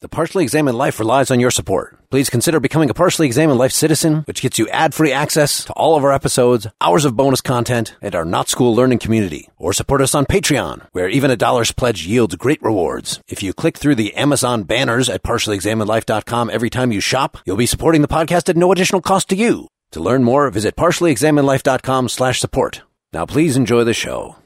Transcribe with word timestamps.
The 0.00 0.08
Partially 0.08 0.44
Examined 0.44 0.78
Life 0.78 1.00
relies 1.00 1.28
on 1.32 1.40
your 1.40 1.50
support. 1.50 1.98
Please 2.08 2.30
consider 2.30 2.60
becoming 2.60 2.88
a 2.88 2.94
Partially 2.94 3.26
Examined 3.26 3.58
Life 3.58 3.72
citizen, 3.72 4.22
which 4.28 4.42
gets 4.42 4.56
you 4.56 4.68
ad-free 4.68 5.10
access 5.10 5.64
to 5.64 5.72
all 5.72 5.96
of 5.96 6.04
our 6.04 6.12
episodes, 6.12 6.68
hours 6.80 7.04
of 7.04 7.16
bonus 7.16 7.40
content, 7.40 7.96
and 8.00 8.14
our 8.14 8.24
not 8.24 8.48
school 8.48 8.76
learning 8.76 9.00
community. 9.00 9.48
Or 9.56 9.72
support 9.72 10.00
us 10.00 10.14
on 10.14 10.24
Patreon, 10.24 10.86
where 10.92 11.08
even 11.08 11.32
a 11.32 11.36
dollar's 11.36 11.72
pledge 11.72 12.06
yields 12.06 12.36
great 12.36 12.62
rewards. 12.62 13.20
If 13.26 13.42
you 13.42 13.52
click 13.52 13.76
through 13.76 13.96
the 13.96 14.14
Amazon 14.14 14.62
banners 14.62 15.08
at 15.08 15.24
partiallyexaminedlife.com 15.24 16.48
every 16.48 16.70
time 16.70 16.92
you 16.92 17.00
shop, 17.00 17.38
you'll 17.44 17.56
be 17.56 17.66
supporting 17.66 18.02
the 18.02 18.06
podcast 18.06 18.48
at 18.48 18.56
no 18.56 18.70
additional 18.70 19.00
cost 19.00 19.28
to 19.30 19.36
you. 19.36 19.66
To 19.90 20.00
learn 20.00 20.22
more, 20.22 20.48
visit 20.48 20.76
partiallyexaminedlife.com 20.76 22.08
slash 22.08 22.38
support. 22.38 22.82
Now 23.12 23.26
please 23.26 23.56
enjoy 23.56 23.82
the 23.82 23.94
show. 23.94 24.36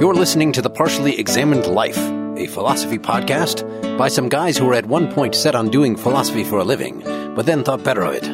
You're 0.00 0.14
listening 0.14 0.52
to 0.52 0.62
The 0.62 0.70
Partially 0.70 1.18
Examined 1.18 1.66
Life, 1.66 1.98
a 1.98 2.46
philosophy 2.46 2.98
podcast 2.98 3.98
by 3.98 4.06
some 4.06 4.28
guys 4.28 4.56
who 4.56 4.66
were 4.66 4.74
at 4.74 4.86
one 4.86 5.12
point 5.12 5.34
set 5.34 5.56
on 5.56 5.70
doing 5.70 5.96
philosophy 5.96 6.44
for 6.44 6.60
a 6.60 6.64
living, 6.64 7.00
but 7.34 7.46
then 7.46 7.64
thought 7.64 7.82
better 7.82 8.02
of 8.02 8.14
it. 8.14 8.24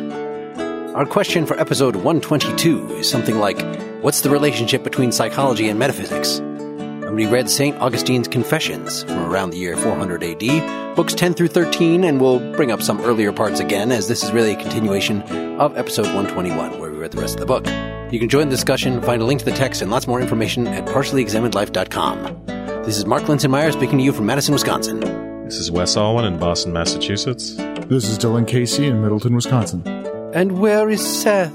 Our 0.95 1.07
question 1.07 1.47
for 1.47 1.59
episode 1.59 1.97
122 1.97 2.97
is 2.97 3.09
something 3.09 3.39
like 3.39 3.59
What's 4.03 4.21
the 4.21 4.29
relationship 4.29 4.85
between 4.85 5.11
psychology 5.11 5.71
and 5.71 5.79
metaphysics? 5.79 6.37
And 6.37 7.17
we 7.17 7.25
read 7.25 7.49
St. 7.49 7.81
Augustine's 7.81 8.29
Confessions 8.29 9.05
from 9.05 9.25
around 9.33 9.49
the 9.49 9.57
year 9.57 9.75
400 9.75 10.23
AD, 10.23 10.97
books 10.97 11.15
10 11.15 11.33
through 11.33 11.49
13, 11.49 12.05
and 12.05 12.21
we'll 12.21 12.41
bring 12.53 12.73
up 12.73 12.83
some 12.83 13.01
earlier 13.01 13.33
parts 13.33 13.61
again, 13.61 13.91
as 13.91 14.07
this 14.07 14.23
is 14.23 14.33
really 14.33 14.53
a 14.53 14.61
continuation 14.61 15.23
of 15.59 15.79
episode 15.79 16.09
121, 16.09 16.79
where 16.79 16.91
we 16.91 16.99
read 16.99 17.13
the 17.13 17.23
rest 17.23 17.37
of 17.37 17.41
the 17.41 17.47
book. 17.47 17.65
You 18.15 18.21
can 18.21 18.29
join 18.29 18.49
the 18.49 18.55
discussion, 18.55 19.03
find 19.03 19.21
a 19.21 19.25
link 19.25 19.41
to 19.41 19.45
the 19.45 19.51
text, 19.51 19.83
and 19.83 19.91
lots 19.91 20.07
more 20.07 20.21
information 20.21 20.69
at 20.69 20.85
partiallyexaminedlife.com. 20.87 22.47
This 22.85 22.97
is 22.97 23.07
Mark 23.07 23.25
Linsenmayer 23.25 23.73
speaking 23.73 23.99
to 23.99 24.05
you 24.05 24.13
from 24.13 24.27
Madison, 24.27 24.55
Wisconsin. 24.55 25.01
This 25.45 25.57
is 25.57 25.73
Wes 25.73 25.97
Alwan 25.97 26.25
in 26.25 26.39
Boston, 26.39 26.73
Massachusetts. 26.73 27.57
This 27.57 28.09
is 28.09 28.17
Dylan 28.17 28.47
Casey 28.47 28.87
in 28.87 29.03
Middleton, 29.03 29.35
Wisconsin. 29.35 29.85
And 30.33 30.61
where 30.61 30.89
is 30.91 31.05
Seth? 31.05 31.53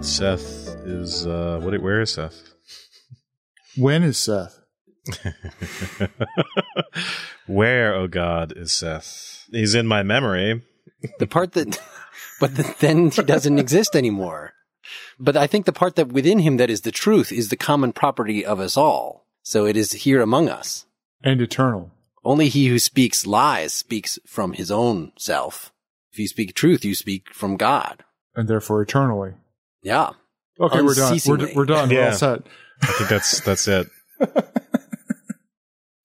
Seth 0.00 0.74
is 0.86 1.26
uh 1.26 1.60
what 1.62 1.78
where 1.82 2.00
is 2.00 2.12
Seth? 2.12 2.40
When 3.76 4.02
is 4.02 4.16
Seth? 4.16 4.60
where, 7.46 7.94
oh 7.94 8.08
God, 8.08 8.54
is 8.56 8.72
Seth? 8.72 9.46
He's 9.50 9.74
in 9.74 9.86
my 9.86 10.02
memory. 10.02 10.62
The 11.18 11.26
part 11.26 11.52
that, 11.52 11.78
but 12.40 12.56
the, 12.56 12.74
then 12.80 13.10
he 13.10 13.22
doesn't 13.22 13.58
exist 13.58 13.94
anymore. 13.94 14.54
But 15.18 15.36
I 15.36 15.46
think 15.46 15.66
the 15.66 15.72
part 15.72 15.96
that 15.96 16.12
within 16.12 16.40
him 16.40 16.56
that 16.56 16.70
is 16.70 16.82
the 16.82 16.90
truth 16.90 17.32
is 17.32 17.48
the 17.48 17.56
common 17.56 17.92
property 17.92 18.44
of 18.44 18.60
us 18.60 18.76
all. 18.76 19.26
So 19.42 19.66
it 19.66 19.76
is 19.76 19.92
here 19.92 20.20
among 20.20 20.48
us. 20.48 20.86
And 21.22 21.40
eternal. 21.40 21.90
Only 22.24 22.48
he 22.48 22.68
who 22.68 22.78
speaks 22.78 23.26
lies 23.26 23.72
speaks 23.72 24.18
from 24.26 24.52
his 24.52 24.70
own 24.70 25.12
self. 25.16 25.72
If 26.12 26.18
you 26.18 26.28
speak 26.28 26.54
truth, 26.54 26.84
you 26.84 26.94
speak 26.94 27.32
from 27.32 27.56
God. 27.56 28.04
And 28.34 28.48
therefore 28.48 28.82
eternally. 28.82 29.34
Yeah. 29.82 30.10
Okay, 30.60 30.82
we're 30.82 30.94
done. 30.94 31.04
We're, 31.04 31.12
Unceasingly. 31.12 31.52
we're 31.54 31.64
done. 31.64 31.88
We're 31.88 32.06
all 32.06 32.12
set. 32.12 32.42
I 32.82 32.86
think 32.86 33.10
that's 33.10 33.40
that's 33.40 33.68
it. 33.68 33.88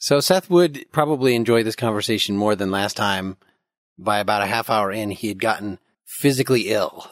So 0.07 0.21
Seth 0.21 0.49
would 0.49 0.85
probably 0.93 1.35
enjoy 1.35 1.63
this 1.63 1.75
conversation 1.75 2.37
more 2.37 2.55
than 2.55 2.71
last 2.71 2.95
time. 2.95 3.35
By 3.97 4.19
about 4.19 4.41
a 4.41 4.45
half 4.45 4.69
hour 4.69 4.89
in, 4.89 5.09
he 5.09 5.27
had 5.27 5.41
gotten 5.41 5.79
physically 6.07 6.69
ill 6.69 7.05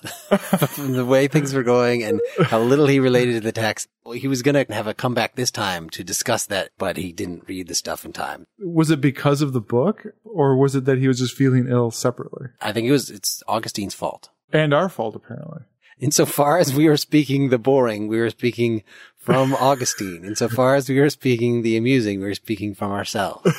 from 0.69 0.93
the 0.93 1.05
way 1.05 1.27
things 1.27 1.53
were 1.53 1.63
going 1.63 2.01
and 2.01 2.21
how 2.45 2.59
little 2.59 2.87
he 2.87 2.99
related 2.99 3.33
to 3.33 3.39
the 3.41 3.51
text. 3.51 3.89
Well, 4.05 4.13
he 4.13 4.29
was 4.29 4.41
going 4.41 4.65
to 4.65 4.73
have 4.73 4.87
a 4.87 4.93
comeback 4.93 5.35
this 5.35 5.51
time 5.51 5.89
to 5.91 6.03
discuss 6.03 6.45
that, 6.45 6.71
but 6.77 6.95
he 6.95 7.11
didn't 7.11 7.47
read 7.47 7.67
the 7.67 7.75
stuff 7.75 8.05
in 8.05 8.13
time. 8.13 8.47
Was 8.57 8.89
it 8.89 9.01
because 9.01 9.41
of 9.41 9.51
the 9.51 9.61
book, 9.61 10.07
or 10.23 10.55
was 10.55 10.75
it 10.75 10.85
that 10.85 10.97
he 10.97 11.09
was 11.09 11.19
just 11.19 11.35
feeling 11.35 11.67
ill 11.67 11.91
separately? 11.91 12.47
I 12.61 12.71
think 12.71 12.87
it 12.87 12.91
was, 12.91 13.09
it's 13.11 13.43
Augustine's 13.47 13.93
fault. 13.93 14.29
And 14.53 14.73
our 14.73 14.87
fault, 14.87 15.15
apparently. 15.15 15.63
Insofar 15.99 16.57
as 16.57 16.73
we 16.73 16.87
are 16.87 16.97
speaking 16.97 17.49
the 17.49 17.57
boring, 17.57 18.07
we 18.07 18.19
are 18.19 18.29
speaking 18.29 18.83
from 19.17 19.53
Augustine. 19.59 20.23
Insofar 20.23 20.75
as 20.75 20.87
we 20.87 20.99
are 20.99 21.09
speaking 21.09 21.61
the 21.61 21.75
amusing, 21.75 22.21
we 22.21 22.27
are 22.27 22.35
speaking 22.35 22.73
from 22.73 22.91
ourselves. 22.91 23.43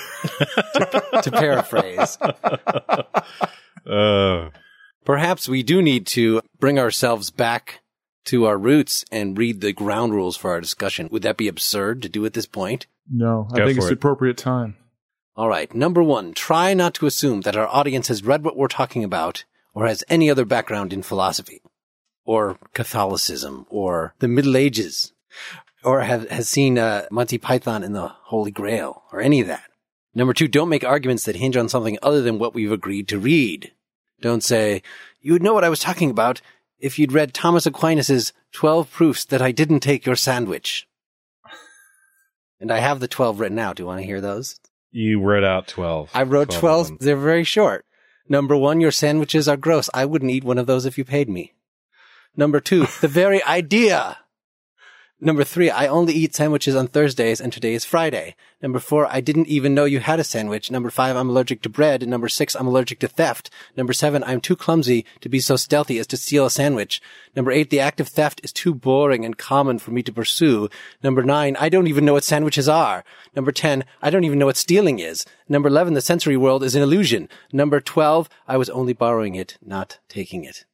to, 0.74 1.20
to 1.22 1.30
paraphrase. 1.30 2.18
Uh, 3.86 4.50
Perhaps 5.06 5.48
we 5.48 5.62
do 5.62 5.80
need 5.80 6.06
to 6.08 6.42
bring 6.58 6.78
ourselves 6.78 7.30
back 7.30 7.80
to 8.26 8.44
our 8.44 8.58
roots 8.58 9.04
and 9.10 9.38
read 9.38 9.60
the 9.60 9.72
ground 9.72 10.12
rules 10.12 10.36
for 10.36 10.50
our 10.50 10.60
discussion. 10.60 11.08
Would 11.12 11.22
that 11.22 11.36
be 11.36 11.46
absurd 11.48 12.02
to 12.02 12.08
do 12.08 12.26
at 12.26 12.34
this 12.34 12.46
point? 12.46 12.86
No, 13.10 13.48
I 13.52 13.58
Go 13.58 13.66
think 13.66 13.76
for 13.76 13.78
it's 13.78 13.86
the 13.86 13.92
it. 13.92 13.98
appropriate 13.98 14.36
time. 14.36 14.76
All 15.36 15.48
right. 15.48 15.72
Number 15.72 16.02
one, 16.02 16.34
try 16.34 16.74
not 16.74 16.92
to 16.94 17.06
assume 17.06 17.42
that 17.42 17.56
our 17.56 17.68
audience 17.68 18.08
has 18.08 18.24
read 18.24 18.42
what 18.42 18.56
we're 18.56 18.66
talking 18.66 19.04
about 19.04 19.44
or 19.74 19.86
has 19.86 20.02
any 20.08 20.28
other 20.28 20.44
background 20.44 20.92
in 20.92 21.02
philosophy 21.02 21.62
or 22.24 22.58
Catholicism 22.74 23.66
or 23.70 24.14
the 24.18 24.26
Middle 24.28 24.56
Ages 24.56 25.12
or 25.84 26.00
have, 26.00 26.28
has 26.30 26.48
seen 26.48 26.78
uh, 26.78 27.06
Monty 27.12 27.38
Python 27.38 27.84
and 27.84 27.94
the 27.94 28.08
Holy 28.08 28.50
Grail 28.50 29.04
or 29.12 29.20
any 29.20 29.40
of 29.40 29.46
that. 29.46 29.70
Number 30.16 30.32
two, 30.32 30.48
don't 30.48 30.70
make 30.70 30.82
arguments 30.82 31.26
that 31.26 31.36
hinge 31.36 31.56
on 31.56 31.68
something 31.68 31.96
other 32.02 32.22
than 32.22 32.40
what 32.40 32.54
we've 32.54 32.72
agreed 32.72 33.06
to 33.08 33.18
read. 33.20 33.70
Don't 34.20 34.42
say, 34.42 34.82
you 35.20 35.32
would 35.32 35.42
know 35.42 35.54
what 35.54 35.64
I 35.64 35.68
was 35.68 35.80
talking 35.80 36.10
about 36.10 36.40
if 36.78 36.98
you'd 36.98 37.12
read 37.12 37.32
Thomas 37.34 37.66
Aquinas's 37.66 38.32
12 38.52 38.90
proofs 38.90 39.24
that 39.26 39.42
I 39.42 39.52
didn't 39.52 39.80
take 39.80 40.06
your 40.06 40.16
sandwich. 40.16 40.86
And 42.58 42.72
I 42.72 42.78
have 42.78 43.00
the 43.00 43.08
12 43.08 43.38
written 43.38 43.58
out. 43.58 43.76
Do 43.76 43.82
you 43.82 43.86
want 43.86 44.00
to 44.00 44.06
hear 44.06 44.20
those? 44.20 44.58
you 44.90 45.20
wrote 45.20 45.44
out 45.44 45.66
twelve. 45.68 46.10
I 46.14 46.22
wrote 46.22 46.50
12 46.50 46.86
12. 46.88 46.98
They're 47.00 47.16
very 47.16 47.44
short. 47.44 47.84
Number 48.30 48.56
one, 48.56 48.80
your 48.80 48.90
sandwiches 48.90 49.46
are 49.46 49.58
gross. 49.58 49.90
I 49.92 50.06
wouldn't 50.06 50.30
eat 50.30 50.42
one 50.42 50.56
of 50.56 50.66
those 50.66 50.86
if 50.86 50.96
you 50.96 51.04
paid 51.04 51.28
me. 51.28 51.52
Number 52.34 52.60
two, 52.60 52.86
the 53.02 53.08
very 53.08 53.42
idea. 53.60 54.16
Number 55.18 55.44
three, 55.44 55.70
I 55.70 55.86
only 55.86 56.12
eat 56.12 56.34
sandwiches 56.34 56.76
on 56.76 56.88
Thursdays 56.88 57.40
and 57.40 57.50
today 57.50 57.72
is 57.72 57.86
Friday. 57.86 58.36
Number 58.60 58.78
four, 58.78 59.06
I 59.06 59.22
didn't 59.22 59.48
even 59.48 59.72
know 59.72 59.86
you 59.86 60.00
had 60.00 60.20
a 60.20 60.24
sandwich. 60.24 60.70
Number 60.70 60.90
five, 60.90 61.16
I'm 61.16 61.30
allergic 61.30 61.62
to 61.62 61.70
bread. 61.70 62.06
Number 62.06 62.28
six, 62.28 62.54
I'm 62.54 62.66
allergic 62.66 62.98
to 62.98 63.08
theft. 63.08 63.48
Number 63.78 63.94
seven, 63.94 64.22
I'm 64.24 64.42
too 64.42 64.56
clumsy 64.56 65.06
to 65.22 65.30
be 65.30 65.40
so 65.40 65.56
stealthy 65.56 65.98
as 65.98 66.06
to 66.08 66.18
steal 66.18 66.44
a 66.44 66.50
sandwich. 66.50 67.00
Number 67.34 67.50
eight, 67.50 67.70
the 67.70 67.80
act 67.80 67.98
of 67.98 68.08
theft 68.08 68.42
is 68.44 68.52
too 68.52 68.74
boring 68.74 69.24
and 69.24 69.38
common 69.38 69.78
for 69.78 69.90
me 69.90 70.02
to 70.02 70.12
pursue. 70.12 70.68
Number 71.02 71.22
nine, 71.22 71.56
I 71.58 71.70
don't 71.70 71.86
even 71.86 72.04
know 72.04 72.12
what 72.12 72.24
sandwiches 72.24 72.68
are. 72.68 73.02
Number 73.34 73.52
10, 73.52 73.86
I 74.02 74.10
don't 74.10 74.24
even 74.24 74.38
know 74.38 74.46
what 74.46 74.58
stealing 74.58 74.98
is. 74.98 75.24
Number 75.48 75.70
11, 75.70 75.94
the 75.94 76.02
sensory 76.02 76.36
world 76.36 76.62
is 76.62 76.74
an 76.74 76.82
illusion. 76.82 77.30
Number 77.54 77.80
12, 77.80 78.28
I 78.46 78.58
was 78.58 78.68
only 78.68 78.92
borrowing 78.92 79.34
it, 79.34 79.56
not 79.64 79.98
taking 80.10 80.44
it. 80.44 80.66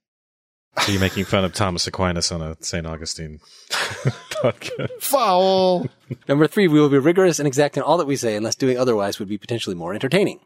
So 0.80 0.90
you're 0.90 1.00
making 1.00 1.24
fun 1.26 1.44
of 1.44 1.52
Thomas 1.52 1.86
Aquinas 1.86 2.32
on 2.32 2.40
a 2.42 2.56
St. 2.60 2.86
Augustine 2.86 3.40
podcast. 3.70 4.90
Foul! 5.00 5.86
Number 6.28 6.46
three, 6.46 6.66
we 6.66 6.80
will 6.80 6.88
be 6.88 6.98
rigorous 6.98 7.38
and 7.38 7.46
exact 7.46 7.76
in 7.76 7.82
all 7.82 7.98
that 7.98 8.06
we 8.06 8.16
say, 8.16 8.36
unless 8.36 8.56
doing 8.56 8.78
otherwise 8.78 9.18
would 9.18 9.28
be 9.28 9.38
potentially 9.38 9.76
more 9.76 9.94
entertaining. 9.94 10.40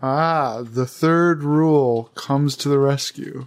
ah, 0.00 0.62
the 0.64 0.86
third 0.86 1.42
rule 1.42 2.10
comes 2.14 2.56
to 2.56 2.68
the 2.68 2.78
rescue. 2.78 3.46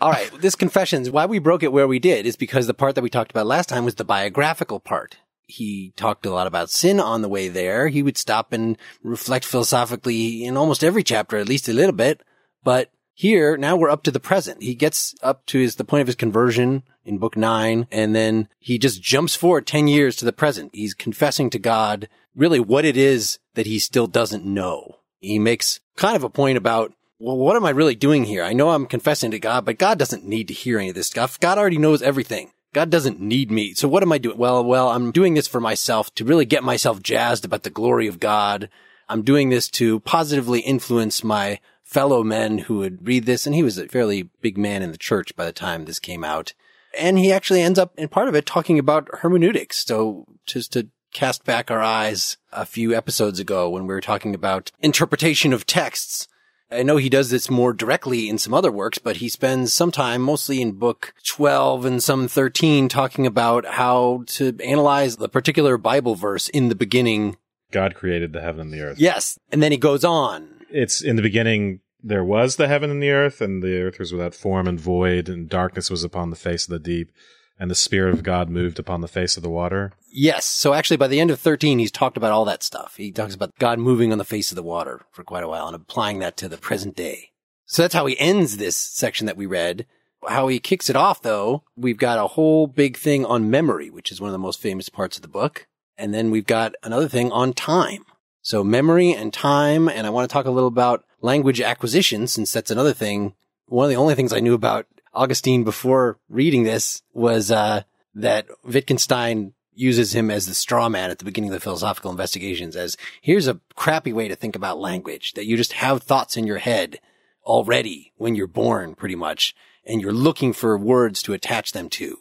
All 0.00 0.10
right, 0.10 0.30
this 0.40 0.54
confessions, 0.54 1.10
why 1.10 1.26
we 1.26 1.38
broke 1.38 1.62
it 1.62 1.72
where 1.72 1.88
we 1.88 1.98
did 1.98 2.26
is 2.26 2.36
because 2.36 2.66
the 2.66 2.74
part 2.74 2.94
that 2.94 3.02
we 3.02 3.08
talked 3.10 3.30
about 3.30 3.46
last 3.46 3.68
time 3.68 3.84
was 3.84 3.94
the 3.94 4.04
biographical 4.04 4.78
part. 4.78 5.16
He 5.46 5.92
talked 5.96 6.26
a 6.26 6.30
lot 6.30 6.46
about 6.46 6.70
sin 6.70 7.00
on 7.00 7.22
the 7.22 7.28
way 7.28 7.48
there. 7.48 7.88
He 7.88 8.02
would 8.02 8.18
stop 8.18 8.52
and 8.52 8.76
reflect 9.02 9.44
philosophically 9.44 10.44
in 10.44 10.56
almost 10.56 10.84
every 10.84 11.02
chapter, 11.02 11.36
at 11.38 11.48
least 11.48 11.68
a 11.68 11.72
little 11.72 11.94
bit. 11.94 12.20
But 12.62 12.90
here, 13.18 13.56
now 13.56 13.76
we're 13.76 13.88
up 13.88 14.02
to 14.02 14.10
the 14.10 14.20
present. 14.20 14.62
He 14.62 14.74
gets 14.74 15.14
up 15.22 15.46
to 15.46 15.58
his, 15.58 15.76
the 15.76 15.84
point 15.84 16.02
of 16.02 16.06
his 16.06 16.16
conversion 16.16 16.82
in 17.02 17.16
book 17.16 17.34
nine, 17.34 17.86
and 17.90 18.14
then 18.14 18.46
he 18.58 18.78
just 18.78 19.02
jumps 19.02 19.34
forward 19.34 19.66
10 19.66 19.88
years 19.88 20.16
to 20.16 20.26
the 20.26 20.34
present. 20.34 20.70
He's 20.74 20.92
confessing 20.92 21.48
to 21.48 21.58
God 21.58 22.10
really 22.34 22.60
what 22.60 22.84
it 22.84 22.94
is 22.94 23.38
that 23.54 23.64
he 23.64 23.78
still 23.78 24.06
doesn't 24.06 24.44
know. 24.44 24.96
He 25.18 25.38
makes 25.38 25.80
kind 25.96 26.14
of 26.14 26.24
a 26.24 26.28
point 26.28 26.58
about 26.58 26.92
well, 27.18 27.38
what 27.38 27.56
am 27.56 27.64
I 27.64 27.70
really 27.70 27.94
doing 27.94 28.24
here? 28.24 28.44
I 28.44 28.52
know 28.52 28.68
I'm 28.68 28.84
confessing 28.84 29.30
to 29.30 29.38
God, 29.38 29.64
but 29.64 29.78
God 29.78 29.98
doesn't 29.98 30.26
need 30.26 30.48
to 30.48 30.54
hear 30.54 30.78
any 30.78 30.90
of 30.90 30.94
this 30.94 31.06
stuff. 31.06 31.40
God 31.40 31.56
already 31.56 31.78
knows 31.78 32.02
everything. 32.02 32.50
God 32.74 32.90
doesn't 32.90 33.18
need 33.18 33.50
me. 33.50 33.72
So 33.72 33.88
what 33.88 34.02
am 34.02 34.12
I 34.12 34.18
doing? 34.18 34.36
Well, 34.36 34.62
well, 34.62 34.90
I'm 34.90 35.10
doing 35.10 35.32
this 35.32 35.48
for 35.48 35.58
myself 35.58 36.14
to 36.16 36.26
really 36.26 36.44
get 36.44 36.62
myself 36.62 37.02
jazzed 37.02 37.46
about 37.46 37.62
the 37.62 37.70
glory 37.70 38.08
of 38.08 38.20
God. 38.20 38.68
I'm 39.08 39.22
doing 39.22 39.48
this 39.48 39.70
to 39.70 40.00
positively 40.00 40.60
influence 40.60 41.24
my 41.24 41.60
fellow 41.86 42.22
men 42.22 42.58
who 42.58 42.78
would 42.78 43.06
read 43.06 43.24
this. 43.24 43.46
And 43.46 43.54
he 43.54 43.62
was 43.62 43.78
a 43.78 43.88
fairly 43.88 44.28
big 44.42 44.58
man 44.58 44.82
in 44.82 44.92
the 44.92 44.98
church 44.98 45.34
by 45.34 45.46
the 45.46 45.52
time 45.52 45.84
this 45.84 45.98
came 45.98 46.24
out. 46.24 46.52
And 46.98 47.18
he 47.18 47.32
actually 47.32 47.62
ends 47.62 47.78
up 47.78 47.92
in 47.96 48.08
part 48.08 48.28
of 48.28 48.34
it 48.34 48.44
talking 48.44 48.78
about 48.78 49.08
hermeneutics. 49.20 49.84
So 49.86 50.26
just 50.44 50.72
to 50.74 50.88
cast 51.12 51.44
back 51.44 51.70
our 51.70 51.82
eyes 51.82 52.36
a 52.52 52.66
few 52.66 52.94
episodes 52.94 53.40
ago 53.40 53.70
when 53.70 53.86
we 53.86 53.94
were 53.94 54.02
talking 54.02 54.34
about 54.34 54.70
interpretation 54.82 55.54
of 55.54 55.64
texts 55.64 56.28
I 56.70 56.82
know 56.82 56.96
he 56.96 57.08
does 57.08 57.30
this 57.30 57.48
more 57.48 57.72
directly 57.72 58.28
in 58.28 58.38
some 58.38 58.52
other 58.52 58.72
works, 58.72 58.98
but 58.98 59.18
he 59.18 59.28
spends 59.28 59.72
some 59.72 59.92
time, 59.92 60.20
mostly 60.20 60.60
in 60.60 60.72
book 60.72 61.14
12 61.24 61.84
and 61.84 62.02
some 62.02 62.26
13, 62.26 62.88
talking 62.88 63.26
about 63.26 63.64
how 63.64 64.24
to 64.26 64.56
analyze 64.64 65.16
the 65.16 65.28
particular 65.28 65.78
Bible 65.78 66.16
verse 66.16 66.48
in 66.48 66.68
the 66.68 66.74
beginning. 66.74 67.36
God 67.70 67.94
created 67.94 68.32
the 68.32 68.40
heaven 68.40 68.62
and 68.62 68.72
the 68.72 68.80
earth. 68.80 68.98
Yes. 68.98 69.38
And 69.52 69.62
then 69.62 69.70
he 69.70 69.78
goes 69.78 70.04
on. 70.04 70.55
It's 70.76 71.00
in 71.00 71.16
the 71.16 71.22
beginning, 71.22 71.80
there 72.02 72.24
was 72.24 72.56
the 72.56 72.68
heaven 72.68 72.90
and 72.90 73.02
the 73.02 73.10
earth, 73.10 73.40
and 73.40 73.62
the 73.62 73.80
earth 73.80 73.98
was 73.98 74.12
without 74.12 74.34
form 74.34 74.68
and 74.68 74.78
void, 74.78 75.28
and 75.28 75.48
darkness 75.48 75.90
was 75.90 76.04
upon 76.04 76.30
the 76.30 76.36
face 76.36 76.64
of 76.64 76.70
the 76.70 76.78
deep, 76.78 77.10
and 77.58 77.70
the 77.70 77.74
Spirit 77.74 78.12
of 78.12 78.22
God 78.22 78.50
moved 78.50 78.78
upon 78.78 79.00
the 79.00 79.08
face 79.08 79.36
of 79.36 79.42
the 79.42 79.50
water. 79.50 79.92
Yes. 80.12 80.44
So 80.44 80.74
actually, 80.74 80.98
by 80.98 81.08
the 81.08 81.20
end 81.20 81.30
of 81.30 81.40
13, 81.40 81.78
he's 81.78 81.90
talked 81.90 82.16
about 82.16 82.32
all 82.32 82.44
that 82.44 82.62
stuff. 82.62 82.96
He 82.96 83.10
talks 83.10 83.32
mm-hmm. 83.32 83.44
about 83.44 83.58
God 83.58 83.78
moving 83.78 84.12
on 84.12 84.18
the 84.18 84.24
face 84.24 84.52
of 84.52 84.56
the 84.56 84.62
water 84.62 85.06
for 85.12 85.24
quite 85.24 85.44
a 85.44 85.48
while 85.48 85.66
and 85.66 85.76
applying 85.76 86.18
that 86.18 86.36
to 86.38 86.48
the 86.48 86.58
present 86.58 86.94
day. 86.94 87.30
So 87.64 87.82
that's 87.82 87.94
how 87.94 88.06
he 88.06 88.18
ends 88.20 88.56
this 88.56 88.76
section 88.76 89.26
that 89.26 89.36
we 89.36 89.46
read. 89.46 89.86
How 90.28 90.48
he 90.48 90.58
kicks 90.58 90.90
it 90.90 90.96
off, 90.96 91.22
though, 91.22 91.64
we've 91.76 91.98
got 91.98 92.18
a 92.18 92.28
whole 92.28 92.66
big 92.66 92.96
thing 92.96 93.24
on 93.24 93.50
memory, 93.50 93.90
which 93.90 94.12
is 94.12 94.20
one 94.20 94.28
of 94.28 94.32
the 94.32 94.38
most 94.38 94.60
famous 94.60 94.88
parts 94.88 95.16
of 95.16 95.22
the 95.22 95.28
book. 95.28 95.66
And 95.98 96.12
then 96.12 96.30
we've 96.30 96.46
got 96.46 96.74
another 96.82 97.08
thing 97.08 97.32
on 97.32 97.52
time. 97.52 98.04
So 98.46 98.62
memory 98.62 99.12
and 99.12 99.32
time. 99.32 99.88
And 99.88 100.06
I 100.06 100.10
want 100.10 100.30
to 100.30 100.32
talk 100.32 100.46
a 100.46 100.52
little 100.52 100.68
about 100.68 101.04
language 101.20 101.60
acquisition, 101.60 102.28
since 102.28 102.52
that's 102.52 102.70
another 102.70 102.92
thing. 102.92 103.34
One 103.66 103.86
of 103.86 103.90
the 103.90 103.96
only 103.96 104.14
things 104.14 104.32
I 104.32 104.38
knew 104.38 104.54
about 104.54 104.86
Augustine 105.12 105.64
before 105.64 106.20
reading 106.28 106.62
this 106.62 107.02
was, 107.12 107.50
uh, 107.50 107.82
that 108.14 108.46
Wittgenstein 108.62 109.52
uses 109.74 110.14
him 110.14 110.30
as 110.30 110.46
the 110.46 110.54
straw 110.54 110.88
man 110.88 111.10
at 111.10 111.18
the 111.18 111.24
beginning 111.24 111.50
of 111.50 111.54
the 111.54 111.60
philosophical 111.60 112.12
investigations 112.12 112.76
as 112.76 112.96
here's 113.20 113.48
a 113.48 113.60
crappy 113.74 114.12
way 114.12 114.28
to 114.28 114.36
think 114.36 114.54
about 114.54 114.78
language 114.78 115.32
that 115.32 115.46
you 115.46 115.56
just 115.56 115.72
have 115.72 116.04
thoughts 116.04 116.36
in 116.36 116.46
your 116.46 116.58
head 116.58 117.00
already 117.44 118.12
when 118.16 118.36
you're 118.36 118.46
born 118.46 118.94
pretty 118.94 119.16
much 119.16 119.56
and 119.84 120.00
you're 120.00 120.12
looking 120.12 120.52
for 120.52 120.78
words 120.78 121.20
to 121.20 121.32
attach 121.32 121.72
them 121.72 121.88
to. 121.88 122.16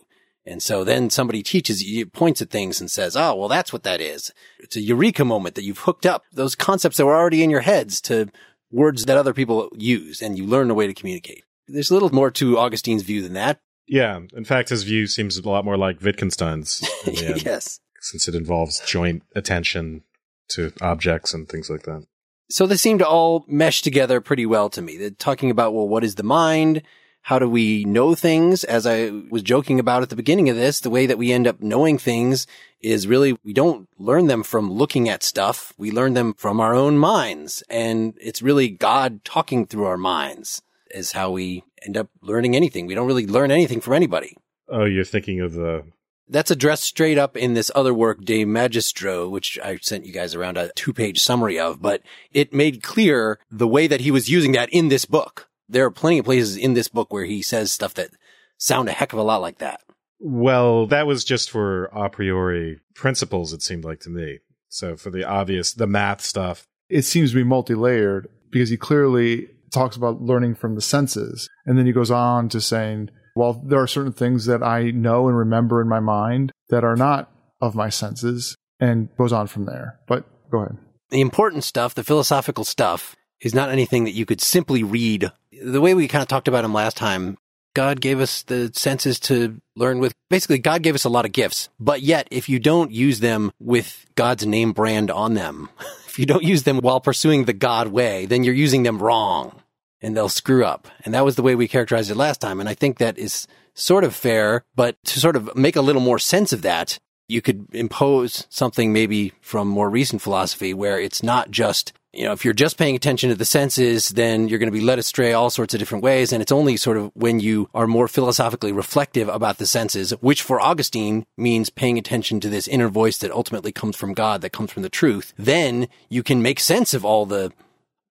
And 0.45 0.61
so 0.61 0.83
then 0.83 1.09
somebody 1.09 1.41
teaches 1.41 1.83
you, 1.83 2.05
points 2.05 2.41
at 2.41 2.51
things 2.51 2.79
and 2.79 2.89
says, 2.89 3.17
Oh, 3.17 3.35
well, 3.35 3.49
that's 3.49 3.73
what 3.73 3.83
that 3.83 3.99
is. 3.99 4.31
It's 4.59 4.75
a 4.75 4.81
eureka 4.81 5.25
moment 5.25 5.55
that 5.55 5.63
you've 5.63 5.79
hooked 5.79 6.05
up 6.05 6.23
those 6.31 6.55
concepts 6.55 6.97
that 6.97 7.05
were 7.05 7.15
already 7.15 7.43
in 7.43 7.49
your 7.49 7.61
heads 7.61 7.99
to 8.01 8.29
words 8.71 9.05
that 9.05 9.17
other 9.17 9.33
people 9.33 9.69
use 9.75 10.21
and 10.21 10.37
you 10.37 10.45
learn 10.45 10.69
a 10.69 10.75
way 10.75 10.85
to 10.87 10.93
communicate. 10.93 11.43
There's 11.67 11.89
a 11.89 11.93
little 11.93 12.13
more 12.13 12.29
to 12.31 12.59
Augustine's 12.59 13.03
view 13.03 13.21
than 13.23 13.33
that. 13.33 13.59
Yeah. 13.87 14.19
In 14.35 14.45
fact, 14.45 14.69
his 14.69 14.83
view 14.83 15.07
seems 15.07 15.37
a 15.37 15.49
lot 15.49 15.65
more 15.65 15.77
like 15.77 16.01
Wittgenstein's 16.01 16.83
end, 17.07 17.43
yes. 17.43 17.79
since 18.01 18.27
it 18.27 18.35
involves 18.35 18.81
joint 18.81 19.23
attention 19.35 20.03
to 20.49 20.71
objects 20.81 21.33
and 21.33 21.49
things 21.49 21.69
like 21.69 21.83
that. 21.83 22.05
So 22.49 22.67
they 22.67 22.77
seem 22.77 22.99
to 22.99 23.07
all 23.07 23.43
mesh 23.47 23.81
together 23.81 24.21
pretty 24.21 24.45
well 24.45 24.69
to 24.69 24.81
me. 24.81 24.97
They're 24.97 25.09
talking 25.09 25.49
about, 25.49 25.73
well, 25.73 25.87
what 25.87 26.03
is 26.03 26.15
the 26.15 26.23
mind? 26.23 26.83
How 27.25 27.39
do 27.39 27.49
we 27.49 27.85
know 27.85 28.13
things? 28.13 28.63
As 28.63 28.85
I 28.85 29.09
was 29.31 29.41
joking 29.41 29.79
about 29.79 30.03
at 30.03 30.09
the 30.09 30.15
beginning 30.15 30.47
of 30.47 30.55
this, 30.55 30.79
the 30.79 30.91
way 30.91 31.07
that 31.07 31.17
we 31.17 31.31
end 31.33 31.47
up 31.47 31.59
knowing 31.59 31.97
things 31.97 32.45
is 32.81 33.07
really, 33.07 33.35
we 33.43 33.51
don't 33.51 33.89
learn 33.97 34.27
them 34.27 34.43
from 34.43 34.71
looking 34.71 35.09
at 35.09 35.23
stuff. 35.23 35.73
We 35.75 35.89
learn 35.89 36.13
them 36.13 36.35
from 36.35 36.59
our 36.59 36.75
own 36.75 36.99
minds. 36.99 37.63
And 37.67 38.13
it's 38.21 38.43
really 38.43 38.69
God 38.69 39.25
talking 39.25 39.65
through 39.65 39.85
our 39.85 39.97
minds 39.97 40.61
is 40.91 41.13
how 41.13 41.31
we 41.31 41.63
end 41.83 41.97
up 41.97 42.09
learning 42.21 42.55
anything. 42.55 42.85
We 42.85 42.93
don't 42.93 43.07
really 43.07 43.25
learn 43.25 43.49
anything 43.49 43.81
from 43.81 43.93
anybody. 43.93 44.37
Oh, 44.69 44.85
you're 44.85 45.03
thinking 45.03 45.41
of 45.41 45.53
the 45.53 45.83
That's 46.29 46.51
addressed 46.51 46.83
straight 46.83 47.17
up 47.17 47.35
in 47.35 47.55
this 47.55 47.71
other 47.73 47.95
work, 47.95 48.23
De 48.23 48.45
Magistro, 48.45 49.31
which 49.31 49.57
I 49.63 49.77
sent 49.77 50.05
you 50.05 50.13
guys 50.13 50.35
around 50.35 50.59
a 50.59 50.71
two 50.75 50.93
page 50.93 51.23
summary 51.23 51.59
of, 51.59 51.81
but 51.81 52.03
it 52.33 52.53
made 52.53 52.83
clear 52.83 53.39
the 53.49 53.67
way 53.67 53.87
that 53.87 54.01
he 54.01 54.11
was 54.11 54.29
using 54.29 54.51
that 54.51 54.69
in 54.69 54.89
this 54.89 55.05
book. 55.05 55.49
There 55.67 55.85
are 55.85 55.91
plenty 55.91 56.19
of 56.19 56.25
places 56.25 56.57
in 56.57 56.73
this 56.73 56.87
book 56.87 57.11
where 57.11 57.25
he 57.25 57.41
says 57.41 57.71
stuff 57.71 57.93
that 57.95 58.09
sound 58.57 58.89
a 58.89 58.91
heck 58.91 59.13
of 59.13 59.19
a 59.19 59.23
lot 59.23 59.41
like 59.41 59.57
that. 59.59 59.81
Well, 60.19 60.87
that 60.87 61.07
was 61.07 61.23
just 61.23 61.49
for 61.49 61.85
a 61.85 62.09
priori 62.09 62.79
principles, 62.93 63.53
it 63.53 63.61
seemed 63.61 63.83
like 63.83 63.99
to 64.01 64.09
me. 64.09 64.39
So 64.69 64.95
for 64.95 65.09
the 65.09 65.23
obvious, 65.23 65.73
the 65.73 65.87
math 65.87 66.21
stuff. 66.21 66.67
It 66.89 67.03
seems 67.03 67.31
to 67.31 67.35
be 67.35 67.43
multi 67.43 67.75
layered 67.75 68.27
because 68.51 68.69
he 68.69 68.77
clearly 68.77 69.49
talks 69.73 69.95
about 69.95 70.21
learning 70.21 70.55
from 70.55 70.75
the 70.75 70.81
senses. 70.81 71.49
And 71.65 71.77
then 71.77 71.85
he 71.85 71.91
goes 71.91 72.11
on 72.11 72.49
to 72.49 72.61
saying, 72.61 73.09
well, 73.35 73.61
there 73.65 73.81
are 73.81 73.87
certain 73.87 74.13
things 74.13 74.45
that 74.45 74.63
I 74.63 74.91
know 74.91 75.27
and 75.27 75.37
remember 75.37 75.81
in 75.81 75.89
my 75.89 75.99
mind 75.99 76.51
that 76.69 76.83
are 76.83 76.95
not 76.95 77.31
of 77.61 77.75
my 77.75 77.89
senses, 77.89 78.55
and 78.79 79.09
goes 79.17 79.33
on 79.33 79.47
from 79.47 79.65
there. 79.65 79.99
But 80.07 80.25
go 80.49 80.59
ahead. 80.59 80.77
The 81.09 81.21
important 81.21 81.63
stuff, 81.63 81.95
the 81.95 82.03
philosophical 82.03 82.63
stuff, 82.63 83.15
is 83.41 83.53
not 83.53 83.69
anything 83.69 84.03
that 84.05 84.11
you 84.11 84.25
could 84.25 84.41
simply 84.41 84.83
read. 84.83 85.31
The 85.61 85.81
way 85.81 85.93
we 85.93 86.07
kind 86.07 86.21
of 86.21 86.27
talked 86.27 86.47
about 86.47 86.65
him 86.65 86.73
last 86.73 86.97
time, 86.97 87.37
God 87.73 87.99
gave 88.01 88.19
us 88.19 88.43
the 88.43 88.71
senses 88.73 89.19
to 89.21 89.61
learn 89.75 89.99
with. 89.99 90.13
Basically, 90.29 90.57
God 90.57 90.81
gave 90.81 90.95
us 90.95 91.03
a 91.03 91.09
lot 91.09 91.25
of 91.25 91.31
gifts, 91.31 91.69
but 91.79 92.01
yet 92.01 92.27
if 92.31 92.49
you 92.49 92.59
don't 92.59 92.91
use 92.91 93.19
them 93.19 93.51
with 93.59 94.05
God's 94.15 94.45
name 94.45 94.71
brand 94.71 95.11
on 95.11 95.33
them, 95.33 95.69
if 96.07 96.17
you 96.17 96.25
don't 96.25 96.43
use 96.43 96.63
them 96.63 96.77
while 96.79 97.01
pursuing 97.01 97.45
the 97.45 97.53
God 97.53 97.89
way, 97.89 98.25
then 98.25 98.43
you're 98.43 98.53
using 98.53 98.83
them 98.83 98.99
wrong 98.99 99.61
and 100.01 100.15
they'll 100.15 100.29
screw 100.29 100.63
up. 100.65 100.87
And 101.03 101.13
that 101.13 101.25
was 101.25 101.35
the 101.35 101.41
way 101.43 101.55
we 101.55 101.67
characterized 101.67 102.11
it 102.11 102.15
last 102.15 102.39
time. 102.39 102.59
And 102.59 102.69
I 102.69 102.73
think 102.73 102.97
that 102.97 103.17
is 103.17 103.47
sort 103.73 104.03
of 104.03 104.15
fair, 104.15 104.63
but 104.75 104.97
to 105.05 105.19
sort 105.19 105.35
of 105.35 105.55
make 105.55 105.75
a 105.75 105.81
little 105.81 106.01
more 106.01 106.19
sense 106.19 106.53
of 106.53 106.61
that, 106.61 106.99
you 107.27 107.41
could 107.41 107.67
impose 107.73 108.45
something 108.49 108.93
maybe 108.93 109.33
from 109.41 109.67
more 109.67 109.89
recent 109.89 110.21
philosophy 110.21 110.73
where 110.73 110.99
it's 110.99 111.23
not 111.23 111.51
just, 111.51 111.91
you 112.15 112.23
know, 112.23 112.31
if 112.31 112.45
you're 112.45 112.53
just 112.53 112.77
paying 112.77 112.95
attention 112.95 113.29
to 113.29 113.35
the 113.35 113.45
senses, 113.45 114.09
then 114.09 114.47
you're 114.47 114.59
going 114.59 114.71
to 114.71 114.77
be 114.77 114.83
led 114.83 114.99
astray 114.99 115.33
all 115.33 115.49
sorts 115.49 115.73
of 115.73 115.79
different 115.79 116.03
ways. 116.03 116.31
And 116.31 116.41
it's 116.41 116.51
only 116.51 116.77
sort 116.77 116.97
of 116.97 117.11
when 117.13 117.39
you 117.39 117.69
are 117.73 117.87
more 117.87 118.07
philosophically 118.07 118.71
reflective 118.71 119.27
about 119.27 119.57
the 119.57 119.65
senses, 119.65 120.11
which 120.21 120.41
for 120.41 120.61
Augustine 120.61 121.25
means 121.37 121.69
paying 121.69 121.97
attention 121.97 122.39
to 122.39 122.49
this 122.49 122.67
inner 122.67 122.87
voice 122.87 123.17
that 123.17 123.31
ultimately 123.31 123.71
comes 123.71 123.97
from 123.97 124.13
God, 124.13 124.41
that 124.41 124.51
comes 124.51 124.71
from 124.71 124.83
the 124.83 124.89
truth, 124.89 125.33
then 125.37 125.87
you 126.09 126.23
can 126.23 126.41
make 126.41 126.59
sense 126.59 126.93
of 126.93 127.03
all 127.03 127.25
the 127.25 127.51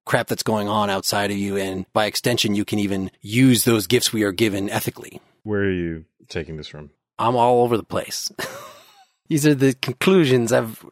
crap 0.05 0.27
that's 0.27 0.43
going 0.43 0.69
on 0.69 0.91
outside 0.91 1.31
of 1.31 1.39
you. 1.39 1.57
And 1.57 1.87
by 1.93 2.05
extension, 2.05 2.55
you 2.55 2.65
can 2.65 2.79
even 2.79 3.11
use 3.23 3.65
those 3.65 3.87
gifts 3.87 4.13
we 4.13 4.23
are 4.23 4.33
given 4.33 4.69
ethically. 4.69 5.21
Where 5.45 5.63
are 5.63 5.73
you 5.73 6.05
taking 6.29 6.57
this 6.59 6.69
from? 6.69 6.91
I'm 7.19 7.37
all 7.37 7.63
over 7.63 7.77
the 7.77 7.83
place. 7.83 8.31
These 9.29 9.47
are 9.47 9.55
the 9.55 9.73
conclusions 9.75 10.53
I've 10.53 10.85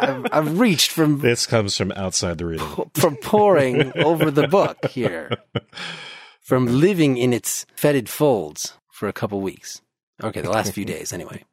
I've, 0.00 0.26
I've 0.32 0.58
reached 0.58 0.90
from 0.90 1.18
This 1.20 1.46
comes 1.46 1.76
from 1.76 1.92
outside 1.92 2.38
the 2.38 2.46
reading. 2.46 2.68
from 2.94 3.16
poring 3.16 3.92
over 3.98 4.30
the 4.30 4.48
book 4.48 4.86
here, 4.90 5.30
from 6.40 6.66
living 6.66 7.16
in 7.16 7.32
its 7.32 7.66
fetid 7.76 8.08
folds 8.08 8.74
for 8.90 9.08
a 9.08 9.12
couple 9.12 9.40
weeks. 9.40 9.82
Okay, 10.22 10.40
the 10.40 10.50
last 10.50 10.72
few 10.72 10.84
days, 10.84 11.12
anyway. 11.12 11.44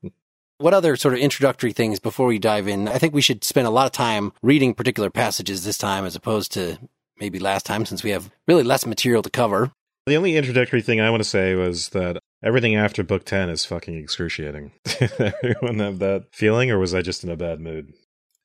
What 0.60 0.74
other 0.74 0.96
sort 0.96 1.14
of 1.14 1.22
introductory 1.22 1.72
things 1.72 2.00
before 2.00 2.28
we 2.28 2.38
dive 2.38 2.68
in? 2.68 2.88
I 2.88 2.98
think 2.98 3.14
we 3.14 3.22
should 3.22 3.44
spend 3.44 3.66
a 3.66 3.72
lot 3.72 3.86
of 3.86 3.92
time 3.94 4.34
reading 4.42 4.74
particular 4.74 5.10
passages 5.10 5.64
this 5.64 5.78
time 5.78 6.06
as 6.06 6.16
opposed 6.16 6.52
to 6.54 6.78
maybe 7.20 7.40
last 7.40 7.66
time 7.66 7.86
since 7.86 8.04
we 8.04 8.12
have 8.12 8.30
really 8.48 8.64
less 8.64 8.86
material 8.86 9.24
to 9.24 9.30
cover. 9.30 9.72
The 10.06 10.16
only 10.16 10.36
introductory 10.36 10.82
thing 10.82 11.00
I 11.00 11.10
want 11.10 11.22
to 11.22 11.30
say 11.30 11.56
was 11.56 11.90
that 11.90 12.20
everything 12.44 12.76
after 12.76 13.04
book 13.04 13.26
10 13.26 13.50
is 13.50 13.66
fucking 13.66 13.96
excruciating. 13.98 14.72
Did 14.86 15.12
everyone 15.44 15.80
have 15.80 16.00
that 16.00 16.26
feeling, 16.32 16.72
or 16.72 16.80
was 16.80 16.94
I 16.94 17.02
just 17.02 17.24
in 17.24 17.30
a 17.30 17.36
bad 17.38 17.60
mood? 17.60 17.94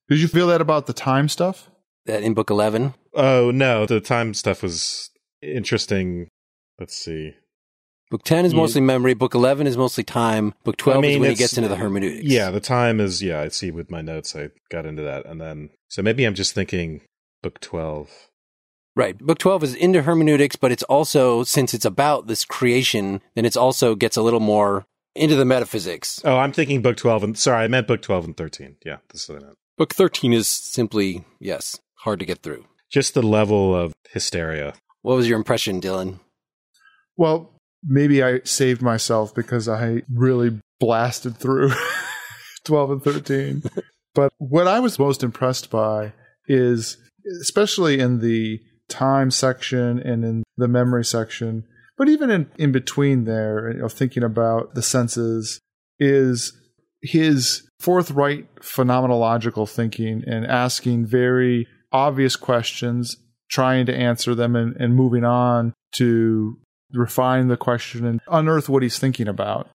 Did 0.08 0.20
you 0.20 0.28
feel 0.28 0.46
that 0.48 0.60
about 0.60 0.86
the 0.86 0.92
time 0.92 1.28
stuff? 1.28 1.70
That 2.06 2.22
in 2.22 2.34
book 2.34 2.50
11, 2.50 2.94
Oh, 3.14 3.50
no, 3.50 3.86
the 3.86 4.00
time 4.00 4.34
stuff 4.34 4.62
was 4.62 5.10
interesting. 5.40 6.28
Let's 6.78 6.96
see. 6.96 7.34
book 8.10 8.22
10 8.24 8.44
is 8.44 8.52
You- 8.52 8.58
mostly 8.58 8.80
memory, 8.80 9.14
book 9.14 9.34
11 9.34 9.66
is 9.66 9.76
mostly 9.76 10.04
time, 10.04 10.52
book 10.64 10.76
12 10.76 10.98
I 10.98 11.00
mean, 11.00 11.10
is 11.12 11.18
when 11.20 11.30
he 11.30 11.36
gets 11.36 11.56
into 11.56 11.68
the 11.68 11.76
hermeneutics. 11.76 12.24
Yeah, 12.26 12.50
the 12.50 12.60
time 12.60 13.00
is, 13.00 13.22
yeah, 13.22 13.40
I 13.40 13.48
see 13.48 13.70
with 13.70 13.90
my 13.90 14.02
notes, 14.02 14.34
I 14.36 14.50
got 14.70 14.84
into 14.86 15.02
that. 15.02 15.24
And 15.26 15.40
then, 15.40 15.70
so 15.88 16.02
maybe 16.02 16.24
I'm 16.24 16.34
just 16.34 16.52
thinking 16.54 17.00
book 17.42 17.60
12. 17.60 18.10
Right. 18.96 19.18
Book 19.18 19.38
12 19.38 19.64
is 19.64 19.74
into 19.74 20.02
hermeneutics, 20.02 20.56
but 20.56 20.70
it's 20.70 20.84
also, 20.84 21.42
since 21.42 21.74
it's 21.74 21.84
about 21.84 22.28
this 22.28 22.44
creation, 22.44 23.20
then 23.34 23.44
it's 23.44 23.56
also 23.56 23.94
gets 23.96 24.16
a 24.16 24.22
little 24.22 24.40
more 24.40 24.86
into 25.16 25.34
the 25.34 25.44
metaphysics. 25.44 26.20
Oh, 26.24 26.36
I'm 26.36 26.52
thinking 26.52 26.80
book 26.80 26.96
12 26.96 27.24
and, 27.24 27.38
sorry, 27.38 27.64
I 27.64 27.68
meant 27.68 27.88
book 27.88 28.02
12 28.02 28.24
and 28.26 28.36
13. 28.36 28.76
Yeah, 28.84 28.98
that's 29.08 29.28
what 29.28 29.42
I 29.42 29.46
meant. 29.46 29.58
Book 29.76 29.94
13 29.94 30.32
is 30.32 30.46
simply, 30.46 31.24
yes, 31.40 31.80
hard 31.96 32.20
to 32.20 32.26
get 32.26 32.42
through. 32.42 32.64
Just 32.90 33.14
the 33.14 33.22
level 33.22 33.74
of 33.74 33.92
hysteria. 34.10 34.74
What 35.02 35.16
was 35.16 35.28
your 35.28 35.38
impression, 35.38 35.80
Dylan? 35.80 36.20
Well, 37.16 37.50
maybe 37.82 38.22
I 38.22 38.40
saved 38.44 38.80
myself 38.80 39.34
because 39.34 39.68
I 39.68 40.02
really 40.12 40.60
blasted 40.78 41.36
through 41.36 41.72
12 42.64 42.90
and 42.90 43.02
13. 43.02 43.62
but 44.14 44.32
what 44.38 44.68
I 44.68 44.78
was 44.78 45.00
most 45.00 45.24
impressed 45.24 45.70
by 45.70 46.12
is, 46.46 46.96
especially 47.40 47.98
in 47.98 48.20
the 48.20 48.60
time 48.88 49.30
section 49.30 49.98
and 49.98 50.24
in 50.24 50.42
the 50.56 50.68
memory 50.68 51.04
section, 51.04 51.64
but 51.96 52.08
even 52.08 52.30
in, 52.30 52.50
in 52.58 52.72
between 52.72 53.24
there, 53.24 53.72
you 53.72 53.80
know, 53.80 53.88
thinking 53.88 54.22
about 54.22 54.74
the 54.74 54.82
senses, 54.82 55.60
is 55.98 56.52
his 57.02 57.68
forthright 57.78 58.52
phenomenological 58.56 59.68
thinking 59.68 60.22
and 60.26 60.46
asking 60.46 61.06
very 61.06 61.66
obvious 61.92 62.34
questions, 62.34 63.16
trying 63.50 63.86
to 63.86 63.94
answer 63.94 64.34
them 64.34 64.56
and, 64.56 64.74
and 64.76 64.96
moving 64.96 65.24
on 65.24 65.72
to 65.92 66.58
refine 66.92 67.48
the 67.48 67.56
question 67.56 68.06
and 68.06 68.20
unearth 68.28 68.68
what 68.68 68.82
he's 68.82 68.98
thinking 68.98 69.28
about 69.28 69.68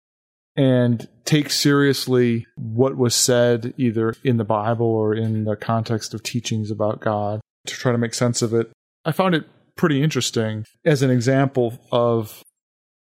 and 0.55 1.07
take 1.23 1.51
seriously 1.51 2.47
what 2.55 2.97
was 2.97 3.13
said 3.13 3.73
either 3.77 4.15
in 4.23 4.37
the 4.37 4.43
Bible 4.43 4.87
or 4.87 5.13
in 5.13 5.43
the 5.43 5.55
context 5.55 6.13
of 6.13 6.23
teachings 6.23 6.71
about 6.71 6.99
God 6.99 7.39
to 7.67 7.75
try 7.75 7.91
to 7.91 7.97
make 7.97 8.15
sense 8.15 8.41
of 8.41 8.53
it. 8.53 8.71
I 9.07 9.13
found 9.13 9.35
it 9.35 9.45
pretty 9.77 10.03
interesting 10.03 10.65
as 10.85 11.01
an 11.01 11.09
example 11.09 11.79
of 11.93 12.43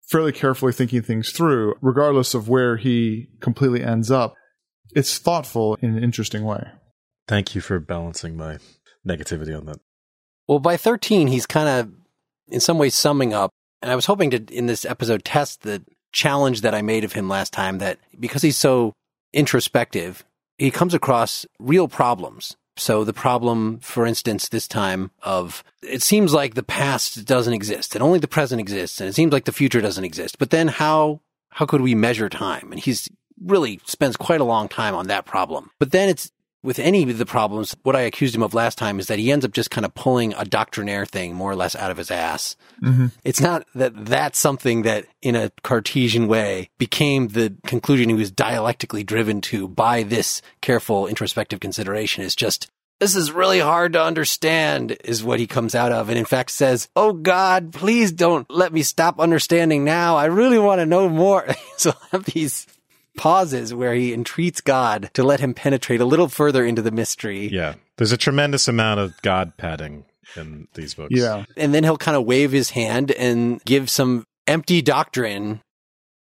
fairly 0.08 0.30
carefully 0.30 0.72
thinking 0.72 1.02
things 1.02 1.32
through, 1.32 1.74
regardless 1.82 2.32
of 2.32 2.48
where 2.48 2.76
he 2.76 3.26
completely 3.40 3.82
ends 3.82 4.08
up. 4.08 4.34
It's 4.94 5.18
thoughtful 5.18 5.76
in 5.82 5.96
an 5.96 6.04
interesting 6.04 6.44
way. 6.44 6.68
Thank 7.26 7.56
you 7.56 7.60
for 7.60 7.80
balancing 7.80 8.36
my 8.36 8.58
negativity 9.06 9.56
on 9.56 9.66
that. 9.66 9.80
Well, 10.46 10.60
by 10.60 10.76
13, 10.76 11.26
he's 11.26 11.44
kind 11.44 11.68
of 11.68 11.92
in 12.48 12.60
some 12.60 12.78
ways 12.78 12.94
summing 12.94 13.34
up. 13.34 13.50
And 13.82 13.90
I 13.90 13.96
was 13.96 14.06
hoping 14.06 14.30
to, 14.30 14.38
in 14.54 14.66
this 14.66 14.84
episode, 14.84 15.24
test 15.24 15.62
the 15.62 15.84
challenge 16.12 16.60
that 16.60 16.74
I 16.74 16.82
made 16.82 17.02
of 17.02 17.14
him 17.14 17.28
last 17.28 17.52
time 17.52 17.78
that 17.78 17.98
because 18.18 18.42
he's 18.42 18.56
so 18.56 18.92
introspective, 19.32 20.24
he 20.56 20.70
comes 20.70 20.94
across 20.94 21.44
real 21.58 21.88
problems. 21.88 22.56
So 22.76 23.04
the 23.04 23.12
problem, 23.12 23.78
for 23.78 24.06
instance, 24.06 24.48
this 24.48 24.68
time 24.68 25.10
of 25.22 25.64
it 25.82 26.02
seems 26.02 26.34
like 26.34 26.54
the 26.54 26.62
past 26.62 27.24
doesn't 27.24 27.54
exist 27.54 27.94
and 27.94 28.02
only 28.02 28.18
the 28.18 28.28
present 28.28 28.60
exists. 28.60 29.00
And 29.00 29.08
it 29.08 29.14
seems 29.14 29.32
like 29.32 29.44
the 29.44 29.52
future 29.52 29.80
doesn't 29.80 30.04
exist. 30.04 30.38
But 30.38 30.50
then 30.50 30.68
how, 30.68 31.20
how 31.50 31.64
could 31.66 31.80
we 31.80 31.94
measure 31.94 32.28
time? 32.28 32.70
And 32.72 32.80
he's 32.80 33.08
really 33.42 33.80
spends 33.84 34.16
quite 34.16 34.40
a 34.40 34.44
long 34.44 34.68
time 34.68 34.94
on 34.94 35.06
that 35.08 35.24
problem. 35.24 35.70
But 35.78 35.92
then 35.92 36.08
it's 36.08 36.30
with 36.66 36.80
any 36.80 37.08
of 37.08 37.16
the 37.16 37.24
problems, 37.24 37.76
what 37.84 37.94
I 37.94 38.00
accused 38.00 38.34
him 38.34 38.42
of 38.42 38.52
last 38.52 38.76
time 38.76 38.98
is 38.98 39.06
that 39.06 39.20
he 39.20 39.30
ends 39.30 39.44
up 39.44 39.52
just 39.52 39.70
kind 39.70 39.84
of 39.84 39.94
pulling 39.94 40.34
a 40.34 40.44
doctrinaire 40.44 41.06
thing 41.06 41.32
more 41.32 41.50
or 41.50 41.54
less 41.54 41.76
out 41.76 41.92
of 41.92 41.96
his 41.96 42.10
ass. 42.10 42.56
Mm-hmm. 42.82 43.06
It's 43.24 43.40
not 43.40 43.64
that 43.76 43.92
that's 44.04 44.38
something 44.38 44.82
that 44.82 45.06
in 45.22 45.36
a 45.36 45.52
Cartesian 45.62 46.26
way 46.26 46.70
became 46.76 47.28
the 47.28 47.54
conclusion 47.66 48.08
he 48.08 48.16
was 48.16 48.32
dialectically 48.32 49.04
driven 49.04 49.40
to 49.42 49.68
by 49.68 50.02
this 50.02 50.42
careful 50.60 51.06
introspective 51.06 51.60
consideration. 51.60 52.24
It's 52.24 52.34
just, 52.34 52.68
this 52.98 53.14
is 53.14 53.30
really 53.30 53.60
hard 53.60 53.92
to 53.92 54.02
understand 54.02 54.96
is 55.04 55.22
what 55.22 55.38
he 55.38 55.46
comes 55.46 55.76
out 55.76 55.92
of. 55.92 56.08
And 56.08 56.18
in 56.18 56.24
fact 56.24 56.50
says, 56.50 56.88
Oh 56.96 57.12
God, 57.12 57.72
please 57.72 58.10
don't 58.10 58.50
let 58.50 58.72
me 58.72 58.82
stop 58.82 59.20
understanding 59.20 59.84
now. 59.84 60.16
I 60.16 60.24
really 60.24 60.58
want 60.58 60.80
to 60.80 60.86
know 60.86 61.08
more. 61.08 61.46
so 61.76 61.92
have 62.10 62.24
these 62.24 62.66
pauses 63.16 63.74
where 63.74 63.94
he 63.94 64.12
entreats 64.12 64.60
God 64.60 65.10
to 65.14 65.22
let 65.22 65.40
him 65.40 65.54
penetrate 65.54 66.00
a 66.00 66.04
little 66.04 66.28
further 66.28 66.64
into 66.64 66.82
the 66.82 66.90
mystery. 66.90 67.48
Yeah. 67.48 67.74
There's 67.96 68.12
a 68.12 68.16
tremendous 68.16 68.68
amount 68.68 69.00
of 69.00 69.20
God 69.22 69.56
padding 69.56 70.04
in 70.36 70.68
these 70.74 70.94
books. 70.94 71.14
Yeah. 71.14 71.44
And 71.56 71.74
then 71.74 71.84
he'll 71.84 71.96
kind 71.96 72.16
of 72.16 72.24
wave 72.24 72.52
his 72.52 72.70
hand 72.70 73.10
and 73.12 73.62
give 73.64 73.88
some 73.90 74.24
empty 74.46 74.82
doctrine. 74.82 75.60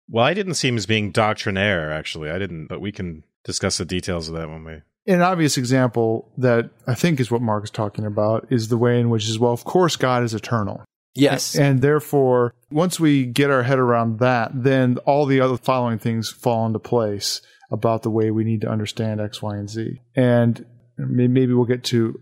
Well, 0.09 0.25
I 0.25 0.33
didn't 0.33 0.55
see 0.55 0.67
him 0.67 0.77
as 0.77 0.85
being 0.85 1.11
doctrinaire, 1.11 1.91
actually. 1.91 2.31
I 2.31 2.39
didn't, 2.39 2.67
but 2.67 2.81
we 2.81 2.91
can 2.91 3.23
discuss 3.43 3.77
the 3.77 3.85
details 3.85 4.27
of 4.27 4.35
that 4.35 4.49
when 4.49 4.63
we. 4.63 4.81
An 5.07 5.21
obvious 5.21 5.57
example 5.57 6.29
that 6.37 6.69
I 6.85 6.93
think 6.93 7.19
is 7.19 7.31
what 7.31 7.41
Mark 7.41 7.63
is 7.63 7.71
talking 7.71 8.05
about 8.05 8.47
is 8.49 8.67
the 8.67 8.77
way 8.77 8.99
in 8.99 9.09
which 9.09 9.27
is 9.27 9.39
well, 9.39 9.53
of 9.53 9.63
course, 9.63 9.95
God 9.95 10.23
is 10.23 10.33
eternal. 10.33 10.83
Yes. 11.19 11.55
And 11.55 11.81
therefore, 11.81 12.53
once 12.71 12.99
we 12.99 13.25
get 13.25 13.49
our 13.49 13.63
head 13.63 13.79
around 13.79 14.19
that, 14.19 14.51
then 14.53 14.97
all 14.99 15.25
the 15.25 15.41
other 15.41 15.57
following 15.57 15.99
things 15.99 16.29
fall 16.29 16.65
into 16.65 16.79
place 16.79 17.41
about 17.71 18.03
the 18.03 18.09
way 18.09 18.31
we 18.31 18.43
need 18.43 18.61
to 18.61 18.69
understand 18.69 19.21
X, 19.21 19.41
Y, 19.41 19.55
and 19.55 19.69
Z. 19.69 20.01
And 20.15 20.65
maybe 20.97 21.53
we'll 21.53 21.65
get 21.65 21.83
to 21.85 22.19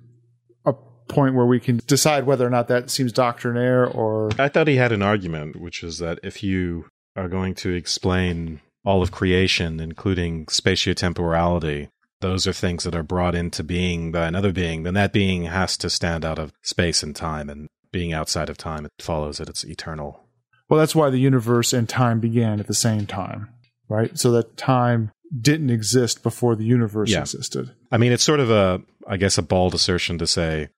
a 0.65 0.73
point 1.07 1.35
where 1.35 1.45
we 1.45 1.59
can 1.59 1.81
decide 1.87 2.25
whether 2.25 2.45
or 2.45 2.49
not 2.49 2.67
that 2.67 2.89
seems 2.89 3.11
doctrinaire 3.13 3.85
or. 3.85 4.29
I 4.37 4.49
thought 4.49 4.67
he 4.67 4.75
had 4.75 4.91
an 4.91 5.01
argument, 5.01 5.59
which 5.59 5.83
is 5.83 5.99
that 5.99 6.19
if 6.23 6.43
you 6.43 6.85
are 7.15 7.29
going 7.29 7.55
to 7.55 7.73
explain 7.73 8.61
all 8.85 9.01
of 9.01 9.11
creation, 9.11 9.79
including 9.79 10.45
spatiotemporality, 10.45 11.89
those 12.21 12.47
are 12.47 12.53
things 12.53 12.83
that 12.83 12.95
are 12.95 13.03
brought 13.03 13.35
into 13.35 13.63
being 13.63 14.11
by 14.11 14.27
another 14.27 14.51
being, 14.51 14.83
then 14.83 14.95
that 14.95 15.13
being 15.13 15.43
has 15.45 15.77
to 15.77 15.89
stand 15.89 16.25
out 16.25 16.39
of 16.39 16.51
space 16.61 17.03
and 17.03 17.15
time. 17.15 17.49
And 17.49 17.67
being 17.91 18.13
outside 18.13 18.49
of 18.49 18.57
time, 18.57 18.85
it 18.85 18.91
follows 18.99 19.37
that 19.37 19.49
it's 19.49 19.63
eternal. 19.63 20.23
Well, 20.69 20.79
that's 20.79 20.95
why 20.95 21.09
the 21.09 21.19
universe 21.19 21.73
and 21.73 21.87
time 21.87 22.19
began 22.19 22.59
at 22.59 22.67
the 22.67 22.73
same 22.73 23.05
time, 23.05 23.49
right? 23.87 24.17
So 24.17 24.31
that 24.31 24.57
time 24.57 25.11
didn't 25.39 25.69
exist 25.69 26.23
before 26.23 26.55
the 26.55 26.65
universe 26.65 27.09
yeah. 27.09 27.21
existed. 27.21 27.73
I 27.91 27.97
mean, 27.97 28.11
it's 28.11 28.23
sort 28.23 28.39
of 28.39 28.49
a, 28.49 28.81
I 29.07 29.17
guess, 29.17 29.37
a 29.37 29.41
bald 29.41 29.73
assertion 29.73 30.17
to 30.17 30.27
say 30.27 30.69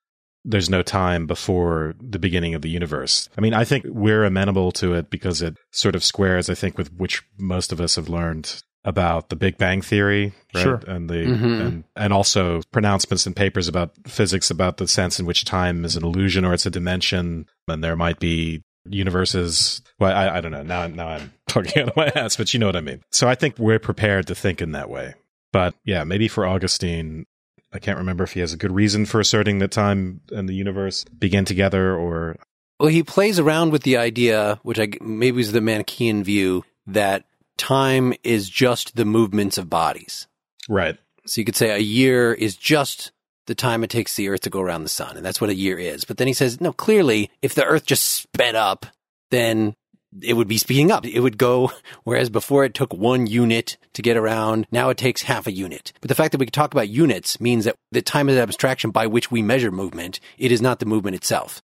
there's 0.45 0.69
no 0.69 0.81
time 0.81 1.27
before 1.27 1.95
the 1.99 2.19
beginning 2.19 2.53
of 2.53 2.61
the 2.61 2.69
universe. 2.69 3.29
I 3.37 3.41
mean, 3.41 3.53
I 3.53 3.65
think 3.65 3.85
we're 3.87 4.23
amenable 4.23 4.71
to 4.73 4.93
it 4.93 5.09
because 5.09 5.41
it 5.41 5.57
sort 5.71 5.95
of 5.95 6.03
squares, 6.03 6.49
I 6.49 6.55
think, 6.55 6.77
with 6.77 6.93
which 6.93 7.23
most 7.37 7.71
of 7.71 7.81
us 7.81 7.95
have 7.95 8.09
learned 8.09 8.61
about 8.85 9.29
the 9.29 9.35
Big 9.35 9.57
Bang 9.57 9.81
Theory, 9.81 10.33
right? 10.53 10.61
Sure. 10.61 10.81
And 10.87 11.09
the 11.09 11.15
mm-hmm. 11.15 11.61
and, 11.61 11.83
and 11.95 12.13
also 12.13 12.61
pronouncements 12.71 13.25
and 13.25 13.35
papers 13.35 13.67
about 13.67 13.91
physics 14.07 14.49
about 14.49 14.77
the 14.77 14.87
sense 14.87 15.19
in 15.19 15.25
which 15.25 15.45
time 15.45 15.85
is 15.85 15.95
an 15.95 16.03
illusion 16.03 16.45
or 16.45 16.53
it's 16.53 16.65
a 16.65 16.71
dimension, 16.71 17.45
and 17.67 17.83
there 17.83 17.95
might 17.95 18.19
be 18.19 18.63
universes. 18.85 19.81
Well, 19.99 20.15
I, 20.15 20.37
I 20.37 20.41
don't 20.41 20.51
know. 20.51 20.63
Now, 20.63 20.87
now 20.87 21.07
I'm 21.09 21.33
talking 21.47 21.81
out 21.81 21.89
of 21.89 21.95
my 21.95 22.07
ass, 22.15 22.37
but 22.37 22.53
you 22.53 22.59
know 22.59 22.67
what 22.67 22.75
I 22.75 22.81
mean. 22.81 23.03
So 23.11 23.27
I 23.27 23.35
think 23.35 23.57
we're 23.57 23.79
prepared 23.79 24.27
to 24.27 24.35
think 24.35 24.61
in 24.61 24.71
that 24.71 24.89
way. 24.89 25.15
But 25.51 25.75
yeah, 25.83 26.03
maybe 26.03 26.27
for 26.27 26.45
Augustine, 26.45 27.25
I 27.73 27.79
can't 27.79 27.97
remember 27.97 28.23
if 28.23 28.33
he 28.33 28.39
has 28.39 28.53
a 28.53 28.57
good 28.57 28.71
reason 28.71 29.05
for 29.05 29.19
asserting 29.19 29.59
that 29.59 29.71
time 29.71 30.21
and 30.31 30.47
the 30.47 30.53
universe 30.53 31.03
begin 31.05 31.45
together 31.45 31.95
or. 31.95 32.37
Well, 32.79 32.89
he 32.89 33.03
plays 33.03 33.39
around 33.39 33.71
with 33.71 33.83
the 33.83 33.97
idea, 33.97 34.59
which 34.63 34.79
I 34.79 34.89
maybe 35.01 35.41
is 35.41 35.51
the 35.51 35.61
Manichaean 35.61 36.23
view, 36.23 36.63
that 36.87 37.25
time 37.59 38.13
is 38.23 38.49
just 38.49 38.95
the 38.95 39.05
movements 39.05 39.59
of 39.59 39.69
bodies. 39.69 40.27
Right. 40.67 40.97
So 41.27 41.41
you 41.41 41.45
could 41.45 41.55
say 41.55 41.69
a 41.69 41.77
year 41.77 42.33
is 42.33 42.55
just 42.55 43.11
the 43.45 43.55
time 43.55 43.83
it 43.83 43.89
takes 43.89 44.15
the 44.15 44.29
earth 44.29 44.41
to 44.41 44.49
go 44.49 44.61
around 44.61 44.83
the 44.83 44.89
sun. 44.89 45.17
And 45.17 45.25
that's 45.25 45.41
what 45.41 45.49
a 45.49 45.55
year 45.55 45.77
is. 45.77 46.05
But 46.05 46.17
then 46.17 46.27
he 46.27 46.33
says, 46.33 46.61
no, 46.61 46.71
clearly, 46.71 47.29
if 47.41 47.55
the 47.55 47.65
earth 47.65 47.85
just 47.85 48.03
sped 48.03 48.55
up, 48.55 48.85
then 49.31 49.75
it 50.21 50.33
would 50.33 50.47
be 50.47 50.57
speeding 50.57 50.91
up. 50.91 51.05
It 51.05 51.19
would 51.19 51.37
go, 51.37 51.71
whereas 52.03 52.29
before 52.29 52.63
it 52.63 52.73
took 52.73 52.93
one 52.93 53.27
unit 53.27 53.77
to 53.93 54.01
get 54.01 54.17
around, 54.17 54.67
now 54.71 54.89
it 54.89 54.97
takes 54.97 55.23
half 55.23 55.47
a 55.47 55.51
unit. 55.51 55.93
But 56.01 56.09
the 56.09 56.15
fact 56.15 56.31
that 56.31 56.39
we 56.39 56.45
can 56.45 56.53
talk 56.53 56.73
about 56.73 56.89
units 56.89 57.39
means 57.39 57.65
that 57.65 57.75
the 57.91 58.01
time 58.01 58.29
is 58.29 58.35
an 58.35 58.41
abstraction 58.41 58.91
by 58.91 59.07
which 59.07 59.31
we 59.31 59.41
measure 59.41 59.71
movement. 59.71 60.19
It 60.37 60.51
is 60.51 60.61
not 60.61 60.79
the 60.79 60.85
movement 60.85 61.15
itself. 61.15 61.61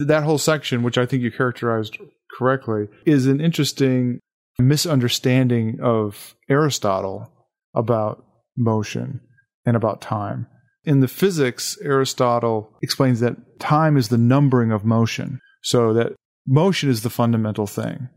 That 0.00 0.24
whole 0.24 0.38
section, 0.38 0.82
which 0.82 0.98
I 0.98 1.06
think 1.06 1.22
you 1.22 1.30
characterized 1.30 1.98
correctly, 2.36 2.88
is 3.06 3.26
an 3.26 3.40
interesting 3.40 4.20
misunderstanding 4.62 5.78
of 5.82 6.34
Aristotle 6.48 7.30
about 7.74 8.24
motion 8.56 9.20
and 9.66 9.76
about 9.76 10.00
time. 10.00 10.46
In 10.84 11.00
the 11.00 11.08
physics, 11.08 11.78
Aristotle 11.82 12.70
explains 12.82 13.20
that 13.20 13.58
time 13.58 13.96
is 13.96 14.08
the 14.08 14.18
numbering 14.18 14.70
of 14.70 14.84
motion. 14.84 15.40
So 15.62 15.92
that 15.94 16.12
motion 16.46 16.90
is 16.90 17.02
the 17.02 17.10
fundamental 17.10 17.66
thing. 17.66 18.08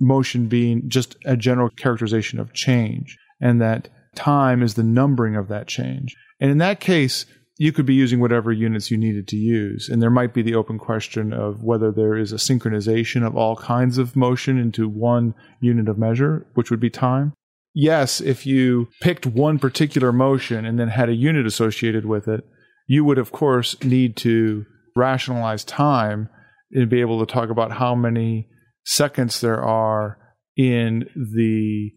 Motion 0.00 0.48
being 0.48 0.88
just 0.88 1.16
a 1.24 1.36
general 1.36 1.70
characterization 1.70 2.38
of 2.38 2.52
change, 2.52 3.16
and 3.40 3.60
that 3.62 3.88
time 4.14 4.62
is 4.62 4.74
the 4.74 4.82
numbering 4.82 5.36
of 5.36 5.48
that 5.48 5.68
change. 5.68 6.14
And 6.40 6.50
in 6.50 6.58
that 6.58 6.80
case, 6.80 7.24
you 7.58 7.72
could 7.72 7.86
be 7.86 7.94
using 7.94 8.20
whatever 8.20 8.52
units 8.52 8.90
you 8.90 8.98
needed 8.98 9.26
to 9.28 9.36
use. 9.36 9.88
And 9.88 10.02
there 10.02 10.10
might 10.10 10.34
be 10.34 10.42
the 10.42 10.54
open 10.54 10.78
question 10.78 11.32
of 11.32 11.62
whether 11.62 11.90
there 11.90 12.16
is 12.16 12.32
a 12.32 12.36
synchronization 12.36 13.26
of 13.26 13.34
all 13.34 13.56
kinds 13.56 13.96
of 13.96 14.14
motion 14.14 14.58
into 14.58 14.88
one 14.88 15.34
unit 15.60 15.88
of 15.88 15.98
measure, 15.98 16.46
which 16.54 16.70
would 16.70 16.80
be 16.80 16.90
time. 16.90 17.32
Yes, 17.72 18.20
if 18.20 18.46
you 18.46 18.88
picked 19.00 19.26
one 19.26 19.58
particular 19.58 20.12
motion 20.12 20.64
and 20.64 20.78
then 20.78 20.88
had 20.88 21.08
a 21.08 21.14
unit 21.14 21.46
associated 21.46 22.04
with 22.04 22.28
it, 22.28 22.44
you 22.86 23.04
would, 23.04 23.18
of 23.18 23.32
course, 23.32 23.82
need 23.82 24.16
to 24.16 24.64
rationalize 24.94 25.64
time 25.64 26.28
and 26.72 26.90
be 26.90 27.00
able 27.00 27.24
to 27.24 27.32
talk 27.32 27.50
about 27.50 27.72
how 27.72 27.94
many 27.94 28.48
seconds 28.84 29.40
there 29.40 29.62
are 29.62 30.18
in 30.56 31.08
the 31.14 31.90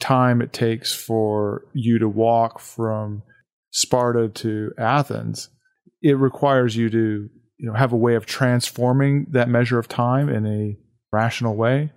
time 0.00 0.40
it 0.40 0.52
takes 0.52 0.94
for 0.94 1.62
you 1.74 1.98
to 1.98 2.08
walk 2.08 2.60
from 2.60 3.22
Sparta 3.76 4.30
to 4.30 4.72
Athens, 4.78 5.50
it 6.00 6.16
requires 6.16 6.74
you 6.74 6.88
to 6.88 7.28
you 7.58 7.66
know 7.68 7.74
have 7.74 7.92
a 7.92 7.96
way 7.96 8.14
of 8.14 8.24
transforming 8.24 9.26
that 9.32 9.50
measure 9.50 9.78
of 9.78 9.86
time 9.86 10.30
in 10.30 10.46
a 10.46 10.78
rational 11.12 11.54
way. 11.54 11.92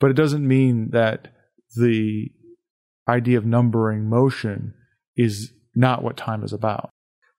But 0.00 0.10
it 0.10 0.14
doesn't 0.14 0.46
mean 0.46 0.90
that 0.90 1.28
the 1.76 2.28
idea 3.08 3.38
of 3.38 3.46
numbering 3.46 4.08
motion 4.08 4.74
is 5.16 5.52
not 5.76 6.02
what 6.02 6.16
time 6.16 6.42
is 6.42 6.52
about. 6.52 6.90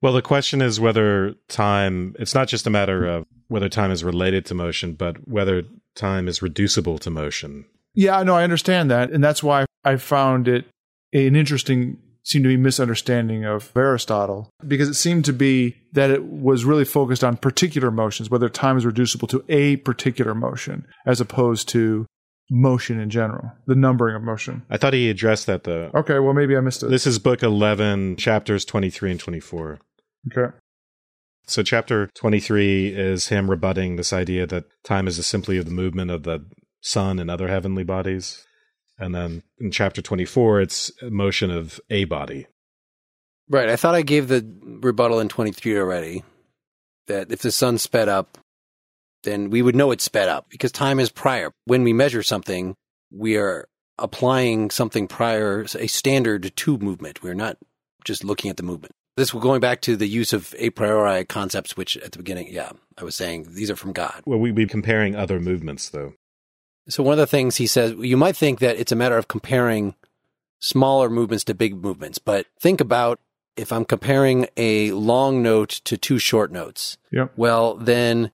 Well, 0.02 0.14
the 0.14 0.22
question 0.22 0.62
is 0.62 0.80
whether 0.80 1.36
time, 1.50 2.16
it's 2.20 2.34
not 2.34 2.48
just 2.48 2.66
a 2.66 2.70
matter 2.70 3.06
of 3.06 3.26
whether 3.50 3.68
time 3.68 3.92
is 3.92 4.02
related 4.02 4.46
to 4.46 4.54
motion, 4.54 4.94
but 4.94 5.28
whether 5.28 5.64
time 5.94 6.30
is 6.30 6.42
reducible 6.42 7.00
to 7.00 7.10
motion. 7.10 7.66
Yeah, 7.94 8.18
I 8.18 8.24
know, 8.24 8.36
I 8.36 8.44
understand 8.44 8.90
that. 8.92 9.12
And 9.12 9.22
that's 9.22 9.44
why 9.44 9.66
I 9.84 9.98
found 9.98 10.48
it 10.48 10.66
an 11.12 11.36
interesting 11.36 11.98
seemed 12.24 12.44
to 12.44 12.50
be 12.50 12.58
misunderstanding 12.58 13.46
of 13.46 13.72
Aristotle 13.76 14.50
because 14.68 14.90
it 14.90 14.94
seemed 14.94 15.26
to 15.26 15.34
be 15.34 15.76
that 15.92 16.10
it 16.10 16.24
was 16.26 16.66
really 16.66 16.86
focused 16.86 17.24
on 17.24 17.38
particular 17.38 17.92
motions, 17.92 18.30
whether 18.30 18.50
time 18.50 18.78
is 18.78 18.86
reducible 18.86 19.28
to 19.28 19.44
a 19.50 19.76
particular 19.78 20.34
motion 20.34 20.86
as 21.06 21.22
opposed 21.22 21.68
to 21.70 22.06
motion 22.50 23.00
in 23.00 23.10
general, 23.10 23.52
the 23.68 23.76
numbering 23.76 24.16
of 24.16 24.22
motion. 24.22 24.64
I 24.70 24.78
thought 24.78 24.94
he 24.94 25.10
addressed 25.10 25.48
that 25.48 25.64
though. 25.64 25.92
Okay, 25.94 26.20
well, 26.20 26.34
maybe 26.34 26.56
I 26.56 26.62
missed 26.62 26.84
it. 26.84 26.90
This 26.90 27.08
is 27.08 27.20
book 27.20 27.44
11, 27.44 28.18
chapters 28.18 28.66
23 28.66 29.12
and 29.12 29.20
24. 29.20 29.80
okay. 30.32 30.56
So, 31.46 31.62
chapter 31.62 32.10
23 32.16 32.96
is 32.96 33.28
him 33.28 33.52
rebutting 33.52 33.98
this 33.98 34.14
idea 34.14 34.48
that 34.48 34.64
time 34.86 35.08
is 35.08 35.26
simply 35.28 35.60
the 35.62 35.72
movement 35.72 36.10
of 36.10 36.24
the 36.24 36.46
sun 36.80 37.20
and 37.20 37.30
other 37.30 37.50
heavenly 37.50 37.84
bodies. 37.84 38.46
And 38.98 39.14
then 39.14 39.44
in 39.60 39.72
chapter 39.72 40.02
24, 40.02 40.62
it's 40.62 40.92
motion 41.02 41.50
of 41.52 41.80
a 41.90 42.06
body. 42.06 42.48
Right. 43.50 43.70
I 43.70 43.76
thought 43.76 43.96
I 43.96 44.02
gave 44.02 44.28
the 44.28 44.46
rebuttal 44.62 45.20
in 45.20 45.30
23 45.30 45.78
already 45.78 46.24
that 47.08 47.32
if 47.32 47.42
the 47.42 47.52
sun 47.52 47.78
sped 47.78 48.08
up, 48.08 48.38
then 49.24 49.50
we 49.50 49.62
would 49.62 49.76
know 49.76 49.92
it 49.92 50.02
sped 50.02 50.30
up 50.30 50.48
because 50.50 50.72
time 50.72 51.00
is 51.00 51.10
prior. 51.10 51.52
When 51.66 51.84
we 51.84 51.94
measure 51.94 52.24
something, 52.24 52.76
we 53.12 53.38
are 53.38 53.68
applying 53.98 54.70
something 54.70 55.08
prior, 55.08 55.66
a 55.78 55.88
standard 55.88 56.56
to 56.56 56.78
movement. 56.78 57.24
We're 57.24 57.34
not 57.34 57.58
just 58.04 58.24
looking 58.24 58.50
at 58.50 58.58
the 58.58 58.64
movement. 58.64 58.94
This 59.16 59.32
going 59.32 59.62
back 59.62 59.82
to 59.82 59.96
the 59.96 60.08
use 60.08 60.34
of 60.34 60.56
a 60.58 60.72
priori 60.72 61.24
concepts, 61.26 61.78
which 61.78 61.98
at 61.98 62.14
the 62.14 62.18
beginning, 62.18 62.48
yeah, 62.50 62.72
I 62.98 63.04
was 63.04 63.16
saying 63.16 63.48
these 63.50 63.70
are 63.70 63.76
from 63.76 63.94
God. 63.94 64.24
Well, 64.26 64.40
we'd 64.40 64.56
be 64.56 64.66
comparing 64.66 65.16
other 65.16 65.40
movements, 65.40 65.90
though. 65.90 66.14
So 66.88 67.04
one 67.04 67.14
of 67.14 67.20
the 67.20 67.28
things 67.28 67.58
he 67.58 67.68
says, 67.68 67.94
you 67.98 68.18
might 68.18 68.36
think 68.36 68.60
that 68.60 68.78
it's 68.78 68.92
a 68.92 68.96
matter 68.96 69.18
of 69.18 69.28
comparing 69.28 69.96
smaller 70.60 71.10
movements 71.10 71.44
to 71.46 71.54
big 71.54 71.82
movements, 71.82 72.18
but 72.18 72.48
think 72.60 72.82
about 72.82 73.20
if 73.56 73.72
I'm 73.72 73.86
comparing 73.86 74.48
a 74.58 74.92
long 74.92 75.42
note 75.44 75.70
to 75.86 75.98
two 75.98 76.20
short 76.20 76.52
notes. 76.52 76.98
Yep. 77.12 77.34
Well, 77.36 77.76
then 77.76 78.32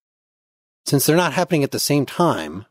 since 0.85 1.05
they're 1.05 1.15
not 1.15 1.33
happening 1.33 1.63
at 1.63 1.71
the 1.71 1.79
same 1.79 2.05
time, 2.05 2.65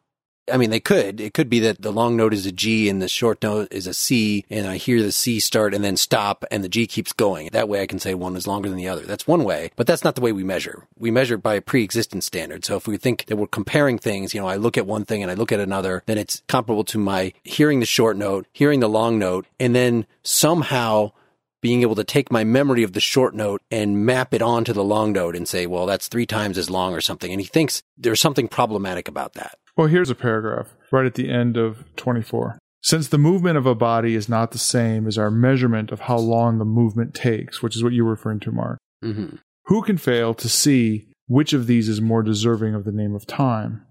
I 0.53 0.57
mean, 0.57 0.71
they 0.71 0.81
could. 0.81 1.21
It 1.21 1.35
could 1.35 1.49
be 1.49 1.61
that 1.61 1.83
the 1.83 1.93
long 1.93 2.17
note 2.17 2.35
is 2.35 2.47
a 2.47 2.53
G 2.53 2.89
and 2.89 3.01
the 3.01 3.09
short 3.09 3.43
note 3.43 3.69
is 3.73 3.87
a 3.87 3.95
C, 3.95 4.45
and 4.51 4.67
I 4.67 4.77
hear 4.77 5.03
the 5.03 5.13
C 5.13 5.41
start 5.41 5.75
and 5.75 5.85
then 5.85 5.97
stop, 5.97 6.45
and 6.51 6.63
the 6.63 6.69
G 6.69 6.87
keeps 6.87 7.13
going. 7.13 7.49
That 7.53 7.69
way 7.69 7.83
I 7.83 7.87
can 7.87 7.99
say 7.99 8.15
one 8.15 8.37
is 8.37 8.47
longer 8.47 8.69
than 8.69 8.79
the 8.79 8.89
other. 8.89 9.03
That's 9.03 9.27
one 9.27 9.45
way, 9.45 9.71
but 9.77 9.87
that's 9.87 10.05
not 10.05 10.15
the 10.15 10.21
way 10.21 10.33
we 10.33 10.45
measure. 10.45 10.87
We 10.99 11.11
measure 11.11 11.37
by 11.37 11.55
a 11.55 11.61
pre 11.61 11.85
existent 11.85 12.25
standard. 12.25 12.65
So 12.65 12.77
if 12.77 12.87
we 12.87 12.97
think 12.97 13.27
that 13.27 13.37
we're 13.37 13.47
comparing 13.47 13.99
things, 13.99 14.35
you 14.35 14.41
know, 14.41 14.49
I 14.49 14.57
look 14.57 14.77
at 14.79 14.87
one 14.87 15.05
thing 15.05 15.23
and 15.23 15.31
I 15.31 15.35
look 15.35 15.53
at 15.53 15.61
another, 15.61 16.03
then 16.07 16.19
it's 16.19 16.43
comparable 16.49 16.85
to 16.85 16.99
my 16.99 17.33
hearing 17.45 17.81
the 17.81 17.87
short 17.87 18.17
note, 18.17 18.47
hearing 18.53 18.81
the 18.81 18.89
long 18.89 19.19
note, 19.19 19.47
and 19.59 19.75
then 19.75 20.07
somehow 20.23 21.13
being 21.61 21.83
able 21.83 21.97
to 21.97 22.05
take 22.05 22.31
my 22.31 22.45
memory 22.45 22.83
of 22.83 22.93
the 22.93 23.01
short 23.01 23.35
note 23.35 23.63
and 23.71 24.07
map 24.07 24.33
it 24.33 24.43
onto 24.43 24.73
the 24.73 24.85
long 24.85 25.13
note 25.13 25.35
and 25.35 25.49
say, 25.49 25.67
well, 25.67 25.87
that's 25.87 26.09
three 26.09 26.27
times 26.27 26.57
as 26.57 26.71
long 26.71 26.95
or 26.95 27.01
something. 27.01 27.33
And 27.33 27.41
he 27.41 27.47
thinks 27.47 27.83
there's 27.97 28.21
something 28.21 28.49
problematic 28.49 29.09
about 29.09 29.35
that. 29.35 29.59
Well, 29.79 29.87
here's 29.87 30.11
a 30.11 30.17
paragraph 30.17 30.75
right 30.91 31.07
at 31.07 31.15
the 31.15 31.31
end 31.31 31.57
of 31.57 31.85
24. 31.95 32.59
Since 32.83 33.09
the 33.09 33.17
movement 33.17 33.57
of 33.59 33.65
a 33.65 33.77
body 33.77 34.17
is 34.17 34.29
not 34.29 34.51
the 34.51 34.59
same 34.59 35.07
as 35.07 35.17
our 35.17 35.31
measurement 35.31 35.93
of 35.93 36.01
how 36.01 36.19
long 36.19 36.59
the 36.59 36.65
movement 36.65 37.15
takes, 37.15 37.63
which 37.63 37.77
is 37.77 37.85
what 37.85 37.93
you 37.93 38.05
were 38.05 38.11
referring 38.11 38.41
to, 38.41 38.51
Mark, 38.51 38.79
Mm-hmm. 39.05 39.37
who 39.67 39.83
can 39.83 39.97
fail 39.97 40.35
to 40.35 40.49
see 40.49 41.13
which 41.29 41.53
of 41.53 41.69
these 41.69 41.89
is 41.89 42.01
more 42.01 42.25
deserving 42.25 42.75
of 42.75 42.85
the 42.85 42.91
name 42.91 43.15
of 43.15 43.25
time? 43.25 43.87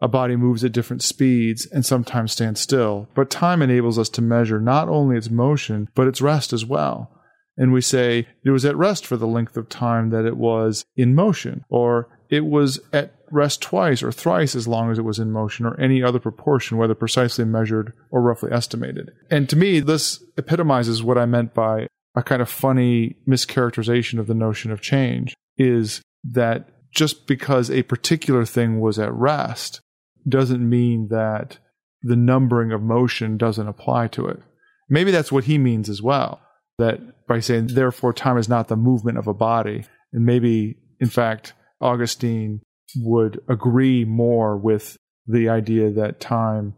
A 0.00 0.06
body 0.06 0.36
moves 0.36 0.62
at 0.62 0.70
different 0.70 1.02
speeds 1.02 1.66
and 1.66 1.84
sometimes 1.84 2.30
stands 2.30 2.60
still, 2.60 3.08
but 3.16 3.28
time 3.28 3.62
enables 3.62 3.98
us 3.98 4.08
to 4.10 4.22
measure 4.22 4.60
not 4.60 4.88
only 4.88 5.16
its 5.16 5.28
motion, 5.30 5.88
but 5.96 6.06
its 6.06 6.22
rest 6.22 6.52
as 6.52 6.64
well. 6.64 7.10
And 7.56 7.72
we 7.72 7.80
say 7.80 8.28
it 8.44 8.50
was 8.50 8.64
at 8.64 8.76
rest 8.76 9.04
for 9.04 9.16
the 9.16 9.26
length 9.26 9.56
of 9.56 9.68
time 9.68 10.10
that 10.10 10.24
it 10.24 10.36
was 10.36 10.84
in 10.96 11.16
motion, 11.16 11.64
or 11.68 12.08
it 12.30 12.46
was 12.46 12.78
at 12.92 13.14
rest 13.32 13.62
twice 13.62 14.02
or 14.02 14.12
thrice 14.12 14.54
as 14.54 14.68
long 14.68 14.90
as 14.90 14.98
it 14.98 15.04
was 15.04 15.18
in 15.18 15.32
motion, 15.32 15.66
or 15.66 15.78
any 15.80 16.02
other 16.02 16.20
proportion, 16.20 16.76
whether 16.76 16.94
precisely 16.94 17.44
measured 17.44 17.92
or 18.10 18.20
roughly 18.20 18.52
estimated. 18.52 19.10
And 19.30 19.48
to 19.48 19.56
me, 19.56 19.80
this 19.80 20.22
epitomizes 20.36 21.02
what 21.02 21.18
I 21.18 21.26
meant 21.26 21.54
by 21.54 21.86
a 22.14 22.22
kind 22.22 22.42
of 22.42 22.48
funny 22.48 23.16
mischaracterization 23.26 24.18
of 24.18 24.26
the 24.26 24.34
notion 24.34 24.70
of 24.70 24.82
change 24.82 25.34
is 25.56 26.02
that 26.24 26.68
just 26.92 27.26
because 27.26 27.70
a 27.70 27.82
particular 27.84 28.44
thing 28.44 28.80
was 28.80 28.98
at 28.98 29.12
rest 29.12 29.80
doesn't 30.28 30.68
mean 30.68 31.08
that 31.08 31.58
the 32.02 32.16
numbering 32.16 32.70
of 32.70 32.82
motion 32.82 33.36
doesn't 33.38 33.66
apply 33.66 34.08
to 34.08 34.26
it. 34.26 34.40
Maybe 34.88 35.10
that's 35.10 35.32
what 35.32 35.44
he 35.44 35.56
means 35.56 35.88
as 35.88 36.02
well. 36.02 36.40
That 36.78 37.26
by 37.26 37.40
saying, 37.40 37.68
therefore, 37.68 38.12
time 38.12 38.36
is 38.36 38.48
not 38.48 38.68
the 38.68 38.76
movement 38.76 39.18
of 39.18 39.26
a 39.26 39.34
body. 39.34 39.84
And 40.12 40.26
maybe, 40.26 40.76
in 41.00 41.08
fact, 41.08 41.54
Augustine 41.80 42.60
would 42.96 43.40
agree 43.48 44.04
more 44.04 44.56
with 44.56 44.96
the 45.26 45.48
idea 45.48 45.90
that 45.90 46.20
time 46.20 46.74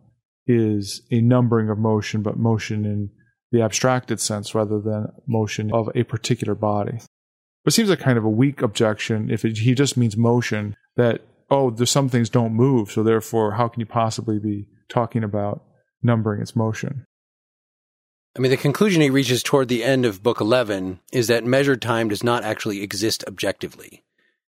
is 0.46 1.02
a 1.10 1.20
numbering 1.20 1.70
of 1.70 1.78
motion, 1.78 2.22
but 2.22 2.36
motion 2.36 2.84
in 2.84 3.10
the 3.50 3.62
abstracted 3.62 4.20
sense 4.20 4.54
rather 4.54 4.80
than 4.80 5.06
motion 5.26 5.72
of 5.72 5.88
a 5.94 6.04
particular 6.04 6.54
body. 6.54 6.98
It 7.64 7.70
seems 7.70 7.88
like 7.88 8.00
kind 8.00 8.18
of 8.18 8.24
a 8.24 8.30
weak 8.30 8.60
objection 8.60 9.30
if 9.30 9.44
it, 9.44 9.58
he 9.58 9.74
just 9.74 9.96
means 9.96 10.16
motion 10.16 10.76
that, 10.96 11.22
oh, 11.50 11.70
there's 11.70 11.90
some 11.90 12.08
things 12.08 12.28
don't 12.28 12.52
move, 12.52 12.90
so 12.90 13.02
therefore, 13.02 13.52
how 13.52 13.68
can 13.68 13.80
you 13.80 13.86
possibly 13.86 14.38
be 14.38 14.68
talking 14.88 15.24
about 15.24 15.62
numbering 16.02 16.42
its 16.42 16.54
motion? 16.54 17.06
I 18.36 18.40
mean, 18.40 18.50
the 18.50 18.56
conclusion 18.56 19.00
he 19.00 19.10
reaches 19.10 19.42
toward 19.42 19.68
the 19.68 19.84
end 19.84 20.04
of 20.04 20.22
book 20.22 20.40
11 20.40 20.98
is 21.12 21.28
that 21.28 21.44
measured 21.44 21.80
time 21.80 22.08
does 22.08 22.24
not 22.24 22.42
actually 22.42 22.82
exist 22.82 23.24
objectively, 23.28 24.02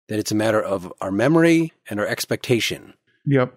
that 0.09 0.19
it's 0.19 0.33
a 0.33 0.35
matter 0.35 0.61
of 0.61 0.93
our 1.01 1.11
memory 1.11 1.73
and 1.89 1.99
our 1.99 2.07
expectation. 2.07 2.95
Yep. 3.27 3.55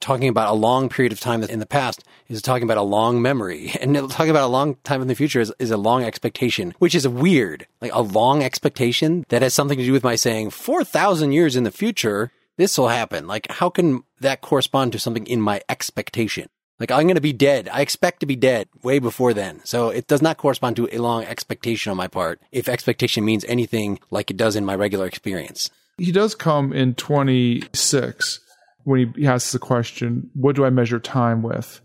Talking 0.00 0.28
about 0.28 0.50
a 0.50 0.54
long 0.54 0.88
period 0.88 1.12
of 1.12 1.20
time 1.20 1.42
in 1.44 1.60
the 1.60 1.66
past 1.66 2.04
is 2.28 2.42
talking 2.42 2.64
about 2.64 2.78
a 2.78 2.82
long 2.82 3.22
memory, 3.22 3.72
and 3.80 3.94
talking 4.10 4.30
about 4.30 4.44
a 4.44 4.52
long 4.52 4.76
time 4.84 5.00
in 5.00 5.08
the 5.08 5.14
future 5.14 5.40
is, 5.40 5.52
is 5.58 5.70
a 5.70 5.76
long 5.76 6.02
expectation, 6.04 6.74
which 6.78 6.94
is 6.94 7.06
weird. 7.06 7.66
Like 7.80 7.92
a 7.94 8.02
long 8.02 8.42
expectation 8.42 9.24
that 9.28 9.42
has 9.42 9.54
something 9.54 9.78
to 9.78 9.84
do 9.84 9.92
with 9.92 10.04
my 10.04 10.16
saying 10.16 10.50
4,000 10.50 11.32
years 11.32 11.56
in 11.56 11.64
the 11.64 11.70
future, 11.70 12.32
this 12.56 12.76
will 12.78 12.88
happen. 12.88 13.26
Like, 13.26 13.50
how 13.50 13.70
can 13.70 14.02
that 14.20 14.40
correspond 14.40 14.92
to 14.92 14.98
something 14.98 15.26
in 15.26 15.40
my 15.40 15.60
expectation? 15.68 16.48
Like 16.80 16.90
I'm 16.90 17.04
going 17.04 17.14
to 17.14 17.20
be 17.20 17.32
dead. 17.32 17.68
I 17.72 17.80
expect 17.80 18.20
to 18.20 18.26
be 18.26 18.36
dead 18.36 18.68
way 18.82 18.98
before 18.98 19.32
then. 19.32 19.60
So 19.64 19.90
it 19.90 20.06
does 20.06 20.22
not 20.22 20.38
correspond 20.38 20.76
to 20.76 20.88
a 20.92 20.98
long 20.98 21.24
expectation 21.24 21.90
on 21.90 21.96
my 21.96 22.08
part. 22.08 22.40
If 22.52 22.68
expectation 22.68 23.24
means 23.24 23.44
anything 23.46 24.00
like 24.10 24.30
it 24.30 24.36
does 24.36 24.56
in 24.56 24.64
my 24.64 24.74
regular 24.74 25.06
experience. 25.06 25.70
He 25.98 26.10
does 26.10 26.34
come 26.34 26.72
in 26.72 26.94
26 26.94 28.40
when 28.82 29.14
he 29.16 29.26
asks 29.26 29.52
the 29.52 29.58
question, 29.58 30.30
What 30.34 30.56
do 30.56 30.64
I 30.64 30.70
measure 30.70 30.98
time 30.98 31.42
with? 31.42 31.80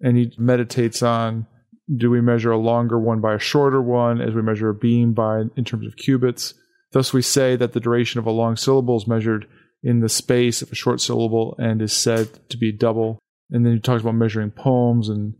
And 0.00 0.16
he 0.16 0.32
meditates 0.38 1.02
on 1.02 1.46
do 1.94 2.10
we 2.10 2.20
measure 2.20 2.52
a 2.52 2.58
longer 2.58 2.98
one 2.98 3.20
by 3.20 3.34
a 3.34 3.38
shorter 3.38 3.82
one 3.82 4.20
as 4.20 4.34
we 4.34 4.42
measure 4.42 4.68
a 4.68 4.74
beam 4.74 5.12
by 5.12 5.42
in 5.56 5.64
terms 5.64 5.86
of 5.86 5.96
cubits? 5.96 6.54
Thus 6.92 7.12
we 7.12 7.22
say 7.22 7.56
that 7.56 7.72
the 7.72 7.80
duration 7.80 8.18
of 8.18 8.26
a 8.26 8.30
long 8.30 8.56
syllable 8.56 8.96
is 8.96 9.06
measured 9.06 9.46
in 9.82 10.00
the 10.00 10.08
space 10.08 10.62
of 10.62 10.70
a 10.70 10.74
short 10.76 11.00
syllable 11.00 11.56
and 11.58 11.80
is 11.80 11.92
said 11.92 12.28
to 12.50 12.56
be 12.56 12.72
double. 12.72 13.18
And 13.50 13.64
then 13.64 13.74
he 13.74 13.80
talks 13.80 14.02
about 14.02 14.14
measuring 14.14 14.50
poems 14.50 15.08
and 15.08 15.34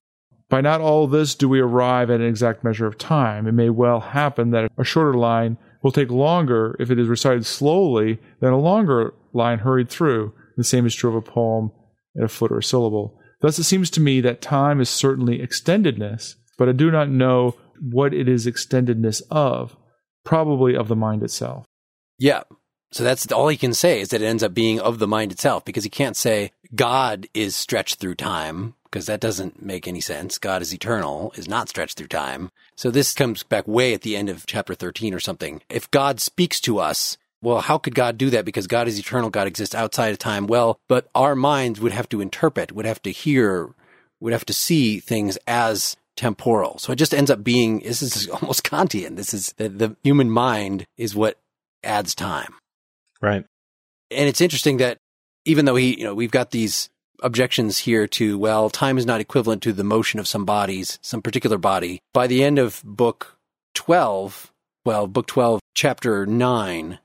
by 0.48 0.60
not 0.60 0.80
all 0.80 1.06
this 1.06 1.36
do 1.36 1.48
we 1.48 1.60
arrive 1.60 2.10
at 2.10 2.20
an 2.20 2.26
exact 2.26 2.64
measure 2.64 2.86
of 2.86 2.98
time. 2.98 3.46
It 3.46 3.52
may 3.52 3.70
well 3.70 4.00
happen 4.00 4.50
that 4.50 4.70
a 4.76 4.84
shorter 4.84 5.14
line 5.14 5.56
will 5.82 5.92
take 5.92 6.10
longer 6.10 6.76
if 6.80 6.90
it 6.90 6.98
is 6.98 7.08
recited 7.08 7.46
slowly 7.46 8.18
than 8.40 8.52
a 8.52 8.58
longer 8.58 9.14
line 9.32 9.60
hurried 9.60 9.88
through. 9.88 10.34
The 10.56 10.64
same 10.64 10.86
is 10.86 10.94
true 10.94 11.08
of 11.08 11.16
a 11.16 11.22
poem 11.22 11.70
at 12.18 12.24
a 12.24 12.28
foot 12.28 12.50
or 12.50 12.58
a 12.58 12.62
syllable. 12.62 13.18
Thus, 13.40 13.58
it 13.58 13.64
seems 13.64 13.88
to 13.90 14.00
me 14.00 14.20
that 14.20 14.42
time 14.42 14.80
is 14.80 14.90
certainly 14.90 15.38
extendedness, 15.38 16.34
but 16.58 16.68
I 16.68 16.72
do 16.72 16.90
not 16.90 17.08
know 17.08 17.54
what 17.80 18.12
it 18.12 18.28
is 18.28 18.46
extendedness 18.46 19.22
of, 19.30 19.76
probably 20.24 20.76
of 20.76 20.88
the 20.88 20.96
mind 20.96 21.22
itself. 21.22 21.64
Yeah. 22.18 22.42
So 22.92 23.04
that's 23.04 23.30
all 23.30 23.48
he 23.48 23.56
can 23.56 23.74
say 23.74 24.00
is 24.00 24.08
that 24.08 24.22
it 24.22 24.26
ends 24.26 24.42
up 24.42 24.52
being 24.52 24.80
of 24.80 24.98
the 24.98 25.06
mind 25.06 25.32
itself 25.32 25.64
because 25.64 25.84
he 25.84 25.90
can't 25.90 26.16
say 26.16 26.52
God 26.74 27.28
is 27.34 27.54
stretched 27.54 28.00
through 28.00 28.16
time 28.16 28.74
because 28.84 29.06
that 29.06 29.20
doesn't 29.20 29.62
make 29.62 29.86
any 29.86 30.00
sense. 30.00 30.38
God 30.38 30.62
is 30.62 30.74
eternal, 30.74 31.32
is 31.36 31.48
not 31.48 31.68
stretched 31.68 31.96
through 31.96 32.08
time. 32.08 32.50
So 32.74 32.90
this 32.90 33.14
comes 33.14 33.44
back 33.44 33.68
way 33.68 33.94
at 33.94 34.02
the 34.02 34.16
end 34.16 34.28
of 34.28 34.46
chapter 34.46 34.74
13 34.74 35.14
or 35.14 35.20
something. 35.20 35.62
If 35.68 35.90
God 35.90 36.20
speaks 36.20 36.60
to 36.62 36.80
us, 36.80 37.16
well, 37.42 37.60
how 37.60 37.78
could 37.78 37.94
God 37.94 38.18
do 38.18 38.30
that? 38.30 38.44
Because 38.44 38.66
God 38.66 38.88
is 38.88 38.98
eternal. 38.98 39.30
God 39.30 39.46
exists 39.46 39.74
outside 39.74 40.08
of 40.08 40.18
time. 40.18 40.46
Well, 40.46 40.78
but 40.88 41.08
our 41.14 41.36
minds 41.36 41.80
would 41.80 41.92
have 41.92 42.08
to 42.10 42.20
interpret, 42.20 42.72
would 42.72 42.84
have 42.84 43.02
to 43.02 43.10
hear, 43.10 43.70
would 44.18 44.32
have 44.32 44.44
to 44.46 44.52
see 44.52 44.98
things 44.98 45.38
as 45.46 45.96
temporal. 46.16 46.78
So 46.78 46.92
it 46.92 46.96
just 46.96 47.14
ends 47.14 47.30
up 47.30 47.44
being, 47.44 47.80
this 47.80 48.02
is 48.02 48.28
almost 48.42 48.64
Kantian. 48.64 49.16
This 49.16 49.32
is 49.32 49.54
the, 49.56 49.68
the 49.68 49.96
human 50.02 50.30
mind 50.30 50.86
is 50.98 51.14
what 51.14 51.38
adds 51.82 52.14
time. 52.14 52.54
Right. 53.20 53.44
And 54.10 54.28
it's 54.28 54.40
interesting 54.40 54.78
that 54.78 54.98
even 55.44 55.64
though 55.64 55.76
he, 55.76 55.98
you 55.98 56.04
know, 56.04 56.14
we've 56.14 56.30
got 56.30 56.50
these 56.50 56.88
objections 57.22 57.78
here 57.78 58.06
to, 58.06 58.38
well, 58.38 58.70
time 58.70 58.98
is 58.98 59.06
not 59.06 59.20
equivalent 59.20 59.62
to 59.62 59.72
the 59.72 59.84
motion 59.84 60.20
of 60.20 60.28
some 60.28 60.44
bodies, 60.44 60.98
some 61.02 61.22
particular 61.22 61.58
body. 61.58 62.00
By 62.12 62.26
the 62.26 62.42
end 62.42 62.58
of 62.58 62.82
book 62.84 63.36
12, 63.74 64.50
well, 64.84 65.06
book 65.06 65.26
12, 65.26 65.60
chapter 65.74 66.26
9, 66.26 66.98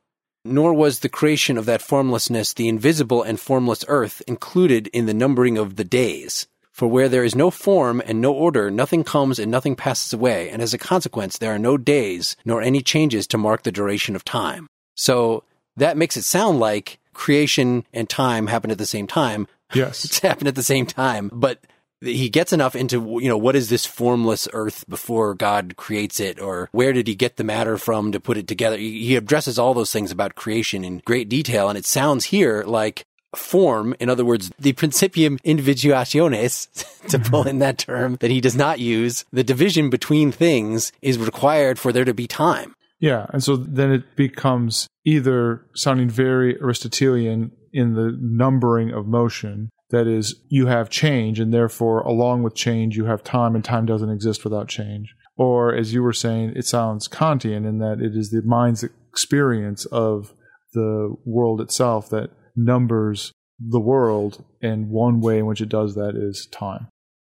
nor 0.45 0.73
was 0.73 0.99
the 0.99 1.10
creation 1.10 1.58
of 1.58 1.65
that 1.65 1.82
formlessness, 1.82 2.54
the 2.54 2.69
invisible 2.69 3.23
and 3.23 3.39
formless 3.39 3.84
earth, 3.88 4.21
included 4.28 4.88
in 4.88 5.06
the 5.06 5.13
numbering 5.13 5.58
of 5.58 5.75
the 5.75 5.84
days. 5.84 6.47
For 6.71 6.88
where 6.88 7.08
there 7.08 7.23
is 7.23 7.36
no 7.36 7.51
form 7.51 8.01
and 8.06 8.19
no 8.19 8.34
order, 8.34 8.69
nothing 8.69 9.06
comes 9.06 9.39
and 9.39 9.49
nothing 9.49 9.78
passes 9.78 10.12
away, 10.12 10.49
and 10.49 10.62
as 10.62 10.73
a 10.73 10.78
consequence, 10.78 11.38
there 11.38 11.54
are 11.54 11.60
no 11.60 11.78
days 11.78 12.36
nor 12.43 12.62
any 12.62 12.82
changes 12.82 13.28
to 13.28 13.38
mark 13.38 13.63
the 13.63 13.71
duration 13.71 14.15
of 14.15 14.25
time. 14.25 14.67
So 14.95 15.43
that 15.78 15.98
makes 15.98 16.18
it 16.18 16.24
sound 16.24 16.60
like 16.60 17.00
creation 17.14 17.86
and 17.94 18.10
time 18.10 18.48
happen 18.48 18.72
at 18.72 18.78
the 18.78 18.86
same 18.86 19.08
time. 19.08 19.48
Yes. 19.74 20.06
It's 20.06 20.20
happened 20.20 20.48
at 20.48 20.56
the 20.56 20.64
same 20.64 20.86
time, 20.86 21.30
but 21.34 21.60
he 22.02 22.30
gets 22.30 22.54
enough 22.54 22.76
into, 22.76 23.20
you 23.22 23.28
know, 23.28 23.38
what 23.38 23.56
is 23.56 23.70
this 23.70 23.86
formless 23.86 24.48
earth 24.54 24.86
before 24.88 25.34
God 25.34 25.76
creates 25.76 26.20
it 26.20 26.40
or 26.40 26.70
where 26.72 26.94
did 26.94 27.08
he 27.08 27.16
get 27.16 27.38
the 27.38 27.44
matter 27.44 27.78
from 27.78 28.12
to 28.12 28.20
put 28.20 28.38
it 28.38 28.48
together? 28.48 28.78
He 28.78 29.16
addresses 29.16 29.58
all 29.58 29.74
those 29.74 29.92
things 29.92 30.12
about 30.12 30.36
creation 30.36 30.84
in 30.84 31.00
great 31.00 31.30
detail. 31.30 31.70
And 31.70 31.78
it 31.78 31.86
sounds 31.86 32.26
here 32.26 32.64
like 32.66 33.06
form, 33.36 33.96
in 34.00 34.10
other 34.10 34.26
words, 34.26 34.52
the 34.60 34.74
principium 34.74 35.40
individuationis, 35.42 37.08
to 37.10 37.20
pull 37.20 37.42
mm-hmm. 37.42 37.50
in 37.50 37.60
that 37.60 37.78
term 37.78 38.18
that 38.20 38.32
he 38.32 38.42
does 38.42 38.56
not 38.56 38.80
use, 38.80 39.26
the 39.32 39.44
division 39.44 39.90
between 39.90 40.32
things 40.32 40.92
is 41.02 41.18
required 41.18 41.80
for 41.80 41.92
there 41.92 42.06
to 42.06 42.14
be 42.14 42.28
time. 42.28 42.76
Yeah. 43.06 43.28
And 43.30 43.44
so 43.44 43.56
then 43.56 43.91
it 43.91 44.15
becomes 44.15 44.88
either 45.06 45.63
sounding 45.76 46.10
very 46.10 46.60
Aristotelian 46.60 47.52
in 47.72 47.94
the 47.94 48.18
numbering 48.20 48.91
of 48.91 49.06
motion. 49.06 49.70
That 49.91 50.08
is, 50.08 50.41
you 50.50 50.65
have 50.65 50.89
change, 50.89 51.39
and 51.39 51.54
therefore, 51.54 52.00
along 52.02 52.41
with 52.41 52.56
change, 52.56 52.98
you 52.98 53.06
have 53.06 53.24
time, 53.24 53.54
and 53.54 53.63
time 53.63 53.86
doesn't 53.86 54.10
exist 54.10 54.44
without 54.44 54.68
change. 54.68 55.13
Or, 55.38 55.72
as 55.72 55.94
you 55.94 56.02
were 56.02 56.13
saying, 56.13 56.54
it 56.56 56.65
sounds 56.65 57.08
Kantian 57.08 57.68
in 57.68 57.78
that 57.78 58.02
it 58.02 58.18
is 58.18 58.32
the 58.32 58.41
mind's 58.41 58.84
experience 58.84 59.86
of 59.86 60.34
the 60.74 61.15
world 61.26 61.62
itself 61.62 62.10
that 62.10 62.32
numbers 62.56 63.32
the 63.60 63.80
world, 63.80 64.44
and 64.63 64.89
one 64.89 65.22
way 65.22 65.38
in 65.38 65.46
which 65.46 65.62
it 65.62 65.70
does 65.70 65.94
that 65.94 66.15
is 66.15 66.48
time. 66.52 66.88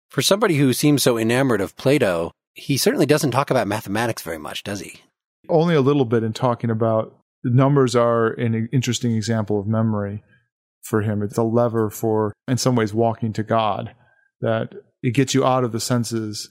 For 0.07 0.21
somebody 0.21 0.55
who 0.55 0.71
seems 0.71 1.03
so 1.03 1.17
enamored 1.17 1.59
of 1.59 1.75
Plato, 1.75 2.31
he 2.53 2.77
certainly 2.77 3.05
doesn't 3.05 3.31
talk 3.31 3.51
about 3.51 3.67
mathematics 3.67 4.21
very 4.21 4.39
much, 4.39 4.63
does 4.63 4.79
he? 4.79 5.01
Only 5.49 5.75
a 5.75 5.81
little 5.81 6.05
bit 6.05 6.23
in 6.23 6.33
talking 6.33 6.69
about 6.69 7.17
numbers 7.43 7.95
are 7.95 8.27
an 8.33 8.69
interesting 8.71 9.15
example 9.15 9.59
of 9.59 9.67
memory 9.67 10.23
for 10.83 11.01
him. 11.01 11.21
It's 11.21 11.37
a 11.37 11.43
lever 11.43 11.89
for, 11.89 12.33
in 12.47 12.57
some 12.57 12.75
ways, 12.75 12.93
walking 12.93 13.33
to 13.33 13.43
God, 13.43 13.95
that 14.41 14.73
it 15.01 15.11
gets 15.11 15.33
you 15.33 15.45
out 15.45 15.63
of 15.63 15.71
the 15.71 15.79
senses 15.79 16.49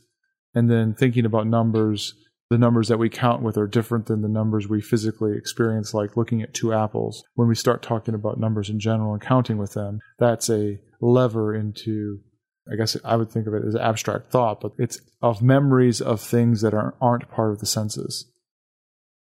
and 0.55 0.71
then 0.71 0.95
thinking 0.95 1.25
about 1.25 1.47
numbers. 1.47 2.15
The 2.51 2.59
numbers 2.59 2.89
that 2.89 2.99
we 2.99 3.09
count 3.09 3.43
with 3.43 3.57
are 3.57 3.67
different 3.67 4.07
than 4.07 4.21
the 4.23 4.29
numbers 4.29 4.69
we 4.69 4.81
physically 4.81 5.37
experience, 5.37 5.95
like 5.95 6.17
looking 6.17 6.43
at 6.43 6.55
two 6.55 6.73
apples. 6.73 7.25
When 7.35 7.49
we 7.49 7.55
start 7.55 7.83
talking 7.83 8.15
about 8.15 8.39
numbers 8.39 8.69
in 8.69 8.79
general 8.79 9.15
and 9.15 9.23
counting 9.23 9.57
with 9.57 9.73
them, 9.73 9.99
that's 10.19 10.51
a 10.51 10.79
lever 11.01 11.55
into 11.55 12.21
I 12.71 12.77
guess 12.77 12.97
I 13.05 13.17
would 13.17 13.31
think 13.31 13.47
of 13.47 13.55
it 13.55 13.63
as 13.67 13.77
abstract 13.77 14.31
thought, 14.31 14.61
but 14.61 14.73
it's 14.79 14.99
of 15.21 15.43
memories 15.43 16.01
of 16.01 16.21
things 16.21 16.63
that 16.63 16.73
are, 16.73 16.95
aren't 17.01 17.31
part 17.31 17.53
of 17.53 17.59
the 17.59 17.67
senses. 17.67 18.31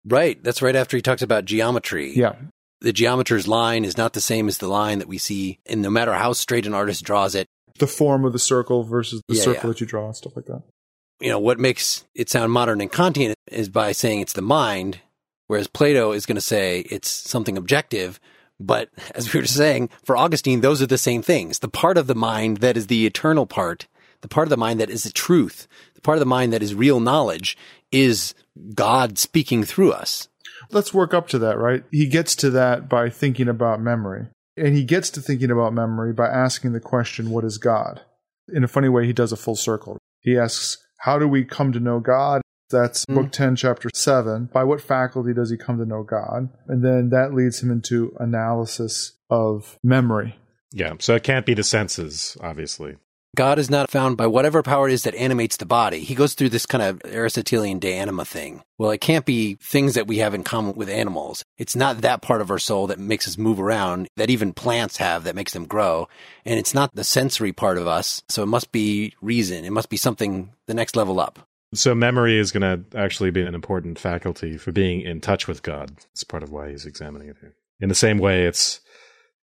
Right. 0.07 0.41
That's 0.43 0.61
right 0.61 0.75
after 0.75 0.95
he 0.97 1.01
talks 1.01 1.21
about 1.21 1.45
geometry. 1.45 2.13
Yeah. 2.15 2.35
The 2.81 2.93
geometer's 2.93 3.47
line 3.47 3.83
is 3.85 3.97
not 3.97 4.13
the 4.13 4.21
same 4.21 4.47
as 4.47 4.59
the 4.59 4.67
line 4.67 4.99
that 4.99 5.07
we 5.07 5.17
see, 5.17 5.59
and 5.65 5.81
no 5.81 5.89
matter 5.89 6.13
how 6.13 6.33
straight 6.33 6.65
an 6.67 6.73
artist 6.75 7.03
draws 7.03 7.33
it, 7.35 7.47
The 7.79 7.87
form 7.87 8.23
of 8.25 8.33
the 8.33 8.39
circle 8.39 8.83
versus 8.83 9.21
the 9.27 9.35
Yeah, 9.35 9.41
circle 9.43 9.61
yeah. 9.69 9.73
that 9.73 9.81
you 9.81 9.87
draw 9.87 10.05
and 10.05 10.15
stuff 10.15 10.35
like 10.35 10.45
that. 10.45 10.61
you 11.19 11.29
know, 11.29 11.39
what 11.39 11.59
makes 11.59 12.05
it 12.15 12.29
sound 12.29 12.51
modern 12.51 12.79
and 12.81 12.91
Kantian 12.91 13.33
is 13.51 13.67
by 13.69 13.91
saying 13.91 14.21
it's 14.21 14.33
the 14.33 14.41
mind, 14.43 14.99
whereas 15.47 15.67
Plato 15.67 16.11
is 16.11 16.25
going 16.27 16.35
to 16.35 16.41
say 16.41 16.81
it's 16.91 17.09
something 17.09 17.57
objective. 17.57 18.19
But 18.59 18.89
as 19.15 19.33
we 19.33 19.39
were 19.39 19.45
saying, 19.47 19.89
for 20.03 20.15
Augustine, 20.17 20.61
those 20.61 20.81
are 20.81 20.87
the 20.87 20.97
same 20.97 21.21
things. 21.23 21.59
The 21.59 21.67
part 21.67 21.97
of 21.97 22.05
the 22.07 22.15
mind 22.15 22.57
that 22.57 22.77
is 22.77 22.87
the 22.87 23.05
eternal 23.07 23.45
part, 23.47 23.87
the 24.21 24.27
part 24.27 24.45
of 24.45 24.49
the 24.51 24.57
mind 24.57 24.79
that 24.79 24.89
is 24.91 25.03
the 25.03 25.11
truth, 25.11 25.67
the 25.95 26.01
part 26.01 26.17
of 26.17 26.21
the 26.21 26.25
mind 26.27 26.53
that 26.53 26.63
is 26.63 26.73
real 26.75 26.99
knowledge 26.99 27.57
is 27.91 28.33
God 28.73 29.17
speaking 29.17 29.63
through 29.63 29.91
us. 29.91 30.27
Let's 30.71 30.93
work 30.93 31.13
up 31.13 31.27
to 31.29 31.39
that, 31.39 31.57
right? 31.57 31.83
He 31.91 32.07
gets 32.07 32.35
to 32.37 32.49
that 32.51 32.89
by 32.89 33.09
thinking 33.09 33.47
about 33.47 33.81
memory. 33.81 34.27
And 34.55 34.75
he 34.75 34.83
gets 34.83 35.09
to 35.11 35.21
thinking 35.21 35.51
about 35.51 35.73
memory 35.73 36.13
by 36.13 36.27
asking 36.27 36.73
the 36.73 36.79
question, 36.79 37.29
what 37.29 37.45
is 37.45 37.57
God? 37.57 38.01
In 38.51 38.63
a 38.63 38.67
funny 38.67 38.89
way, 38.89 39.05
he 39.05 39.13
does 39.13 39.31
a 39.31 39.37
full 39.37 39.55
circle. 39.55 39.97
He 40.21 40.37
asks, 40.37 40.77
how 41.01 41.19
do 41.19 41.27
we 41.27 41.45
come 41.45 41.71
to 41.73 41.79
know 41.79 41.99
God? 41.99 42.41
That's 42.69 43.05
Mm. 43.05 43.15
book 43.15 43.31
10, 43.31 43.55
chapter 43.55 43.89
7. 43.93 44.49
By 44.51 44.63
what 44.63 44.81
faculty 44.81 45.33
does 45.33 45.51
he 45.51 45.57
come 45.57 45.77
to 45.77 45.85
know 45.85 46.03
God? 46.03 46.49
And 46.67 46.83
then 46.83 47.09
that 47.09 47.33
leads 47.33 47.61
him 47.61 47.71
into 47.71 48.15
analysis 48.19 49.13
of 49.29 49.77
memory. 49.83 50.35
Yeah. 50.73 50.93
So 50.99 51.15
it 51.15 51.23
can't 51.23 51.45
be 51.45 51.53
the 51.53 51.63
senses, 51.63 52.35
obviously. 52.41 52.97
God 53.37 53.59
is 53.59 53.69
not 53.69 53.91
found 53.91 54.17
by 54.17 54.25
whatever 54.25 54.63
power 54.63 54.89
it 54.89 54.93
is 54.93 55.03
that 55.03 55.13
animates 55.13 55.57
the 55.57 55.67
body. 55.67 55.99
He 55.99 56.15
goes 56.15 56.33
through 56.33 56.49
this 56.49 56.65
kind 56.65 56.81
of 56.81 56.99
Aristotelian 57.05 57.77
de 57.77 57.93
anima 57.93 58.25
thing. 58.25 58.63
Well, 58.79 58.89
it 58.89 58.99
can't 58.99 59.27
be 59.27 59.59
things 59.61 59.93
that 59.93 60.07
we 60.07 60.17
have 60.17 60.33
in 60.33 60.43
common 60.43 60.73
with 60.73 60.89
animals. 60.89 61.45
It's 61.55 61.75
not 61.75 62.01
that 62.01 62.23
part 62.23 62.41
of 62.41 62.49
our 62.49 62.57
soul 62.57 62.87
that 62.87 62.97
makes 62.97 63.27
us 63.27 63.37
move 63.37 63.59
around 63.59 64.07
that 64.17 64.31
even 64.31 64.53
plants 64.53 64.97
have 64.97 65.23
that 65.25 65.35
makes 65.35 65.53
them 65.53 65.67
grow. 65.67 66.09
And 66.45 66.57
it's 66.57 66.73
not 66.73 66.95
the 66.95 67.03
sensory 67.03 67.53
part 67.53 67.77
of 67.77 67.85
us. 67.85 68.23
So 68.27 68.41
it 68.41 68.47
must 68.47 68.71
be 68.71 69.13
reason. 69.21 69.65
It 69.65 69.71
must 69.71 69.89
be 69.89 69.97
something 69.97 70.51
the 70.65 70.73
next 70.73 70.95
level 70.95 71.19
up. 71.19 71.37
So 71.75 71.93
memory 71.93 72.39
is 72.39 72.51
going 72.51 72.61
to 72.63 72.97
actually 72.97 73.29
be 73.29 73.43
an 73.43 73.53
important 73.53 73.99
faculty 73.99 74.57
for 74.57 74.71
being 74.71 75.01
in 75.01 75.21
touch 75.21 75.47
with 75.47 75.61
God. 75.61 75.91
It's 76.11 76.23
part 76.23 76.41
of 76.41 76.51
why 76.51 76.71
he's 76.71 76.87
examining 76.87 77.29
it 77.29 77.37
here. 77.39 77.53
In 77.81 77.89
the 77.89 77.93
same 77.93 78.17
way, 78.17 78.47
it's 78.47 78.81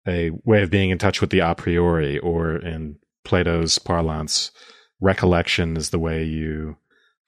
a 0.07 0.31
way 0.43 0.63
of 0.63 0.71
being 0.71 0.89
in 0.89 0.97
touch 0.97 1.21
with 1.21 1.29
the 1.29 1.39
a 1.39 1.53
priori, 1.53 2.17
or 2.17 2.55
in 2.55 2.97
Plato's 3.23 3.79
parlance, 3.79 4.51
recollection 4.99 5.77
is 5.77 5.89
the 5.89 5.99
way 5.99 6.23
you 6.23 6.77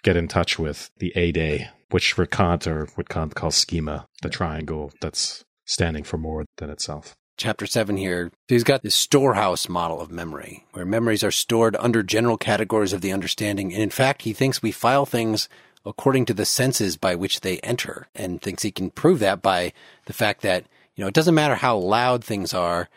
get 0.04 0.16
in 0.16 0.28
touch 0.28 0.60
with 0.60 0.92
the 0.98 1.12
a 1.16 1.32
day, 1.32 1.70
which 1.92 2.14
for 2.14 2.26
Kant 2.26 2.68
or 2.68 2.88
what 2.96 3.10
Kant 3.10 3.36
calls 3.36 3.56
schema, 3.56 4.08
the 4.22 4.30
triangle 4.30 4.92
that's 5.02 5.44
standing 5.66 6.04
for 6.04 6.18
more 6.18 6.46
than 6.58 6.70
itself. 6.70 7.16
chapter 7.38 7.66
7 7.66 7.98
here. 7.98 8.32
So 8.50 8.56
he's 8.56 8.64
got 8.64 8.84
this 8.84 8.96
storehouse 8.96 9.68
model 9.68 10.00
of 10.00 10.12
memory, 10.12 10.66
where 10.72 10.86
memories 10.86 11.24
are 11.24 11.32
stored 11.32 11.76
under 11.78 12.04
general 12.04 12.38
categories 12.38 12.94
of 12.94 13.02
the 13.02 13.12
understanding. 13.12 13.74
And 13.74 13.82
in 13.82 13.90
fact, 13.90 14.22
he 14.22 14.34
thinks 14.34 14.62
we 14.62 14.72
file 14.72 15.06
things 15.06 15.50
according 15.86 16.26
to 16.26 16.34
the 16.34 16.46
senses 16.46 16.98
by 16.98 17.16
which 17.16 17.42
they 17.42 17.60
enter, 17.60 18.08
and 18.16 18.42
thinks 18.42 18.64
he 18.64 18.72
can 18.72 18.90
prove 18.90 19.20
that 19.20 19.42
by 19.42 19.72
the 20.06 20.14
fact 20.14 20.42
that, 20.42 20.66
you 20.96 21.04
know, 21.04 21.08
it 21.08 21.14
doesn't 21.14 21.36
matter 21.36 21.56
how 21.56 21.78
loud 21.78 22.24
things 22.24 22.54
are. 22.54 22.90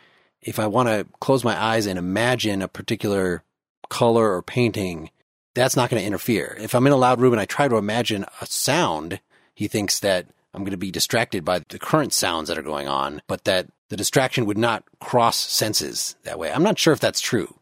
If 0.49 0.59
I 0.59 0.67
want 0.67 0.89
to 0.89 1.07
close 1.21 1.45
my 1.45 1.63
eyes 1.63 1.85
and 1.85 1.99
imagine 1.99 2.63
a 2.63 2.69
particular 2.69 3.43
color 3.91 4.33
or 4.33 4.41
painting, 4.41 5.11
that's 5.55 5.77
not 5.77 5.91
going 5.91 6.01
to 6.01 6.07
interfere. 6.07 6.57
If 6.59 6.75
I'm 6.75 6.87
in 6.87 6.93
a 6.95 6.97
loud 6.97 7.21
room 7.21 7.35
and 7.35 7.41
I 7.41 7.45
try 7.45 7.69
to 7.69 7.77
imagine 7.77 8.25
a 8.41 8.47
sound, 8.47 9.21
he 9.55 9.69
thinks 9.69 10.01
that 10.01 10.27
I'm 10.55 10.63
going 10.63 10.71
to 10.71 10.79
be 10.79 10.91
distracted 10.91 11.45
by 11.45 11.59
the 11.69 11.79
current 11.79 12.15
sounds 12.15 12.49
that 12.49 12.57
are 12.57 12.63
going 12.63 12.89
on, 12.89 13.21
but 13.27 13.45
that 13.45 13.67
the 13.91 13.97
distraction 13.97 14.47
would 14.47 14.57
not 14.57 14.85
cross 15.01 15.37
senses 15.37 16.17
that 16.23 16.39
way. 16.39 16.51
I'm 16.51 16.63
not 16.63 16.79
sure 16.79 16.95
if 16.95 17.01
that's 17.01 17.21
true. 17.21 17.55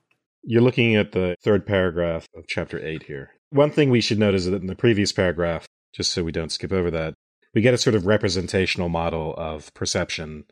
You're 0.45 0.63
looking 0.63 0.95
at 0.95 1.11
the 1.11 1.35
third 1.43 1.67
paragraph 1.67 2.29
of 2.37 2.47
chapter 2.47 2.79
8 2.79 3.03
here. 3.03 3.31
One 3.51 3.73
thing 3.73 3.91
we 3.91 4.01
should 4.01 4.21
note 4.21 4.37
is 4.37 4.47
that 4.47 4.61
in 4.61 4.69
the 4.69 4.77
previous 4.77 5.11
paragraph, 5.11 5.67
just 5.93 6.13
so 6.13 6.23
we 6.23 6.31
don't 6.31 6.53
skip 6.53 6.73
over 6.73 6.93
that, 6.93 7.15
we 7.53 7.63
get 7.63 7.75
a 7.75 7.79
sort 7.79 7.97
of 7.97 8.07
representational 8.07 8.89
model 8.89 9.35
of 9.37 9.75
perception 9.75 10.45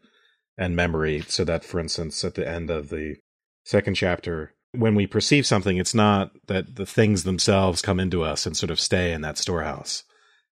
and 0.56 0.76
memory. 0.76 1.22
So 1.28 1.44
that, 1.44 1.64
for 1.64 1.80
instance, 1.80 2.24
at 2.24 2.34
the 2.34 2.48
end 2.48 2.70
of 2.70 2.88
the 2.88 3.16
second 3.64 3.94
chapter, 3.94 4.54
when 4.72 4.94
we 4.94 5.06
perceive 5.06 5.46
something, 5.46 5.76
it's 5.76 5.94
not 5.94 6.32
that 6.46 6.76
the 6.76 6.86
things 6.86 7.24
themselves 7.24 7.82
come 7.82 8.00
into 8.00 8.22
us 8.22 8.46
and 8.46 8.56
sort 8.56 8.70
of 8.70 8.80
stay 8.80 9.12
in 9.12 9.20
that 9.22 9.38
storehouse. 9.38 10.04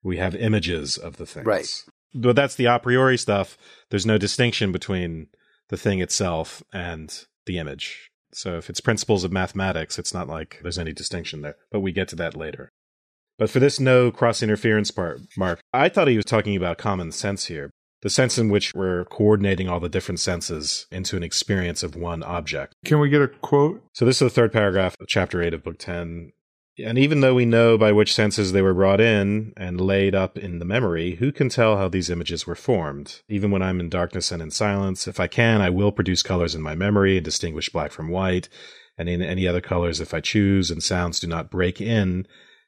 We 0.04 0.18
have 0.18 0.36
images 0.36 0.98
of 0.98 1.18
the 1.18 1.26
things. 1.26 1.46
Right. 1.46 1.84
But 2.14 2.36
that's 2.36 2.56
the 2.56 2.66
a 2.66 2.80
priori 2.80 3.18
stuff. 3.18 3.58
There's 3.90 4.06
no 4.06 4.18
distinction 4.18 4.72
between 4.72 5.28
the 5.70 5.78
thing 5.78 6.00
itself 6.00 6.62
and 6.74 7.26
the 7.46 7.58
image. 7.58 8.10
So 8.34 8.58
if 8.58 8.70
it's 8.70 8.82
principles 8.82 9.24
of 9.24 9.32
mathematics, 9.32 10.00
it's 10.00 10.14
not 10.14 10.28
like 10.28 10.60
there's 10.62 10.80
any 10.80 10.94
distinction 10.94 11.42
there. 11.42 11.56
But 11.72 11.82
we 11.82 11.92
get 11.92 12.08
to 12.10 12.16
that 12.18 12.36
later. 12.36 12.70
But 13.38 13.50
for 13.50 13.60
this 13.60 13.80
no 13.80 14.12
cross 14.12 14.44
interference 14.44 14.92
part, 14.92 15.22
Mark, 15.38 15.62
I 15.74 15.90
thought 15.90 16.08
he 16.08 16.16
was 16.16 16.26
talking 16.26 16.56
about 16.56 16.78
common 16.78 17.12
sense 17.12 17.46
here. 17.46 17.72
The 18.02 18.10
sense 18.10 18.38
in 18.38 18.50
which 18.50 18.74
we're 18.74 19.06
coordinating 19.06 19.70
all 19.70 19.80
the 19.80 19.90
different 19.90 20.20
senses 20.20 20.88
into 20.92 21.16
an 21.18 21.24
experience 21.24 21.84
of 21.84 21.96
one 21.96 22.24
object. 22.24 22.76
Can 22.84 23.00
we 23.00 23.10
get 23.10 23.22
a 23.22 23.28
quote? 23.28 23.84
So 23.94 24.06
this 24.06 24.22
is 24.22 24.28
the 24.28 24.36
third 24.36 24.52
paragraph 24.52 24.96
of 25.00 25.08
chapter 25.08 25.42
8 25.42 25.54
of 25.54 25.64
book 25.64 25.78
10. 25.78 26.32
And 26.84 26.98
even 26.98 27.22
though 27.22 27.36
we 27.36 27.46
know 27.46 27.78
by 27.78 27.92
which 27.92 28.14
senses 28.14 28.52
they 28.52 28.62
were 28.62 28.74
brought 28.74 29.02
in 29.02 29.54
and 29.56 29.80
laid 29.80 30.16
up 30.16 30.38
in 30.38 30.58
the 30.58 30.66
memory, 30.66 31.16
who 31.16 31.32
can 31.32 31.50
tell 31.50 31.78
how 31.78 31.90
these 31.90 32.10
images 32.10 32.48
were 32.48 32.56
formed? 32.56 33.22
Even 33.30 33.52
when 33.52 33.62
I'm 33.62 33.80
in 33.80 33.90
darkness 33.90 34.32
and 34.32 34.42
in 34.42 34.50
silence, 34.50 35.08
if 35.08 35.20
I 35.20 35.28
can, 35.28 35.62
I 35.62 35.70
will 35.70 35.92
produce 35.92 36.24
colors 36.24 36.56
in 36.56 36.62
my 36.62 36.74
memory 36.74 37.18
and 37.18 37.26
distinguish 37.26 37.70
black 37.70 37.92
from 37.92 38.10
white, 38.10 38.50
and 38.98 39.10
in 39.10 39.22
any 39.22 39.48
other 39.48 39.62
colors 39.62 40.00
if 40.00 40.14
I 40.14 40.22
choose, 40.22 40.72
and 40.72 40.82
sounds 40.82 41.20
do 41.20 41.28
not 41.28 41.52
break 41.52 41.80
in 41.82 42.26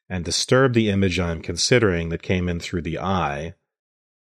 and 0.10 0.24
disturb 0.24 0.74
the 0.74 0.90
image 0.90 1.18
I 1.18 1.32
am 1.32 1.42
considering 1.42 2.10
that 2.10 2.22
came 2.22 2.50
in 2.50 2.60
through 2.60 2.82
the 2.84 3.00
eye, 3.00 3.56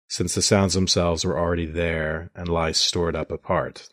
since 0.10 0.36
the 0.36 0.42
sounds 0.42 0.74
themselves 0.74 1.24
were 1.24 1.38
already 1.38 1.68
there 1.68 2.32
and 2.36 2.50
lie 2.50 2.72
stored 2.72 3.16
up 3.16 3.32
apart. 3.32 3.88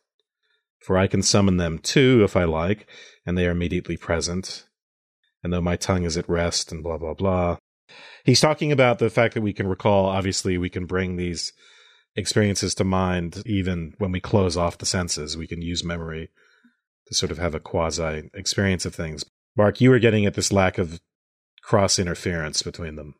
For 0.80 0.96
I 0.96 1.06
can 1.06 1.22
summon 1.22 1.58
them 1.58 1.78
too, 1.78 2.22
if 2.24 2.36
I 2.36 2.44
like, 2.44 2.86
and 3.26 3.36
they 3.36 3.46
are 3.46 3.52
immediately 3.52 3.96
present. 3.96 4.66
And 5.42 5.52
though 5.52 5.60
my 5.60 5.76
tongue 5.76 6.04
is 6.04 6.16
at 6.16 6.28
rest 6.28 6.72
and 6.72 6.82
blah, 6.82 6.96
blah, 6.96 7.14
blah. 7.14 7.58
He's 8.24 8.40
talking 8.40 8.72
about 8.72 8.98
the 8.98 9.10
fact 9.10 9.34
that 9.34 9.42
we 9.42 9.52
can 9.52 9.68
recall, 9.68 10.06
obviously, 10.06 10.58
we 10.58 10.70
can 10.70 10.86
bring 10.86 11.16
these 11.16 11.52
experiences 12.16 12.74
to 12.76 12.84
mind 12.84 13.42
even 13.44 13.94
when 13.98 14.10
we 14.10 14.20
close 14.20 14.56
off 14.56 14.78
the 14.78 14.86
senses. 14.86 15.36
We 15.36 15.46
can 15.46 15.60
use 15.60 15.84
memory 15.84 16.30
to 17.08 17.14
sort 17.14 17.30
of 17.30 17.38
have 17.38 17.54
a 17.54 17.60
quasi 17.60 18.30
experience 18.34 18.86
of 18.86 18.94
things. 18.94 19.24
Mark, 19.56 19.80
you 19.80 19.90
were 19.90 19.98
getting 19.98 20.24
at 20.24 20.34
this 20.34 20.50
lack 20.50 20.78
of 20.78 20.98
cross 21.62 21.98
interference 21.98 22.62
between 22.62 22.96
them. 22.96 23.14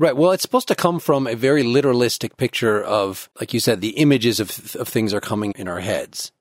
Right. 0.00 0.16
Well, 0.16 0.32
it's 0.32 0.40
supposed 0.40 0.68
to 0.68 0.74
come 0.74 0.98
from 0.98 1.26
a 1.26 1.34
very 1.36 1.62
literalistic 1.62 2.38
picture 2.38 2.82
of, 2.82 3.28
like 3.38 3.52
you 3.52 3.60
said, 3.60 3.82
the 3.82 3.90
images 3.90 4.40
of, 4.40 4.74
of 4.76 4.88
things 4.88 5.12
are 5.12 5.20
coming 5.20 5.52
in 5.56 5.68
our 5.68 5.80
heads. 5.80 6.32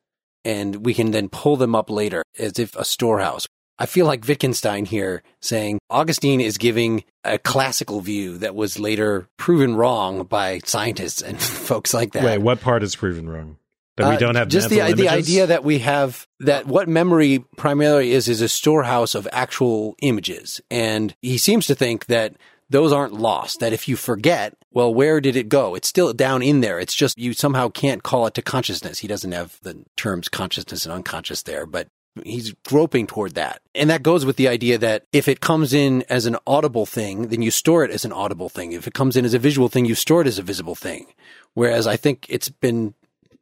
And 0.46 0.86
we 0.86 0.94
can 0.94 1.12
then 1.12 1.28
pull 1.28 1.58
them 1.58 1.76
up 1.76 1.90
later 1.90 2.24
as 2.40 2.58
if 2.58 2.74
a 2.78 2.86
storehouse. 2.86 3.48
I 3.78 3.86
feel 3.86 4.06
like 4.06 4.26
Wittgenstein 4.26 4.86
here 4.86 5.24
saying 5.42 5.80
Augustine 5.90 6.40
is 6.40 6.58
giving 6.58 7.04
a 7.26 7.38
classical 7.38 8.00
view 8.00 8.38
that 8.38 8.56
was 8.56 8.80
later 8.80 9.28
proven 9.36 9.76
wrong 9.76 10.24
by 10.24 10.60
scientists 10.64 11.22
and 11.22 11.38
folks 11.42 11.94
like 11.94 12.14
that. 12.14 12.24
Wait, 12.24 12.38
what 12.38 12.62
part 12.62 12.82
is 12.82 12.96
proven 12.96 13.28
wrong? 13.28 13.58
That 13.98 14.08
we 14.08 14.16
Uh, 14.16 14.20
don't 14.20 14.36
have 14.36 14.48
just 14.48 14.70
the 14.70 14.94
the 14.94 15.10
idea 15.10 15.48
that 15.48 15.66
we 15.66 15.80
have 15.80 16.26
that 16.40 16.66
what 16.66 16.88
memory 16.88 17.44
primarily 17.58 18.14
is 18.14 18.30
is 18.30 18.40
a 18.40 18.48
storehouse 18.48 19.14
of 19.14 19.28
actual 19.34 19.98
images, 20.02 20.62
and 20.72 21.14
he 21.22 21.38
seems 21.38 21.68
to 21.68 21.76
think 21.76 22.06
that 22.06 22.36
those 22.70 22.92
aren't 22.94 23.14
lost. 23.14 23.60
That 23.60 23.74
if 23.74 23.88
you 23.88 23.96
forget, 23.96 24.56
well, 24.72 24.94
where 24.94 25.20
did 25.20 25.36
it 25.36 25.50
go? 25.50 25.76
It's 25.76 25.88
still 25.88 26.14
down 26.14 26.42
in 26.42 26.62
there. 26.62 26.80
It's 26.80 26.96
just 26.96 27.18
you 27.18 27.34
somehow 27.34 27.70
can't 27.70 28.04
call 28.04 28.28
it 28.28 28.34
to 28.36 28.42
consciousness. 28.42 29.00
He 29.00 29.08
doesn't 29.08 29.32
have 29.32 29.58
the 29.62 29.84
terms 29.96 30.30
consciousness 30.30 30.86
and 30.86 30.94
unconscious 30.94 31.44
there, 31.44 31.66
but 31.66 31.88
he's 32.24 32.54
groping 32.68 33.08
toward 33.08 33.36
that. 33.36 33.62
And 33.74 33.90
that 33.90 34.04
goes 34.04 34.26
with 34.26 34.36
the 34.36 34.48
idea 34.48 34.78
that 34.78 35.06
if 35.14 35.28
it 35.28 35.42
comes 35.42 35.74
in 35.74 36.04
as 36.10 36.26
an 36.26 36.38
audible 36.46 36.86
thing, 36.86 37.28
then 37.28 37.42
you 37.42 37.52
store 37.52 37.84
it 37.84 37.92
as 37.92 38.06
an 38.06 38.12
audible 38.12 38.50
thing. 38.50 38.74
If 38.74 38.88
it 38.88 38.94
comes 38.94 39.16
in 39.16 39.26
as 39.26 39.34
a 39.34 39.40
visual 39.40 39.70
thing, 39.70 39.86
you 39.86 39.96
store 39.96 40.22
it 40.22 40.28
as 40.28 40.40
a 40.40 40.44
visible 40.44 40.76
thing. 40.76 41.08
Whereas 41.54 41.88
I 41.88 41.98
think 41.98 42.26
it's 42.30 42.50
been 42.50 42.94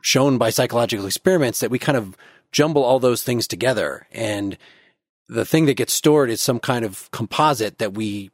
shown 0.01 0.37
by 0.37 0.49
psychological 0.51 1.05
experiments 1.05 1.59
that 1.59 1.71
we 1.71 1.79
kind 1.79 1.97
of 1.97 2.15
jumble 2.51 2.83
all 2.83 2.99
those 2.99 3.23
things 3.23 3.47
together 3.47 4.07
and 4.11 4.57
the 5.29 5.45
thing 5.45 5.65
that 5.65 5.75
gets 5.75 5.93
stored 5.93 6.29
is 6.29 6.41
some 6.41 6.59
kind 6.59 6.85
of 6.85 7.09
composite 7.11 7.79
that 7.79 7.93
we 7.93 8.31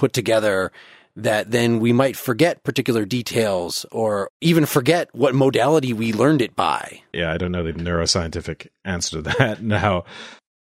put 0.00 0.14
together 0.14 0.72
that 1.14 1.50
then 1.50 1.78
we 1.78 1.92
might 1.92 2.16
forget 2.16 2.64
particular 2.64 3.04
details 3.04 3.84
or 3.92 4.30
even 4.40 4.64
forget 4.64 5.14
what 5.14 5.34
modality 5.34 5.92
we 5.92 6.14
learned 6.14 6.40
it 6.40 6.56
by. 6.56 7.02
Yeah, 7.12 7.32
I 7.32 7.36
don't 7.36 7.52
know 7.52 7.62
the 7.62 7.74
neuroscientific 7.74 8.68
answer 8.84 9.22
to 9.22 9.22
that 9.38 9.62
now. 9.62 10.04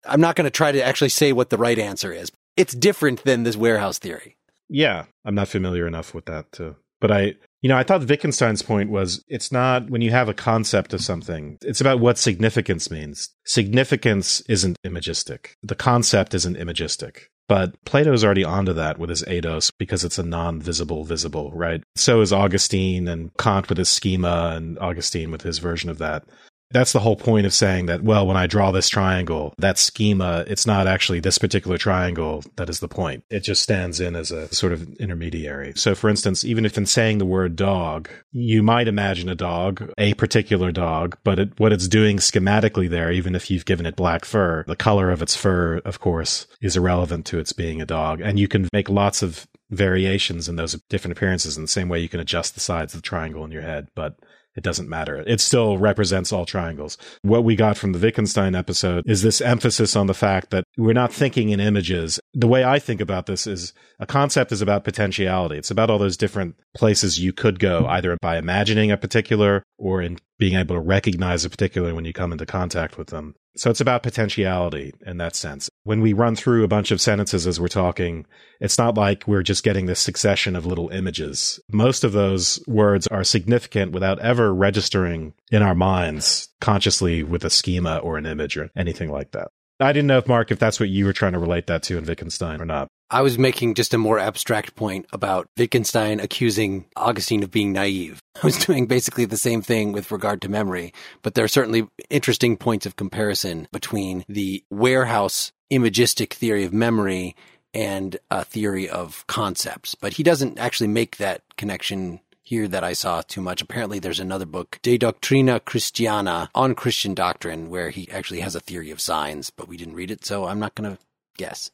I'm 0.04 0.20
not 0.20 0.36
going 0.36 0.46
to 0.46 0.52
try 0.52 0.72
to 0.72 0.84
actually 0.84 1.10
say 1.10 1.32
what 1.32 1.52
the 1.52 1.58
right 1.58 1.78
answer 1.78 2.12
is. 2.12 2.32
It's 2.58 2.74
different 2.74 3.24
than 3.24 3.44
this 3.44 3.56
warehouse 3.56 4.00
theory. 4.00 4.36
Yeah, 4.68 5.06
I'm 5.24 5.36
not 5.36 5.48
familiar 5.48 5.86
enough 5.86 6.16
with 6.16 6.26
that 6.26 6.52
to. 6.54 6.76
But 7.00 7.12
I, 7.12 7.36
you 7.62 7.70
know, 7.70 7.78
I 7.78 7.84
thought 7.84 8.08
Wittgenstein's 8.08 8.62
point 8.62 8.90
was 8.90 9.24
it's 9.28 9.52
not 9.52 9.90
when 9.90 10.02
you 10.02 10.12
have 10.12 10.30
a 10.30 10.34
concept 10.34 10.94
of 10.94 11.02
something, 11.02 11.58
it's 11.62 11.82
about 11.82 12.00
what 12.00 12.18
significance 12.18 12.90
means. 12.90 13.30
Significance 13.46 14.42
isn't 14.50 14.78
imagistic. 14.84 15.52
The 15.62 15.76
concept 15.76 16.34
isn't 16.34 16.58
imagistic. 16.58 17.30
But 17.50 17.84
Plato's 17.84 18.24
already 18.24 18.44
onto 18.44 18.74
that 18.74 19.00
with 19.00 19.10
his 19.10 19.24
eidos 19.24 19.72
because 19.78 20.06
it's 20.06 20.20
a 20.20 20.24
non-visible 20.24 21.04
visible, 21.04 21.52
right? 21.52 21.84
So 21.96 22.22
is 22.22 22.32
Augustine 22.32 23.08
and 23.08 23.36
Kant 23.38 23.70
with 23.70 23.80
his 23.80 23.90
schema 23.90 24.54
and 24.56 24.78
Augustine 24.78 25.32
with 25.32 25.42
his 25.42 25.58
version 25.58 25.90
of 25.90 25.98
that. 25.98 26.26
That's 26.72 26.94
the 26.94 27.00
whole 27.00 27.16
point 27.16 27.48
of 27.48 27.54
saying 27.54 27.88
that, 27.88 28.04
well, 28.04 28.28
when 28.28 28.38
I 28.38 28.46
draw 28.46 28.70
this 28.70 28.90
triangle, 28.90 29.56
that 29.58 29.80
schema, 29.80 30.44
it's 30.48 30.68
not 30.68 30.86
actually 30.86 31.20
this 31.20 31.40
particular 31.40 31.80
triangle 31.80 32.44
that 32.58 32.70
is 32.70 32.80
the 32.80 32.88
point. 32.88 33.24
It 33.32 33.40
just 33.40 33.64
stands 33.64 34.00
in 34.00 34.16
as 34.16 34.32
a 34.32 34.54
sort 34.54 34.74
of 34.74 34.88
intermediary. 34.98 35.74
So, 35.76 35.96
for 35.96 36.10
instance, 36.10 36.46
even 36.46 36.66
if 36.66 36.78
in 36.78 36.86
saying 36.86 37.18
the 37.18 37.26
word 37.26 37.56
dog, 37.56 38.08
you 38.32 38.62
might 38.62 38.88
imagine 38.88 39.30
a 39.30 39.36
dog, 39.36 39.92
a 39.98 40.14
particular 40.14 40.72
dog, 40.72 41.18
but 41.24 41.40
it, 41.40 41.60
what 41.60 41.74
it's 41.74 41.88
doing 41.88 42.18
schematically 42.18 42.88
there, 42.88 43.12
even 43.12 43.34
if 43.34 43.50
you've 43.50 43.66
given 43.66 43.88
it 43.88 43.96
black 43.96 44.24
fur, 44.24 44.64
the 44.68 44.76
color 44.76 45.10
of 45.10 45.24
its 45.24 45.36
fur, 45.36 45.80
of 45.86 46.00
course, 46.00 46.46
is 46.62 46.78
irrelevant 46.78 47.26
to 47.26 47.40
its 47.40 47.52
being 47.52 47.82
a 47.82 47.86
dog. 47.86 48.22
And 48.22 48.38
you 48.38 48.48
can 48.48 48.70
make 48.72 48.90
lots 48.90 49.24
of 49.24 49.48
variations 49.72 50.48
in 50.48 50.56
those 50.56 50.74
different 50.90 51.18
appearances 51.18 51.58
in 51.58 51.64
the 51.64 51.68
same 51.68 51.90
way 51.90 52.00
you 52.00 52.10
can 52.10 52.20
adjust 52.20 52.54
the 52.54 52.60
sides 52.60 52.94
of 52.94 53.02
the 53.02 53.08
triangle 53.08 53.44
in 53.44 53.52
your 53.52 53.62
head. 53.62 53.88
But 53.96 54.16
it 54.60 54.64
doesn't 54.64 54.90
matter. 54.90 55.24
It 55.26 55.40
still 55.40 55.78
represents 55.78 56.34
all 56.34 56.46
triangles. 56.46 56.98
What 57.22 57.46
we 57.46 57.56
got 57.56 57.78
from 57.78 57.94
the 57.94 58.00
Wittgenstein 58.00 58.56
episode 58.56 59.06
is 59.08 59.22
this 59.22 59.40
emphasis 59.40 59.96
on 59.96 60.08
the 60.08 60.14
fact 60.14 60.50
that 60.50 60.66
we're 60.78 60.92
not 60.92 61.14
thinking 61.14 61.52
in 61.52 61.62
images. 61.62 62.20
The 62.34 62.50
way 62.50 62.66
I 62.66 62.78
think 62.78 63.00
about 63.00 63.26
this 63.26 63.48
is 63.48 63.72
a 64.00 64.06
concept 64.06 64.52
is 64.52 64.62
about 64.62 64.84
potentiality. 64.84 65.58
It's 65.58 65.72
about 65.72 65.90
all 65.90 65.98
those 65.98 66.18
different 66.18 66.60
places 66.76 67.20
you 67.20 67.32
could 67.32 67.58
go, 67.58 67.86
either 67.88 68.18
by 68.22 68.38
imagining 68.38 68.92
a 68.92 68.98
particular 68.98 69.64
or 69.78 70.02
in 70.02 70.20
being 70.38 70.56
able 70.56 70.76
to 70.76 70.82
recognize 70.82 71.46
a 71.46 71.50
particular 71.50 71.96
when 71.96 72.04
you 72.04 72.12
come 72.12 72.34
into 72.34 72.46
contact 72.46 72.98
with 72.98 73.08
them. 73.08 73.36
So 73.56 73.70
it's 73.70 73.82
about 73.82 74.04
potentiality 74.04 74.94
in 75.06 75.20
that 75.20 75.38
sense. 75.38 75.69
When 75.84 76.02
we 76.02 76.14
run 76.14 76.36
through 76.36 76.64
a 76.64 76.68
bunch 76.68 76.92
of 76.92 77.00
sentences 77.00 77.48
as 77.48 77.60
we're 77.60 77.68
talking, 77.68 78.26
it's 78.60 78.78
not 78.78 78.96
like 78.96 79.28
we're 79.28 79.44
just 79.44 79.64
getting 79.64 79.86
this 79.86 80.00
succession 80.00 80.56
of 80.56 80.66
little 80.66 80.90
images. 80.90 81.60
Most 81.72 82.04
of 82.04 82.12
those 82.12 82.62
words 82.68 83.08
are 83.08 83.24
significant 83.24 83.94
without 83.94 84.20
ever 84.20 84.54
registering 84.54 85.34
in 85.52 85.62
our 85.62 85.76
minds 85.76 86.50
consciously 86.60 87.24
with 87.24 87.46
a 87.46 87.50
schema 87.50 87.98
or 87.98 88.18
an 88.18 88.26
image 88.26 88.58
or 88.58 88.70
anything 88.76 89.10
like 89.10 89.32
that. 89.32 89.50
I 89.80 89.94
didn't 89.94 90.08
know 90.08 90.18
if 90.18 90.28
Mark, 90.28 90.52
if 90.52 90.60
that's 90.60 90.80
what 90.80 90.90
you 90.90 91.06
were 91.06 91.14
trying 91.14 91.32
to 91.32 91.40
relate 91.40 91.68
that 91.68 91.84
to 91.84 91.98
in 91.98 92.04
Wittgenstein 92.04 92.62
or 92.62 92.66
not. 92.66 92.90
I 93.10 93.22
was 93.22 93.40
making 93.40 93.76
just 93.76 93.94
a 93.94 93.98
more 93.98 94.20
abstract 94.20 94.76
point 94.76 95.06
about 95.14 95.48
Wittgenstein 95.58 96.20
accusing 96.20 96.86
Augustine 96.98 97.42
of 97.42 97.50
being 97.50 97.72
naive. 97.72 98.22
I 98.36 98.46
was 98.46 98.58
doing 98.66 98.86
basically 98.86 99.24
the 99.26 99.38
same 99.38 99.62
thing 99.62 99.94
with 99.94 100.12
regard 100.12 100.42
to 100.42 100.50
memory, 100.50 100.94
but 101.22 101.34
there 101.34 101.46
are 101.46 101.50
certainly 101.50 101.88
interesting 102.10 102.58
points 102.58 102.86
of 102.86 102.98
comparison 102.98 103.70
between 103.72 104.26
the 104.28 104.64
warehouse 104.70 105.54
imagistic 105.70 106.34
theory 106.34 106.64
of 106.64 106.74
memory 106.74 107.36
and 107.74 108.18
a 108.32 108.44
theory 108.44 108.90
of 108.90 109.26
concepts. 109.28 109.96
But 109.96 110.14
he 110.14 110.24
doesn't 110.24 110.58
actually 110.58 110.88
make 110.88 111.18
that 111.18 111.44
connection 111.58 112.20
here 112.42 112.68
that 112.68 112.84
I 112.84 112.94
saw 112.94 113.22
too 113.22 113.42
much. 113.42 113.62
Apparently 113.62 114.00
there's 114.00 114.20
another 114.20 114.48
book, 114.48 114.80
De 114.82 114.98
Doctrina 114.98 115.64
Christiana, 115.64 116.50
on 116.56 116.74
Christian 116.74 117.14
doctrine, 117.14 117.70
where 117.70 117.92
he 117.92 118.10
actually 118.10 118.40
has 118.40 118.56
a 118.56 118.60
theory 118.60 118.90
of 118.90 119.00
signs, 119.00 119.52
but 119.52 119.68
we 119.68 119.78
didn't 119.78 119.94
read 119.94 120.10
it, 120.10 120.26
so 120.26 120.46
I'm 120.46 120.60
not 120.60 120.74
going 120.74 120.96
to 120.96 121.02
guess. 121.38 121.70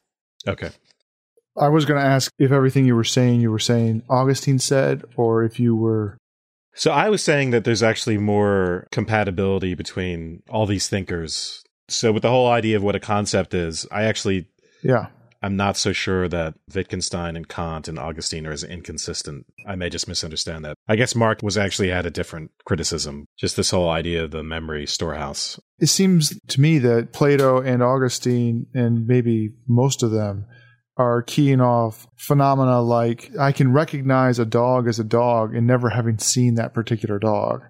Okay. 0.46 0.70
I 1.58 1.68
was 1.68 1.86
going 1.86 1.98
to 1.98 2.06
ask 2.06 2.30
if 2.38 2.52
everything 2.52 2.84
you 2.84 2.94
were 2.94 3.04
saying, 3.04 3.40
you 3.40 3.50
were 3.50 3.58
saying 3.58 4.02
Augustine 4.10 4.58
said, 4.58 5.04
or 5.16 5.42
if 5.44 5.58
you 5.58 5.74
were. 5.74 6.18
So 6.74 6.90
I 6.90 7.08
was 7.08 7.24
saying 7.24 7.50
that 7.50 7.64
there's 7.64 7.82
actually 7.82 8.18
more 8.18 8.86
compatibility 8.92 9.74
between 9.74 10.42
all 10.50 10.66
these 10.66 10.88
thinkers. 10.88 11.64
So 11.88 12.12
with 12.12 12.22
the 12.22 12.30
whole 12.30 12.48
idea 12.48 12.76
of 12.76 12.82
what 12.82 12.96
a 12.96 13.00
concept 13.00 13.54
is, 13.54 13.86
I 13.90 14.04
actually 14.04 14.48
Yeah. 14.82 15.06
I'm 15.42 15.56
not 15.56 15.76
so 15.76 15.92
sure 15.92 16.28
that 16.28 16.54
Wittgenstein 16.74 17.36
and 17.36 17.46
Kant 17.46 17.88
and 17.88 17.98
Augustine 17.98 18.46
are 18.46 18.52
as 18.52 18.64
inconsistent. 18.64 19.46
I 19.66 19.76
may 19.76 19.90
just 19.90 20.08
misunderstand 20.08 20.64
that. 20.64 20.76
I 20.88 20.96
guess 20.96 21.14
Mark 21.14 21.42
was 21.42 21.58
actually 21.58 21.90
had 21.90 22.06
a 22.06 22.10
different 22.10 22.50
criticism. 22.64 23.26
Just 23.38 23.56
this 23.56 23.70
whole 23.70 23.88
idea 23.88 24.24
of 24.24 24.30
the 24.30 24.42
memory 24.42 24.86
storehouse. 24.86 25.60
It 25.78 25.88
seems 25.88 26.38
to 26.48 26.60
me 26.60 26.78
that 26.78 27.12
Plato 27.12 27.60
and 27.60 27.82
Augustine, 27.82 28.66
and 28.74 29.06
maybe 29.06 29.50
most 29.68 30.02
of 30.02 30.10
them, 30.10 30.46
are 30.96 31.22
keying 31.22 31.60
off 31.60 32.06
phenomena 32.16 32.80
like 32.80 33.30
I 33.38 33.52
can 33.52 33.72
recognize 33.72 34.38
a 34.38 34.46
dog 34.46 34.88
as 34.88 34.98
a 34.98 35.04
dog 35.04 35.54
and 35.54 35.66
never 35.66 35.90
having 35.90 36.18
seen 36.18 36.54
that 36.54 36.72
particular 36.72 37.18
dog. 37.18 37.60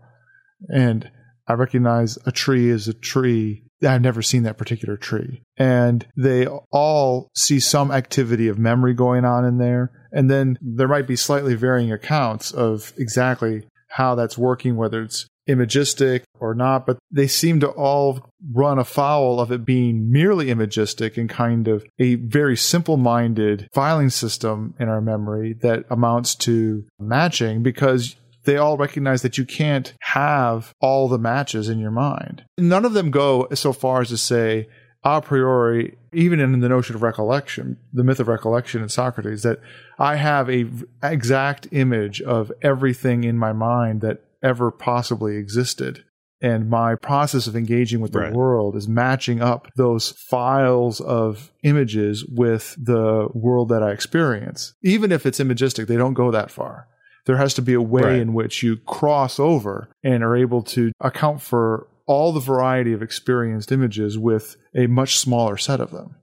And 0.69 1.11
I 1.49 1.55
recognize 1.55 2.17
a 2.25 2.33
tree 2.33 2.71
as 2.71 2.87
a 2.87 2.95
tree. 2.95 3.65
I've 3.83 4.03
never 4.03 4.23
seen 4.23 4.45
that 4.45 4.59
particular 4.59 4.97
tree. 4.97 5.43
And 5.57 6.07
they 6.17 6.47
all 6.47 7.29
see 7.35 7.61
some 7.61 7.91
activity 7.91 8.49
of 8.49 8.59
memory 8.59 8.95
going 8.95 9.25
on 9.25 9.45
in 9.45 9.59
there. 9.59 9.93
And 10.13 10.31
then 10.31 10.59
there 10.63 10.89
might 10.89 11.07
be 11.07 11.17
slightly 11.17 11.55
varying 11.55 11.93
accounts 11.93 12.53
of 12.53 12.93
exactly 12.97 13.67
how 13.89 14.15
that's 14.15 14.39
working, 14.39 14.77
whether 14.77 15.03
it's 15.03 15.27
imagistic 15.49 16.23
or 16.41 16.55
not, 16.55 16.87
but 16.87 16.99
they 17.11 17.27
seem 17.27 17.61
to 17.61 17.69
all 17.69 18.29
run 18.53 18.79
afoul 18.79 19.41
of 19.41 19.53
it 19.53 19.65
being 19.65 20.11
merely 20.11 20.51
imagistic 20.51 21.17
and 21.17 21.31
kind 21.31 21.69
of 21.69 21.85
a 21.99 22.17
very 22.17 22.57
simple 22.57 22.97
minded 22.97 23.69
filing 23.73 24.11
system 24.11 24.75
in 24.79 24.89
our 24.89 25.01
memory 25.01 25.55
that 25.61 25.85
amounts 25.89 26.35
to 26.35 26.85
matching 26.99 27.63
because 27.63 28.17
they 28.47 28.57
all 28.57 28.77
recognize 28.79 29.23
that 29.23 29.37
you 29.37 29.45
can't 29.45 29.93
have 30.01 30.73
all 30.81 31.09
the 31.09 31.19
matches 31.19 31.69
in 31.69 31.79
your 31.79 31.91
mind. 31.91 32.45
None 32.57 32.85
of 32.85 32.95
them 32.95 33.11
go 33.11 33.47
so 33.55 33.73
far 33.73 34.01
as 34.01 34.09
to 34.09 34.17
say, 34.17 34.69
a 35.05 35.21
priori, 35.21 35.97
even 36.13 36.41
in 36.41 36.59
the 36.59 36.69
notion 36.69 36.97
of 36.97 37.03
recollection, 37.03 37.77
the 37.93 38.03
myth 38.03 38.19
of 38.19 38.27
recollection 38.27 38.83
in 38.83 38.89
Socrates, 38.89 39.43
that 39.43 39.61
I 39.99 40.17
have 40.17 40.51
a 40.51 40.67
exact 41.03 41.69
image 41.71 42.21
of 42.23 42.51
everything 42.63 43.23
in 43.23 43.39
my 43.39 43.53
mind 43.53 44.01
that 44.01 44.23
ever 44.43 44.71
possibly 44.71 45.37
existed. 45.37 46.03
And 46.43 46.69
my 46.69 46.97
process 46.97 47.47
of 47.47 47.57
engaging 47.57 48.01
with 48.01 48.13
the 48.13 48.19
Right. 48.21 48.33
world 48.33 48.77
is 48.77 48.87
matching 48.89 49.41
up 49.41 49.69
those 49.77 50.11
files 50.29 51.01
of 51.01 51.51
images 51.63 52.27
with 52.27 52.77
the 52.77 53.29
world 53.33 53.69
that 53.71 53.83
I 53.83 53.93
experience. 53.93 54.75
Even 54.83 55.13
if 55.13 55.25
it's 55.25 55.41
imagistic, 55.41 55.87
they 55.87 55.97
don't 55.97 56.15
go 56.15 56.31
that 56.31 56.51
far. 56.51 56.89
There 57.27 57.37
has 57.37 57.55
to 57.55 57.63
be 57.63 57.75
a 57.75 57.83
way 57.83 58.03
Right. 58.03 58.21
in 58.21 58.33
which 58.35 58.63
you 58.63 58.77
cross 58.77 59.39
over 59.39 59.89
and 60.03 60.25
are 60.25 60.37
able 60.37 60.63
to 60.63 60.93
account 61.01 61.43
for 61.43 61.87
all 62.07 62.33
the 62.33 62.41
variety 62.41 62.93
of 62.93 63.03
experienced 63.03 63.73
images 63.73 64.17
with 64.19 64.57
a 64.75 64.87
much 64.87 65.19
smaller 65.19 65.57
set 65.57 65.81
of 65.81 65.91
them. 65.91 66.15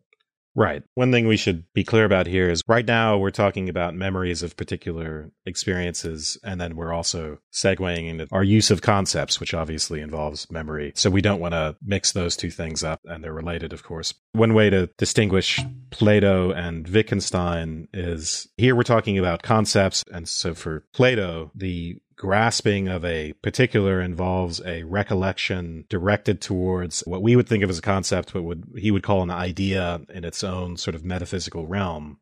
Right. 0.55 0.83
One 0.93 1.11
thing 1.11 1.27
we 1.27 1.37
should 1.37 1.63
be 1.73 1.83
clear 1.83 2.05
about 2.05 2.27
here 2.27 2.49
is 2.49 2.61
right 2.67 2.85
now 2.85 3.17
we're 3.17 3.31
talking 3.31 3.69
about 3.69 3.95
memories 3.95 4.43
of 4.43 4.55
particular 4.55 5.31
experiences, 5.47 6.37
and 6.43 6.61
then 6.61 6.75
we're 6.75 6.93
also 6.93 7.39
segueing 7.51 8.07
into 8.07 8.27
our 8.31 8.43
use 8.43 8.69
of 8.69 8.83
concepts, 8.83 9.39
which 9.39 9.55
obviously 9.55 9.99
involves 9.99 10.49
memory. 10.51 10.93
So 10.95 11.09
we 11.09 11.21
don't 11.21 11.39
want 11.39 11.53
to 11.53 11.75
mix 11.83 12.11
those 12.11 12.35
two 12.35 12.51
things 12.51 12.83
up, 12.83 13.01
and 13.05 13.23
they're 13.23 13.33
related, 13.33 13.73
of 13.73 13.83
course. 13.83 14.13
One 14.33 14.53
way 14.53 14.69
to 14.69 14.89
distinguish 14.97 15.59
Plato 15.89 16.51
and 16.51 16.87
Wittgenstein 16.87 17.87
is 17.91 18.47
here 18.57 18.75
we're 18.75 18.83
talking 18.83 19.17
about 19.17 19.41
concepts, 19.41 20.03
and 20.11 20.27
so 20.27 20.53
for 20.53 20.85
Plato, 20.93 21.51
the 21.55 21.97
grasping 22.15 22.87
of 22.87 23.03
a 23.03 23.33
particular 23.41 24.01
involves 24.01 24.61
a 24.65 24.83
recollection 24.83 25.85
directed 25.89 26.41
towards 26.41 27.01
what 27.01 27.21
we 27.21 27.35
would 27.35 27.47
think 27.47 27.63
of 27.63 27.69
as 27.69 27.79
a 27.79 27.83
concept, 27.83 28.33
but 28.33 28.43
would 28.43 28.63
he 28.77 28.91
would 28.91 29.03
call 29.03 29.21
an 29.21 29.31
idea 29.31 30.01
in 30.13 30.23
its 30.23 30.43
own 30.43 30.77
sort 30.77 30.95
of 30.95 31.03
metaphysical 31.03 31.67
realm. 31.67 32.19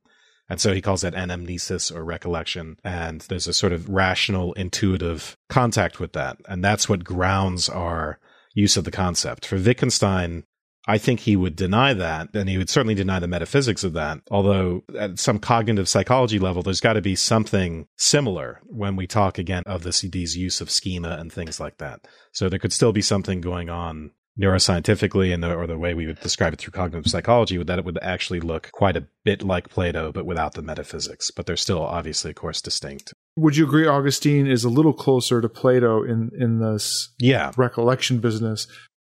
And 0.50 0.60
so 0.60 0.74
he 0.74 0.82
calls 0.82 1.02
that 1.02 1.14
anamnesis 1.14 1.96
or 1.96 2.04
recollection. 2.04 2.78
And 2.84 3.22
there's 3.22 3.48
a 3.48 3.54
sort 3.54 3.72
of 3.72 3.88
rational, 3.88 4.52
intuitive 4.54 5.38
contact 5.48 6.00
with 6.00 6.12
that. 6.14 6.38
And 6.50 6.62
that's 6.62 6.90
what 6.90 7.06
grounds 7.06 7.70
our 7.70 8.20
use 8.54 8.76
of 8.76 8.84
the 8.84 8.92
concept. 8.92 9.46
For 9.46 9.58
Wittgenstein, 9.58 10.44
I 10.88 10.98
think 10.98 11.20
he 11.20 11.36
would 11.36 11.56
deny 11.56 11.94
that, 11.94 12.30
and 12.34 12.50
he 12.50 12.58
would 12.58 12.70
certainly 12.70 12.96
deny 12.96 13.20
the 13.20 13.28
metaphysics 13.28 13.84
of 13.84 13.94
that. 13.94 14.20
Although, 14.32 14.84
at 14.98 15.20
some 15.20 15.38
cognitive 15.38 15.88
psychology 15.88 16.40
level, 16.40 16.64
there's 16.64 16.82
got 16.82 16.94
to 16.94 17.02
be 17.02 17.16
something 17.16 17.88
similar 17.98 18.62
when 18.66 18.96
we 18.96 19.06
talk 19.06 19.38
again 19.38 19.64
of 19.66 19.84
this 19.84 20.02
these 20.02 20.36
use 20.36 20.60
of 20.60 20.72
schema 20.72 21.18
and 21.20 21.32
things 21.32 21.60
like 21.60 21.78
that. 21.78 22.08
So 22.32 22.50
there 22.50 22.60
could 22.60 22.74
still 22.74 22.94
be 22.94 23.04
something 23.04 23.42
going 23.42 23.70
on 23.70 24.12
neuroscientifically, 24.40 25.34
and 25.34 25.44
the, 25.44 25.54
or 25.54 25.68
the 25.68 25.78
way 25.78 25.94
we 25.94 26.08
would 26.08 26.20
describe 26.22 26.54
it 26.54 26.60
through 26.60 26.72
cognitive 26.72 27.12
psychology, 27.12 27.58
would 27.58 27.68
that 27.68 27.80
it 27.80 27.86
would 27.86 28.00
actually 28.02 28.40
look 28.40 28.72
quite 28.72 28.98
a 28.98 29.08
bit 29.24 29.44
like 29.44 29.70
Plato, 29.70 30.12
but 30.12 30.26
without 30.26 30.54
the 30.54 30.62
metaphysics. 30.64 31.30
But 31.30 31.46
they're 31.46 31.58
still 31.58 31.84
obviously, 31.84 32.32
of 32.32 32.38
course, 32.38 32.62
distinct. 32.62 33.14
Would 33.38 33.56
you 33.56 33.66
agree 33.66 33.88
Augustine 33.88 34.48
is 34.48 34.64
a 34.64 34.70
little 34.70 34.94
closer 34.94 35.42
to 35.42 35.50
Plato 35.50 36.04
in, 36.04 36.32
in 36.38 36.60
this 36.60 37.14
Yeah, 37.20 37.52
recollection 37.56 38.20
business? 38.20 38.68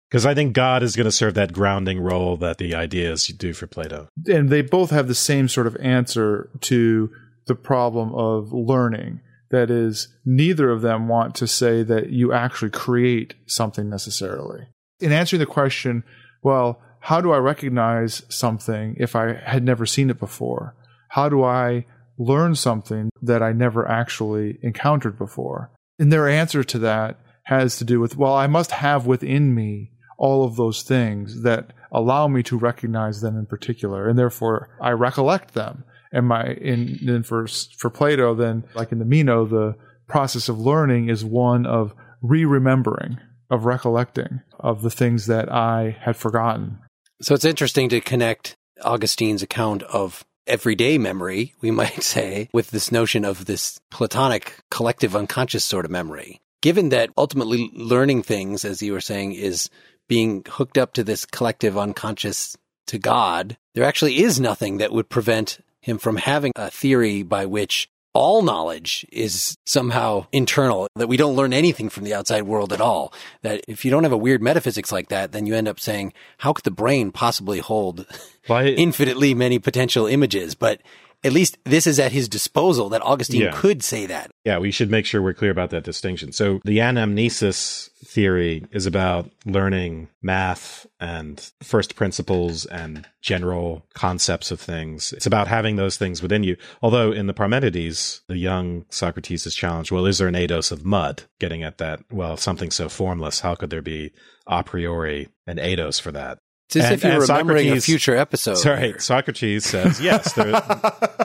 Because 0.09 0.25
I 0.25 0.33
think 0.33 0.53
God 0.53 0.83
is 0.83 0.95
going 0.95 1.05
to 1.05 1.11
serve 1.11 1.33
that 1.33 1.53
grounding 1.53 1.99
role 1.99 2.37
that 2.37 2.57
the 2.57 2.73
ideas 2.75 3.27
do 3.27 3.53
for 3.53 3.67
Plato. 3.67 4.07
And 4.27 4.49
they 4.49 4.61
both 4.61 4.89
have 4.91 5.07
the 5.07 5.15
same 5.15 5.47
sort 5.47 5.67
of 5.67 5.75
answer 5.77 6.49
to 6.61 7.09
the 7.45 7.55
problem 7.55 8.13
of 8.15 8.53
learning. 8.53 9.21
That 9.51 9.69
is, 9.69 10.09
neither 10.25 10.69
of 10.69 10.81
them 10.81 11.07
want 11.07 11.35
to 11.35 11.47
say 11.47 11.83
that 11.83 12.09
you 12.09 12.33
actually 12.33 12.71
create 12.71 13.33
something 13.45 13.89
necessarily. 13.89 14.67
In 14.99 15.11
answering 15.11 15.39
the 15.39 15.45
question, 15.45 16.03
well, 16.41 16.81
how 16.99 17.21
do 17.21 17.31
I 17.31 17.37
recognize 17.37 18.23
something 18.29 18.95
if 18.99 19.15
I 19.15 19.33
had 19.33 19.63
never 19.63 19.85
seen 19.85 20.09
it 20.09 20.19
before? 20.19 20.75
How 21.09 21.29
do 21.29 21.43
I 21.43 21.85
learn 22.17 22.55
something 22.55 23.09
that 23.21 23.41
I 23.41 23.53
never 23.53 23.87
actually 23.87 24.57
encountered 24.61 25.17
before? 25.17 25.71
And 25.99 26.11
their 26.11 26.27
answer 26.27 26.63
to 26.63 26.79
that 26.79 27.19
has 27.43 27.77
to 27.77 27.85
do 27.85 27.99
with, 27.99 28.17
well, 28.17 28.33
I 28.33 28.47
must 28.47 28.71
have 28.71 29.05
within 29.05 29.55
me 29.55 29.91
all 30.17 30.43
of 30.43 30.55
those 30.55 30.83
things 30.83 31.43
that 31.43 31.71
allow 31.91 32.27
me 32.27 32.43
to 32.43 32.57
recognize 32.57 33.21
them 33.21 33.37
in 33.37 33.45
particular, 33.45 34.07
and 34.09 34.17
therefore 34.17 34.69
I 34.81 34.91
recollect 34.91 35.53
them. 35.53 35.83
And 36.11 36.27
my 36.27 36.53
in 36.53 36.99
then 37.03 37.23
for 37.23 37.47
for 37.47 37.89
Plato, 37.89 38.33
then 38.33 38.63
like 38.73 38.91
in 38.91 38.99
the 38.99 39.05
Meno, 39.05 39.45
the 39.45 39.75
process 40.07 40.49
of 40.49 40.59
learning 40.59 41.09
is 41.09 41.23
one 41.23 41.65
of 41.65 41.93
re-remembering, 42.21 43.19
of 43.49 43.65
recollecting 43.65 44.41
of 44.59 44.81
the 44.81 44.89
things 44.89 45.27
that 45.27 45.51
I 45.51 45.97
had 46.01 46.15
forgotten. 46.15 46.79
So 47.21 47.35
it's 47.35 47.45
interesting 47.45 47.89
to 47.89 48.01
connect 48.01 48.55
Augustine's 48.83 49.43
account 49.43 49.83
of 49.83 50.23
everyday 50.45 50.97
memory, 50.97 51.53
we 51.61 51.71
might 51.81 52.03
say, 52.03 52.49
with 52.53 52.71
this 52.71 52.91
notion 52.91 53.25
of 53.25 53.45
this 53.45 53.79
Platonic 53.91 54.59
collective 54.71 55.15
unconscious 55.15 55.63
sort 55.63 55.85
of 55.85 55.91
memory. 55.91 56.39
Given 56.61 56.89
that 56.89 57.11
ultimately 57.17 57.69
learning 57.75 58.23
things, 58.23 58.65
as 58.65 58.81
you 58.81 58.93
were 58.93 59.01
saying, 59.01 59.33
is 59.33 59.69
being 60.07 60.43
hooked 60.47 60.77
up 60.77 60.93
to 60.93 61.03
this 61.03 61.25
collective 61.25 61.77
unconscious 61.77 62.57
to 62.87 62.97
God, 62.97 63.57
there 63.75 63.83
actually 63.83 64.23
is 64.23 64.39
nothing 64.39 64.77
that 64.77 64.91
would 64.91 65.09
prevent 65.09 65.59
him 65.81 65.97
from 65.97 66.17
having 66.17 66.51
a 66.55 66.69
theory 66.69 67.23
by 67.23 67.45
which 67.45 67.89
all 68.13 68.41
knowledge 68.41 69.05
is 69.11 69.55
somehow 69.65 70.25
internal, 70.31 70.87
that 70.95 71.07
we 71.07 71.17
don't 71.17 71.35
learn 71.35 71.53
anything 71.53 71.87
from 71.87 72.03
the 72.03 72.15
outside 72.15 72.43
world 72.43 72.73
at 72.73 72.81
all. 72.81 73.13
That 73.43 73.63
if 73.67 73.85
you 73.85 73.91
don't 73.91 74.03
have 74.03 74.11
a 74.11 74.17
weird 74.17 74.41
metaphysics 74.41 74.91
like 74.91 75.09
that, 75.09 75.33
then 75.33 75.45
you 75.45 75.53
end 75.53 75.67
up 75.67 75.79
saying, 75.79 76.13
how 76.39 76.53
could 76.53 76.63
the 76.65 76.71
brain 76.71 77.11
possibly 77.11 77.59
hold 77.59 78.07
Well, 78.49 78.59
I- 78.65 78.69
infinitely 78.69 79.35
many 79.35 79.59
potential 79.59 80.07
images? 80.07 80.55
But 80.55 80.81
at 81.23 81.33
least 81.33 81.57
this 81.65 81.87
is 81.87 81.99
at 81.99 82.11
his 82.11 82.29
disposal 82.29 82.89
that 82.89 83.01
Augustine 83.03 83.41
Yeah. 83.41 83.51
could 83.53 83.83
say 83.83 84.05
that. 84.05 84.31
Yeah, 84.45 84.59
we 84.59 84.71
should 84.71 84.91
make 84.91 85.05
sure 85.05 85.21
we're 85.21 85.33
clear 85.33 85.51
about 85.51 85.71
that 85.71 85.83
distinction. 85.83 86.31
So 86.31 86.59
the 86.63 86.77
anamnesis 86.77 87.89
theory 88.05 88.63
is 88.71 88.85
about 88.85 89.29
learning 89.45 90.07
math 90.21 90.85
and 90.99 91.51
first 91.61 91.95
principles 91.95 92.65
and 92.65 93.05
general 93.21 93.85
concepts 93.93 94.51
of 94.51 94.59
things. 94.61 95.11
It's 95.13 95.25
about 95.25 95.47
having 95.47 95.75
those 95.75 95.97
things 95.97 96.21
within 96.21 96.43
you. 96.43 96.55
Although 96.81 97.11
in 97.11 97.27
the 97.27 97.33
Parmenides, 97.33 98.21
the 98.27 98.37
young 98.37 98.85
Socrates 98.89 99.45
is 99.45 99.55
challenged, 99.55 99.91
well, 99.91 100.05
is 100.05 100.19
there 100.19 100.27
an 100.27 100.35
eidos 100.35 100.71
of 100.71 100.85
mud? 100.85 101.23
Getting 101.39 101.63
at 101.63 101.77
that, 101.79 102.01
well, 102.11 102.37
something 102.37 102.71
so 102.71 102.87
formless, 102.89 103.41
how 103.41 103.55
could 103.55 103.69
there 103.69 103.81
be 103.81 104.11
a 104.45 104.63
priori 104.63 105.29
an 105.45 105.57
eidos 105.57 105.99
for 105.99 106.11
that? 106.11 106.39
It's 106.67 106.75
as 106.77 106.85
And- 106.85 106.93
if 106.95 107.03
you're 107.03 107.11
and 107.13 107.21
remembering 107.21 107.69
a 107.71 107.81
future 107.81 108.15
episode. 108.15 108.55
Sorry, 108.55 108.93
Socrates 108.99 109.65
says 109.65 110.01
yes, 110.01 110.33
there, 110.33 110.61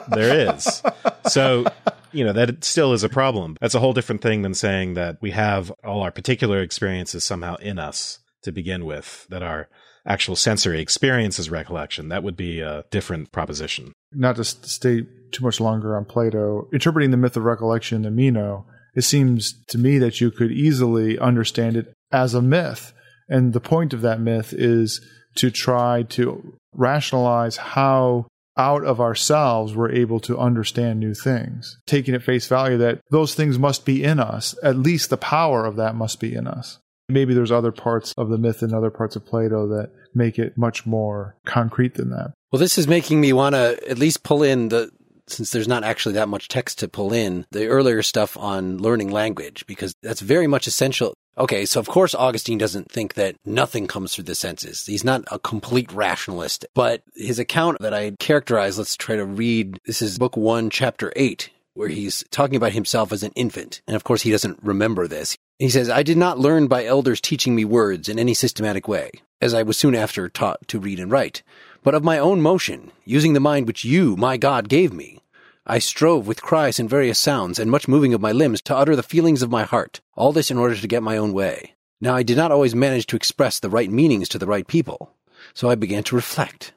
there 0.09 0.53
is. 0.55 0.81
So, 1.27 1.65
you 2.11 2.23
know, 2.23 2.33
that 2.33 2.63
still 2.63 2.93
is 2.93 3.03
a 3.03 3.09
problem. 3.09 3.57
That's 3.59 3.75
a 3.75 3.79
whole 3.79 3.93
different 3.93 4.21
thing 4.21 4.41
than 4.41 4.53
saying 4.53 4.93
that 4.95 5.17
we 5.21 5.31
have 5.31 5.71
all 5.83 6.01
our 6.01 6.11
particular 6.11 6.61
experiences 6.61 7.23
somehow 7.23 7.55
in 7.55 7.79
us 7.79 8.19
to 8.43 8.51
begin 8.51 8.85
with, 8.85 9.25
that 9.29 9.43
our 9.43 9.67
actual 10.05 10.35
sensory 10.35 10.81
experience 10.81 11.39
is 11.39 11.49
recollection. 11.49 12.09
That 12.09 12.23
would 12.23 12.35
be 12.35 12.59
a 12.59 12.83
different 12.91 13.31
proposition. 13.31 13.93
Not 14.11 14.35
to 14.35 14.41
s- 14.41 14.57
stay 14.63 15.03
too 15.31 15.43
much 15.43 15.59
longer 15.61 15.95
on 15.97 16.05
Plato, 16.05 16.67
interpreting 16.73 17.11
the 17.11 17.17
myth 17.17 17.37
of 17.37 17.43
recollection 17.43 18.05
in 18.05 18.15
Meno, 18.15 18.65
it 18.95 19.03
seems 19.03 19.53
to 19.69 19.77
me 19.77 19.97
that 19.99 20.19
you 20.21 20.29
could 20.29 20.51
easily 20.51 21.17
understand 21.17 21.77
it 21.77 21.93
as 22.11 22.33
a 22.33 22.41
myth. 22.41 22.93
And 23.29 23.53
the 23.53 23.61
point 23.61 23.93
of 23.93 24.01
that 24.01 24.19
myth 24.19 24.53
is 24.55 24.99
to 25.35 25.51
try 25.51 26.03
to 26.03 26.55
rationalize 26.73 27.57
how 27.57 28.27
out 28.57 28.83
of 28.83 29.01
ourselves 29.01 29.75
we're 29.75 29.91
able 29.91 30.19
to 30.19 30.37
understand 30.37 30.99
new 30.99 31.13
things, 31.13 31.79
taking 31.87 32.13
at 32.13 32.23
face 32.23 32.47
value 32.47 32.77
that 32.77 33.01
those 33.09 33.33
things 33.33 33.57
must 33.57 33.85
be 33.85 34.03
in 34.03 34.19
us. 34.19 34.55
At 34.63 34.77
least 34.77 35.09
the 35.09 35.17
power 35.17 35.65
of 35.65 35.75
that 35.77 35.95
must 35.95 36.19
be 36.19 36.35
in 36.35 36.47
us. 36.47 36.79
Maybe 37.09 37.33
there's 37.33 37.51
other 37.51 37.71
parts 37.71 38.13
of 38.17 38.29
the 38.29 38.37
myth 38.37 38.61
and 38.61 38.73
other 38.73 38.91
parts 38.91 39.15
of 39.15 39.25
Plato 39.25 39.67
that 39.67 39.91
make 40.13 40.39
it 40.39 40.57
much 40.57 40.85
more 40.85 41.35
concrete 41.45 41.95
than 41.95 42.11
that. 42.11 42.33
Well, 42.51 42.59
this 42.59 42.77
is 42.77 42.87
making 42.87 43.19
me 43.19 43.33
want 43.33 43.55
to 43.55 43.77
at 43.89 43.97
least 43.97 44.23
pull 44.23 44.43
in 44.43 44.69
the, 44.69 44.91
since 45.27 45.51
there's 45.51 45.67
not 45.67 45.83
actually 45.83 46.13
that 46.13 46.29
much 46.29 46.47
text 46.47 46.79
to 46.79 46.87
pull 46.87 47.13
in, 47.13 47.45
the 47.51 47.67
earlier 47.67 48.01
stuff 48.01 48.37
on 48.37 48.77
learning 48.77 49.11
language, 49.11 49.65
because 49.67 49.93
that's 50.01 50.21
very 50.21 50.47
much 50.47 50.67
essential. 50.67 51.13
Okay, 51.37 51.65
so 51.65 51.79
of 51.79 51.87
course 51.87 52.13
Augustine 52.13 52.59
doesn't 52.59 52.91
think 52.91 53.15
that 53.15 53.35
nothing 53.43 53.87
comes 53.87 54.13
through 54.13 54.25
the 54.25 54.35
senses. 54.35 54.85
He's 54.85 55.03
not 55.03 55.23
a 55.31 55.39
complete 55.39 55.91
rationalist, 55.91 56.65
but 56.75 57.01
his 57.15 57.39
account 57.39 57.79
that 57.79 57.93
I 57.93 58.11
characterized, 58.19 58.77
let's 58.77 58.95
try 58.95 59.15
to 59.15 59.25
read. 59.25 59.79
This 59.85 60.01
is 60.01 60.19
book 60.19 60.37
one, 60.37 60.69
chapter 60.69 61.11
eight, 61.15 61.49
where 61.73 61.89
he's 61.89 62.23
talking 62.29 62.55
about 62.55 62.73
himself 62.73 63.11
as 63.11 63.23
an 63.23 63.31
infant. 63.35 63.81
And 63.87 63.95
of 63.95 64.03
course 64.03 64.21
he 64.21 64.31
doesn't 64.31 64.59
remember 64.61 65.07
this. 65.07 65.35
He 65.57 65.69
says, 65.69 65.89
I 65.89 66.03
did 66.03 66.17
not 66.17 66.39
learn 66.39 66.67
by 66.67 66.85
elders 66.85 67.21
teaching 67.21 67.55
me 67.55 67.65
words 67.65 68.09
in 68.09 68.19
any 68.19 68.33
systematic 68.33 68.87
way, 68.87 69.09
as 69.41 69.53
I 69.53 69.63
was 69.63 69.77
soon 69.77 69.95
after 69.95 70.29
taught 70.29 70.67
to 70.67 70.79
read 70.79 70.99
and 70.99 71.09
write, 71.09 71.41
but 71.83 71.95
of 71.95 72.03
my 72.03 72.19
own 72.19 72.41
motion, 72.41 72.91
using 73.05 73.33
the 73.33 73.39
mind 73.39 73.65
which 73.65 73.83
you, 73.83 74.15
my 74.15 74.37
God, 74.37 74.69
gave 74.69 74.93
me. 74.93 75.19
I 75.65 75.79
strove 75.79 76.27
with 76.27 76.41
cries 76.41 76.77
and 76.77 76.89
various 76.89 77.17
sounds 77.17 77.57
and 77.57 77.71
much 77.71 77.87
moving 77.87 78.13
of 78.13 78.19
my 78.19 78.33
limbs 78.33 78.61
to 78.63 78.75
utter 78.75 78.97
the 78.97 79.01
feelings 79.01 79.41
of 79.41 79.49
my 79.49 79.63
heart, 79.63 80.01
all 80.13 80.33
this 80.33 80.51
in 80.51 80.57
order 80.57 80.75
to 80.75 80.87
get 80.89 81.01
my 81.01 81.15
own 81.15 81.31
way. 81.31 81.75
Now 82.01 82.15
I 82.15 82.23
did 82.23 82.35
not 82.35 82.51
always 82.51 82.75
manage 82.75 83.07
to 83.07 83.15
express 83.15 83.61
the 83.61 83.69
right 83.69 83.89
meanings 83.89 84.27
to 84.29 84.37
the 84.37 84.45
right 84.45 84.67
people. 84.67 85.15
So 85.53 85.69
I 85.69 85.75
began 85.75 86.03
to 86.03 86.17
reflect. 86.17 86.73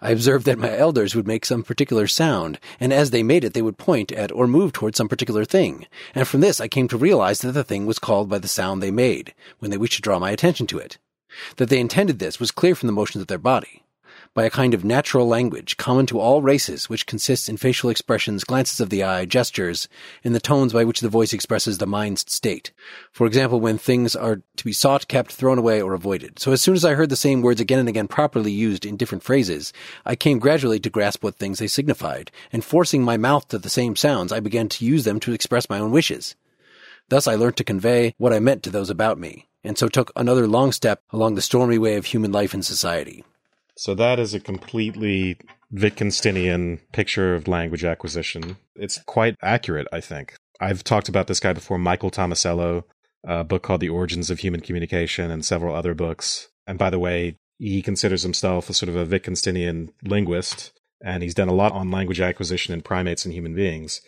I 0.00 0.12
observed 0.12 0.46
that 0.46 0.58
my 0.58 0.74
elders 0.74 1.14
would 1.14 1.26
make 1.26 1.44
some 1.44 1.62
particular 1.62 2.06
sound, 2.06 2.58
and 2.80 2.90
as 2.90 3.10
they 3.10 3.22
made 3.22 3.44
it, 3.44 3.52
they 3.52 3.60
would 3.60 3.76
point 3.76 4.10
at 4.12 4.32
or 4.32 4.46
move 4.46 4.72
towards 4.72 4.96
some 4.96 5.08
particular 5.08 5.44
thing. 5.44 5.86
And 6.14 6.26
from 6.26 6.40
this, 6.40 6.58
I 6.58 6.68
came 6.68 6.88
to 6.88 6.96
realize 6.96 7.40
that 7.40 7.52
the 7.52 7.64
thing 7.64 7.84
was 7.84 7.98
called 7.98 8.30
by 8.30 8.38
the 8.38 8.48
sound 8.48 8.82
they 8.82 8.90
made 8.90 9.34
when 9.58 9.70
they 9.70 9.76
wished 9.76 9.96
to 9.96 10.00
draw 10.02 10.18
my 10.18 10.30
attention 10.30 10.66
to 10.68 10.78
it. 10.78 10.96
That 11.56 11.68
they 11.68 11.80
intended 11.80 12.18
this 12.18 12.40
was 12.40 12.50
clear 12.50 12.74
from 12.74 12.86
the 12.86 12.94
motions 12.94 13.20
of 13.20 13.28
their 13.28 13.36
body 13.36 13.82
by 14.34 14.44
a 14.44 14.50
kind 14.50 14.72
of 14.72 14.84
natural 14.84 15.28
language 15.28 15.76
common 15.76 16.06
to 16.06 16.18
all 16.18 16.40
races, 16.40 16.88
which 16.88 17.06
consists 17.06 17.48
in 17.48 17.56
facial 17.56 17.90
expressions, 17.90 18.44
glances 18.44 18.80
of 18.80 18.88
the 18.88 19.02
eye, 19.02 19.24
gestures, 19.24 19.88
and 20.24 20.34
the 20.34 20.40
tones 20.40 20.72
by 20.72 20.84
which 20.84 21.00
the 21.00 21.08
voice 21.08 21.32
expresses 21.32 21.78
the 21.78 21.86
mind's 21.86 22.24
state. 22.32 22.72
For 23.10 23.26
example, 23.26 23.60
when 23.60 23.76
things 23.76 24.16
are 24.16 24.40
to 24.56 24.64
be 24.64 24.72
sought, 24.72 25.08
kept, 25.08 25.32
thrown 25.32 25.58
away, 25.58 25.82
or 25.82 25.92
avoided. 25.92 26.38
So 26.38 26.52
as 26.52 26.62
soon 26.62 26.74
as 26.74 26.84
I 26.84 26.94
heard 26.94 27.10
the 27.10 27.16
same 27.16 27.42
words 27.42 27.60
again 27.60 27.78
and 27.78 27.88
again 27.88 28.08
properly 28.08 28.52
used 28.52 28.86
in 28.86 28.96
different 28.96 29.22
phrases, 29.22 29.72
I 30.06 30.16
came 30.16 30.38
gradually 30.38 30.80
to 30.80 30.90
grasp 30.90 31.22
what 31.22 31.36
things 31.36 31.58
they 31.58 31.66
signified, 31.66 32.30
and 32.52 32.64
forcing 32.64 33.02
my 33.02 33.16
mouth 33.16 33.48
to 33.48 33.58
the 33.58 33.68
same 33.68 33.96
sounds, 33.96 34.32
I 34.32 34.40
began 34.40 34.68
to 34.70 34.84
use 34.84 35.04
them 35.04 35.20
to 35.20 35.32
express 35.32 35.68
my 35.68 35.78
own 35.78 35.90
wishes. 35.90 36.36
Thus 37.08 37.26
I 37.26 37.34
learnt 37.34 37.56
to 37.56 37.64
convey 37.64 38.14
what 38.16 38.32
I 38.32 38.38
meant 38.38 38.62
to 38.62 38.70
those 38.70 38.88
about 38.88 39.18
me, 39.18 39.48
and 39.62 39.76
so 39.76 39.88
took 39.88 40.10
another 40.16 40.46
long 40.46 40.72
step 40.72 41.02
along 41.10 41.34
the 41.34 41.42
stormy 41.42 41.76
way 41.76 41.96
of 41.96 42.06
human 42.06 42.32
life 42.32 42.54
and 42.54 42.64
society. 42.64 43.24
So 43.82 43.96
that 43.96 44.20
is 44.20 44.32
a 44.32 44.38
completely 44.38 45.38
Wittgensteinian 45.74 46.78
picture 46.92 47.34
of 47.34 47.48
language 47.48 47.82
acquisition. 47.82 48.56
It's 48.76 49.02
quite 49.06 49.34
accurate, 49.42 49.88
I 49.92 50.00
think. 50.00 50.36
I've 50.60 50.84
talked 50.84 51.08
about 51.08 51.26
this 51.26 51.40
guy 51.40 51.52
before, 51.52 51.78
Michael 51.78 52.12
Tomasello, 52.12 52.84
a 53.26 53.42
book 53.42 53.64
called 53.64 53.80
The 53.80 53.88
Origins 53.88 54.30
of 54.30 54.38
Human 54.38 54.60
Communication, 54.60 55.32
and 55.32 55.44
several 55.44 55.74
other 55.74 55.94
books. 55.94 56.46
And 56.64 56.78
by 56.78 56.90
the 56.90 57.00
way, 57.00 57.34
he 57.58 57.82
considers 57.82 58.22
himself 58.22 58.70
a 58.70 58.72
sort 58.72 58.88
of 58.88 58.94
a 58.94 59.04
Wittgensteinian 59.04 59.88
linguist, 60.04 60.70
and 61.04 61.24
he's 61.24 61.34
done 61.34 61.48
a 61.48 61.52
lot 61.52 61.72
on 61.72 61.90
language 61.90 62.20
acquisition 62.20 62.72
in 62.72 62.82
primates 62.82 63.24
and 63.24 63.34
human 63.34 63.56
beings. 63.56 64.00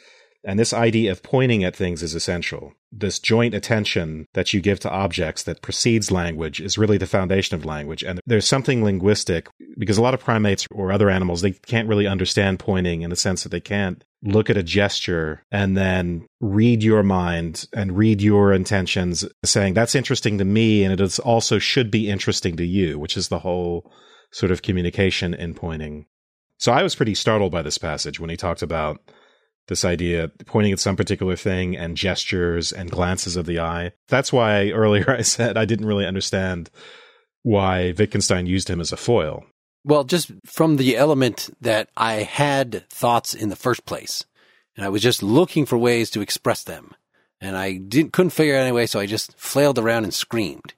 And 0.46 0.58
this 0.58 0.74
idea 0.74 1.10
of 1.10 1.22
pointing 1.22 1.64
at 1.64 1.74
things 1.74 2.02
is 2.02 2.14
essential. 2.14 2.74
This 2.92 3.18
joint 3.18 3.54
attention 3.54 4.26
that 4.34 4.52
you 4.52 4.60
give 4.60 4.78
to 4.80 4.90
objects 4.90 5.42
that 5.44 5.62
precedes 5.62 6.10
language 6.10 6.60
is 6.60 6.76
really 6.76 6.98
the 6.98 7.06
foundation 7.06 7.54
of 7.54 7.64
language. 7.64 8.02
And 8.02 8.20
there's 8.26 8.46
something 8.46 8.84
linguistic 8.84 9.48
because 9.78 9.96
a 9.96 10.02
lot 10.02 10.12
of 10.12 10.20
primates 10.20 10.66
or 10.70 10.92
other 10.92 11.08
animals, 11.08 11.40
they 11.40 11.52
can't 11.52 11.88
really 11.88 12.06
understand 12.06 12.58
pointing 12.58 13.02
in 13.02 13.10
the 13.10 13.16
sense 13.16 13.42
that 13.42 13.48
they 13.48 13.60
can't 13.60 14.04
look 14.22 14.50
at 14.50 14.56
a 14.56 14.62
gesture 14.62 15.42
and 15.50 15.76
then 15.76 16.26
read 16.40 16.82
your 16.82 17.02
mind 17.02 17.66
and 17.72 17.96
read 17.96 18.20
your 18.20 18.52
intentions 18.52 19.24
saying 19.44 19.74
that's 19.74 19.94
interesting 19.94 20.38
to 20.38 20.44
me 20.44 20.82
and 20.82 20.98
it 20.98 21.18
also 21.20 21.58
should 21.58 21.90
be 21.90 22.10
interesting 22.10 22.56
to 22.56 22.64
you, 22.64 22.98
which 22.98 23.16
is 23.16 23.28
the 23.28 23.38
whole 23.38 23.90
sort 24.30 24.52
of 24.52 24.62
communication 24.62 25.32
in 25.32 25.54
pointing. 25.54 26.06
So 26.58 26.72
I 26.72 26.82
was 26.82 26.94
pretty 26.94 27.14
startled 27.14 27.52
by 27.52 27.62
this 27.62 27.78
passage 27.78 28.20
when 28.20 28.30
he 28.30 28.36
talked 28.36 28.62
about 28.62 29.00
this 29.68 29.84
idea 29.84 30.30
pointing 30.46 30.72
at 30.72 30.80
some 30.80 30.96
particular 30.96 31.36
thing 31.36 31.76
and 31.76 31.96
gestures 31.96 32.72
and 32.72 32.90
glances 32.90 33.36
of 33.36 33.46
the 33.46 33.60
eye. 33.60 33.92
That's 34.08 34.32
why 34.32 34.70
earlier 34.70 35.10
I 35.10 35.22
said 35.22 35.56
I 35.56 35.64
didn't 35.64 35.86
really 35.86 36.06
understand 36.06 36.70
why 37.42 37.94
Wittgenstein 37.96 38.46
used 38.46 38.68
him 38.68 38.80
as 38.80 38.92
a 38.92 38.96
foil. 38.96 39.44
Well, 39.84 40.04
just 40.04 40.32
from 40.46 40.76
the 40.76 40.96
element 40.96 41.50
that 41.60 41.90
I 41.96 42.14
had 42.14 42.88
thoughts 42.88 43.34
in 43.34 43.50
the 43.50 43.56
first 43.56 43.84
place, 43.84 44.24
and 44.76 44.84
I 44.84 44.88
was 44.88 45.02
just 45.02 45.22
looking 45.22 45.66
for 45.66 45.76
ways 45.76 46.10
to 46.10 46.22
express 46.22 46.64
them, 46.64 46.94
and 47.40 47.54
I 47.54 47.76
didn't 47.76 48.14
couldn't 48.14 48.30
figure 48.30 48.56
out 48.56 48.62
any 48.62 48.72
way, 48.72 48.86
so 48.86 48.98
I 48.98 49.06
just 49.06 49.38
flailed 49.38 49.78
around 49.78 50.04
and 50.04 50.14
screamed. 50.14 50.72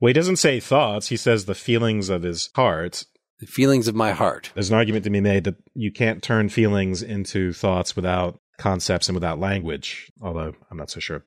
Well, 0.00 0.08
he 0.08 0.14
doesn't 0.14 0.36
say 0.36 0.58
thoughts; 0.58 1.08
he 1.08 1.16
says 1.16 1.44
the 1.44 1.54
feelings 1.54 2.08
of 2.08 2.22
his 2.22 2.50
heart, 2.56 3.04
the 3.40 3.46
feelings 3.46 3.88
of 3.88 3.94
my 3.94 4.12
heart. 4.12 4.50
There's 4.54 4.70
an 4.70 4.76
argument 4.76 5.04
to 5.04 5.10
be 5.10 5.20
made 5.20 5.44
that 5.44 5.56
you 5.74 5.92
can't 5.92 6.22
turn 6.22 6.48
feelings 6.48 7.02
into 7.02 7.52
thoughts 7.52 7.94
without 7.94 8.40
concepts 8.58 9.08
and 9.08 9.14
without 9.14 9.38
language, 9.38 10.10
although 10.20 10.54
I'm 10.70 10.76
not 10.76 10.90
so 10.90 11.00
sure. 11.00 11.24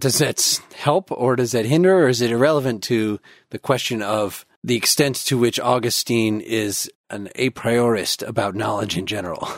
Does 0.00 0.18
that 0.18 0.60
help 0.74 1.10
or 1.12 1.36
does 1.36 1.52
that 1.52 1.66
hinder 1.66 2.04
or 2.04 2.08
is 2.08 2.20
it 2.20 2.30
irrelevant 2.30 2.82
to 2.84 3.20
the 3.50 3.58
question 3.58 4.02
of 4.02 4.44
the 4.64 4.76
extent 4.76 5.16
to 5.26 5.38
which 5.38 5.60
Augustine 5.60 6.40
is 6.40 6.90
an 7.10 7.28
a 7.34 7.50
priorist 7.50 8.26
about 8.26 8.54
knowledge 8.54 8.96
in 8.96 9.06
general? 9.06 9.48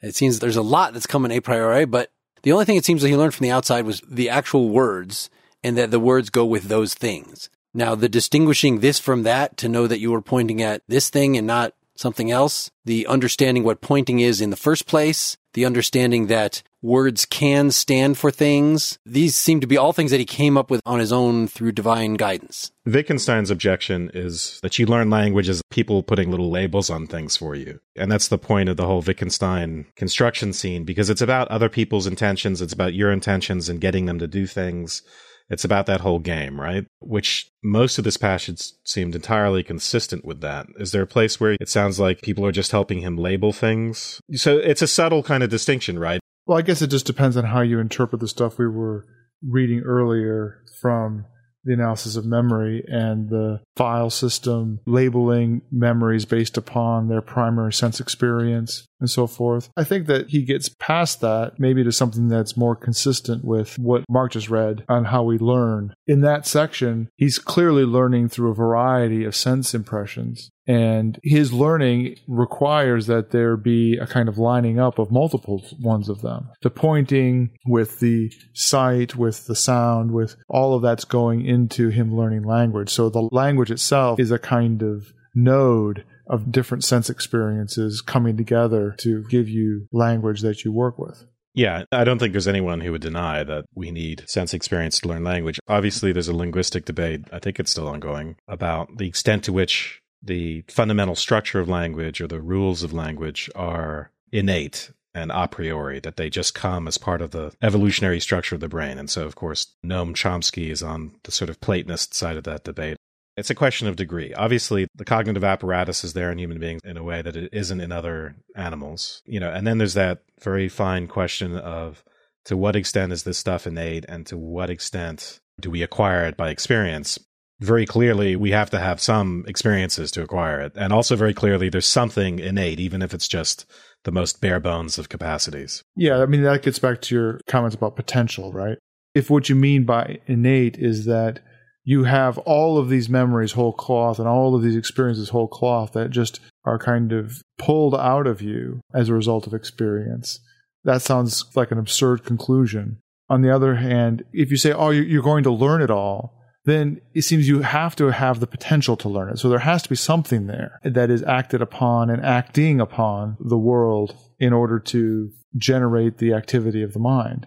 It 0.00 0.14
seems 0.14 0.38
there's 0.38 0.56
a 0.56 0.62
lot 0.62 0.92
that's 0.92 1.08
coming 1.08 1.32
a 1.32 1.40
priori, 1.40 1.84
but 1.84 2.12
the 2.42 2.52
only 2.52 2.64
thing 2.64 2.76
it 2.76 2.84
seems 2.84 3.02
that 3.02 3.08
he 3.08 3.16
learned 3.16 3.34
from 3.34 3.44
the 3.44 3.50
outside 3.50 3.84
was 3.84 4.00
the 4.08 4.28
actual 4.28 4.68
words 4.68 5.28
and 5.64 5.76
that 5.76 5.90
the 5.90 5.98
words 5.98 6.30
go 6.30 6.44
with 6.44 6.64
those 6.64 6.94
things. 6.94 7.50
Now, 7.78 7.94
the 7.94 8.08
distinguishing 8.08 8.80
this 8.80 8.98
from 8.98 9.22
that 9.22 9.56
to 9.58 9.68
know 9.68 9.86
that 9.86 10.00
you 10.00 10.10
were 10.10 10.20
pointing 10.20 10.60
at 10.60 10.82
this 10.88 11.10
thing 11.10 11.36
and 11.36 11.46
not 11.46 11.74
something 11.94 12.28
else, 12.28 12.72
the 12.84 13.06
understanding 13.06 13.62
what 13.62 13.80
pointing 13.80 14.18
is 14.18 14.40
in 14.40 14.50
the 14.50 14.56
first 14.56 14.88
place, 14.88 15.36
the 15.54 15.64
understanding 15.64 16.26
that 16.26 16.64
words 16.82 17.24
can 17.24 17.70
stand 17.70 18.18
for 18.18 18.32
things. 18.32 18.98
These 19.06 19.36
seem 19.36 19.60
to 19.60 19.68
be 19.68 19.76
all 19.76 19.92
things 19.92 20.10
that 20.10 20.18
he 20.18 20.26
came 20.26 20.58
up 20.58 20.72
with 20.72 20.80
on 20.84 20.98
his 20.98 21.12
own 21.12 21.46
through 21.46 21.70
divine 21.70 22.14
guidance. 22.14 22.72
Wittgenstein's 22.84 23.48
objection 23.48 24.10
is 24.12 24.58
that 24.64 24.76
you 24.80 24.86
learn 24.86 25.08
language 25.08 25.48
as 25.48 25.62
people 25.70 26.02
putting 26.02 26.32
little 26.32 26.50
labels 26.50 26.90
on 26.90 27.06
things 27.06 27.36
for 27.36 27.54
you. 27.54 27.78
And 27.94 28.10
that's 28.10 28.26
the 28.26 28.38
point 28.38 28.68
of 28.68 28.76
the 28.76 28.86
whole 28.86 29.02
Wittgenstein 29.02 29.86
construction 29.94 30.52
scene 30.52 30.82
because 30.82 31.10
it's 31.10 31.22
about 31.22 31.46
other 31.46 31.68
people's 31.68 32.08
intentions, 32.08 32.60
it's 32.60 32.72
about 32.72 32.94
your 32.94 33.12
intentions 33.12 33.68
and 33.68 33.80
getting 33.80 34.06
them 34.06 34.18
to 34.18 34.26
do 34.26 34.48
things. 34.48 35.04
It's 35.50 35.64
about 35.64 35.86
that 35.86 36.00
whole 36.00 36.18
game, 36.18 36.60
right? 36.60 36.86
Which 37.00 37.50
most 37.62 37.98
of 37.98 38.04
this 38.04 38.16
passage 38.16 38.72
seemed 38.84 39.14
entirely 39.14 39.62
consistent 39.62 40.24
with 40.24 40.40
that. 40.42 40.66
Is 40.76 40.92
there 40.92 41.02
a 41.02 41.06
place 41.06 41.40
where 41.40 41.56
it 41.58 41.68
sounds 41.68 41.98
like 41.98 42.20
people 42.20 42.44
are 42.44 42.52
just 42.52 42.70
helping 42.70 43.00
him 43.00 43.16
label 43.16 43.52
things? 43.52 44.20
So 44.34 44.58
it's 44.58 44.82
a 44.82 44.86
subtle 44.86 45.22
kind 45.22 45.42
of 45.42 45.50
distinction, 45.50 45.98
right? 45.98 46.20
Well, 46.46 46.58
I 46.58 46.62
guess 46.62 46.82
it 46.82 46.88
just 46.88 47.06
depends 47.06 47.36
on 47.36 47.44
how 47.44 47.60
you 47.60 47.78
interpret 47.78 48.20
the 48.20 48.28
stuff 48.28 48.58
we 48.58 48.68
were 48.68 49.06
reading 49.42 49.80
earlier 49.80 50.62
from 50.80 51.26
the 51.64 51.74
analysis 51.74 52.16
of 52.16 52.24
memory 52.24 52.84
and 52.88 53.28
the 53.28 53.60
file 53.76 54.10
system 54.10 54.80
labeling 54.86 55.60
memories 55.70 56.24
based 56.24 56.56
upon 56.56 57.08
their 57.08 57.20
primary 57.20 57.72
sense 57.72 58.00
experience 58.00 58.86
and 59.00 59.10
so 59.10 59.26
forth. 59.26 59.70
I 59.76 59.84
think 59.84 60.06
that 60.06 60.28
he 60.28 60.42
gets 60.42 60.68
past 60.68 61.20
that 61.20 61.58
maybe 61.58 61.84
to 61.84 61.92
something 61.92 62.28
that's 62.28 62.56
more 62.56 62.76
consistent 62.76 63.44
with 63.44 63.78
what 63.78 64.04
Mark 64.08 64.32
just 64.32 64.50
read 64.50 64.84
on 64.88 65.06
how 65.06 65.22
we 65.22 65.38
learn. 65.38 65.94
In 66.06 66.20
that 66.22 66.46
section, 66.46 67.08
he's 67.16 67.38
clearly 67.38 67.84
learning 67.84 68.28
through 68.28 68.50
a 68.50 68.54
variety 68.54 69.24
of 69.24 69.36
sense 69.36 69.74
impressions. 69.74 70.50
And 70.66 71.18
his 71.22 71.50
learning 71.50 72.16
requires 72.26 73.06
that 73.06 73.30
there 73.30 73.56
be 73.56 73.96
a 73.96 74.06
kind 74.06 74.28
of 74.28 74.36
lining 74.36 74.78
up 74.78 74.98
of 74.98 75.10
multiple 75.10 75.64
ones 75.80 76.10
of 76.10 76.20
them. 76.20 76.50
The 76.60 76.68
pointing 76.68 77.52
with 77.64 78.00
the 78.00 78.30
sight, 78.52 79.16
with 79.16 79.46
the 79.46 79.56
sound, 79.56 80.10
with 80.10 80.36
all 80.46 80.74
of 80.74 80.82
that's 80.82 81.06
going 81.06 81.46
into 81.46 81.88
him 81.88 82.14
learning 82.14 82.42
language. 82.42 82.90
So 82.90 83.08
the 83.08 83.30
language 83.32 83.70
itself 83.70 84.20
is 84.20 84.30
a 84.30 84.38
kind 84.38 84.82
of 84.82 85.10
node 85.34 86.04
of 86.28 86.52
different 86.52 86.84
sense 86.84 87.08
experiences 87.10 88.00
coming 88.00 88.36
together 88.36 88.94
to 88.98 89.24
give 89.24 89.48
you 89.48 89.88
language 89.92 90.42
that 90.42 90.64
you 90.64 90.72
work 90.72 90.98
with. 90.98 91.24
Yeah, 91.54 91.84
I 91.90 92.04
don't 92.04 92.18
think 92.18 92.32
there's 92.32 92.46
anyone 92.46 92.80
who 92.80 92.92
would 92.92 93.00
deny 93.00 93.42
that 93.42 93.64
we 93.74 93.90
need 93.90 94.28
sense 94.28 94.54
experience 94.54 95.00
to 95.00 95.08
learn 95.08 95.24
language. 95.24 95.58
Obviously, 95.66 96.12
there's 96.12 96.28
a 96.28 96.36
linguistic 96.36 96.84
debate, 96.84 97.22
I 97.32 97.40
think 97.40 97.58
it's 97.58 97.70
still 97.70 97.88
ongoing, 97.88 98.36
about 98.46 98.98
the 98.98 99.08
extent 99.08 99.42
to 99.44 99.52
which 99.52 100.00
the 100.22 100.64
fundamental 100.68 101.14
structure 101.14 101.58
of 101.58 101.68
language 101.68 102.20
or 102.20 102.28
the 102.28 102.40
rules 102.40 102.82
of 102.82 102.92
language 102.92 103.50
are 103.56 104.12
innate 104.30 104.92
and 105.14 105.32
a 105.32 105.48
priori, 105.48 105.98
that 106.00 106.16
they 106.16 106.30
just 106.30 106.54
come 106.54 106.86
as 106.86 106.98
part 106.98 107.20
of 107.20 107.32
the 107.32 107.52
evolutionary 107.60 108.20
structure 108.20 108.54
of 108.54 108.60
the 108.60 108.68
brain. 108.68 108.98
And 108.98 109.10
so, 109.10 109.24
of 109.24 109.34
course, 109.34 109.74
Noam 109.84 110.14
Chomsky 110.14 110.70
is 110.70 110.82
on 110.82 111.16
the 111.24 111.32
sort 111.32 111.50
of 111.50 111.60
Platonist 111.60 112.14
side 112.14 112.36
of 112.36 112.44
that 112.44 112.62
debate. 112.62 112.98
It's 113.38 113.50
a 113.50 113.54
question 113.54 113.86
of 113.86 113.94
degree. 113.94 114.34
Obviously, 114.34 114.88
the 114.96 115.04
cognitive 115.04 115.44
apparatus 115.44 116.02
is 116.02 116.12
there 116.12 116.32
in 116.32 116.38
human 116.38 116.58
beings 116.58 116.80
in 116.84 116.96
a 116.96 117.04
way 117.04 117.22
that 117.22 117.36
it 117.36 117.50
isn't 117.52 117.80
in 117.80 117.92
other 117.92 118.34
animals. 118.56 119.22
You 119.26 119.38
know, 119.38 119.52
and 119.52 119.64
then 119.64 119.78
there's 119.78 119.94
that 119.94 120.22
very 120.42 120.68
fine 120.68 121.06
question 121.06 121.56
of 121.56 122.02
to 122.46 122.56
what 122.56 122.74
extent 122.74 123.12
is 123.12 123.22
this 123.22 123.38
stuff 123.38 123.64
innate 123.64 124.04
and 124.08 124.26
to 124.26 124.36
what 124.36 124.70
extent 124.70 125.38
do 125.60 125.70
we 125.70 125.82
acquire 125.82 126.26
it 126.26 126.36
by 126.36 126.50
experience? 126.50 127.16
Very 127.60 127.86
clearly, 127.86 128.34
we 128.34 128.50
have 128.50 128.70
to 128.70 128.78
have 128.80 129.00
some 129.00 129.44
experiences 129.46 130.10
to 130.12 130.22
acquire 130.22 130.60
it. 130.60 130.72
And 130.74 130.92
also, 130.92 131.14
very 131.14 131.34
clearly, 131.34 131.68
there's 131.68 131.86
something 131.86 132.40
innate, 132.40 132.80
even 132.80 133.02
if 133.02 133.14
it's 133.14 133.28
just 133.28 133.66
the 134.04 134.12
most 134.12 134.40
bare 134.40 134.60
bones 134.60 134.98
of 134.98 135.08
capacities. 135.08 135.82
Yeah, 135.94 136.22
I 136.22 136.26
mean, 136.26 136.42
that 136.42 136.62
gets 136.62 136.80
back 136.80 137.02
to 137.02 137.14
your 137.14 137.40
comments 137.46 137.76
about 137.76 137.94
potential, 137.94 138.52
right? 138.52 138.78
If 139.14 139.30
what 139.30 139.48
you 139.48 139.54
mean 139.54 139.84
by 139.84 140.18
innate 140.26 140.76
is 140.76 141.04
that 141.06 141.40
you 141.88 142.04
have 142.04 142.36
all 142.40 142.76
of 142.76 142.90
these 142.90 143.08
memories 143.08 143.52
whole 143.52 143.72
cloth 143.72 144.18
and 144.18 144.28
all 144.28 144.54
of 144.54 144.60
these 144.60 144.76
experiences 144.76 145.30
whole 145.30 145.48
cloth 145.48 145.94
that 145.94 146.10
just 146.10 146.38
are 146.66 146.78
kind 146.78 147.12
of 147.12 147.40
pulled 147.56 147.94
out 147.94 148.26
of 148.26 148.42
you 148.42 148.78
as 148.92 149.08
a 149.08 149.14
result 149.14 149.46
of 149.46 149.54
experience. 149.54 150.38
That 150.84 151.00
sounds 151.00 151.46
like 151.56 151.70
an 151.70 151.78
absurd 151.78 152.26
conclusion. 152.26 152.98
On 153.30 153.40
the 153.40 153.50
other 153.50 153.76
hand, 153.76 154.22
if 154.34 154.50
you 154.50 154.58
say, 154.58 154.70
oh, 154.70 154.90
you're 154.90 155.22
going 155.22 155.44
to 155.44 155.50
learn 155.50 155.80
it 155.80 155.90
all, 155.90 156.38
then 156.66 157.00
it 157.14 157.22
seems 157.22 157.48
you 157.48 157.62
have 157.62 157.96
to 157.96 158.08
have 158.08 158.40
the 158.40 158.46
potential 158.46 158.98
to 158.98 159.08
learn 159.08 159.30
it. 159.30 159.38
So 159.38 159.48
there 159.48 159.60
has 159.60 159.82
to 159.84 159.88
be 159.88 159.96
something 159.96 160.46
there 160.46 160.80
that 160.84 161.08
is 161.08 161.22
acted 161.22 161.62
upon 161.62 162.10
and 162.10 162.22
acting 162.22 162.82
upon 162.82 163.38
the 163.40 163.56
world 163.56 164.14
in 164.38 164.52
order 164.52 164.78
to 164.78 165.30
generate 165.56 166.18
the 166.18 166.34
activity 166.34 166.82
of 166.82 166.92
the 166.92 166.98
mind. 166.98 167.46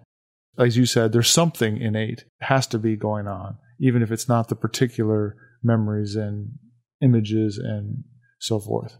As 0.57 0.77
you 0.77 0.87
said, 0.87 1.11
there's 1.11 1.29
something 1.29 1.77
innate 1.77 2.25
has 2.39 2.65
to 2.67 2.79
be 2.79 2.95
going 2.95 3.27
on, 3.27 3.59
even 3.81 4.01
if 4.01 4.11
it's 4.11 4.29
not 4.29 4.47
the 4.47 4.55
particular 4.55 5.35
memories 5.63 6.15
and 6.15 6.51
images 7.01 7.57
and 7.57 8.03
so 8.39 8.59
forth. 8.59 8.97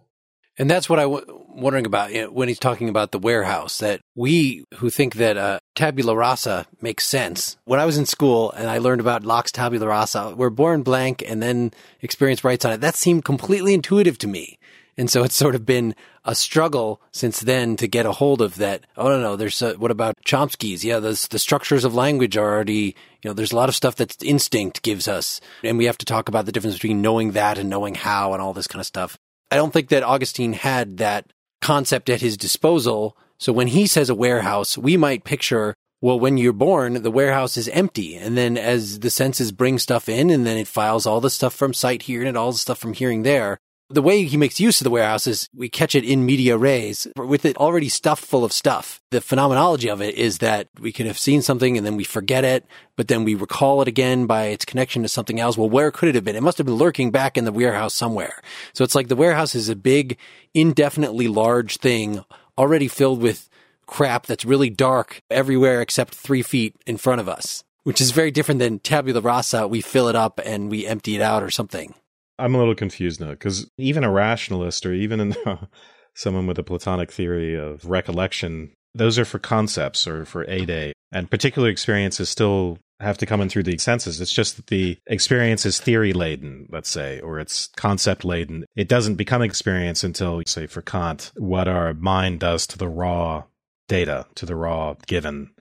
And 0.57 0.69
that's 0.69 0.89
what 0.89 0.99
I 0.99 1.05
was 1.05 1.23
wondering 1.27 1.85
about 1.85 2.13
you 2.13 2.23
know, 2.23 2.31
when 2.31 2.47
he's 2.47 2.59
talking 2.59 2.89
about 2.89 3.11
the 3.11 3.19
warehouse. 3.19 3.77
That 3.77 4.01
we 4.15 4.65
who 4.75 4.89
think 4.89 5.15
that 5.15 5.37
uh, 5.37 5.59
tabula 5.75 6.15
rasa 6.15 6.67
makes 6.81 7.07
sense. 7.07 7.57
When 7.63 7.79
I 7.79 7.85
was 7.85 7.97
in 7.97 8.05
school 8.05 8.51
and 8.51 8.69
I 8.69 8.79
learned 8.79 9.01
about 9.01 9.23
Locke's 9.23 9.51
tabula 9.51 9.87
rasa, 9.87 10.35
we're 10.35 10.49
born 10.49 10.83
blank 10.83 11.23
and 11.25 11.41
then 11.41 11.71
experience 12.01 12.43
writes 12.43 12.65
on 12.65 12.73
it. 12.73 12.81
That 12.81 12.95
seemed 12.95 13.23
completely 13.23 13.73
intuitive 13.73 14.17
to 14.19 14.27
me. 14.27 14.59
And 14.97 15.09
so 15.09 15.23
it's 15.23 15.35
sort 15.35 15.55
of 15.55 15.65
been 15.65 15.95
a 16.25 16.35
struggle 16.35 17.01
since 17.11 17.39
then 17.39 17.75
to 17.77 17.87
get 17.87 18.05
a 18.05 18.11
hold 18.11 18.41
of 18.41 18.55
that. 18.55 18.85
Oh 18.97 19.07
no, 19.07 19.19
no, 19.19 19.35
there's 19.35 19.61
uh, 19.61 19.73
what 19.77 19.91
about 19.91 20.15
Chomsky's? 20.25 20.83
Yeah, 20.83 20.99
the 20.99 21.27
the 21.29 21.39
structures 21.39 21.83
of 21.83 21.95
language 21.95 22.37
are 22.37 22.53
already, 22.53 22.95
you 23.21 23.29
know, 23.29 23.33
there's 23.33 23.51
a 23.51 23.55
lot 23.55 23.69
of 23.69 23.75
stuff 23.75 23.95
that 23.95 24.21
instinct 24.23 24.81
gives 24.83 25.07
us. 25.07 25.41
And 25.63 25.77
we 25.77 25.85
have 25.85 25.97
to 25.99 26.05
talk 26.05 26.27
about 26.27 26.45
the 26.45 26.51
difference 26.51 26.75
between 26.75 27.01
knowing 27.01 27.31
that 27.31 27.57
and 27.57 27.69
knowing 27.69 27.95
how 27.95 28.33
and 28.33 28.41
all 28.41 28.53
this 28.53 28.67
kind 28.67 28.79
of 28.81 28.85
stuff. 28.85 29.17
I 29.49 29.55
don't 29.55 29.73
think 29.73 29.89
that 29.89 30.03
Augustine 30.03 30.53
had 30.53 30.97
that 30.97 31.31
concept 31.61 32.09
at 32.09 32.21
his 32.21 32.37
disposal. 32.37 33.17
So 33.37 33.51
when 33.53 33.67
he 33.67 33.87
says 33.87 34.09
a 34.09 34.15
warehouse, 34.15 34.77
we 34.77 34.97
might 34.97 35.23
picture, 35.23 35.73
well, 35.99 36.19
when 36.19 36.37
you're 36.37 36.53
born, 36.53 37.01
the 37.01 37.11
warehouse 37.11 37.57
is 37.57 37.67
empty. 37.69 38.15
And 38.15 38.37
then 38.37 38.57
as 38.57 38.99
the 38.99 39.09
senses 39.09 39.51
bring 39.51 39.79
stuff 39.79 40.07
in 40.07 40.29
and 40.29 40.45
then 40.45 40.57
it 40.57 40.67
files 40.67 41.05
all 41.05 41.21
the 41.21 41.29
stuff 41.29 41.53
from 41.53 41.73
sight 41.73 42.03
here 42.03 42.23
and 42.23 42.37
all 42.37 42.51
the 42.51 42.57
stuff 42.57 42.77
from 42.77 42.93
hearing 42.93 43.23
there, 43.23 43.57
the 43.93 44.01
way 44.01 44.23
he 44.23 44.37
makes 44.37 44.59
use 44.59 44.81
of 44.81 44.85
the 44.85 44.89
warehouse 44.89 45.27
is 45.27 45.49
we 45.55 45.69
catch 45.69 45.95
it 45.95 46.03
in 46.03 46.25
medias 46.25 46.59
res 46.59 47.07
with 47.15 47.45
it 47.45 47.57
already 47.57 47.89
stuffed 47.89 48.25
full 48.25 48.43
of 48.43 48.53
stuff. 48.53 49.01
The 49.11 49.21
phenomenology 49.21 49.89
of 49.89 50.01
it 50.01 50.15
is 50.15 50.39
that 50.39 50.69
we 50.79 50.91
could 50.91 51.05
have 51.05 51.19
seen 51.19 51.41
something 51.41 51.77
and 51.77 51.85
then 51.85 51.95
we 51.95 52.03
forget 52.03 52.43
it, 52.43 52.65
but 52.95 53.07
then 53.07 53.23
we 53.23 53.35
recall 53.35 53.81
it 53.81 53.87
again 53.87 54.25
by 54.25 54.45
its 54.45 54.65
connection 54.65 55.03
to 55.03 55.07
something 55.07 55.39
else. 55.39 55.57
Well, 55.57 55.69
where 55.69 55.91
could 55.91 56.09
it 56.09 56.15
have 56.15 56.23
been? 56.23 56.35
It 56.35 56.43
must 56.43 56.57
have 56.57 56.65
been 56.65 56.75
lurking 56.75 57.11
back 57.11 57.37
in 57.37 57.45
the 57.45 57.51
warehouse 57.51 57.93
somewhere. 57.93 58.41
So 58.73 58.83
it's 58.83 58.95
like 58.95 59.07
the 59.07 59.15
warehouse 59.15 59.55
is 59.55 59.69
a 59.69 59.75
big, 59.75 60.17
indefinitely 60.53 61.27
large 61.27 61.77
thing 61.77 62.23
already 62.57 62.87
filled 62.87 63.21
with 63.21 63.49
crap 63.87 64.25
that's 64.25 64.45
really 64.45 64.69
dark 64.69 65.21
everywhere 65.29 65.81
except 65.81 66.15
three 66.15 66.41
feet 66.41 66.75
in 66.85 66.97
front 66.97 67.21
of 67.21 67.27
us, 67.27 67.63
which 67.83 67.99
is 67.99 68.11
very 68.11 68.31
different 68.31 68.59
than 68.59 68.79
tabula 68.79 69.21
rasa. 69.21 69.67
We 69.67 69.81
fill 69.81 70.07
it 70.07 70.15
up 70.15 70.39
and 70.45 70.71
we 70.71 70.87
empty 70.87 71.15
it 71.15 71.21
out 71.21 71.43
or 71.43 71.51
something. 71.51 71.93
I'm 72.39 72.55
a 72.55 72.57
little 72.57 72.75
confused 72.75 73.21
now 73.21 73.31
because 73.31 73.69
even 73.77 74.03
a 74.03 74.11
rationalist 74.11 74.85
or 74.85 74.93
even 74.93 75.19
in, 75.19 75.35
someone 76.15 76.47
with 76.47 76.59
a 76.59 76.63
Platonic 76.63 77.11
theory 77.11 77.55
of 77.55 77.85
recollection, 77.85 78.73
those 78.93 79.17
are 79.19 79.25
for 79.25 79.39
concepts 79.39 80.07
or 80.07 80.25
for 80.25 80.49
eide. 80.49 80.93
And 81.11 81.29
particular 81.29 81.69
experiences 81.69 82.29
still 82.29 82.77
have 83.01 83.17
to 83.17 83.25
come 83.25 83.41
in 83.41 83.49
through 83.49 83.63
the 83.63 83.77
senses. 83.77 84.21
It's 84.21 84.31
just 84.31 84.55
that 84.55 84.67
the 84.67 84.97
experience 85.07 85.65
is 85.65 85.79
theory 85.79 86.13
laden, 86.13 86.67
let's 86.71 86.89
say, 86.89 87.19
or 87.19 87.39
it's 87.39 87.67
concept 87.75 88.23
laden. 88.23 88.65
It 88.75 88.87
doesn't 88.87 89.15
become 89.15 89.41
experience 89.41 90.03
until, 90.03 90.41
say, 90.45 90.67
for 90.67 90.81
Kant, 90.81 91.31
what 91.35 91.67
our 91.67 91.93
mind 91.93 92.39
does 92.39 92.67
to 92.67 92.77
the 92.77 92.87
raw 92.87 93.43
data, 93.87 94.27
to 94.35 94.45
the 94.45 94.55
raw 94.55 94.95
given. 95.07 95.51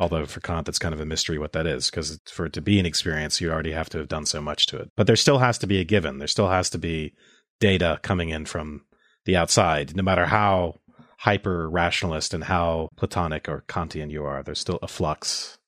Although 0.00 0.24
for 0.26 0.40
Kant, 0.40 0.68
it's 0.68 0.78
kind 0.78 0.94
of 0.94 1.00
a 1.00 1.06
mystery 1.06 1.38
what 1.38 1.52
that 1.52 1.66
is, 1.66 1.90
because 1.90 2.18
for 2.26 2.46
it 2.46 2.54
to 2.54 2.62
be 2.62 2.80
an 2.80 2.86
experience, 2.86 3.40
you 3.40 3.52
already 3.52 3.72
have 3.72 3.90
to 3.90 3.98
have 3.98 4.08
done 4.08 4.24
so 4.24 4.40
much 4.40 4.66
to 4.68 4.78
it. 4.78 4.90
But 4.96 5.06
there 5.06 5.14
still 5.14 5.38
has 5.38 5.58
to 5.58 5.66
be 5.66 5.78
a 5.78 5.84
given. 5.84 6.18
There 6.18 6.26
still 6.26 6.48
has 6.48 6.70
to 6.70 6.78
be 6.78 7.12
data 7.60 8.00
coming 8.02 8.30
in 8.30 8.46
from 8.46 8.86
the 9.26 9.36
outside, 9.36 9.94
no 9.94 10.02
matter 10.02 10.24
how 10.26 10.76
hyper 11.18 11.68
rationalist 11.68 12.32
and 12.32 12.44
how 12.44 12.88
Platonic 12.96 13.46
or 13.46 13.62
Kantian 13.68 14.10
you 14.10 14.24
are, 14.24 14.42
there's 14.42 14.58
still 14.58 14.78
a 14.80 14.88
flux. 14.88 15.58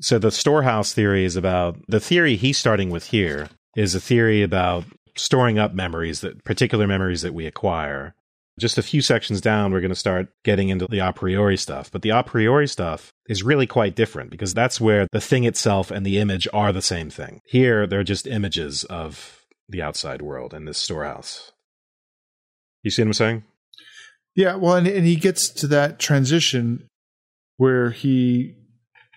So 0.00 0.18
the 0.18 0.30
storehouse 0.30 0.94
theory 0.94 1.24
is 1.24 1.36
about 1.36 1.76
the 1.86 2.00
theory 2.00 2.36
he's 2.36 2.56
starting 2.56 2.88
with 2.88 3.04
here 3.04 3.48
is 3.76 3.94
a 3.94 4.00
theory 4.00 4.42
about 4.42 4.84
storing 5.14 5.58
up 5.58 5.74
memories 5.74 6.22
that 6.22 6.44
particular 6.44 6.86
memories 6.86 7.22
that 7.22 7.34
we 7.34 7.46
acquire 7.46 8.14
just 8.58 8.78
a 8.78 8.82
few 8.82 9.02
sections 9.02 9.40
down, 9.40 9.72
we're 9.72 9.80
going 9.80 9.90
to 9.90 9.94
start 9.94 10.28
getting 10.44 10.70
into 10.70 10.86
the 10.88 10.98
a 10.98 11.12
priori 11.12 11.56
stuff. 11.56 11.90
But 11.90 12.02
the 12.02 12.10
a 12.10 12.22
priori 12.22 12.66
stuff 12.66 13.12
is 13.28 13.42
really 13.42 13.66
quite 13.66 13.94
different 13.94 14.30
because 14.30 14.54
that's 14.54 14.80
where 14.80 15.06
the 15.12 15.20
thing 15.20 15.44
itself 15.44 15.90
and 15.90 16.06
the 16.06 16.18
image 16.18 16.48
are 16.52 16.72
the 16.72 16.82
same 16.82 17.10
thing. 17.10 17.40
Here, 17.44 17.86
they're 17.86 18.02
just 18.02 18.26
images 18.26 18.84
of 18.84 19.42
the 19.68 19.82
outside 19.82 20.22
world 20.22 20.54
in 20.54 20.64
this 20.64 20.78
storehouse. 20.78 21.52
You 22.82 22.90
see 22.90 23.02
what 23.02 23.08
I'm 23.08 23.14
saying? 23.14 23.44
Yeah, 24.34 24.56
well, 24.56 24.76
and, 24.76 24.86
and 24.86 25.06
he 25.06 25.16
gets 25.16 25.48
to 25.48 25.66
that 25.68 25.98
transition 25.98 26.88
where 27.56 27.90
he 27.90 28.54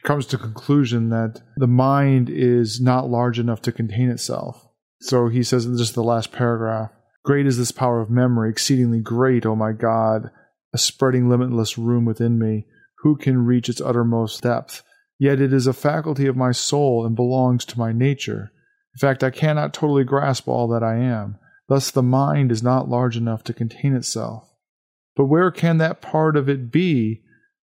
comes 0.04 0.26
to 0.28 0.38
conclusion 0.38 1.10
that 1.10 1.42
the 1.58 1.68
mind 1.68 2.30
is 2.30 2.80
not 2.80 3.10
large 3.10 3.38
enough 3.38 3.62
to 3.62 3.72
contain 3.72 4.10
itself. 4.10 4.66
So 5.02 5.28
he 5.28 5.44
says 5.44 5.66
in 5.66 5.78
just 5.78 5.94
the 5.94 6.04
last 6.04 6.32
paragraph, 6.32 6.92
Great 7.24 7.46
is 7.46 7.58
this 7.58 7.72
power 7.72 8.00
of 8.00 8.10
memory, 8.10 8.50
exceedingly 8.50 9.00
great, 9.00 9.46
O 9.46 9.56
my 9.56 9.72
God, 9.72 10.32
a 10.74 10.78
spreading 10.78 11.30
limitless 11.30 11.78
room 11.78 12.06
within 12.06 12.40
me. 12.40 12.66
Who 13.00 13.18
can 13.18 13.46
reach 13.46 13.70
its 13.70 13.82
uttermost 13.82 14.42
depth? 14.42 14.84
Yet 15.18 15.42
it 15.42 15.52
is 15.52 15.68
a 15.68 15.74
faculty 15.74 16.28
of 16.28 16.38
my 16.38 16.52
soul 16.52 17.06
and 17.06 17.16
belongs 17.16 17.66
to 17.66 17.80
my 17.80 17.92
nature. 17.92 18.52
In 18.96 19.00
fact, 19.00 19.24
I 19.24 19.30
cannot 19.32 19.74
totally 19.74 20.04
grasp 20.04 20.48
all 20.48 20.68
that 20.70 20.84
I 20.84 20.96
am. 20.96 21.38
Thus, 21.68 21.92
the 21.92 22.02
mind 22.02 22.52
is 22.52 22.64
not 22.64 22.90
large 22.90 23.18
enough 23.18 23.44
to 23.44 23.54
contain 23.54 23.96
itself. 23.96 24.54
But 25.16 25.26
where 25.26 25.52
can 25.52 25.78
that 25.78 26.02
part 26.02 26.38
of 26.38 26.48
it 26.48 26.72
be 26.72 27.22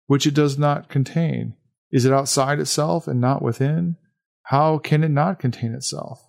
which 0.07 0.25
it 0.25 0.33
does 0.33 0.57
not 0.57 0.89
contain? 0.89 1.55
Is 1.91 2.05
it 2.05 2.13
outside 2.13 2.59
itself 2.59 3.07
and 3.07 3.19
not 3.19 3.41
within? 3.41 3.97
How 4.43 4.77
can 4.77 5.03
it 5.03 5.11
not 5.11 5.39
contain 5.39 5.73
itself? 5.73 6.25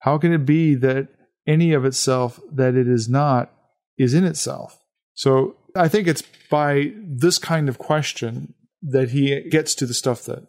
How 0.00 0.18
can 0.18 0.32
it 0.32 0.44
be 0.44 0.74
that 0.76 1.08
any 1.46 1.72
of 1.72 1.84
itself 1.84 2.40
that 2.52 2.74
it 2.74 2.88
is 2.88 3.08
not 3.08 3.52
is 3.98 4.14
in 4.14 4.24
itself. 4.24 4.78
So 5.14 5.56
I 5.74 5.88
think 5.88 6.08
it's 6.08 6.22
by 6.50 6.92
this 6.96 7.38
kind 7.38 7.68
of 7.68 7.78
question 7.78 8.54
that 8.82 9.10
he 9.10 9.48
gets 9.48 9.74
to 9.76 9.86
the 9.86 9.94
stuff 9.94 10.24
that 10.24 10.46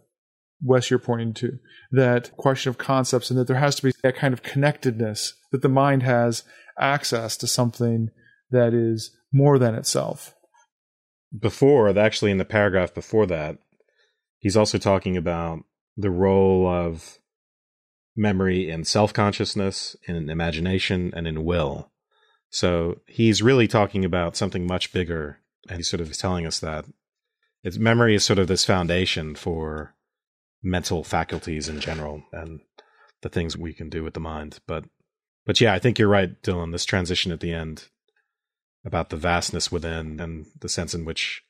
Wes 0.61 0.89
you're 0.89 0.99
pointing 0.99 1.33
to, 1.33 1.59
that 1.91 2.35
question 2.37 2.69
of 2.69 2.77
concepts, 2.77 3.29
and 3.29 3.37
that 3.37 3.47
there 3.47 3.57
has 3.57 3.75
to 3.75 3.83
be 3.83 3.91
that 4.01 4.15
kind 4.15 4.33
of 4.33 4.43
connectedness 4.43 5.33
that 5.51 5.61
the 5.61 5.69
mind 5.69 6.03
has 6.03 6.43
access 6.79 7.37
to 7.37 7.47
something 7.47 8.09
that 8.49 8.73
is 8.73 9.15
more 9.31 9.59
than 9.59 9.75
itself. 9.75 10.33
Before, 11.37 11.89
actually, 11.97 12.31
in 12.31 12.37
the 12.37 12.45
paragraph 12.45 12.93
before 12.93 13.25
that, 13.25 13.57
he's 14.37 14.55
also 14.55 14.77
talking 14.77 15.17
about 15.17 15.59
the 15.97 16.11
role 16.11 16.67
of 16.67 17.17
memory 18.15 18.69
in 18.69 18.83
self 18.83 19.13
consciousness, 19.13 19.95
in 20.07 20.29
imagination, 20.29 21.11
and 21.15 21.27
in 21.27 21.43
will. 21.43 21.91
So 22.49 23.01
he's 23.07 23.41
really 23.41 23.67
talking 23.67 24.05
about 24.05 24.35
something 24.35 24.67
much 24.67 24.93
bigger. 24.93 25.39
And 25.69 25.77
he's 25.77 25.87
sort 25.87 26.01
of 26.01 26.15
telling 26.17 26.45
us 26.45 26.59
that 26.59 26.85
it's, 27.63 27.77
memory 27.77 28.15
is 28.15 28.23
sort 28.23 28.39
of 28.39 28.47
this 28.47 28.65
foundation 28.65 29.33
for 29.35 29.95
mental 30.61 31.03
faculties 31.03 31.67
in 31.67 31.79
general 31.79 32.23
and 32.31 32.59
the 33.21 33.29
things 33.29 33.57
we 33.57 33.73
can 33.73 33.89
do 33.89 34.03
with 34.03 34.13
the 34.13 34.19
mind. 34.19 34.59
But, 34.67 34.85
but 35.45 35.59
yeah, 35.61 35.73
I 35.73 35.79
think 35.79 35.97
you're 35.97 36.09
right, 36.09 36.41
Dylan. 36.43 36.71
This 36.71 36.85
transition 36.85 37.31
at 37.31 37.39
the 37.39 37.53
end 37.53 37.87
about 38.85 39.09
the 39.09 39.17
vastness 39.17 39.71
within 39.71 40.19
and 40.19 40.45
the 40.59 40.69
sense 40.69 40.93
in 40.93 41.05
which 41.05 41.41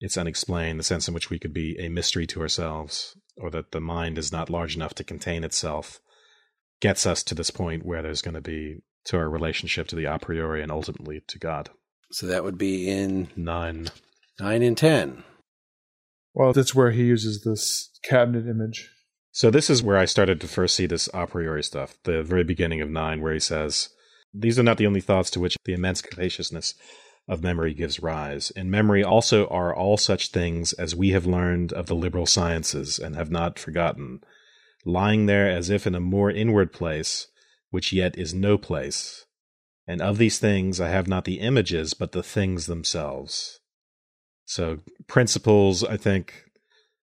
it's 0.00 0.18
unexplained, 0.18 0.78
the 0.78 0.84
sense 0.84 1.08
in 1.08 1.14
which 1.14 1.30
we 1.30 1.38
could 1.38 1.52
be 1.52 1.76
a 1.80 1.88
mystery 1.88 2.26
to 2.28 2.42
ourselves, 2.42 3.16
or 3.40 3.50
that 3.50 3.72
the 3.72 3.80
mind 3.80 4.18
is 4.18 4.32
not 4.32 4.50
large 4.50 4.76
enough 4.76 4.94
to 4.94 5.04
contain 5.04 5.44
itself, 5.44 6.00
gets 6.80 7.06
us 7.06 7.22
to 7.24 7.34
this 7.34 7.50
point 7.50 7.84
where 7.84 8.02
there's 8.02 8.22
going 8.22 8.34
to 8.34 8.40
be 8.40 8.78
to 9.04 9.16
our 9.16 9.28
relationship 9.28 9.88
to 9.88 9.96
the 9.96 10.04
a 10.04 10.18
priori 10.18 10.62
and 10.62 10.70
ultimately 10.70 11.22
to 11.28 11.38
God. 11.38 11.70
So 12.10 12.26
that 12.26 12.44
would 12.44 12.58
be 12.58 12.88
in 12.88 13.28
nine, 13.36 13.88
nine 14.40 14.62
and 14.62 14.76
ten. 14.76 15.24
Well, 16.34 16.52
that's 16.52 16.74
where 16.74 16.90
he 16.90 17.04
uses 17.04 17.42
this 17.42 17.90
cabinet 18.04 18.46
image. 18.46 18.90
So 19.32 19.50
this 19.50 19.70
is 19.70 19.82
where 19.82 19.98
I 19.98 20.04
started 20.04 20.40
to 20.40 20.48
first 20.48 20.74
see 20.74 20.86
this 20.86 21.08
a 21.12 21.26
priori 21.26 21.62
stuff. 21.62 21.96
The 22.04 22.22
very 22.22 22.44
beginning 22.44 22.80
of 22.80 22.90
nine, 22.90 23.20
where 23.20 23.32
he 23.32 23.40
says, 23.40 23.90
"These 24.32 24.58
are 24.58 24.62
not 24.62 24.78
the 24.78 24.86
only 24.86 25.00
thoughts 25.00 25.30
to 25.30 25.40
which 25.40 25.56
the 25.64 25.74
immense 25.74 26.00
capaciousness." 26.00 26.74
Of 27.28 27.42
memory 27.42 27.74
gives 27.74 28.00
rise. 28.00 28.50
In 28.50 28.70
memory 28.70 29.04
also 29.04 29.46
are 29.48 29.74
all 29.74 29.96
such 29.96 30.28
things 30.28 30.72
as 30.72 30.96
we 30.96 31.10
have 31.10 31.26
learned 31.26 31.72
of 31.72 31.86
the 31.86 31.94
liberal 31.94 32.26
sciences 32.26 32.98
and 32.98 33.14
have 33.14 33.30
not 33.30 33.58
forgotten, 33.58 34.20
lying 34.84 35.26
there 35.26 35.50
as 35.50 35.68
if 35.68 35.86
in 35.86 35.94
a 35.94 36.00
more 36.00 36.30
inward 36.30 36.72
place, 36.72 37.26
which 37.70 37.92
yet 37.92 38.16
is 38.18 38.32
no 38.32 38.56
place. 38.56 39.26
And 39.86 40.00
of 40.00 40.18
these 40.18 40.38
things 40.38 40.80
I 40.80 40.88
have 40.88 41.08
not 41.08 41.24
the 41.24 41.40
images, 41.40 41.94
but 41.94 42.12
the 42.12 42.22
things 42.22 42.66
themselves. 42.66 43.60
So, 44.44 44.78
principles, 45.06 45.84
I 45.84 45.98
think, 45.98 46.48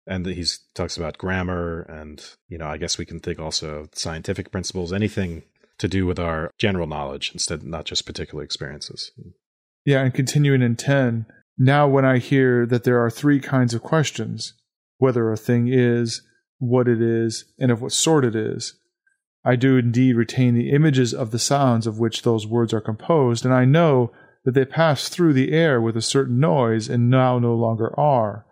and 0.07 0.27
he 0.27 0.45
talks 0.75 0.97
about 0.97 1.19
grammar 1.19 1.83
and 1.83 2.23
you 2.49 2.59
know 2.59 2.67
i 2.67 2.77
guess 2.77 2.99
we 2.99 3.07
can 3.07 3.21
think 3.21 3.39
also 3.39 3.77
of 3.77 3.91
scientific 3.95 4.51
principles 4.51 4.93
anything 4.93 5.43
to 5.79 5.89
do 5.89 6.05
with 6.05 6.19
our 6.19 6.51
general 6.59 6.87
knowledge 6.87 7.31
instead 7.33 7.63
not 7.63 7.85
just 7.85 8.07
particular 8.07 8.43
experiences 8.43 9.13
yeah 9.91 10.03
and 10.03 10.15
continuing 10.15 10.63
in 10.63 10.77
10 10.77 11.27
now 11.59 11.87
when 11.87 12.05
i 12.05 12.19
hear 12.19 12.67
that 12.67 12.85
there 12.85 13.03
are 13.03 13.11
three 13.11 13.41
kinds 13.41 13.75
of 13.75 13.83
questions 13.83 14.55
whether 14.99 15.31
a 15.31 15.37
thing 15.37 15.69
is 15.69 16.23
what 16.59 16.89
it 16.89 17.01
is 17.01 17.45
and 17.59 17.71
of 17.71 17.81
what 17.83 17.93
sort 17.93 18.25
it 18.25 18.37
is 18.37 18.75
i 19.45 19.57
do 19.57 19.77
indeed 19.77 20.15
retain 20.15 20.55
the 20.55 20.71
images 20.71 21.13
of 21.13 21.31
the 21.31 21.39
sounds 21.39 21.87
of 21.87 21.99
which 21.99 22.23
those 22.23 22.47
words 22.47 22.73
are 22.73 22.81
composed 22.81 23.45
and 23.45 23.55
i 23.55 23.65
know 23.65 24.13
that 24.45 24.53
they 24.53 24.65
pass 24.65 25.09
through 25.09 25.33
the 25.33 25.53
air 25.53 25.81
with 25.81 25.97
a 25.97 26.03
certain 26.03 26.41
noise 26.41 26.89
and 26.89 27.11
now 27.11 27.39
no 27.39 27.55
longer 27.55 27.99
are 27.99 28.47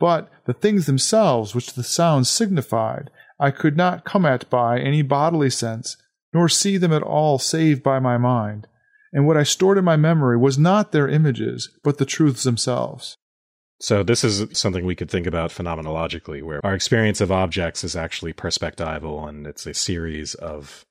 but 0.00 0.30
the 0.46 0.54
things 0.54 0.86
themselves 0.86 1.54
which 1.54 1.74
the 1.74 1.84
sounds 1.84 2.28
signified, 2.28 3.10
I 3.38 3.52
could 3.52 3.76
not 3.76 4.04
come 4.04 4.24
at 4.24 4.48
by 4.48 4.80
any 4.80 5.02
bodily 5.02 5.50
sense, 5.50 5.98
nor 6.32 6.48
see 6.48 6.78
them 6.78 6.92
at 6.92 7.02
all 7.02 7.38
save 7.38 7.82
by 7.82 8.00
my 8.00 8.16
mind. 8.16 8.66
And 9.12 9.26
what 9.26 9.36
I 9.36 9.42
stored 9.42 9.78
in 9.78 9.84
my 9.84 9.96
memory 9.96 10.36
was 10.36 10.58
not 10.58 10.92
their 10.92 11.08
images, 11.08 11.70
but 11.82 11.98
the 11.98 12.06
truths 12.06 12.44
themselves. 12.44 13.16
So 13.80 14.02
this 14.02 14.22
is 14.22 14.46
something 14.58 14.84
we 14.84 14.94
could 14.94 15.10
think 15.10 15.26
about 15.26 15.50
phenomenologically, 15.50 16.42
where 16.42 16.64
our 16.64 16.74
experience 16.74 17.20
of 17.20 17.32
objects 17.32 17.82
is 17.82 17.96
actually 17.96 18.34
perspectival 18.34 19.26
and 19.26 19.46
it's 19.46 19.66
a 19.66 19.72
series 19.72 20.34
of 20.34 20.84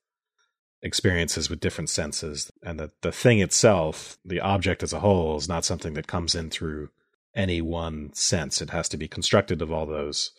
experiences 0.81 1.49
with 1.49 1.59
different 1.59 1.89
senses. 1.89 2.51
And 2.63 2.79
that 2.79 3.01
the 3.01 3.11
thing 3.11 3.39
itself, 3.39 4.17
the 4.25 4.39
object 4.39 4.81
as 4.81 4.91
a 4.91 5.01
whole, 5.01 5.37
is 5.37 5.47
not 5.47 5.65
something 5.65 5.93
that 5.93 6.07
comes 6.07 6.33
in 6.33 6.49
through 6.49 6.89
any 7.35 7.61
one 7.61 8.11
sense. 8.13 8.61
It 8.61 8.71
has 8.71 8.89
to 8.89 8.97
be 8.97 9.07
constructed 9.07 9.61
of 9.61 9.71
all 9.71 9.85
those 9.85 10.31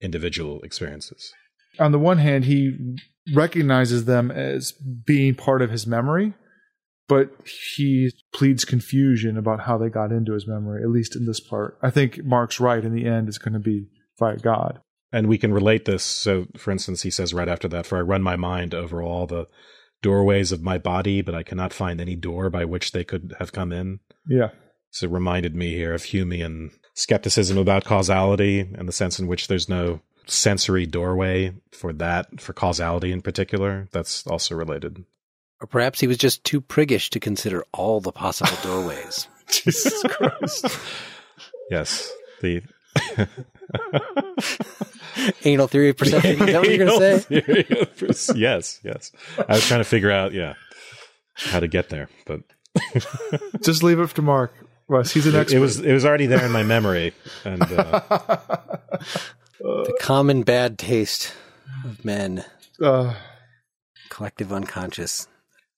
individual 0.00 0.60
experiences. 0.62 1.32
On 1.78 1.92
the 1.92 1.98
one 1.98 2.18
hand, 2.18 2.44
he 2.44 2.96
recognizes 3.34 4.04
them 4.04 4.30
as 4.30 4.72
being 4.72 5.34
part 5.34 5.62
of 5.62 5.70
his 5.70 5.86
memory, 5.86 6.34
but 7.08 7.30
he 7.68 8.10
pleads 8.32 8.64
confusion 8.64 9.36
about 9.36 9.60
how 9.60 9.76
they 9.76 9.88
got 9.88 10.12
into 10.12 10.32
his 10.32 10.46
memory, 10.46 10.82
at 10.82 10.90
least 10.90 11.16
in 11.16 11.26
this 11.26 11.40
part. 11.40 11.78
I 11.82 11.90
think 11.90 12.24
Mark's 12.24 12.60
right. 12.60 12.84
In 12.84 12.94
the 12.94 13.06
end, 13.06 13.28
it's 13.28 13.38
going 13.38 13.54
to 13.54 13.58
be 13.58 13.88
via 14.18 14.36
God. 14.38 14.80
And 15.12 15.28
we 15.28 15.38
can 15.38 15.52
relate 15.52 15.84
this. 15.84 16.02
So, 16.02 16.46
for 16.56 16.70
instance, 16.70 17.02
he 17.02 17.10
says 17.10 17.34
right 17.34 17.48
after 17.48 17.68
that, 17.68 17.86
For 17.86 17.98
I 17.98 18.02
run 18.02 18.22
my 18.22 18.36
mind 18.36 18.74
over 18.74 19.02
all 19.02 19.26
the 19.26 19.46
doorways 20.02 20.50
of 20.50 20.62
my 20.62 20.78
body, 20.78 21.22
but 21.22 21.34
I 21.34 21.42
cannot 21.42 21.72
find 21.72 22.00
any 22.00 22.16
door 22.16 22.50
by 22.50 22.64
which 22.64 22.92
they 22.92 23.04
could 23.04 23.34
have 23.38 23.52
come 23.52 23.72
in. 23.72 24.00
Yeah. 24.28 24.48
So 24.90 25.06
it 25.06 25.12
reminded 25.12 25.54
me 25.54 25.74
here 25.74 25.94
of 25.94 26.02
Humean 26.02 26.70
skepticism 26.94 27.58
about 27.58 27.84
causality 27.84 28.60
and 28.60 28.88
the 28.88 28.92
sense 28.92 29.18
in 29.18 29.26
which 29.26 29.48
there's 29.48 29.68
no 29.68 30.00
sensory 30.26 30.86
doorway 30.86 31.52
for 31.72 31.92
that, 31.94 32.40
for 32.40 32.52
causality 32.52 33.12
in 33.12 33.22
particular. 33.22 33.88
That's 33.92 34.26
also 34.26 34.54
related. 34.54 35.04
Or 35.60 35.66
perhaps 35.66 36.00
he 36.00 36.06
was 36.06 36.18
just 36.18 36.44
too 36.44 36.60
priggish 36.60 37.10
to 37.10 37.20
consider 37.20 37.64
all 37.72 38.00
the 38.00 38.12
possible 38.12 38.56
doorways. 38.62 39.28
Jesus 39.48 40.02
Christ. 40.02 40.66
yes. 41.70 42.12
The 42.40 42.62
anal 45.44 45.68
theory 45.68 45.90
of 45.90 45.96
perception. 45.96 46.32
Is 46.32 46.38
that 46.38 46.60
what 46.60 46.68
you're 46.68 46.86
going 46.86 47.00
to 47.00 48.12
say? 48.12 48.38
yes, 48.38 48.80
yes. 48.84 49.12
I 49.48 49.54
was 49.54 49.66
trying 49.66 49.80
to 49.80 49.84
figure 49.84 50.10
out, 50.10 50.32
yeah, 50.32 50.54
how 51.34 51.60
to 51.60 51.68
get 51.68 51.88
there, 51.88 52.08
but 52.26 52.40
just 53.62 53.82
leave 53.82 53.98
it 54.00 54.10
to 54.10 54.22
Mark. 54.22 54.52
Russ, 54.86 55.12
he's 55.12 55.26
an 55.26 55.34
expert. 55.34 55.56
It 55.56 55.60
was 55.60 55.80
it 55.80 55.92
was 55.92 56.04
already 56.04 56.26
there 56.26 56.44
in 56.44 56.52
my 56.52 56.62
memory, 56.62 57.14
and 57.44 57.62
uh, 57.62 58.00
the 59.58 59.96
common 59.98 60.42
bad 60.42 60.78
taste 60.78 61.32
of 61.84 62.04
men, 62.04 62.44
uh, 62.82 63.14
collective 64.10 64.52
unconscious. 64.52 65.26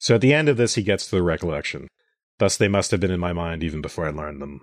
So 0.06 0.14
at 0.14 0.20
the 0.20 0.32
end 0.32 0.48
of 0.48 0.56
this, 0.56 0.76
he 0.76 0.84
gets 0.84 1.08
to 1.08 1.16
the 1.16 1.22
recollection. 1.24 1.88
Thus, 2.38 2.56
they 2.56 2.68
must 2.68 2.92
have 2.92 3.00
been 3.00 3.10
in 3.10 3.18
my 3.18 3.32
mind 3.32 3.64
even 3.64 3.80
before 3.80 4.06
I 4.06 4.10
learned 4.10 4.40
them, 4.40 4.60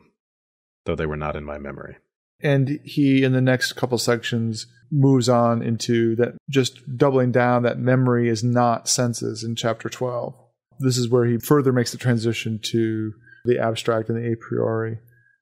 though 0.86 0.96
they 0.96 1.06
were 1.06 1.18
not 1.18 1.36
in 1.36 1.44
my 1.44 1.58
memory. 1.58 1.98
And 2.42 2.80
he, 2.86 3.26
in 3.26 3.34
the 3.34 3.42
next 3.42 3.74
couple 3.74 3.98
sections, 3.98 4.68
moves 4.90 5.28
on 5.28 5.62
into 5.62 6.16
that, 6.16 6.36
just 6.50 6.80
doubling 6.96 7.34
down 7.34 7.64
that 7.64 7.78
memory 7.78 8.30
is 8.30 8.42
not 8.42 8.88
senses 8.88 9.44
in 9.44 9.58
chapter 9.58 9.90
12. 9.90 10.34
This 10.80 10.98
is 10.98 11.10
where 11.10 11.26
he 11.26 11.38
further 11.40 11.74
makes 11.74 11.92
the 11.92 11.98
transition 11.98 12.58
to 12.72 13.12
the 13.44 13.60
abstract 13.60 14.08
and 14.08 14.18
the 14.18 14.32
a 14.32 14.38
priori. 14.38 15.00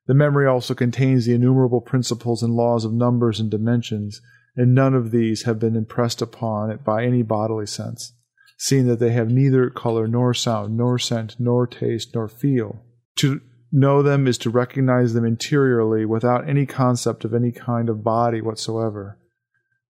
The 0.08 0.16
memory 0.16 0.48
also 0.48 0.74
contains 0.74 1.28
the 1.28 1.36
innumerable 1.36 1.80
principles 1.80 2.42
and 2.42 2.56
laws 2.56 2.86
of 2.86 2.92
numbers 2.92 3.40
and 3.40 3.52
dimensions, 3.52 4.20
and 4.56 4.74
none 4.74 4.96
of 4.96 5.12
these 5.12 5.44
have 5.44 5.60
been 5.60 5.76
impressed 5.76 6.24
upon 6.24 6.72
it 6.72 6.84
by 6.84 7.06
any 7.06 7.22
bodily 7.22 7.68
sense, 7.68 8.14
seeing 8.62 8.86
that 8.86 9.00
they 9.00 9.12
have 9.12 9.32
neither 9.32 9.72
color 9.72 10.08
nor 10.08 10.36
sound, 10.36 10.78
nor 10.78 11.00
scent, 11.00 11.36
nor 11.40 11.66
taste, 11.66 12.14
nor 12.14 12.28
feel. 12.28 12.86
To 13.16 13.42
know 13.72 14.04
them 14.04 14.28
is 14.28 14.38
to 14.38 14.52
recognize 14.52 15.14
them 15.14 15.26
interiorly 15.26 16.06
without 16.06 16.48
any 16.48 16.68
concept 16.68 17.26
of 17.26 17.34
any 17.34 17.52
kind 17.52 17.90
of 17.90 18.04
body 18.04 18.40
whatsoever. 18.40 19.18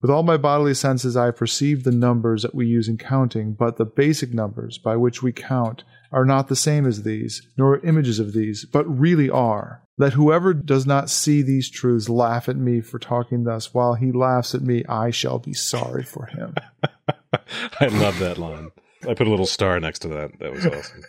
With 0.01 0.09
all 0.09 0.23
my 0.23 0.37
bodily 0.37 0.75
senses, 0.75 1.17
I 1.17 1.25
have 1.25 1.37
perceived 1.37 1.85
the 1.85 1.91
numbers 1.91 2.43
that 2.43 2.55
we 2.55 2.69
use 2.69 2.87
in 2.87 2.97
counting, 2.97 3.55
but 3.55 3.77
the 3.77 3.85
basic 3.85 4.33
numbers 4.33 4.79
by 4.79 4.95
which 4.95 5.21
we 5.21 5.33
count 5.33 5.83
are 6.13 6.25
not 6.25 6.47
the 6.47 6.55
same 6.55 6.87
as 6.87 7.03
these, 7.03 7.43
nor 7.59 7.85
images 7.85 8.21
of 8.21 8.35
these, 8.35 8.65
but 8.65 8.85
really 8.85 9.29
are. 9.29 9.83
Let 10.01 10.15
whoever 10.15 10.55
does 10.55 10.87
not 10.87 11.11
see 11.11 11.43
these 11.43 11.69
truths 11.69 12.09
laugh 12.09 12.49
at 12.49 12.57
me 12.57 12.81
for 12.81 12.99
talking 12.99 13.45
thus. 13.45 13.75
While 13.75 13.97
he 13.97 14.13
laughs 14.13 14.55
at 14.55 14.63
me, 14.63 14.83
I 14.89 15.11
shall 15.11 15.39
be 15.39 15.53
sorry 15.53 16.05
for 16.05 16.25
him. 16.25 16.55
I 17.81 17.89
love 17.89 18.19
that 18.19 18.39
line. 18.39 18.71
I 19.07 19.13
put 19.13 19.27
a 19.27 19.31
little 19.31 19.45
star 19.45 19.79
next 19.79 19.99
to 19.99 20.09
that. 20.09 20.39
That 20.39 20.53
was 20.53 20.65
awesome. 20.65 21.03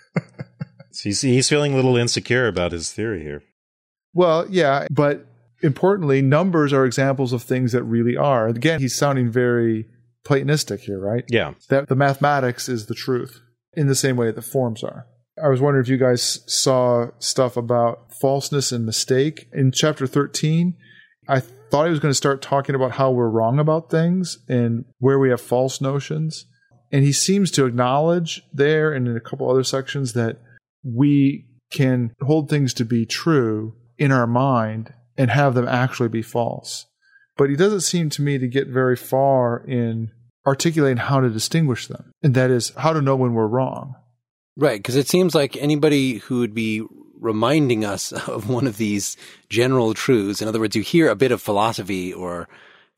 he's, 1.02 1.22
he's 1.22 1.48
feeling 1.48 1.72
a 1.72 1.78
little 1.78 1.96
insecure 1.96 2.48
about 2.48 2.74
his 2.74 2.92
theory 2.92 3.24
here. 3.24 3.44
Well, 4.14 4.46
yeah, 4.50 4.88
but 4.92 5.26
importantly, 5.62 6.22
numbers 6.22 6.74
are 6.74 6.84
examples 6.84 7.32
of 7.32 7.44
things 7.44 7.72
that 7.72 7.84
really 7.84 8.18
are. 8.18 8.50
Again, 8.50 8.82
he's 8.82 8.94
sounding 8.94 9.32
very 9.32 9.88
Platonistic 10.26 10.82
here, 10.82 11.00
right? 11.00 11.24
Yeah. 11.30 11.54
That 11.70 11.88
the 11.88 11.96
mathematics 11.96 12.68
is 12.68 12.88
the 12.88 12.94
truth 12.94 13.40
in 13.74 13.88
the 13.88 13.96
same 13.96 14.18
way 14.18 14.32
that 14.32 14.42
forms 14.42 14.84
are. 14.84 15.08
I 15.42 15.48
was 15.48 15.62
wondering 15.62 15.84
if 15.84 15.90
you 15.90 15.98
guys 15.98 16.42
saw 16.48 17.08
stuff 17.20 17.58
about 17.58 18.14
falseness 18.20 18.72
and 18.72 18.86
mistake 18.86 19.48
in 19.54 19.72
chapter 19.72 20.08
13. 20.08 20.76
I 21.28 21.40
thought 21.40 21.86
he 21.86 21.92
was 21.92 22.00
going 22.00 22.12
to 22.12 22.16
start 22.16 22.42
talking 22.42 22.76
about 22.76 22.92
how 22.92 23.12
we're 23.12 23.30
wrong 23.30 23.60
about 23.60 23.90
things 23.90 24.40
and 24.50 24.86
where 25.00 25.20
we 25.20 25.30
have 25.30 25.40
false 25.40 25.80
notions. 25.80 26.46
And 26.92 27.04
he 27.04 27.14
seems 27.14 27.52
to 27.52 27.66
acknowledge 27.66 28.42
there 28.52 28.92
and 28.92 29.08
in 29.08 29.16
a 29.16 29.22
couple 29.22 29.50
other 29.50 29.64
sections 29.64 30.14
that 30.14 30.40
we 30.84 31.48
can 31.72 32.14
hold 32.22 32.50
things 32.50 32.74
to 32.76 32.86
be 32.86 33.06
true 33.06 33.76
in 33.98 34.12
our 34.12 34.28
mind 34.28 34.94
and 35.18 35.32
have 35.32 35.54
them 35.54 35.68
actually 35.68 36.10
be 36.10 36.22
false. 36.22 36.88
But 37.38 37.50
he 37.50 37.56
doesn't 37.56 37.82
seem 37.82 38.10
to 38.12 38.22
me 38.22 38.38
to 38.38 38.48
get 38.48 38.68
very 38.68 38.98
far 38.98 39.64
in 39.66 40.12
articulating 40.46 40.98
how 40.98 41.22
to 41.22 41.30
distinguish 41.30 41.88
them, 41.88 42.12
and 42.22 42.34
that 42.34 42.50
is 42.50 42.72
how 42.78 42.94
to 42.94 43.02
know 43.02 43.16
when 43.16 43.34
we're 43.34 43.48
wrong. 43.48 43.96
Right, 44.62 44.78
because 44.78 44.96
it 44.96 45.10
seems 45.10 45.34
like 45.34 45.58
anybody 45.58 46.18
who 46.18 46.38
would 46.42 46.54
be 46.54 46.84
reminding 47.20 47.84
us 47.84 48.12
of 48.28 48.48
one 48.48 48.68
of 48.68 48.78
these 48.78 49.18
general 49.50 49.96
truths, 49.96 50.40
in 50.40 50.48
other 50.48 50.60
words, 50.60 50.76
you 50.76 50.84
hear 50.84 51.10
a 51.10 51.16
bit 51.16 51.32
of 51.32 51.42
philosophy 51.42 52.14
or 52.14 52.48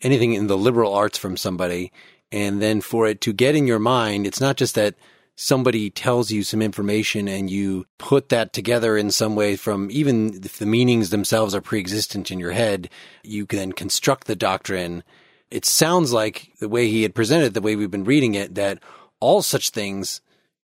anything 0.01 0.33
in 0.33 0.47
the 0.47 0.57
liberal 0.57 0.93
arts 0.93 1.17
from 1.17 1.37
somebody, 1.37 1.93
and 2.33 2.61
then 2.61 2.81
for 2.81 3.07
it 3.07 3.21
to 3.21 3.31
get 3.31 3.55
in 3.55 3.65
your 3.65 3.79
mind, 3.79 4.27
it's 4.27 4.41
not 4.41 4.57
just 4.57 4.75
that 4.75 4.95
somebody 5.37 5.89
tells 5.89 6.31
you 6.31 6.43
some 6.43 6.61
information 6.61 7.29
and 7.29 7.49
you 7.49 7.85
put 7.97 8.27
that 8.27 8.51
together 8.51 8.97
in 8.97 9.09
some 9.09 9.33
way 9.33 9.55
from 9.55 9.89
even 9.89 10.33
if 10.43 10.57
the 10.57 10.65
meanings 10.65 11.11
themselves 11.11 11.55
are 11.55 11.61
pre-existent 11.61 12.29
in 12.29 12.39
your 12.39 12.51
head, 12.51 12.89
you 13.23 13.45
can 13.45 13.57
then 13.57 13.71
construct 13.71 14.27
the 14.27 14.35
doctrine. 14.35 15.01
It 15.49 15.63
sounds 15.63 16.11
like 16.11 16.51
the 16.59 16.67
way 16.67 16.89
he 16.89 17.03
had 17.03 17.15
presented, 17.15 17.53
the 17.53 17.61
way 17.61 17.77
we've 17.77 17.89
been 17.89 18.03
reading 18.03 18.35
it, 18.35 18.55
that 18.55 18.83
all 19.21 19.41
such 19.41 19.69
things 19.69 20.19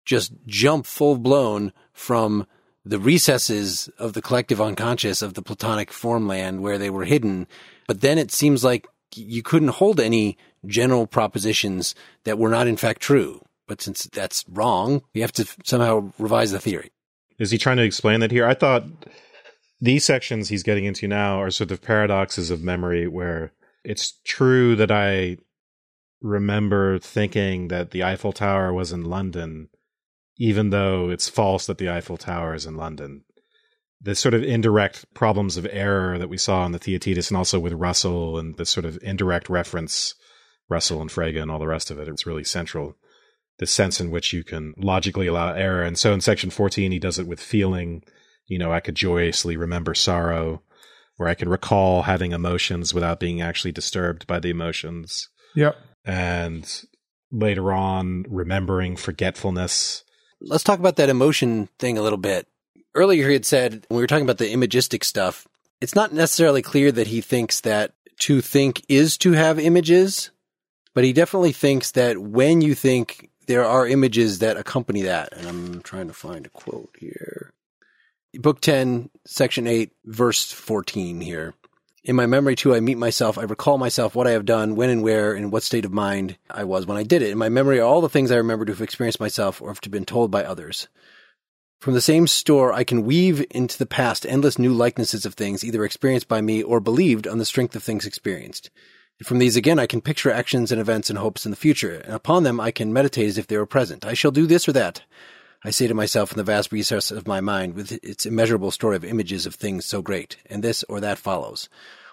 just 0.07 0.31
jump 0.47 0.85
full 0.85 1.17
blown 1.17 1.73
from 1.91 2.47
the 2.85 2.97
recesses 2.97 3.89
of 3.99 4.13
the 4.13 4.21
collective 4.21 4.61
unconscious 4.61 5.21
of 5.21 5.33
the 5.33 5.41
Platonic 5.41 5.91
formland 5.91 6.61
where 6.61 6.77
they 6.77 6.89
were 6.89 7.03
hidden. 7.03 7.45
But 7.87 7.99
then 7.99 8.17
it 8.17 8.31
seems 8.31 8.63
like 8.63 8.87
you 9.13 9.43
couldn't 9.43 9.67
hold 9.67 9.99
any 9.99 10.37
general 10.65 11.05
propositions 11.05 11.93
that 12.23 12.39
were 12.39 12.49
not 12.49 12.67
in 12.67 12.77
fact 12.77 13.01
true. 13.01 13.41
But 13.67 13.81
since 13.81 14.05
that's 14.05 14.45
wrong, 14.47 15.01
you 15.13 15.21
have 15.21 15.33
to 15.33 15.45
somehow 15.65 16.13
revise 16.17 16.51
the 16.51 16.59
theory. 16.59 16.91
Is 17.37 17.51
he 17.51 17.57
trying 17.57 17.77
to 17.77 17.83
explain 17.83 18.21
that 18.21 18.31
here? 18.31 18.47
I 18.47 18.53
thought 18.53 18.85
these 19.81 20.05
sections 20.05 20.47
he's 20.47 20.63
getting 20.63 20.85
into 20.85 21.07
now 21.07 21.41
are 21.41 21.51
sort 21.51 21.71
of 21.71 21.81
paradoxes 21.81 22.49
of 22.49 22.63
memory 22.63 23.07
where 23.07 23.51
it's 23.83 24.13
true 24.23 24.77
that 24.77 24.91
I 24.91 25.37
remember 26.21 26.97
thinking 26.97 27.67
that 27.67 27.91
the 27.91 28.03
Eiffel 28.03 28.31
Tower 28.31 28.73
was 28.73 28.93
in 28.93 29.03
London, 29.03 29.69
even 30.37 30.69
though 30.69 31.09
it's 31.09 31.29
false 31.29 31.65
that 31.65 31.77
the 31.77 31.89
Eiffel 31.89 32.17
Tower 32.17 32.53
is 32.53 32.65
in 32.65 32.75
London. 32.75 33.23
the 34.01 34.15
sort 34.15 34.33
of 34.33 34.43
indirect 34.43 35.11
problems 35.13 35.57
of 35.57 35.67
error 35.71 36.17
that 36.17 36.29
we 36.29 36.37
saw 36.37 36.65
in 36.65 36.71
the 36.71 36.79
Theaetetus 36.79 37.29
and 37.29 37.37
also 37.37 37.59
with 37.59 37.73
Russell 37.73 38.37
and 38.37 38.55
the 38.57 38.65
sort 38.65 38.85
of 38.85 38.99
indirect 39.01 39.49
reference, 39.49 40.13
Russell 40.69 41.01
and 41.01 41.09
Frege 41.09 41.41
and 41.41 41.49
all 41.49 41.59
the 41.59 41.67
rest 41.67 41.89
of 41.89 41.99
it. 41.99 42.07
It's 42.07 42.25
really 42.25 42.43
central. 42.43 42.95
The 43.57 43.65
sense 43.65 43.99
in 43.99 44.11
which 44.11 44.33
you 44.33 44.43
can 44.43 44.73
logically 44.77 45.25
allow 45.25 45.53
error. 45.53 45.81
And 45.81 45.97
so 45.97 46.13
in 46.13 46.21
section 46.21 46.51
14, 46.51 46.91
he 46.91 46.99
does 46.99 47.17
it 47.17 47.27
with 47.27 47.39
feeling. 47.39 48.03
You 48.45 48.59
know, 48.59 48.71
I 48.71 48.81
could 48.81 48.95
joyously 48.95 49.57
remember 49.57 49.95
sorrow, 49.95 50.61
where 51.15 51.27
I 51.27 51.33
can 51.33 51.49
recall 51.49 52.03
having 52.03 52.33
emotions 52.33 52.93
without 52.93 53.19
being 53.19 53.41
actually 53.41 53.71
disturbed 53.71 54.27
by 54.27 54.39
the 54.39 54.51
emotions. 54.51 55.27
Yep. 55.55 55.75
And 56.05 56.83
later 57.31 57.73
on, 57.73 58.25
remembering 58.29 58.95
forgetfulness. 58.95 60.03
Let's 60.39 60.63
talk 60.63 60.79
about 60.79 60.97
that 60.97 61.09
emotion 61.09 61.69
thing 61.79 61.97
a 61.97 62.01
little 62.01 62.17
bit 62.17 62.47
earlier 62.97 63.27
he 63.27 63.33
had 63.33 63.45
said 63.45 63.85
when 63.87 63.97
we 63.97 64.03
were 64.03 64.07
talking 64.07 64.25
about 64.25 64.39
the 64.39 64.51
imagistic 64.51 65.03
stuff, 65.03 65.47
it's 65.79 65.95
not 65.95 66.11
necessarily 66.11 66.61
clear 66.61 66.91
that 66.91 67.07
he 67.07 67.21
thinks 67.21 67.61
that 67.61 67.93
to 68.19 68.41
think 68.41 68.83
is 68.89 69.17
to 69.19 69.33
have 69.33 69.59
images, 69.59 70.31
but 70.93 71.03
he 71.03 71.13
definitely 71.13 71.51
thinks 71.51 71.91
that 71.91 72.17
when 72.17 72.61
you 72.61 72.73
think 72.73 73.29
there 73.45 73.63
are 73.63 73.87
images 73.87 74.39
that 74.39 74.57
accompany 74.57 75.03
that. 75.03 75.31
And 75.33 75.47
I'm 75.47 75.81
trying 75.81 76.07
to 76.07 76.13
find 76.13 76.45
a 76.45 76.49
quote 76.49 76.95
here. 76.99 77.53
Book 78.33 78.59
10, 78.59 79.09
section 79.25 79.67
8, 79.67 79.91
verse 80.05 80.51
14 80.51 81.21
here. 81.21 81.53
In 82.07 82.15
my 82.15 82.25
memory 82.25 82.55
too, 82.55 82.73
I 82.73 82.79
meet 82.79 82.97
myself. 82.97 83.37
I 83.37 83.43
recall 83.43 83.77
myself, 83.77 84.15
what 84.15 84.27
I 84.27 84.31
have 84.31 84.45
done, 84.45 84.77
when 84.77 84.89
and 84.89 85.03
where, 85.03 85.33
and 85.33 85.51
what 85.51 85.61
state 85.61 85.83
of 85.83 85.91
mind 85.91 86.37
I 86.49 86.63
was 86.63 86.85
when 86.85 86.95
I 86.95 87.03
did 87.03 87.21
it. 87.21 87.31
In 87.31 87.37
my 87.37 87.49
memory 87.49 87.81
are 87.81 87.85
all 87.85 87.99
the 87.99 88.07
things 88.07 88.31
I 88.31 88.37
remember 88.37 88.63
to 88.63 88.71
have 88.71 88.81
experienced 88.81 89.19
myself 89.19 89.61
or 89.61 89.73
to 89.73 89.79
have 89.83 89.91
been 89.91 90.05
told 90.05 90.31
by 90.31 90.45
others. 90.45 90.87
From 91.81 91.95
the 91.95 92.01
same 92.01 92.25
store, 92.25 92.71
I 92.71 92.85
can 92.85 93.03
weave 93.03 93.45
into 93.51 93.77
the 93.77 93.85
past 93.85 94.25
endless 94.25 94.57
new 94.57 94.73
likenesses 94.73 95.25
of 95.25 95.33
things 95.33 95.65
either 95.65 95.83
experienced 95.83 96.29
by 96.29 96.39
me 96.39 96.63
or 96.63 96.79
believed 96.79 97.27
on 97.27 97.39
the 97.39 97.45
strength 97.45 97.75
of 97.75 97.83
things 97.83 98.05
experienced. 98.05 98.69
And 99.19 99.27
from 99.27 99.39
these 99.39 99.57
again, 99.57 99.77
I 99.77 99.85
can 99.85 99.99
picture 99.99 100.31
actions 100.31 100.71
and 100.71 100.79
events 100.79 101.09
and 101.09 101.19
hopes 101.19 101.45
in 101.45 101.51
the 101.51 101.57
future, 101.57 101.95
and 101.95 102.13
upon 102.13 102.43
them 102.43 102.61
I 102.61 102.71
can 102.71 102.93
meditate 102.93 103.27
as 103.27 103.37
if 103.37 103.47
they 103.47 103.57
were 103.57 103.65
present. 103.65 104.05
I 104.05 104.13
shall 104.13 104.31
do 104.31 104.45
this 104.45 104.65
or 104.69 104.71
that. 104.71 105.03
I 105.63 105.71
say 105.71 105.87
to 105.87 105.93
myself 105.93 106.31
in 106.31 106.37
the 106.37 106.43
vast 106.43 106.71
recess 106.71 107.09
of 107.09 107.27
my 107.27 107.41
mind 107.41 107.73
with 107.73 107.91
its 108.03 108.25
immeasurable 108.25 108.71
store 108.71 108.93
of 108.93 109.03
images 109.03 109.45
of 109.45 109.55
things 109.55 109.85
so 109.85 110.01
great, 110.01 110.37
and 110.45 110.63
this 110.63 110.83
or 110.83 110.99
that 110.99 111.17
follows. 111.17 111.67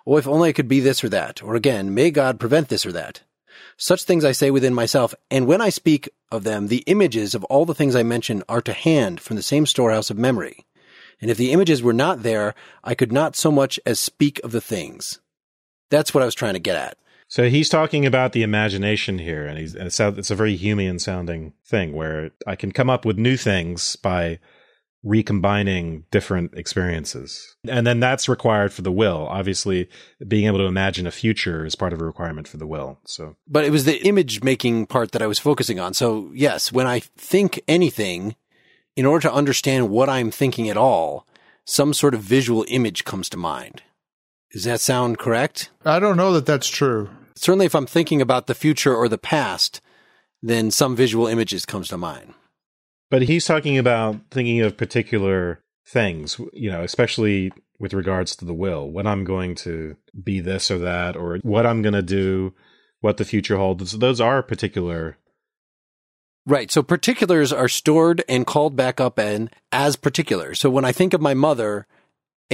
Oh, 0.07 0.17
if 0.17 0.27
only 0.27 0.49
I 0.49 0.53
could 0.53 0.69
be 0.69 0.81
this 0.81 1.05
or 1.05 1.09
that, 1.11 1.43
or 1.43 1.55
again, 1.55 1.93
may 1.95 2.11
God 2.11 2.41
prevent 2.41 2.69
this 2.69 2.87
or 2.87 2.93
that. 2.93 3.23
Such 3.77 4.05
things 4.05 4.25
I 4.25 4.33
say 4.33 4.51
within 4.51 4.75
myself, 4.75 5.15
and 5.31 5.47
when 5.47 5.61
I 5.61 5.69
speak 5.69 6.09
of 6.31 6.45
them, 6.45 6.69
the 6.69 6.85
images 6.87 7.35
of 7.35 7.45
all 7.45 7.67
the 7.67 7.75
things 7.75 7.95
I 7.95 8.03
mention 8.03 8.43
are 8.49 8.63
to 8.63 8.73
hand 8.73 9.21
from 9.21 9.37
the 9.37 9.43
same 9.43 9.67
storehouse 9.67 10.11
of 10.11 10.19
memory. 10.19 10.65
And 11.21 11.31
if 11.31 11.37
the 11.37 11.53
images 11.53 11.83
were 11.83 11.93
not 11.93 12.23
there, 12.23 12.55
I 12.83 12.95
could 12.95 13.13
not 13.13 13.37
so 13.37 13.51
much 13.51 13.79
as 13.87 14.01
speak 14.01 14.41
of 14.43 14.53
the 14.53 14.61
things. 14.61 15.21
That's 15.91 16.13
what 16.13 16.23
I 16.23 16.27
was 16.27 16.35
trying 16.35 16.55
to 16.55 16.61
get 16.61 16.77
at. 16.77 16.99
So 17.29 17.49
he's 17.49 17.69
talking 17.69 18.07
about 18.07 18.33
the 18.33 18.43
imagination 18.43 19.19
here, 19.19 19.47
and, 19.47 19.59
he's, 19.59 19.75
and 19.75 19.87
it's, 19.87 19.99
it's 19.99 20.31
a 20.31 20.37
very 20.37 20.57
Humean 20.57 21.01
sounding 21.01 21.55
thing 21.67 21.93
where 21.93 22.31
I 22.47 22.55
can 22.55 22.71
come 22.71 22.91
up 22.91 23.05
with 23.05 23.19
new 23.19 23.37
things 23.37 23.97
by 23.97 24.39
recombining 25.05 26.05
different 26.11 26.55
experiences. 26.55 27.57
And 27.69 27.87
then 27.87 28.01
that's 28.01 28.29
required 28.29 28.73
for 28.73 28.83
the 28.83 28.93
will. 28.93 29.27
Obviously, 29.29 29.89
being 30.27 30.47
able 30.47 30.59
to 30.59 30.65
imagine 30.65 31.07
a 31.07 31.11
future 31.11 31.65
is 31.67 31.75
part 31.75 31.93
of 31.93 32.01
a 32.01 32.05
requirement 32.05 32.49
for 32.49 32.57
the 32.57 32.67
will. 32.67 32.99
So, 33.05 33.37
but 33.47 33.65
it 33.65 33.71
was 33.71 33.85
the 33.85 34.03
image 34.07 34.43
making 34.43 34.87
part 34.87 35.13
that 35.13 35.23
I 35.23 35.27
was 35.27 35.39
focusing 35.39 35.79
on. 35.79 35.93
So, 35.93 36.31
yes, 36.35 36.73
when 36.73 36.87
I 36.87 37.01
think 37.01 37.61
anything, 37.69 38.35
in 38.97 39.05
order 39.05 39.29
to 39.29 39.35
understand 39.35 39.91
what 39.91 40.09
I'm 40.09 40.31
thinking 40.31 40.71
at 40.71 40.77
all, 40.77 41.27
some 41.67 41.93
sort 41.93 42.15
of 42.15 42.21
visual 42.21 42.65
image 42.69 43.05
comes 43.05 43.29
to 43.31 43.37
mind. 43.37 43.83
Does 44.55 44.63
that 44.65 44.81
sound 44.81 45.19
correct? 45.19 45.71
I 45.85 45.99
don't 45.99 46.17
know 46.17 46.33
that 46.35 46.47
that's 46.47 46.69
true. 46.69 47.11
Certainly, 47.35 47.67
if 47.67 47.75
I'm 47.75 47.87
thinking 47.87 48.23
about 48.23 48.47
the 48.47 48.55
future 48.55 48.95
or 48.95 49.09
the 49.09 49.19
past, 49.19 49.81
then 50.43 50.71
some 50.71 50.95
visual 50.95 51.27
images 51.27 51.67
comes 51.67 51.89
to 51.89 51.99
mind. 51.99 52.35
But 53.11 53.23
he's 53.23 53.47
talking 53.47 53.77
about 53.79 54.17
thinking 54.31 54.61
of 54.61 54.77
particular 54.77 55.61
things, 55.89 56.41
you 56.53 56.71
know, 56.71 56.85
especially 56.85 57.53
with 57.81 57.93
regards 57.95 58.37
to 58.37 58.45
the 58.45 58.55
will, 58.55 58.89
when 58.89 59.09
I'm 59.09 59.25
going 59.25 59.57
to 59.57 59.97
be 60.23 60.39
this 60.39 60.71
or 60.71 60.79
that, 60.79 61.17
or 61.17 61.39
what 61.43 61.67
I'm 61.67 61.83
going 61.83 61.95
to 61.95 62.03
do, 62.03 62.55
what 63.01 63.17
the 63.17 63.25
future 63.25 63.57
holds. 63.57 63.99
Those 63.99 64.21
are 64.21 64.41
particular. 64.41 65.19
Right. 66.47 66.71
So 66.71 66.81
particulars 66.85 67.53
are 67.53 67.69
stored 67.69 68.23
and 68.29 68.47
called 68.47 68.77
back 68.77 69.01
up 69.01 69.19
and 69.19 69.51
as 69.73 69.97
particulars. 69.97 70.61
So 70.61 70.71
when 70.71 70.85
I 70.85 70.93
think 70.93 71.13
of 71.13 71.21
my 71.21 71.35
mother, 71.35 71.89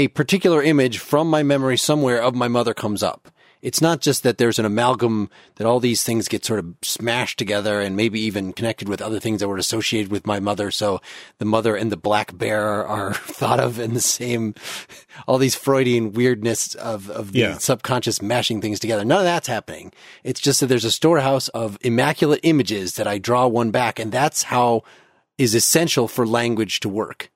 a 0.01 0.09
particular 0.09 0.63
image 0.63 0.99
from 0.99 1.29
my 1.29 1.43
memory 1.43 1.77
somewhere 1.77 2.23
of 2.23 2.35
my 2.35 2.49
mother 2.49 2.73
comes 2.73 3.03
up 3.03 3.31
it's 3.63 3.83
not 3.83 4.01
just 4.01 4.23
that 4.23 4.39
there's 4.39 4.59
an 4.59 4.65
amalgam 4.65 5.29
that 5.57 5.67
all 5.67 5.81
these 5.81 6.03
things 6.03 6.29
get 6.29 6.45
sort 6.45 6.59
of 6.59 6.75
smashed 6.83 7.39
together 7.39 7.81
and 7.81 7.95
maybe 7.95 8.19
even 8.21 8.53
connected 8.53 8.89
with 8.89 9.03
other 9.03 9.21
things 9.21 9.41
that 9.41 9.49
were 9.49 9.59
associated 9.59 10.11
with 10.11 10.27
my 10.27 10.41
mother. 10.41 10.71
So 10.71 11.01
the 11.37 11.45
mother 11.45 11.77
and 11.77 11.93
the 11.93 11.97
black 11.97 12.37
bear 12.37 12.87
are 12.87 13.13
thought 13.15 13.61
of 13.61 13.79
in 13.79 13.93
the 13.93 14.01
same, 14.01 14.55
all 15.27 15.37
these 15.37 15.55
Freudian 15.55 16.13
weirdness 16.13 16.75
of, 16.77 17.11
of 17.11 17.33
the 17.33 17.41
yeah. 17.41 17.59
subconscious 17.59 18.23
mashing 18.23 18.63
things 18.63 18.81
together. 18.81 19.05
None 19.05 19.19
of 19.19 19.25
that's 19.25 19.49
happening. 19.49 19.93
It's 20.25 20.41
just 20.41 20.61
that 20.61 20.67
there's 20.67 20.87
a 20.87 20.91
storehouse 20.91 21.49
of 21.49 21.77
immaculate 21.83 22.41
images 22.43 22.95
that 22.95 23.07
I 23.07 23.19
draw 23.19 23.47
one 23.47 23.71
back. 23.71 23.99
And 23.99 24.11
that's 24.11 24.45
how 24.45 24.85
is 25.37 25.55
essential 25.55 26.09
for 26.09 26.27
language 26.27 26.81
to 26.81 26.89
work. 26.89 27.31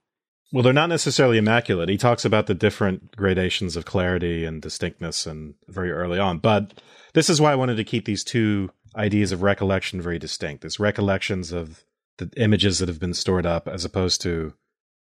Well, 0.55 0.63
they're 0.63 0.73
not 0.73 0.89
necessarily 0.89 1.37
immaculate. 1.37 1.89
He 1.89 1.97
talks 1.97 2.25
about 2.25 2.47
the 2.47 2.55
different 2.55 3.17
gradations 3.17 3.75
of 3.75 3.87
clarity 3.87 4.45
and 4.45 4.63
distinctness 4.63 5.27
and 5.27 5.55
very 5.67 5.91
early 5.91 6.21
on. 6.21 6.39
But 6.39 6.81
this 7.13 7.29
is 7.29 7.41
why 7.41 7.51
I 7.51 7.57
wanted 7.57 7.77
to 7.79 7.83
keep 7.83 8.05
these 8.05 8.23
two 8.23 8.71
ideas 8.95 9.33
of 9.33 9.43
recollection 9.43 10.01
very 10.01 10.21
distinct. 10.21 10.65
It's 10.65 10.79
recollections 10.79 11.51
of 11.51 11.83
the 12.19 12.31
images 12.37 12.79
that 12.79 12.89
have 12.89 13.01
been 13.01 13.15
stored 13.15 13.47
up 13.47 13.67
as 13.67 13.85
opposed 13.85 14.21
to 14.21 14.53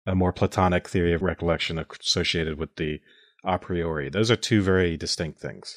a 0.05 0.15
more 0.15 0.31
Platonic 0.31 0.87
theory 0.87 1.13
of 1.13 1.21
recollection 1.21 1.77
associated 1.99 2.57
with 2.57 2.77
the 2.77 3.01
a 3.43 3.59
priori. 3.59 4.07
Those 4.07 4.31
are 4.31 4.37
two 4.37 4.61
very 4.61 4.95
distinct 4.95 5.41
things. 5.41 5.75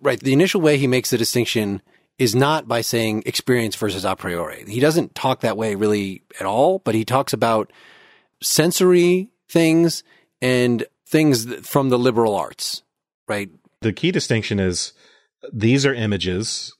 Right. 0.00 0.18
The 0.18 0.32
initial 0.32 0.62
way 0.62 0.78
he 0.78 0.86
makes 0.86 1.10
the 1.10 1.18
distinction 1.18 1.82
is 2.16 2.34
not 2.34 2.68
by 2.68 2.80
saying 2.80 3.24
experience 3.26 3.76
versus 3.76 4.06
a 4.06 4.16
priori. 4.16 4.64
He 4.66 4.80
doesn't 4.80 5.14
talk 5.14 5.40
that 5.40 5.58
way 5.58 5.74
really 5.74 6.22
at 6.40 6.46
all, 6.46 6.78
but 6.78 6.94
he 6.94 7.04
talks 7.04 7.34
about 7.34 7.70
sensory 8.42 9.30
things 9.48 10.02
and 10.40 10.84
things 11.06 11.54
from 11.66 11.88
the 11.88 11.98
liberal 11.98 12.34
arts, 12.34 12.82
right? 13.28 13.50
The 13.80 13.92
key 13.92 14.10
distinction 14.10 14.58
is 14.58 14.92
these 15.52 15.84
are 15.86 15.94
images, 15.94 16.74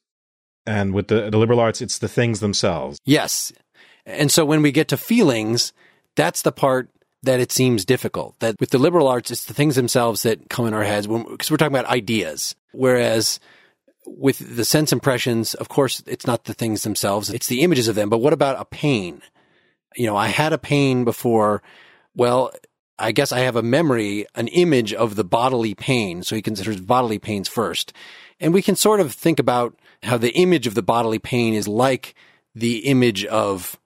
and 0.66 0.94
with 0.94 1.08
the, 1.08 1.30
the 1.30 1.38
liberal 1.38 1.60
arts, 1.60 1.80
it's 1.80 1.98
the 1.98 2.08
things 2.08 2.40
themselves. 2.40 2.98
Yes. 3.04 3.52
And 4.06 4.30
so 4.30 4.44
when 4.44 4.62
we 4.62 4.72
get 4.72 4.88
to 4.88 4.96
feelings, 4.96 5.72
that's 6.16 6.42
the 6.42 6.52
part 6.52 6.88
that 7.22 7.40
it 7.40 7.52
seems 7.52 7.84
difficult. 7.84 8.38
That 8.40 8.56
with 8.60 8.70
the 8.70 8.78
liberal 8.78 9.08
arts, 9.08 9.30
it's 9.30 9.44
the 9.44 9.54
things 9.54 9.76
themselves 9.76 10.22
that 10.22 10.48
come 10.48 10.66
in 10.66 10.74
our 10.74 10.82
heads 10.82 11.06
because 11.06 11.50
we're 11.50 11.56
talking 11.56 11.74
about 11.74 11.90
ideas. 11.90 12.56
Whereas 12.72 13.38
with 14.06 14.56
the 14.56 14.64
sense 14.64 14.92
impressions, 14.92 15.54
of 15.54 15.68
course, 15.68 16.02
it's 16.06 16.26
not 16.26 16.44
the 16.44 16.54
things 16.54 16.82
themselves, 16.82 17.30
it's 17.30 17.46
the 17.46 17.62
images 17.62 17.88
of 17.88 17.94
them. 17.94 18.08
But 18.08 18.18
what 18.18 18.32
about 18.32 18.60
a 18.60 18.64
pain? 18.64 19.22
You 19.96 20.06
know, 20.06 20.16
I 20.16 20.28
had 20.28 20.52
a 20.52 20.58
pain 20.58 21.04
before. 21.04 21.62
Well, 22.14 22.52
I 22.98 23.12
guess 23.12 23.32
I 23.32 23.40
have 23.40 23.56
a 23.56 23.62
memory, 23.62 24.26
an 24.34 24.48
image 24.48 24.92
of 24.92 25.16
the 25.16 25.24
bodily 25.24 25.74
pain. 25.74 26.22
So 26.22 26.36
he 26.36 26.42
considers 26.42 26.80
bodily 26.80 27.18
pains 27.18 27.48
first. 27.48 27.92
And 28.38 28.52
we 28.54 28.62
can 28.62 28.76
sort 28.76 29.00
of 29.00 29.12
think 29.12 29.38
about 29.38 29.78
how 30.02 30.18
the 30.18 30.32
image 30.32 30.66
of 30.66 30.74
the 30.74 30.82
bodily 30.82 31.18
pain 31.18 31.54
is 31.54 31.66
like 31.66 32.14
the 32.54 32.78
image 32.78 33.24
of 33.24 33.78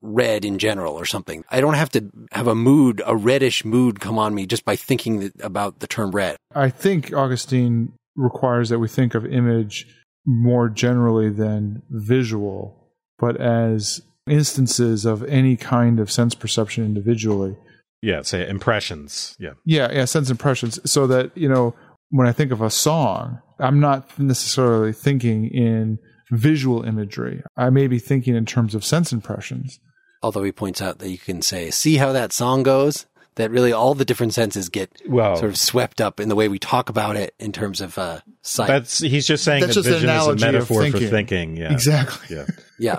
red 0.00 0.44
in 0.44 0.58
general 0.58 0.94
or 0.94 1.06
something. 1.06 1.44
I 1.50 1.60
don't 1.60 1.74
have 1.74 1.88
to 1.90 2.10
have 2.32 2.46
a 2.46 2.54
mood, 2.54 3.02
a 3.06 3.16
reddish 3.16 3.64
mood 3.64 4.00
come 4.00 4.18
on 4.18 4.34
me 4.34 4.46
just 4.46 4.64
by 4.64 4.76
thinking 4.76 5.32
about 5.40 5.80
the 5.80 5.86
term 5.86 6.10
red. 6.10 6.36
I 6.54 6.68
think 6.68 7.12
Augustine 7.12 7.92
requires 8.14 8.68
that 8.68 8.78
we 8.78 8.88
think 8.88 9.14
of 9.14 9.24
image 9.24 9.86
more 10.26 10.68
generally 10.68 11.30
than 11.30 11.82
visual, 11.90 12.90
but 13.18 13.40
as 13.40 14.02
instances 14.28 15.04
of 15.04 15.22
any 15.24 15.56
kind 15.56 16.00
of 16.00 16.10
sense 16.10 16.34
perception 16.34 16.84
individually. 16.84 17.56
Yeah, 18.02 18.22
say 18.22 18.46
impressions. 18.48 19.36
Yeah. 19.38 19.52
Yeah, 19.64 19.90
yeah, 19.92 20.04
sense 20.04 20.30
impressions. 20.30 20.78
So 20.90 21.06
that, 21.06 21.36
you 21.36 21.48
know, 21.48 21.74
when 22.10 22.26
I 22.26 22.32
think 22.32 22.52
of 22.52 22.60
a 22.60 22.70
song, 22.70 23.40
I'm 23.58 23.80
not 23.80 24.18
necessarily 24.18 24.92
thinking 24.92 25.46
in 25.46 25.98
visual 26.30 26.82
imagery. 26.84 27.42
I 27.56 27.70
may 27.70 27.86
be 27.86 27.98
thinking 27.98 28.34
in 28.34 28.46
terms 28.46 28.74
of 28.74 28.84
sense 28.84 29.12
impressions. 29.12 29.80
Although 30.22 30.42
he 30.42 30.52
points 30.52 30.80
out 30.80 30.98
that 30.98 31.10
you 31.10 31.18
can 31.18 31.42
say, 31.42 31.70
see 31.70 31.96
how 31.96 32.12
that 32.12 32.32
song 32.32 32.62
goes? 32.62 33.06
That 33.36 33.50
really 33.50 33.72
all 33.72 33.94
the 33.94 34.04
different 34.04 34.32
senses 34.32 34.68
get 34.68 35.02
well, 35.08 35.34
sort 35.34 35.50
of 35.50 35.58
swept 35.58 36.00
up 36.00 36.20
in 36.20 36.28
the 36.28 36.36
way 36.36 36.48
we 36.48 36.60
talk 36.60 36.88
about 36.88 37.16
it 37.16 37.34
in 37.40 37.50
terms 37.50 37.80
of 37.80 37.98
uh, 37.98 38.20
sight. 38.42 38.68
That's 38.68 38.98
he's 38.98 39.26
just 39.26 39.42
saying 39.42 39.62
That's 39.62 39.74
that 39.74 39.82
just 39.82 39.88
vision 39.88 40.08
is 40.08 40.26
a 40.28 40.36
metaphor 40.36 40.88
for 40.88 40.98
thinking. 41.00 41.56
Yeah, 41.56 41.72
exactly. 41.72 42.36
Yeah, 42.36 42.46
yeah. 42.78 42.98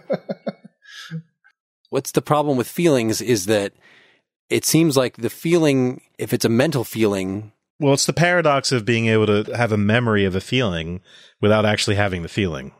What's 1.95 2.11
the 2.11 2.21
problem 2.21 2.57
with 2.57 2.67
feelings 2.67 3.21
is 3.21 3.45
that 3.45 3.71
it 4.49 4.65
seems 4.65 4.97
like 4.97 5.15
the 5.15 5.29
feeling, 5.29 6.01
if 6.19 6.33
it's 6.33 6.43
a 6.43 6.49
mental 6.49 6.83
feeling, 6.83 7.53
Well, 7.79 7.93
it's 7.93 8.05
the 8.05 8.11
paradox 8.11 8.73
of 8.73 8.83
being 8.83 9.05
able 9.07 9.27
to 9.27 9.55
have 9.55 9.71
a 9.71 9.77
memory 9.77 10.25
of 10.25 10.35
a 10.35 10.41
feeling 10.41 10.99
without 11.39 11.65
actually 11.65 11.95
having 11.95 12.21
the 12.21 12.27
feeling. 12.27 12.73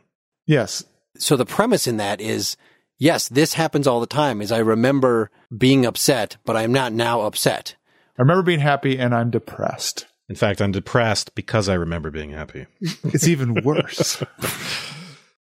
Yes. 0.46 0.84
so 1.16 1.34
the 1.34 1.46
premise 1.46 1.86
in 1.86 1.96
that 1.96 2.20
is, 2.20 2.58
yes, 2.98 3.26
this 3.30 3.54
happens 3.54 3.86
all 3.86 4.00
the 4.00 4.06
time 4.06 4.42
is 4.42 4.52
I 4.52 4.58
remember 4.58 5.30
being 5.56 5.86
upset, 5.86 6.36
but 6.44 6.54
I'm 6.54 6.72
not 6.72 6.92
now 6.92 7.22
upset. 7.22 7.74
I 8.18 8.22
remember 8.22 8.42
being 8.42 8.60
happy 8.60 8.98
and 8.98 9.14
I'm 9.14 9.30
depressed. 9.30 10.04
In 10.28 10.36
fact, 10.36 10.60
I'm 10.60 10.72
depressed 10.72 11.34
because 11.34 11.70
I 11.70 11.74
remember 11.74 12.10
being 12.10 12.32
happy. 12.32 12.66
It's 13.02 13.26
even 13.26 13.64
worse. 13.64 14.22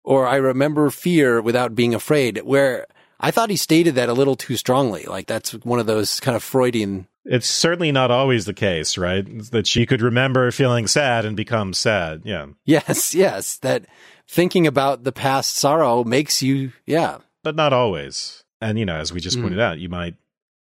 Or 0.04 0.26
I 0.26 0.38
remember 0.38 0.90
fear 0.90 1.42
without 1.42 1.76
being 1.76 1.94
afraid, 1.94 2.40
where 2.40 2.88
I 3.22 3.32
thought 3.32 3.50
he 3.52 3.56
stated 3.56 3.96
that 3.96 4.10
a 4.10 4.14
little 4.14 4.36
too 4.36 4.58
strongly. 4.58 5.04
Like 5.06 5.28
that's 5.28 5.52
one 5.64 5.80
of 5.80 5.86
those 5.86 6.20
kind 6.20 6.36
of 6.36 6.44
Freudian. 6.44 7.08
It's 7.24 7.48
certainly 7.48 7.92
not 7.92 8.10
always 8.10 8.46
the 8.46 8.54
case, 8.54 8.98
right? 8.98 9.24
That 9.52 9.68
she 9.68 9.86
could 9.86 10.02
remember 10.02 10.50
feeling 10.52 10.88
sad 10.88 11.24
and 11.24 11.38
become 11.38 11.74
sad. 11.74 12.24
Yeah. 12.26 12.48
Yes, 12.66 13.14
yes, 13.26 13.58
that 13.60 13.86
thinking 14.28 14.66
about 14.66 15.04
the 15.04 15.12
past 15.12 15.56
sorrow 15.56 16.04
makes 16.04 16.42
you, 16.42 16.72
yeah. 16.88 17.20
But 17.44 17.56
not 17.56 17.74
always. 17.74 18.44
And, 18.60 18.80
you 18.80 18.86
know, 18.86 18.96
as 18.96 19.14
we 19.14 19.20
just 19.20 19.38
Mm. 19.38 19.44
pointed 19.44 19.60
out, 19.60 19.78
you 19.80 19.88
might 19.90 20.16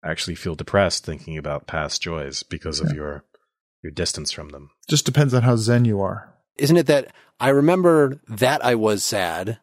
actually 0.05 0.37
feel 0.37 0.55
depressed 0.55 1.05
thinking 1.05 1.37
about 1.37 1.67
past 1.67 2.01
joys 2.01 2.45
because 2.45 2.79
of 2.81 2.93
your 2.93 3.25
your 3.83 3.91
distance 3.91 4.31
from 4.31 4.51
them. 4.51 4.71
Just 4.89 5.05
depends 5.05 5.35
on 5.35 5.43
how 5.43 5.57
zen 5.57 5.85
you 5.85 6.01
are. 6.01 6.33
Isn't 6.59 6.77
it 6.77 6.87
that 6.87 7.13
I 7.41 7.49
remember 7.51 8.21
that 8.29 8.65
I 8.65 8.75
was 8.77 9.03
sad, 9.05 9.59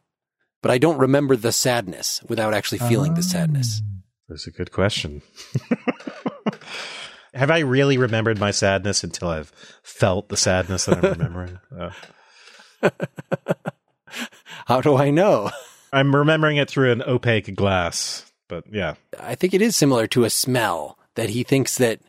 but 0.63 0.71
I 0.71 0.79
don't 0.79 0.97
remember 0.97 1.35
the 1.35 1.51
sadness 1.51 2.23
without 2.27 2.55
actually 2.55 2.79
feeling 2.79 3.13
the 3.13 3.21
sadness? 3.21 3.83
That's 4.27 4.47
a 4.47 4.51
good 4.51 4.71
question. 4.71 5.21
Have 7.35 7.51
I 7.51 7.59
really 7.59 7.97
remembered 7.97 8.39
my 8.39 8.51
sadness 8.51 9.03
until 9.03 9.27
I've 9.27 9.51
felt 9.83 10.29
the 10.29 10.37
sadness 10.37 10.85
that 10.85 11.03
I'm 11.03 11.11
remembering? 11.11 11.59
Uh, 11.77 11.91
How 14.65 14.81
do 14.81 14.95
I 14.95 15.09
know? 15.09 15.51
I'm 15.91 16.15
remembering 16.15 16.57
it 16.57 16.69
through 16.69 16.91
an 16.91 17.03
opaque 17.03 17.53
glass, 17.55 18.31
but 18.47 18.63
yeah. 18.71 18.95
I 19.19 19.35
think 19.35 19.53
it 19.53 19.61
is 19.61 19.75
similar 19.75 20.07
to 20.07 20.23
a 20.23 20.29
smell 20.29 20.97
that 21.15 21.29
he 21.29 21.43
thinks 21.43 21.77
that 21.77 21.99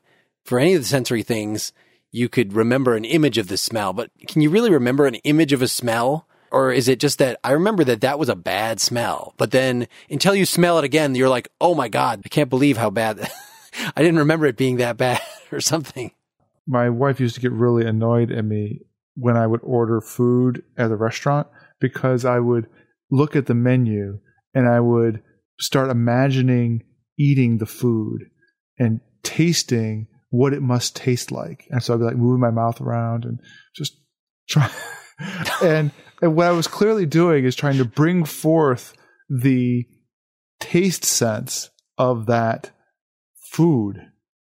for 0.44 0.58
any 0.58 0.74
of 0.74 0.82
the 0.82 0.88
sensory 0.88 1.22
things, 1.22 1.72
you 2.10 2.28
could 2.28 2.52
remember 2.52 2.94
an 2.94 3.04
image 3.04 3.38
of 3.38 3.48
the 3.48 3.56
smell, 3.56 3.92
but 3.92 4.10
can 4.28 4.40
you 4.42 4.50
really 4.50 4.70
remember 4.70 5.06
an 5.06 5.16
image 5.16 5.52
of 5.52 5.62
a 5.62 5.68
smell? 5.68 6.28
Or 6.54 6.70
is 6.70 6.86
it 6.86 7.00
just 7.00 7.18
that 7.18 7.40
I 7.42 7.50
remember 7.50 7.82
that 7.82 8.02
that 8.02 8.16
was 8.16 8.28
a 8.28 8.36
bad 8.36 8.78
smell, 8.78 9.34
but 9.38 9.50
then 9.50 9.88
until 10.08 10.36
you 10.36 10.46
smell 10.46 10.78
it 10.78 10.84
again, 10.84 11.16
you're 11.16 11.28
like, 11.28 11.48
oh 11.60 11.74
my 11.74 11.88
God, 11.88 12.22
I 12.24 12.28
can't 12.28 12.48
believe 12.48 12.76
how 12.76 12.90
bad. 12.90 13.28
I 13.96 14.00
didn't 14.02 14.20
remember 14.20 14.46
it 14.46 14.56
being 14.56 14.76
that 14.76 14.96
bad 14.96 15.20
or 15.52 15.60
something. 15.60 16.12
My 16.64 16.90
wife 16.90 17.18
used 17.18 17.34
to 17.34 17.40
get 17.40 17.50
really 17.50 17.84
annoyed 17.84 18.30
at 18.30 18.44
me 18.44 18.82
when 19.16 19.36
I 19.36 19.48
would 19.48 19.62
order 19.64 20.00
food 20.00 20.62
at 20.78 20.92
a 20.92 20.96
restaurant 20.96 21.48
because 21.80 22.24
I 22.24 22.38
would 22.38 22.68
look 23.10 23.34
at 23.34 23.46
the 23.46 23.54
menu 23.54 24.20
and 24.54 24.68
I 24.68 24.78
would 24.78 25.24
start 25.58 25.90
imagining 25.90 26.84
eating 27.18 27.58
the 27.58 27.66
food 27.66 28.26
and 28.78 29.00
tasting 29.24 30.06
what 30.30 30.52
it 30.52 30.62
must 30.62 30.94
taste 30.94 31.32
like. 31.32 31.66
And 31.70 31.82
so 31.82 31.94
I'd 31.94 31.98
be 31.98 32.04
like 32.04 32.16
moving 32.16 32.40
my 32.40 32.52
mouth 32.52 32.80
around 32.80 33.24
and 33.24 33.40
just 33.74 33.96
try. 34.48 34.70
and, 35.60 35.90
and 36.24 36.36
what 36.36 36.46
I 36.46 36.52
was 36.52 36.66
clearly 36.66 37.04
doing 37.04 37.44
is 37.44 37.54
trying 37.54 37.76
to 37.76 37.84
bring 37.84 38.24
forth 38.24 38.94
the 39.28 39.84
taste 40.58 41.04
sense 41.04 41.68
of 41.98 42.24
that 42.26 42.70
food 43.52 44.00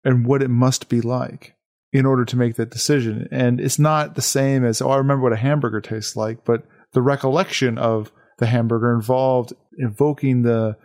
and 0.05 0.25
what 0.25 0.41
it 0.41 0.47
must 0.47 0.87
be 0.87 1.01
like 1.01 1.57
in 1.91 2.05
order 2.05 2.23
to 2.23 2.37
make 2.37 2.55
that 2.55 2.71
decision. 2.71 3.27
And 3.29 3.59
it's 3.59 3.77
not 3.77 4.15
the 4.15 4.21
same 4.21 4.63
as, 4.63 4.81
oh, 4.81 4.89
I 4.89 4.95
remember 4.95 5.23
what 5.23 5.33
a 5.33 5.37
hamburger 5.37 5.81
tastes 5.81 6.15
like, 6.15 6.45
but 6.45 6.63
the 6.93 7.01
recollection 7.01 7.77
of 7.77 8.09
the 8.37 8.45
hamburger 8.45 8.95
involved 8.95 9.51
evoking 9.73 10.43
the 10.43 10.77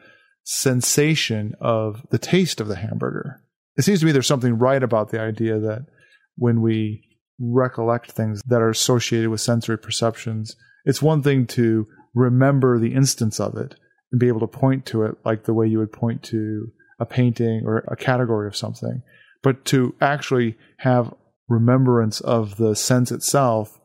sensation 0.43 1.55
of 1.61 2.05
the 2.11 2.19
taste 2.19 2.61
of 2.61 2.67
the 2.67 2.75
hamburger. 2.75 3.41
It 3.77 3.83
seems 3.83 4.01
to 4.01 4.07
me 4.07 4.11
there's 4.11 4.27
something 4.27 4.59
right 4.59 4.83
about 4.83 5.11
the 5.11 5.21
idea 5.21 5.61
that 5.61 5.87
when 6.35 6.63
we 6.63 7.05
recollect 7.39 8.11
things 8.11 8.43
that 8.49 8.61
are 8.61 8.71
associated 8.71 9.31
with 9.31 9.41
sensory 9.41 9.79
perceptions, 9.79 10.57
it's 10.91 11.01
one 11.01 11.23
thing 11.23 11.47
to 11.47 11.87
remember 12.15 12.77
the 12.77 12.95
instance 12.95 13.39
of 13.39 13.57
it 13.57 13.77
and 14.11 14.19
be 14.19 14.27
able 14.27 14.41
to 14.41 14.49
point 14.49 14.85
to 14.87 15.05
it 15.05 15.17
like 15.25 15.45
the 15.45 15.55
way 15.55 15.69
you 15.69 15.79
would 15.79 15.93
point 15.93 16.21
to 16.25 16.73
a 16.99 17.07
painting 17.07 17.63
or 17.65 17.85
a 17.87 17.95
category 17.95 18.49
of 18.49 18.57
something, 18.57 19.01
but 19.41 19.65
to 19.67 19.95
actually 20.01 20.59
have 20.79 21.15
remembrance 21.49 22.21
of 22.21 22.57
the 22.57 22.75
sense 22.75 23.13
itself 23.13 23.79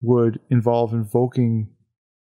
would 0.00 0.40
involve 0.50 0.92
invoking 0.92 1.68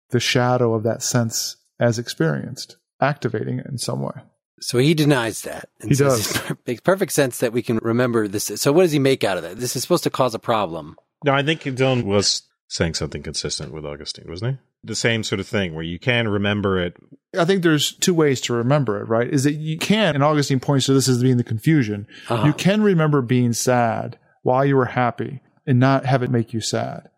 the 0.09 0.19
shadow 0.19 0.73
of 0.73 0.83
that 0.83 1.01
sense 1.01 1.55
as 1.79 1.97
experienced, 1.97 2.75
activating 2.99 3.59
it 3.59 3.67
in 3.67 3.77
some 3.77 4.01
way. 4.01 4.21
So 4.59 4.79
he 4.79 4.93
denies 4.93 5.43
that. 5.43 5.69
And 5.79 5.91
He 5.91 5.95
says 5.95 6.33
does. 6.33 6.51
It 6.51 6.57
makes 6.67 6.81
perfect 6.81 7.13
sense 7.13 7.37
that 7.37 7.53
we 7.53 7.61
can 7.61 7.77
remember 7.77 8.27
this. 8.27 8.51
So 8.57 8.73
what 8.73 8.81
does 8.81 8.91
he 8.91 8.99
make 8.99 9.23
out 9.23 9.37
of 9.37 9.43
that? 9.43 9.55
This 9.55 9.77
is 9.77 9.83
supposed 9.83 10.03
to 10.03 10.09
cause 10.09 10.35
a 10.35 10.39
problem. 10.39 10.97
No, 11.23 11.33
I 11.33 11.41
think 11.41 11.61
Dylan 11.61 12.03
was 12.03 12.43
saying 12.69 12.93
something 12.93 13.23
consistent 13.23 13.73
with 13.73 13.83
Augustine, 13.83 14.27
wasn't 14.29 14.53
he? 14.53 14.59
The 14.83 14.95
same 14.95 15.23
sort 15.23 15.39
of 15.39 15.47
thing 15.47 15.73
where 15.73 15.83
you 15.83 15.99
can 15.99 16.27
remember 16.27 16.79
it. 16.79 16.95
I 17.37 17.43
think 17.43 17.63
there's 17.63 17.91
two 17.91 18.13
ways 18.13 18.39
to 18.41 18.53
remember 18.53 19.01
it, 19.01 19.09
right? 19.09 19.27
Is 19.27 19.43
that 19.43 19.53
you 19.53 19.77
can, 19.77 20.15
and 20.15 20.23
Augustine 20.23 20.59
points 20.59 20.85
to 20.85 20.93
this 20.93 21.09
as 21.09 21.21
being 21.21 21.37
the 21.37 21.43
confusion. 21.43 22.07
Uh-huh. 22.29 22.45
You 22.45 22.53
can 22.53 22.81
remember 22.81 23.21
being 23.21 23.53
sad 23.53 24.17
while 24.43 24.63
you 24.63 24.75
were 24.75 24.85
happy 24.85 25.41
and 25.65 25.79
not 25.79 26.05
have 26.05 26.23
it 26.23 26.29
make 26.29 26.53
you 26.53 26.61
sad. 26.61 27.09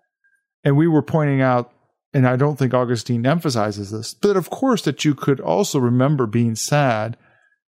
And 0.64 0.78
we 0.78 0.88
were 0.88 1.02
pointing 1.02 1.42
out, 1.42 1.72
and 2.14 2.26
I 2.26 2.38
don't 2.38 2.58
think 2.58 2.74
Augustine 2.74 3.26
emphasizes 3.26 3.92
this, 3.92 4.14
but 4.14 4.38
of 4.38 4.50
course 4.50 4.84
that 4.84 5.04
you 5.04 5.14
could 5.14 5.42
also 5.42 5.80
remember 5.80 6.28
being 6.28 6.56
sad 6.56 7.18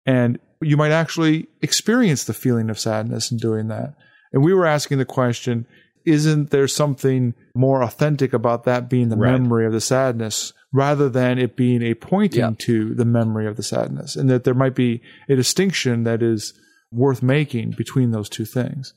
and 0.05 0.39
you 0.61 0.77
might 0.77 0.91
actually 0.91 1.47
experience 1.61 2.23
the 2.23 2.33
feeling 2.33 2.69
of 2.69 2.79
sadness 2.79 3.31
in 3.31 3.37
doing 3.37 3.67
that. 3.69 3.95
And 4.31 4.43
we 4.43 4.53
were 4.53 4.65
asking 4.65 4.99
the 4.99 5.05
question, 5.05 5.65
isn't 6.05 6.49
there 6.51 6.67
something 6.67 7.33
more 7.55 7.81
authentic 7.83 8.33
about 8.33 8.63
that 8.65 8.89
being 8.89 9.09
the 9.09 9.17
Right. 9.17 9.31
memory 9.31 9.65
of 9.65 9.73
the 9.73 9.81
sadness 9.81 10.53
rather 10.73 11.09
than 11.09 11.37
it 11.37 11.55
being 11.55 11.81
a 11.81 11.93
pointing 11.93 12.39
Yeah. 12.39 12.51
to 12.59 12.93
the 12.95 13.05
memory 13.05 13.47
of 13.47 13.57
the 13.57 13.63
sadness? 13.63 14.15
And 14.15 14.29
that 14.29 14.43
there 14.43 14.53
might 14.53 14.75
be 14.75 15.01
a 15.29 15.35
distinction 15.35 16.03
that 16.03 16.21
is 16.23 16.53
worth 16.91 17.21
making 17.23 17.71
between 17.71 18.11
those 18.11 18.29
two 18.29 18.45
things. 18.45 18.93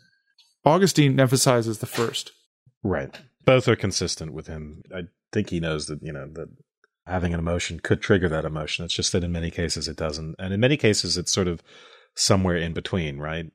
Augustine 0.65 1.19
emphasizes 1.21 1.79
the 1.79 1.87
first. 1.87 2.33
Right. 2.83 3.21
Both 3.45 3.69
are 3.69 3.77
consistent 3.77 4.33
with 4.33 4.47
him. 4.47 4.83
I 4.95 5.03
think 5.33 5.51
he 5.51 5.61
knows 5.61 5.87
that, 5.87 6.03
you 6.03 6.13
know, 6.13 6.27
that 6.35 6.49
having 7.07 7.35
an 7.35 7.41
emotion 7.41 7.81
could 7.81 8.01
trigger 8.01 8.29
that 8.31 8.45
emotion. 8.47 8.85
It's 8.85 8.95
just 8.95 9.13
that 9.13 9.25
in 9.25 9.33
many 9.33 9.51
cases 9.51 9.89
it 9.89 9.97
doesn't. 9.97 10.37
And 10.39 10.55
in 10.55 10.61
many 10.61 10.77
cases 10.79 11.19
it's 11.19 11.33
sort 11.33 11.49
of 11.49 11.63
somewhere 12.15 12.57
in 12.57 12.73
between, 12.73 13.19
right? 13.19 13.51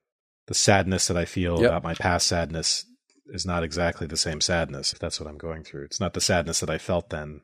The 0.47 0.53
sadness 0.53 1.07
that 1.07 1.17
I 1.17 1.25
feel 1.25 1.59
Yep. 1.59 1.69
about 1.69 1.83
my 1.83 1.93
past 1.95 2.27
sadness 2.27 2.85
is 3.31 3.45
not 3.45 3.63
exactly 3.63 4.07
the 4.07 4.17
same 4.17 4.41
sadness, 4.41 4.93
if 4.93 4.99
that's 4.99 5.19
what 5.19 5.29
I'm 5.29 5.37
going 5.37 5.63
through. 5.63 5.85
It's 5.85 5.99
not 5.99 6.13
the 6.13 6.21
sadness 6.21 6.59
that 6.59 6.69
I 6.69 6.77
felt 6.77 7.09
then. 7.09 7.41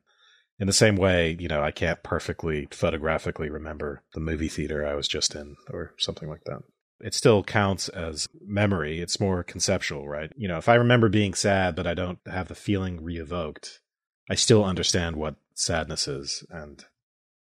In 0.58 0.68
the 0.68 0.74
same 0.74 0.96
way, 0.96 1.36
you 1.40 1.48
know, 1.48 1.62
I 1.62 1.72
can't 1.72 2.02
perfectly 2.02 2.68
photographically 2.72 3.50
remember 3.50 4.04
the 4.14 4.22
movie 4.22 4.48
theater 4.48 4.86
I 4.86 4.96
was 4.96 5.08
just 5.08 5.36
in 5.36 5.56
or 5.70 5.94
something 5.98 6.30
like 6.30 6.44
that. 6.46 6.60
It 7.02 7.14
still 7.14 7.44
counts 7.44 7.90
as 7.90 8.30
memory. 8.42 9.02
It's 9.02 9.20
more 9.20 9.44
conceptual, 9.44 10.08
right? 10.08 10.32
You 10.38 10.48
know, 10.48 10.58
if 10.58 10.70
I 10.70 10.76
remember 10.76 11.10
being 11.10 11.34
sad, 11.34 11.76
but 11.76 11.86
I 11.86 11.94
don't 11.94 12.20
have 12.26 12.48
the 12.48 12.56
feeling 12.56 13.04
re-evoked, 13.04 13.82
I 14.30 14.36
still 14.36 14.64
understand 14.64 15.18
what 15.18 15.36
sadness 15.54 16.08
is. 16.08 16.46
And 16.50 16.86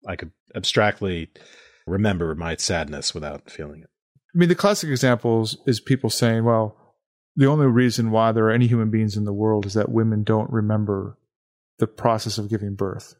I 0.05 0.17
could 0.17 0.31
abstractly 0.53 1.29
remember 1.87 2.35
my 2.35 2.57
sadness 2.57 3.13
without 3.13 3.49
feeling 3.49 3.81
it. 3.81 3.89
I 4.35 4.37
mean, 4.37 4.49
the 4.49 4.55
classic 4.55 4.89
examples 4.89 5.57
is 5.65 5.79
people 5.79 6.09
saying, 6.09 6.43
well, 6.43 6.84
the 7.35 7.47
only 7.47 7.67
reason 7.67 8.11
why 8.11 8.31
there 8.31 8.45
are 8.45 8.51
any 8.51 8.67
human 8.67 8.89
beings 8.89 9.17
in 9.17 9.25
the 9.25 9.33
world 9.33 9.65
is 9.65 9.73
that 9.73 9.89
women 9.89 10.23
don't 10.23 10.49
remember 10.49 11.17
the 11.79 11.87
process 11.87 12.37
of 12.37 12.49
giving 12.49 12.75
birth. 12.75 13.15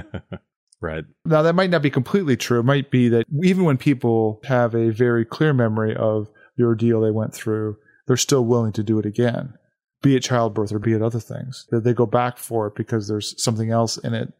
right. 0.80 1.04
Now, 1.24 1.42
that 1.42 1.54
might 1.54 1.70
not 1.70 1.82
be 1.82 1.90
completely 1.90 2.36
true. 2.36 2.60
It 2.60 2.64
might 2.64 2.90
be 2.90 3.08
that 3.10 3.26
even 3.42 3.64
when 3.64 3.78
people 3.78 4.40
have 4.44 4.74
a 4.74 4.90
very 4.90 5.24
clear 5.24 5.52
memory 5.52 5.94
of 5.94 6.28
the 6.56 6.64
ordeal 6.64 7.00
they 7.00 7.12
went 7.12 7.34
through, 7.34 7.76
they're 8.06 8.16
still 8.16 8.44
willing 8.44 8.72
to 8.72 8.82
do 8.82 8.98
it 8.98 9.06
again, 9.06 9.54
be 10.02 10.16
it 10.16 10.24
childbirth 10.24 10.72
or 10.72 10.78
be 10.78 10.92
it 10.92 11.02
other 11.02 11.20
things. 11.20 11.66
That 11.70 11.84
they 11.84 11.94
go 11.94 12.06
back 12.06 12.38
for 12.38 12.66
it 12.66 12.74
because 12.74 13.06
there's 13.08 13.40
something 13.42 13.70
else 13.70 13.96
in 13.98 14.14
it. 14.14 14.32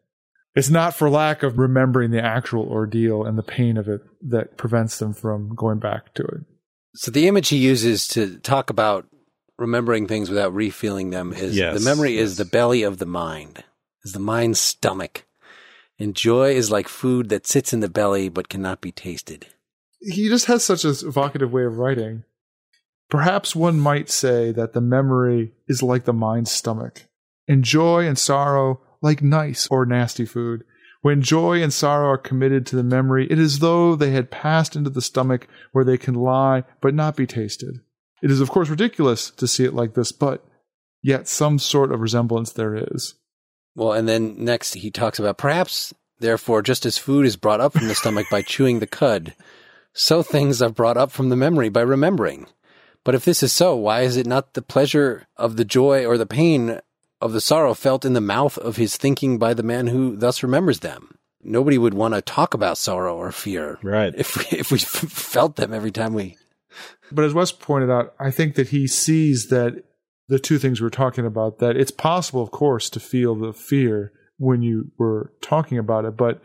It's 0.56 0.70
not 0.70 0.94
for 0.94 1.10
lack 1.10 1.42
of 1.42 1.58
remembering 1.58 2.10
the 2.10 2.22
actual 2.22 2.68
ordeal 2.68 3.24
and 3.24 3.36
the 3.36 3.42
pain 3.42 3.76
of 3.76 3.88
it 3.88 4.02
that 4.22 4.56
prevents 4.56 4.98
them 4.98 5.12
from 5.12 5.54
going 5.54 5.78
back 5.78 6.14
to 6.14 6.22
it. 6.22 6.40
So 6.94 7.10
the 7.10 7.26
image 7.28 7.48
he 7.48 7.56
uses 7.56 8.06
to 8.08 8.38
talk 8.38 8.70
about 8.70 9.06
remembering 9.58 10.06
things 10.06 10.28
without 10.28 10.52
refeeling 10.54 11.10
them 11.10 11.32
is 11.32 11.56
Yes, 11.56 11.78
the 11.78 11.84
memory 11.88 12.14
yes. 12.14 12.22
is 12.30 12.36
the 12.36 12.44
belly 12.44 12.82
of 12.82 12.98
the 12.98 13.06
mind, 13.06 13.64
is 14.04 14.12
the 14.12 14.20
mind's 14.20 14.60
stomach. 14.60 15.24
And 15.98 16.14
joy 16.14 16.54
is 16.54 16.70
like 16.70 16.88
food 16.88 17.28
that 17.28 17.46
sits 17.46 17.72
in 17.72 17.80
the 17.80 17.88
belly 17.88 18.28
but 18.28 18.48
cannot 18.48 18.80
be 18.80 18.90
tasted. 18.92 19.46
he 20.00 20.28
just 20.28 20.46
has 20.46 20.64
such 20.64 20.84
a 20.84 20.90
evocative 20.90 21.52
way 21.52 21.64
of 21.64 21.78
writing. 21.78 22.24
Perhaps 23.10 23.54
one 23.54 23.78
might 23.78 24.10
say 24.10 24.50
that 24.52 24.72
the 24.72 24.80
memory 24.80 25.52
is 25.68 25.82
like 25.82 26.04
the 26.04 26.12
mind's 26.12 26.50
stomach, 26.50 27.04
and 27.46 27.62
joy 27.62 28.06
and 28.06 28.18
sorrow 28.18 28.80
like 29.02 29.22
nice 29.22 29.66
or 29.68 29.86
nasty 29.86 30.24
food. 30.24 30.64
When 31.04 31.20
joy 31.20 31.62
and 31.62 31.70
sorrow 31.70 32.08
are 32.08 32.16
committed 32.16 32.64
to 32.64 32.76
the 32.76 32.82
memory, 32.82 33.26
it 33.30 33.38
is 33.38 33.56
as 33.56 33.58
though 33.58 33.94
they 33.94 34.12
had 34.12 34.30
passed 34.30 34.74
into 34.74 34.88
the 34.88 35.02
stomach 35.02 35.46
where 35.72 35.84
they 35.84 35.98
can 35.98 36.14
lie 36.14 36.64
but 36.80 36.94
not 36.94 37.14
be 37.14 37.26
tasted. 37.26 37.80
It 38.22 38.30
is, 38.30 38.40
of 38.40 38.48
course, 38.48 38.70
ridiculous 38.70 39.30
to 39.32 39.46
see 39.46 39.64
it 39.64 39.74
like 39.74 39.92
this, 39.92 40.12
but 40.12 40.42
yet 41.02 41.28
some 41.28 41.58
sort 41.58 41.92
of 41.92 42.00
resemblance 42.00 42.52
there 42.52 42.74
is. 42.74 43.16
Well, 43.74 43.92
and 43.92 44.08
then 44.08 44.42
next 44.42 44.72
he 44.72 44.90
talks 44.90 45.18
about 45.18 45.36
perhaps, 45.36 45.92
therefore, 46.20 46.62
just 46.62 46.86
as 46.86 46.96
food 46.96 47.26
is 47.26 47.36
brought 47.36 47.60
up 47.60 47.74
from 47.74 47.86
the 47.86 47.94
stomach 47.94 48.28
by 48.30 48.40
chewing 48.40 48.78
the 48.78 48.86
cud, 48.86 49.34
so 49.92 50.22
things 50.22 50.62
are 50.62 50.70
brought 50.70 50.96
up 50.96 51.10
from 51.10 51.28
the 51.28 51.36
memory 51.36 51.68
by 51.68 51.82
remembering. 51.82 52.46
But 53.04 53.14
if 53.14 53.26
this 53.26 53.42
is 53.42 53.52
so, 53.52 53.76
why 53.76 54.00
is 54.00 54.16
it 54.16 54.26
not 54.26 54.54
the 54.54 54.62
pleasure 54.62 55.26
of 55.36 55.58
the 55.58 55.66
joy 55.66 56.06
or 56.06 56.16
the 56.16 56.24
pain 56.24 56.80
of 57.24 57.32
the 57.32 57.40
sorrow 57.40 57.72
felt 57.72 58.04
in 58.04 58.12
the 58.12 58.20
mouth 58.20 58.58
of 58.58 58.76
his 58.76 58.98
thinking 58.98 59.38
by 59.38 59.54
the 59.54 59.62
man 59.62 59.86
who 59.86 60.14
thus 60.14 60.42
remembers 60.42 60.80
them? 60.80 61.16
Nobody 61.42 61.78
would 61.78 61.94
want 61.94 62.12
to 62.12 62.20
talk 62.20 62.52
about 62.52 62.76
sorrow 62.76 63.16
or 63.16 63.32
fear, 63.32 63.78
Right. 63.82 64.14
If 64.14 64.36
we, 64.36 64.58
if 64.58 64.70
we 64.70 64.78
felt 64.78 65.56
them 65.56 65.72
every 65.72 65.90
time 65.90 66.12
we. 66.12 66.36
But 67.10 67.24
as 67.24 67.32
Wes 67.32 67.50
pointed 67.50 67.90
out, 67.90 68.14
I 68.20 68.30
think 68.30 68.56
that 68.56 68.68
he 68.68 68.86
sees 68.86 69.48
that 69.48 69.84
the 70.28 70.38
two 70.38 70.58
things 70.58 70.82
we're 70.82 70.90
talking 70.90 71.24
about, 71.24 71.60
that 71.60 71.76
it's 71.76 71.90
possible, 71.90 72.42
of 72.42 72.50
course, 72.50 72.90
to 72.90 73.00
feel 73.00 73.34
the 73.34 73.54
fear 73.54 74.12
when 74.36 74.62
you 74.62 74.90
were 74.98 75.32
talking 75.40 75.78
about 75.78 76.04
it. 76.04 76.18
But 76.18 76.42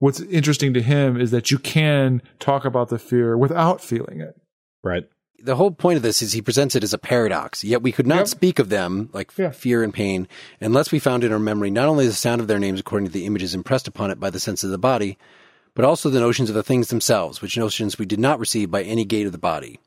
what's 0.00 0.20
interesting 0.20 0.74
to 0.74 0.82
him 0.82 1.18
is 1.18 1.30
that 1.30 1.50
you 1.50 1.58
can 1.58 2.20
talk 2.38 2.66
about 2.66 2.90
the 2.90 2.98
fear 2.98 3.38
without 3.38 3.80
feeling 3.80 4.20
it. 4.20 4.36
Right. 4.82 5.04
The 5.44 5.56
whole 5.56 5.72
point 5.72 5.98
of 5.98 6.02
this 6.02 6.22
is 6.22 6.32
he 6.32 6.40
presents 6.40 6.74
it 6.74 6.82
as 6.82 6.94
a 6.94 6.98
paradox, 6.98 7.62
yet 7.62 7.82
we 7.82 7.92
could 7.92 8.06
not 8.06 8.20
Yep. 8.20 8.28
speak 8.28 8.58
of 8.58 8.70
them, 8.70 9.10
like 9.12 9.28
f- 9.28 9.38
Yeah. 9.38 9.50
fear 9.50 9.82
and 9.82 9.92
pain, 9.92 10.26
unless 10.58 10.90
we 10.90 10.98
found 10.98 11.22
in 11.22 11.32
our 11.32 11.38
memory 11.38 11.70
not 11.70 11.86
only 11.86 12.06
the 12.06 12.14
sound 12.14 12.40
of 12.40 12.46
their 12.46 12.58
names 12.58 12.80
according 12.80 13.08
to 13.08 13.12
the 13.12 13.26
images 13.26 13.54
impressed 13.54 13.86
upon 13.86 14.10
it 14.10 14.18
by 14.18 14.30
the 14.30 14.40
sense 14.40 14.64
of 14.64 14.70
the 14.70 14.78
body, 14.78 15.18
but 15.74 15.84
also 15.84 16.08
the 16.08 16.18
notions 16.18 16.48
of 16.48 16.54
the 16.54 16.62
things 16.62 16.88
themselves, 16.88 17.42
which 17.42 17.58
notions 17.58 17.98
we 17.98 18.06
did 18.06 18.18
not 18.18 18.38
receive 18.38 18.70
by 18.70 18.82
any 18.84 19.04
gate 19.04 19.26
of 19.26 19.32
the 19.32 19.38
body. 19.38 19.78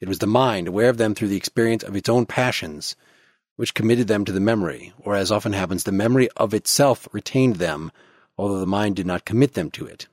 It 0.00 0.08
was 0.08 0.18
the 0.18 0.26
mind, 0.26 0.66
aware 0.66 0.88
of 0.88 0.96
them 0.96 1.14
through 1.14 1.28
the 1.28 1.36
experience 1.36 1.84
of 1.84 1.94
its 1.94 2.08
own 2.08 2.26
passions, 2.26 2.96
which 3.54 3.72
committed 3.74 4.08
them 4.08 4.24
to 4.24 4.32
the 4.32 4.40
memory, 4.40 4.92
or 4.98 5.14
as 5.14 5.30
often 5.30 5.52
happens, 5.52 5.84
the 5.84 5.92
memory 5.92 6.28
of 6.36 6.52
itself 6.52 7.06
retained 7.12 7.56
them, 7.56 7.92
although 8.36 8.58
the 8.58 8.66
mind 8.66 8.96
did 8.96 9.06
not 9.06 9.24
commit 9.24 9.54
them 9.54 9.70
to 9.70 9.86
it. 9.86 10.08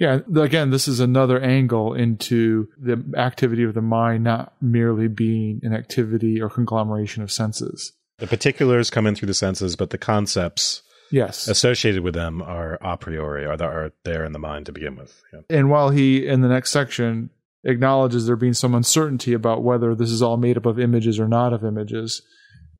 Yeah, 0.00 0.20
again, 0.36 0.70
this 0.70 0.88
is 0.88 0.98
another 0.98 1.40
angle 1.40 1.94
into 1.94 2.68
the 2.78 3.02
activity 3.16 3.62
of 3.62 3.74
the 3.74 3.82
mind 3.82 4.24
not 4.24 4.52
merely 4.60 5.06
being 5.06 5.60
an 5.62 5.72
activity 5.72 6.40
or 6.40 6.50
conglomeration 6.50 7.22
of 7.22 7.30
senses. 7.30 7.92
The 8.18 8.26
particulars 8.26 8.90
come 8.90 9.06
in 9.06 9.14
through 9.14 9.26
the 9.28 9.34
senses, 9.34 9.76
but 9.76 9.90
the 9.90 9.98
concepts 9.98 10.82
Yes. 11.10 11.46
associated 11.46 12.02
with 12.02 12.14
them 12.14 12.42
are 12.42 12.78
a 12.80 12.96
priori, 12.96 13.44
are, 13.44 13.62
are 13.62 13.92
there 14.04 14.24
in 14.24 14.32
the 14.32 14.38
mind 14.38 14.66
to 14.66 14.72
begin 14.72 14.96
with. 14.96 15.20
Yeah. 15.32 15.40
And 15.48 15.70
while 15.70 15.90
he, 15.90 16.26
in 16.26 16.40
the 16.40 16.48
next 16.48 16.72
section, 16.72 17.30
acknowledges 17.62 18.26
there 18.26 18.36
being 18.36 18.52
some 18.54 18.74
uncertainty 18.74 19.32
about 19.32 19.62
whether 19.62 19.94
this 19.94 20.10
is 20.10 20.22
all 20.22 20.36
made 20.36 20.56
up 20.56 20.66
of 20.66 20.80
images 20.80 21.20
or 21.20 21.28
not 21.28 21.52
of 21.52 21.64
images, 21.64 22.22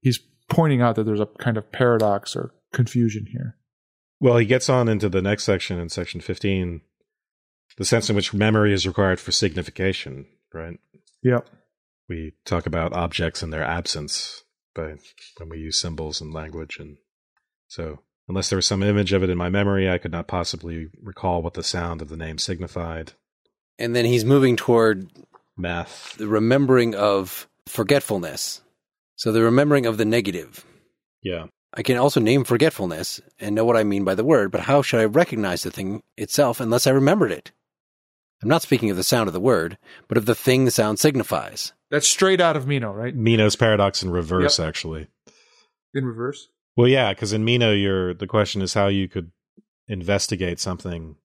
he's 0.01 0.19
pointing 0.49 0.81
out 0.83 0.97
that 0.97 1.05
there's 1.05 1.21
a 1.21 1.29
kind 1.39 1.57
of 1.57 1.71
paradox 1.71 2.35
or 2.35 2.53
confusion 2.73 3.27
here. 3.31 3.57
Well, 4.21 4.39
he 4.39 4.47
gets 4.47 4.69
on 4.69 4.89
into 4.89 5.09
the 5.09 5.23
next 5.23 5.45
section 5.45 5.79
in 5.79 5.89
section 5.89 6.21
15, 6.21 6.81
the 7.77 7.85
sense 7.85 8.09
in 8.09 8.17
which 8.17 8.35
memory 8.35 8.73
is 8.73 8.87
required 8.87 9.21
for 9.21 9.33
signification, 9.33 10.27
right? 10.53 10.79
Yep. 11.23 11.49
We 12.09 12.35
talk 12.45 12.67
about 12.67 12.93
objects 12.93 13.43
and 13.43 13.53
their 13.53 13.65
absence 13.65 14.45
by 14.75 14.95
when 15.39 15.49
we 15.49 15.59
use 15.59 15.81
symbols 15.81 16.21
and 16.21 16.35
language 16.35 16.79
and 16.79 16.97
so 17.69 18.01
unless 18.29 18.51
there 18.51 18.57
was 18.57 18.67
some 18.67 18.83
image 18.83 19.13
of 19.13 19.23
it 19.23 19.31
in 19.31 19.39
my 19.39 19.49
memory, 19.49 19.91
I 19.91 19.99
could 19.99 20.13
not 20.13 20.29
possibly 20.29 20.89
recall 21.03 21.43
what 21.43 21.55
the 21.55 21.63
sound 21.63 22.03
of 22.03 22.09
the 22.09 22.17
name 22.17 22.39
signified. 22.39 23.13
And 23.79 23.95
then 23.95 24.05
he's 24.05 24.25
moving 24.25 24.57
toward 24.57 25.11
Math. 25.57 26.15
the 26.17 26.29
remembering 26.29 26.95
of 26.95 27.49
forgetfulness. 27.67 28.61
So 29.17 29.33
the 29.33 29.43
remembering 29.43 29.87
of 29.87 29.97
the 29.97 30.05
negative. 30.05 30.65
Yeah. 31.23 31.47
I 31.73 31.83
can 31.83 31.97
also 31.97 32.21
name 32.21 32.45
forgetfulness 32.45 33.21
and 33.41 33.55
know 33.55 33.65
what 33.65 33.77
I 33.77 33.85
mean 33.85 34.05
by 34.05 34.15
the 34.15 34.25
word, 34.25 34.53
but 34.53 34.61
how 34.61 34.83
should 34.83 35.01
I 35.01 35.07
recognize 35.07 35.63
the 35.63 35.71
thing 35.71 36.03
itself 36.17 36.61
unless 36.61 36.87
I 36.87 36.91
remembered 36.91 37.33
it? 37.33 37.51
I'm 38.45 38.49
not 38.49 38.63
speaking 38.63 38.91
of 38.91 38.97
the 38.97 39.03
sound 39.03 39.27
of 39.29 39.33
the 39.33 39.41
word, 39.41 39.79
but 40.07 40.19
of 40.19 40.27
the 40.27 40.35
thing 40.35 40.65
the 40.67 40.71
sound 40.71 40.99
signifies. 40.99 41.73
That's 41.91 42.07
straight 42.07 42.41
out 42.41 42.57
of 42.57 42.67
Meno, 42.67 42.93
right? 42.93 43.15
Meno's 43.17 43.57
paradox 43.57 44.03
in 44.03 44.11
reverse, 44.11 44.61
actually. 44.61 45.09
In 45.95 46.05
reverse. 46.05 46.49
Well, 46.77 46.89
yeah, 46.89 47.13
because 47.15 47.33
in 47.33 47.45
Meno, 47.45 47.73
you're 47.73 48.13
the 48.15 48.27
question 48.27 48.61
is 48.63 48.75
how 48.75 48.89
you 48.89 49.09
could 49.09 49.31
investigate 49.89 50.61
something 50.61 51.17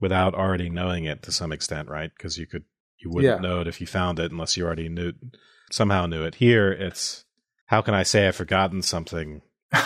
without 0.00 0.34
already 0.34 0.70
knowing 0.70 1.04
it 1.04 1.22
to 1.24 1.32
some 1.32 1.52
extent, 1.52 1.88
right? 1.88 2.10
Because 2.16 2.38
you 2.38 2.46
could 2.46 2.64
you 2.98 3.10
wouldn't 3.10 3.42
Yeah. 3.42 3.46
know 3.48 3.60
it 3.60 3.66
if 3.68 3.80
you 3.80 3.86
found 3.86 4.18
it 4.18 4.30
unless 4.32 4.56
you 4.56 4.64
already 4.64 4.88
knew 4.88 5.12
somehow 5.70 6.06
knew 6.06 6.22
it. 6.24 6.36
Here, 6.36 6.72
it's 6.72 7.24
how 7.66 7.82
can 7.82 7.92
I 7.94 8.04
say 8.04 8.26
I've 8.28 8.36
forgotten 8.36 8.80
something? 8.82 9.42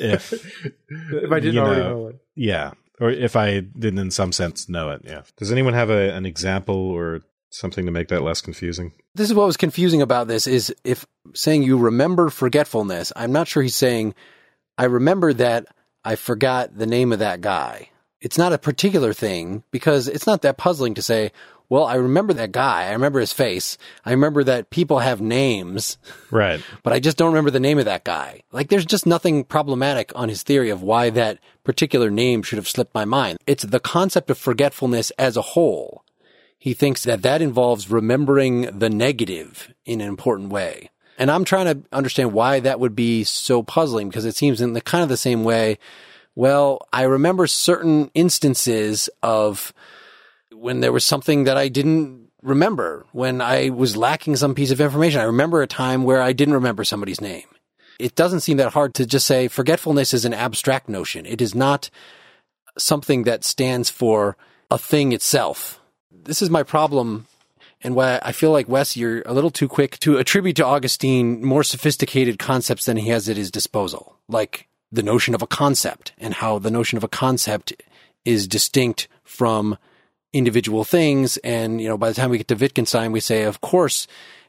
If- 0.00 0.32
if 0.32 1.32
I 1.32 1.40
didn't 1.40 1.54
you 1.54 1.60
already 1.60 1.80
know, 1.82 1.88
know 1.90 2.06
it. 2.08 2.16
Yeah, 2.36 2.72
or 3.00 3.10
if 3.10 3.36
I 3.36 3.60
didn't 3.60 3.98
in 3.98 4.10
some 4.10 4.32
sense 4.32 4.68
know 4.68 4.90
it. 4.90 5.02
Yeah. 5.04 5.22
Does 5.36 5.52
anyone 5.52 5.74
have 5.74 5.90
a, 5.90 6.14
an 6.14 6.26
example 6.26 6.76
or 6.76 7.22
something 7.50 7.86
to 7.86 7.92
make 7.92 8.08
that 8.08 8.22
less 8.22 8.40
confusing? 8.40 8.92
This 9.14 9.28
is 9.28 9.34
what 9.34 9.46
was 9.46 9.56
confusing 9.56 10.02
about 10.02 10.28
this 10.28 10.46
is 10.46 10.74
if 10.84 11.06
saying 11.34 11.62
you 11.62 11.78
remember 11.78 12.28
forgetfulness, 12.28 13.12
I'm 13.16 13.32
not 13.32 13.48
sure 13.48 13.62
he's 13.62 13.76
saying 13.76 14.14
I 14.76 14.84
remember 14.84 15.32
that 15.34 15.66
I 16.04 16.16
forgot 16.16 16.76
the 16.76 16.86
name 16.86 17.12
of 17.12 17.18
that 17.18 17.40
guy. 17.40 17.90
It's 18.20 18.38
not 18.38 18.52
a 18.52 18.58
particular 18.58 19.12
thing 19.12 19.62
because 19.70 20.08
it's 20.08 20.26
not 20.26 20.42
that 20.42 20.56
puzzling 20.56 20.94
to 20.94 21.02
say, 21.02 21.32
well, 21.68 21.84
I 21.84 21.96
remember 21.96 22.32
that 22.32 22.52
guy. 22.52 22.84
I 22.84 22.92
remember 22.92 23.20
his 23.20 23.32
face. 23.32 23.76
I 24.04 24.12
remember 24.12 24.42
that 24.44 24.70
people 24.70 25.00
have 25.00 25.20
names. 25.20 25.98
Right. 26.30 26.62
but 26.82 26.92
I 26.92 27.00
just 27.00 27.16
don't 27.16 27.28
remember 27.28 27.50
the 27.50 27.60
name 27.60 27.78
of 27.78 27.84
that 27.84 28.04
guy. 28.04 28.42
Like, 28.52 28.68
there's 28.68 28.86
just 28.86 29.06
nothing 29.06 29.44
problematic 29.44 30.12
on 30.14 30.28
his 30.28 30.42
theory 30.42 30.70
of 30.70 30.82
why 30.82 31.10
that 31.10 31.38
particular 31.68 32.10
name 32.10 32.42
should 32.42 32.56
have 32.56 32.66
slipped 32.66 32.94
my 32.94 33.04
mind. 33.04 33.36
It's 33.46 33.62
the 33.62 33.78
concept 33.78 34.30
of 34.30 34.38
forgetfulness 34.38 35.10
as 35.18 35.36
a 35.36 35.42
whole. 35.42 36.02
He 36.58 36.72
thinks 36.72 37.04
that 37.04 37.20
that 37.20 37.42
involves 37.42 37.90
remembering 37.90 38.78
the 38.78 38.88
negative 38.88 39.74
in 39.84 40.00
an 40.00 40.08
important 40.08 40.48
way. 40.48 40.88
And 41.18 41.30
I'm 41.30 41.44
trying 41.44 41.66
to 41.66 41.86
understand 41.92 42.32
why 42.32 42.60
that 42.60 42.80
would 42.80 42.96
be 42.96 43.22
so 43.22 43.62
puzzling 43.62 44.08
because 44.08 44.24
it 44.24 44.34
seems 44.34 44.62
in 44.62 44.72
the 44.72 44.80
kind 44.80 45.02
of 45.02 45.10
the 45.10 45.18
same 45.18 45.44
way. 45.44 45.78
Well, 46.34 46.88
I 46.90 47.02
remember 47.02 47.46
certain 47.46 48.10
instances 48.14 49.10
of 49.22 49.74
when 50.50 50.80
there 50.80 50.90
was 50.90 51.04
something 51.04 51.44
that 51.44 51.58
I 51.58 51.68
didn't 51.68 52.30
remember, 52.40 53.04
when 53.12 53.42
I 53.42 53.68
was 53.68 53.94
lacking 53.94 54.36
some 54.36 54.54
piece 54.54 54.70
of 54.70 54.80
information. 54.80 55.20
I 55.20 55.24
remember 55.24 55.60
a 55.60 55.66
time 55.66 56.04
where 56.04 56.22
I 56.22 56.32
didn't 56.32 56.54
remember 56.54 56.82
somebody's 56.82 57.20
name. 57.20 57.44
It 57.98 58.14
doesn't 58.14 58.40
seem 58.40 58.56
that 58.58 58.72
hard 58.72 58.94
to 58.94 59.06
just 59.06 59.26
say 59.26 59.48
forgetfulness 59.48 60.14
is 60.14 60.24
an 60.24 60.34
abstract 60.34 60.88
notion. 60.88 61.26
It 61.26 61.40
is 61.40 61.54
not 61.54 61.90
something 62.76 63.24
that 63.24 63.44
stands 63.44 63.90
for 63.90 64.36
a 64.70 64.78
thing 64.78 65.12
itself. 65.12 65.80
This 66.10 66.42
is 66.42 66.50
my 66.50 66.62
problem 66.62 67.26
and 67.80 67.94
why 67.94 68.18
I 68.22 68.32
feel 68.32 68.50
like 68.50 68.68
Wes, 68.68 68.96
you're 68.96 69.22
a 69.24 69.32
little 69.32 69.50
too 69.50 69.68
quick 69.68 69.98
to 70.00 70.18
attribute 70.18 70.56
to 70.56 70.66
Augustine 70.66 71.44
more 71.44 71.62
sophisticated 71.62 72.38
concepts 72.38 72.86
than 72.86 72.96
he 72.96 73.10
has 73.10 73.28
at 73.28 73.36
his 73.36 73.50
disposal, 73.50 74.16
like 74.28 74.68
the 74.90 75.02
notion 75.02 75.34
of 75.34 75.42
a 75.42 75.46
concept 75.46 76.12
and 76.18 76.34
how 76.34 76.58
the 76.58 76.70
notion 76.70 76.96
of 76.96 77.04
a 77.04 77.08
concept 77.08 77.72
is 78.24 78.48
distinct 78.48 79.06
from 79.22 79.78
individual 80.32 80.84
things. 80.84 81.36
And, 81.38 81.80
you 81.80 81.88
know, 81.88 81.96
by 81.96 82.08
the 82.08 82.14
time 82.14 82.30
we 82.30 82.38
get 82.38 82.48
to 82.48 82.56
Wittgenstein, 82.56 83.12
we 83.12 83.20
say, 83.20 83.44
of 83.44 83.60
course, 83.60 84.06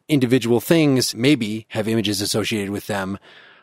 individual 0.10 0.60
things 0.60 1.16
maybe 1.16 1.66
have 1.70 1.88
images 1.88 2.20
associated 2.22 2.72
with 2.72 2.88
them, 2.88 3.18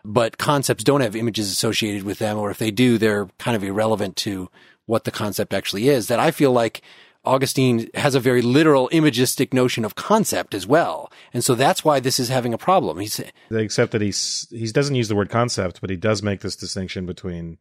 but 0.04 0.38
concepts 0.38 0.84
don't 0.84 1.00
have 1.00 1.16
images 1.16 1.50
associated 1.50 2.04
with 2.04 2.18
them. 2.18 2.38
Or 2.38 2.50
if 2.50 2.58
they 2.58 2.70
do, 2.70 2.96
they're 2.96 3.26
kind 3.38 3.56
of 3.56 3.64
irrelevant 3.64 4.16
to 4.16 4.48
what 4.86 5.04
the 5.04 5.10
concept 5.10 5.52
actually 5.52 5.88
is. 5.88 6.06
That 6.08 6.20
I 6.20 6.30
feel 6.30 6.52
like 6.52 6.82
Augustine 7.24 7.90
has 7.94 8.14
a 8.14 8.20
very 8.20 8.40
literal 8.40 8.88
imagistic 8.90 9.52
notion 9.52 9.84
of 9.84 9.96
concept 9.96 10.54
as 10.54 10.66
well. 10.66 11.10
And 11.34 11.44
so 11.44 11.56
that's 11.56 11.84
why 11.84 11.98
this 11.98 12.20
is 12.20 12.28
having 12.28 12.54
a 12.54 12.58
problem. 12.58 13.00
He's, 13.00 13.20
Except 13.50 13.92
that 13.92 14.00
he's 14.00 14.46
he 14.50 14.66
doesn't 14.66 14.94
use 14.94 15.08
the 15.08 15.16
word 15.16 15.28
concept, 15.28 15.80
but 15.80 15.90
he 15.90 15.96
does 15.96 16.22
make 16.22 16.40
this 16.40 16.56
distinction 16.56 17.04
between 17.04 17.58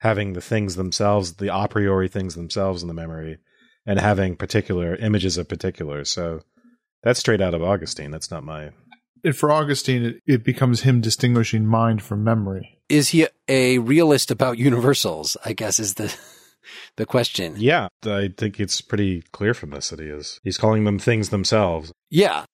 having 0.00 0.32
the 0.32 0.40
things 0.40 0.74
themselves, 0.74 1.34
the 1.34 1.56
a 1.56 1.68
priori 1.68 2.08
things 2.08 2.34
themselves 2.34 2.82
in 2.82 2.88
the 2.88 2.94
memory, 2.94 3.38
and 3.86 4.00
having 4.00 4.36
particular 4.36 4.96
images 4.96 5.38
of 5.38 5.48
particulars. 5.48 6.10
So 6.10 6.40
that's 7.06 7.20
straight 7.20 7.40
out 7.40 7.54
of 7.54 7.62
Augustine. 7.62 8.10
That's 8.10 8.32
not 8.32 8.42
my. 8.42 8.70
And 9.22 9.36
for 9.36 9.52
Augustine, 9.52 10.04
it, 10.04 10.22
it 10.26 10.44
becomes 10.44 10.82
him 10.82 11.00
distinguishing 11.00 11.64
mind 11.64 12.02
from 12.02 12.24
memory. 12.24 12.80
is 12.88 13.10
he 13.10 13.28
a 13.46 13.78
realist 13.78 14.32
about 14.32 14.58
universals? 14.58 15.36
I 15.44 15.52
guess 15.52 15.78
is 15.78 15.94
the, 15.94 16.12
the 16.96 17.06
question. 17.06 17.54
Yeah, 17.58 17.86
I 18.04 18.30
think 18.36 18.58
it's 18.58 18.80
pretty 18.80 19.22
clear 19.30 19.54
from 19.54 19.70
this 19.70 19.90
that 19.90 20.00
he 20.00 20.06
is. 20.06 20.40
He's 20.42 20.58
calling 20.58 20.82
them 20.82 20.98
things 20.98 21.28
themselves. 21.28 21.92
Yeah. 22.10 22.44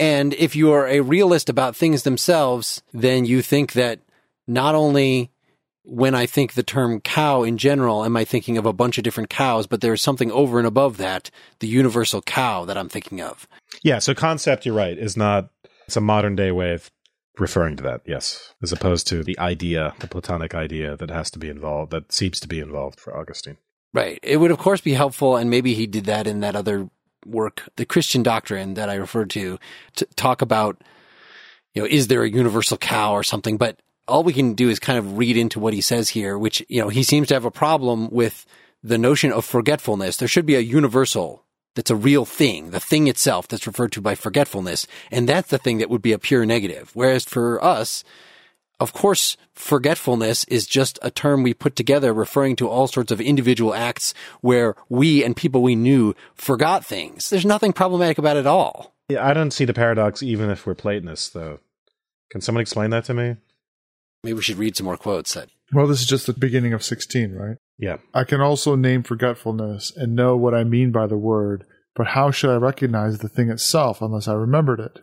And 0.00 0.34
if 0.34 0.56
you 0.56 0.72
are 0.72 0.88
a 0.88 0.98
realist 0.98 1.48
about 1.48 1.76
things 1.76 2.02
themselves, 2.02 2.82
then 2.92 3.24
you 3.24 3.40
think 3.40 3.74
that 3.74 4.00
not 4.48 4.74
only 4.74 5.30
when 5.84 6.14
I 6.14 6.26
think 6.26 6.54
the 6.54 6.64
term 6.64 7.00
cow 7.00 7.44
in 7.44 7.56
general, 7.56 8.04
am 8.04 8.16
I 8.16 8.24
thinking 8.24 8.58
of 8.58 8.66
a 8.66 8.72
bunch 8.72 8.98
of 8.98 9.04
different 9.04 9.30
cows, 9.30 9.68
but 9.68 9.80
there's 9.80 10.02
something 10.02 10.32
over 10.32 10.58
and 10.58 10.66
above 10.66 10.96
that, 10.96 11.30
the 11.60 11.68
universal 11.68 12.20
cow 12.22 12.64
that 12.64 12.76
I'm 12.76 12.88
thinking 12.88 13.20
of. 13.20 13.46
Yeah, 13.82 13.98
so 13.98 14.14
concept, 14.14 14.64
you're 14.64 14.74
right, 14.74 14.96
is 14.96 15.16
not, 15.16 15.50
it's 15.86 15.96
a 15.96 16.00
modern 16.00 16.36
day 16.36 16.52
way 16.52 16.72
of 16.72 16.90
referring 17.38 17.76
to 17.76 17.82
that, 17.82 18.02
yes, 18.06 18.54
as 18.62 18.72
opposed 18.72 19.06
to 19.08 19.24
the 19.24 19.38
idea, 19.38 19.94
the 19.98 20.06
Platonic 20.06 20.54
idea 20.54 20.96
that 20.96 21.10
has 21.10 21.30
to 21.32 21.38
be 21.38 21.48
involved, 21.48 21.90
that 21.90 22.12
seems 22.12 22.38
to 22.40 22.48
be 22.48 22.60
involved 22.60 23.00
for 23.00 23.16
Augustine. 23.16 23.56
Right. 23.94 24.18
It 24.22 24.38
would, 24.38 24.50
of 24.50 24.58
course, 24.58 24.80
be 24.80 24.94
helpful, 24.94 25.36
and 25.36 25.50
maybe 25.50 25.74
he 25.74 25.86
did 25.86 26.04
that 26.04 26.26
in 26.26 26.40
that 26.40 26.56
other 26.56 26.88
work, 27.26 27.68
the 27.76 27.86
Christian 27.86 28.22
doctrine 28.22 28.74
that 28.74 28.88
I 28.88 28.94
referred 28.94 29.30
to, 29.30 29.58
to 29.96 30.04
talk 30.16 30.42
about, 30.42 30.82
you 31.74 31.82
know, 31.82 31.88
is 31.90 32.08
there 32.08 32.22
a 32.22 32.30
universal 32.30 32.76
cow 32.76 33.12
or 33.12 33.22
something? 33.22 33.56
But 33.56 33.80
all 34.08 34.22
we 34.22 34.32
can 34.32 34.54
do 34.54 34.68
is 34.68 34.78
kind 34.78 34.98
of 34.98 35.18
read 35.18 35.36
into 35.36 35.60
what 35.60 35.74
he 35.74 35.80
says 35.80 36.08
here, 36.08 36.38
which, 36.38 36.64
you 36.68 36.80
know, 36.80 36.88
he 36.88 37.02
seems 37.02 37.28
to 37.28 37.34
have 37.34 37.44
a 37.44 37.50
problem 37.50 38.10
with 38.10 38.46
the 38.82 38.98
notion 38.98 39.32
of 39.32 39.44
forgetfulness. 39.44 40.16
There 40.16 40.28
should 40.28 40.46
be 40.46 40.56
a 40.56 40.60
universal 40.60 41.44
that's 41.74 41.90
a 41.90 41.96
real 41.96 42.24
thing, 42.24 42.70
the 42.70 42.80
thing 42.80 43.08
itself 43.08 43.48
that's 43.48 43.66
referred 43.66 43.92
to 43.92 44.00
by 44.00 44.14
forgetfulness. 44.14 44.86
And 45.10 45.28
that's 45.28 45.50
the 45.50 45.58
thing 45.58 45.78
that 45.78 45.90
would 45.90 46.02
be 46.02 46.12
a 46.12 46.18
pure 46.18 46.44
negative. 46.44 46.90
Whereas 46.94 47.24
for 47.24 47.62
us, 47.62 48.04
of 48.80 48.92
course, 48.92 49.36
forgetfulness 49.54 50.44
is 50.44 50.66
just 50.66 50.98
a 51.02 51.10
term 51.10 51.42
we 51.42 51.54
put 51.54 51.76
together 51.76 52.12
referring 52.12 52.56
to 52.56 52.68
all 52.68 52.88
sorts 52.88 53.12
of 53.12 53.20
individual 53.20 53.74
acts 53.74 54.12
where 54.40 54.74
we 54.88 55.24
and 55.24 55.36
people 55.36 55.62
we 55.62 55.76
knew 55.76 56.14
forgot 56.34 56.84
things. 56.84 57.30
There's 57.30 57.46
nothing 57.46 57.72
problematic 57.72 58.18
about 58.18 58.36
it 58.36 58.40
at 58.40 58.46
all. 58.46 58.94
Yeah, 59.08 59.26
I 59.26 59.34
don't 59.34 59.52
see 59.52 59.64
the 59.64 59.74
paradox 59.74 60.22
even 60.22 60.50
if 60.50 60.66
we're 60.66 60.74
Platonists, 60.74 61.28
though. 61.28 61.60
Can 62.30 62.40
someone 62.40 62.62
explain 62.62 62.90
that 62.90 63.04
to 63.04 63.14
me? 63.14 63.36
Maybe 64.24 64.34
we 64.34 64.42
should 64.42 64.58
read 64.58 64.76
some 64.76 64.86
more 64.86 64.96
quotes. 64.96 65.34
That 65.34 65.48
Well, 65.72 65.86
this 65.86 66.00
is 66.00 66.06
just 66.06 66.26
the 66.26 66.32
beginning 66.32 66.72
of 66.72 66.82
16, 66.82 67.34
right? 67.34 67.58
Yeah. 67.78 67.96
I 68.14 68.24
can 68.24 68.40
also 68.40 68.76
name 68.76 69.02
forgetfulness 69.02 69.92
and 69.96 70.14
know 70.14 70.36
what 70.36 70.54
I 70.54 70.64
mean 70.64 70.92
by 70.92 71.06
the 71.06 71.16
word, 71.16 71.64
but 71.94 72.08
how 72.08 72.30
should 72.30 72.50
I 72.50 72.56
recognize 72.56 73.18
the 73.18 73.28
thing 73.28 73.50
itself 73.50 74.00
unless 74.00 74.28
I 74.28 74.34
remembered 74.34 74.80
it? 74.80 75.00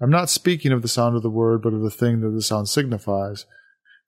I'm 0.00 0.10
not 0.10 0.30
speaking 0.30 0.72
of 0.72 0.82
the 0.82 0.88
sound 0.88 1.16
of 1.16 1.22
the 1.22 1.30
word, 1.30 1.62
but 1.62 1.72
of 1.72 1.82
the 1.82 1.90
thing 1.90 2.20
that 2.20 2.30
the 2.30 2.42
sound 2.42 2.68
signifies. 2.68 3.46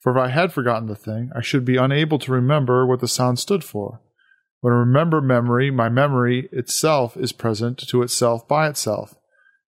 For 0.01 0.13
if 0.13 0.19
I 0.19 0.29
had 0.29 0.53
forgotten 0.53 0.87
the 0.87 0.95
thing, 0.95 1.31
I 1.35 1.41
should 1.41 1.65
be 1.65 1.77
unable 1.77 2.19
to 2.21 2.33
remember 2.33 2.87
what 2.87 3.01
the 3.01 3.09
sound 3.09 3.39
stood 3.39 3.65
for. 3.65 4.01
When 4.61 4.73
I 4.73 4.77
remember 4.77 5.21
memory, 5.21 5.71
my 5.71 5.89
memory 5.89 6.49
itself 6.53 7.17
is 7.17 7.33
present 7.33 7.79
to 7.89 8.03
itself 8.03 8.47
by 8.47 8.69
itself. 8.69 9.15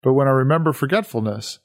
But 0.02 0.14
when 0.14 0.28
I 0.28 0.32
remember 0.32 0.72
forgetfulness, 0.72 1.58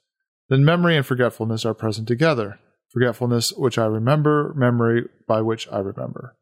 then 0.49 0.65
memory 0.65 0.95
and 0.95 1.05
forgetfulness 1.05 1.65
are 1.65 1.73
present 1.73 2.07
together. 2.07 2.59
Forgetfulness 2.91 3.53
which 3.53 3.77
I 3.77 3.85
remember, 3.85 4.53
memory 4.55 5.05
by 5.27 5.41
which 5.41 5.67
I 5.69 5.79
remember. 5.79 6.35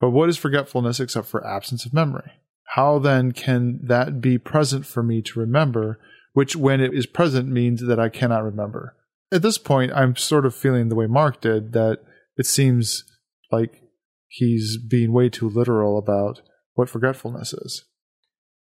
But 0.00 0.10
what 0.10 0.28
is 0.28 0.36
forgetfulness 0.36 1.00
except 1.00 1.26
for 1.26 1.46
absence 1.46 1.84
of 1.84 1.92
memory? 1.92 2.32
How 2.74 2.98
then 2.98 3.32
can 3.32 3.80
that 3.84 4.20
be 4.20 4.38
present 4.38 4.86
for 4.86 5.02
me 5.02 5.22
to 5.22 5.40
remember, 5.40 5.98
which 6.34 6.54
when 6.54 6.80
it 6.80 6.94
is 6.94 7.06
present 7.06 7.48
means 7.48 7.82
that 7.82 7.98
I 7.98 8.08
cannot 8.08 8.44
remember? 8.44 8.94
At 9.32 9.42
this 9.42 9.58
point, 9.58 9.92
I'm 9.92 10.16
sort 10.16 10.46
of 10.46 10.54
feeling 10.54 10.88
the 10.88 10.94
way 10.94 11.06
Mark 11.06 11.40
did, 11.40 11.72
that 11.72 11.98
it 12.36 12.46
seems 12.46 13.04
like 13.50 13.82
he's 14.28 14.76
being 14.76 15.12
way 15.12 15.28
too 15.28 15.48
literal 15.48 15.98
about 15.98 16.42
what 16.74 16.88
forgetfulness 16.88 17.52
is. 17.52 17.84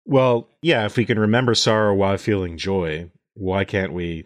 Well, 0.06 0.50
yeah, 0.62 0.86
if 0.86 0.98
we 0.98 1.06
can 1.06 1.20
remember 1.20 1.56
sorrow 1.56 1.94
while 1.94 2.18
feeling 2.18 2.58
joy, 2.58 3.10
why 3.34 3.66
can't 3.66 3.92
we 3.92 4.26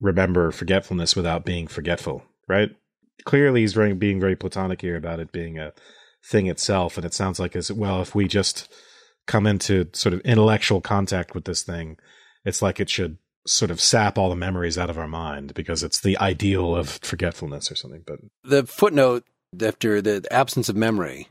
remember 0.00 0.50
forgetfulness 0.50 1.16
without 1.16 1.44
being 1.44 1.66
forgetful, 1.66 2.22
right? 2.46 2.70
Clearly, 3.24 3.62
he's 3.62 3.72
very, 3.72 3.94
being 3.94 4.20
very 4.20 4.36
platonic 4.36 4.82
here 4.82 4.96
about 4.96 5.20
it 5.20 5.32
being 5.32 5.58
a 5.58 5.72
thing 6.24 6.46
itself. 6.46 6.96
And 6.96 7.04
it 7.04 7.14
sounds 7.14 7.38
like 7.38 7.54
as 7.54 7.70
well, 7.70 8.00
if 8.00 8.14
we 8.14 8.26
just 8.26 8.72
come 9.26 9.46
into 9.46 9.88
sort 9.92 10.12
of 10.12 10.20
intellectual 10.20 10.80
contact 10.80 11.34
with 11.34 11.44
this 11.44 11.62
thing, 11.62 11.98
it's 12.44 12.62
like 12.62 12.80
it 12.80 12.90
should 12.90 13.18
sort 13.46 13.70
of 13.70 13.80
sap 13.80 14.16
all 14.16 14.30
the 14.30 14.36
memories 14.36 14.78
out 14.78 14.90
of 14.90 14.98
our 14.98 15.08
mind 15.08 15.52
because 15.54 15.82
it's 15.82 16.00
the 16.00 16.16
ideal 16.18 16.74
of 16.74 16.88
forgetfulness 17.02 17.70
or 17.70 17.74
something. 17.74 18.02
But 18.06 18.20
the 18.42 18.66
footnote 18.66 19.24
after 19.62 20.00
the 20.00 20.26
absence 20.30 20.68
of 20.68 20.76
memory, 20.76 21.28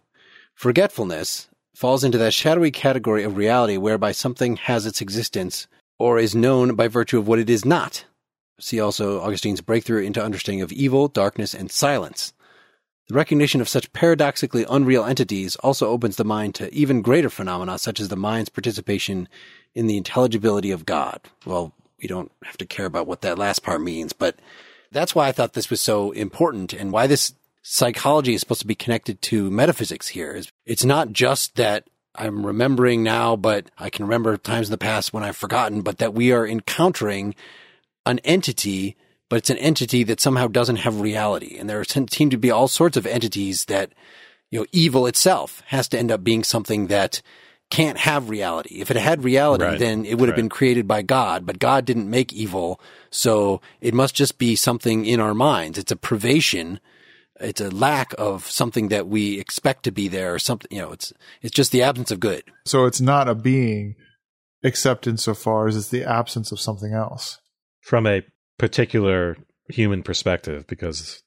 forgetfulness 0.53 1.49
falls 1.75 2.03
into 2.03 2.19
that 2.19 2.33
shadowy 2.33 2.71
category 2.71 3.23
of 3.23 3.35
reality 3.35 3.77
whereby 3.77 4.11
something 4.11 4.57
has 4.57 4.85
its 4.85 5.01
existence 5.01 5.67
or 5.97 6.19
is 6.19 6.35
known 6.35 6.75
by 6.75 6.87
virtue 6.87 7.17
of 7.17 7.27
what 7.27 7.39
it 7.39 7.49
is 7.49 7.65
not. 7.65 8.05
See 8.59 8.79
also 8.79 9.19
Augustine's 9.21 9.61
breakthrough 9.61 10.03
into 10.03 10.23
understanding 10.23 10.61
of 10.61 10.71
evil, 10.71 11.07
darkness, 11.07 11.55
and 11.55 11.71
silence. 11.71 12.33
The 13.09 13.15
recognition 13.15 13.59
of 13.59 13.67
such 13.67 13.91
paradoxically 13.91 14.65
unreal 14.69 15.03
entities 15.03 15.55
also 15.57 15.89
opens 15.89 16.15
the 16.15 16.23
mind 16.23 16.55
to 16.55 16.73
even 16.73 17.01
greater 17.01 17.29
phenomena, 17.29 17.77
such 17.77 17.99
as 17.99 18.07
the 18.07 18.15
mind's 18.15 18.49
participation 18.49 19.27
in 19.75 19.87
the 19.87 19.97
intelligibility 19.97 20.71
of 20.71 20.85
God. 20.85 21.19
Well, 21.45 21.73
we 22.01 22.07
don't 22.07 22.31
have 22.43 22.57
to 22.57 22.65
care 22.65 22.85
about 22.85 23.07
what 23.07 23.21
that 23.21 23.37
last 23.37 23.63
part 23.63 23.81
means, 23.81 24.13
but 24.13 24.37
that's 24.91 25.13
why 25.13 25.27
I 25.27 25.31
thought 25.31 25.53
this 25.53 25.69
was 25.69 25.81
so 25.81 26.11
important 26.11 26.71
and 26.73 26.91
why 26.91 27.07
this 27.07 27.33
psychology 27.61 28.33
is 28.33 28.41
supposed 28.41 28.61
to 28.61 28.67
be 28.67 28.75
connected 28.75 29.21
to 29.23 29.49
metaphysics 29.49 30.09
here. 30.09 30.41
It's 30.65 30.85
not 30.85 31.11
just 31.11 31.55
that 31.55 31.85
I'm 32.15 32.45
remembering 32.45 33.03
now, 33.03 33.35
but 33.35 33.71
I 33.77 33.89
can 33.89 34.05
remember 34.05 34.37
times 34.37 34.67
in 34.67 34.71
the 34.71 34.77
past 34.77 35.13
when 35.13 35.23
I've 35.23 35.35
forgotten, 35.35 35.81
but 35.81 35.97
that 35.97 36.13
we 36.13 36.31
are 36.31 36.47
encountering 36.47 37.35
an 38.05 38.19
entity, 38.19 38.95
but 39.30 39.38
it's 39.38 39.49
an 39.49 39.57
entity 39.57 40.03
that 40.03 40.19
somehow 40.21 40.47
doesn't 40.47 40.78
have 40.78 41.01
reality. 41.01 41.57
And 41.57 41.69
there 41.69 41.84
seem 41.84 42.30
to 42.30 42.38
be 42.38 42.51
all 42.51 42.67
sorts 42.67 42.97
of 42.97 43.05
entities 43.05 43.65
that, 43.65 43.91
you 44.51 44.59
know, 44.59 44.65
evil 44.71 45.07
itself 45.07 45.61
has 45.67 45.88
to 45.89 45.99
end 45.99 46.11
up 46.11 46.24
being 46.24 46.43
something 46.43 46.88
that 46.88 47.21
can't 47.69 47.97
have 47.97 48.30
reality. 48.30 48.82
If 48.82 48.91
it 48.91 48.97
had 48.97 49.24
reality, 49.24 49.63
Right. 49.63 49.80
then 49.80 50.05
it 50.05 50.19
would 50.19 50.30
have 50.30 50.36
Right. 50.36 50.43
been 50.43 50.49
created 50.49 50.88
by 50.88 51.01
God, 51.01 51.45
but 51.45 51.57
God 51.57 51.86
didn't 51.86 52.09
make 52.09 52.32
evil. 52.32 52.80
So 53.09 53.61
it 53.82 53.95
must 53.95 54.13
just 54.13 54.38
be 54.38 54.55
something 54.55 55.05
in 55.05 55.19
our 55.19 55.34
minds. 55.34 55.80
It's 55.80 55.91
a 55.91 55.95
privation. 55.95 56.80
It's 57.39 57.61
a 57.61 57.71
lack 57.71 58.13
of 58.19 58.49
something 58.51 58.89
that 58.89 59.07
we 59.07 59.39
expect 59.39 59.84
to 59.86 59.91
be 59.91 60.07
there 60.07 60.36
or 60.36 60.39
something, 60.39 60.69
you 60.71 60.84
know, 60.84 60.91
it's, 60.91 61.11
it's 61.41 61.55
just 61.55 61.71
the 61.71 61.82
absence 61.82 62.11
of 62.11 62.19
good. 62.19 62.43
So 62.65 62.86
it's 62.86 63.01
not 63.01 63.28
a 63.28 63.34
being 63.34 63.95
except 64.61 65.07
insofar 65.07 65.67
as 65.67 65.76
it's 65.76 65.89
the 65.89 66.03
absence 66.03 66.51
of 66.51 66.59
something 66.59 66.93
else. 66.93 67.39
from 67.82 68.05
a 68.07 68.21
particular 68.64 69.36
human 69.68 70.01
perspective, 70.01 70.66
because 70.68 71.22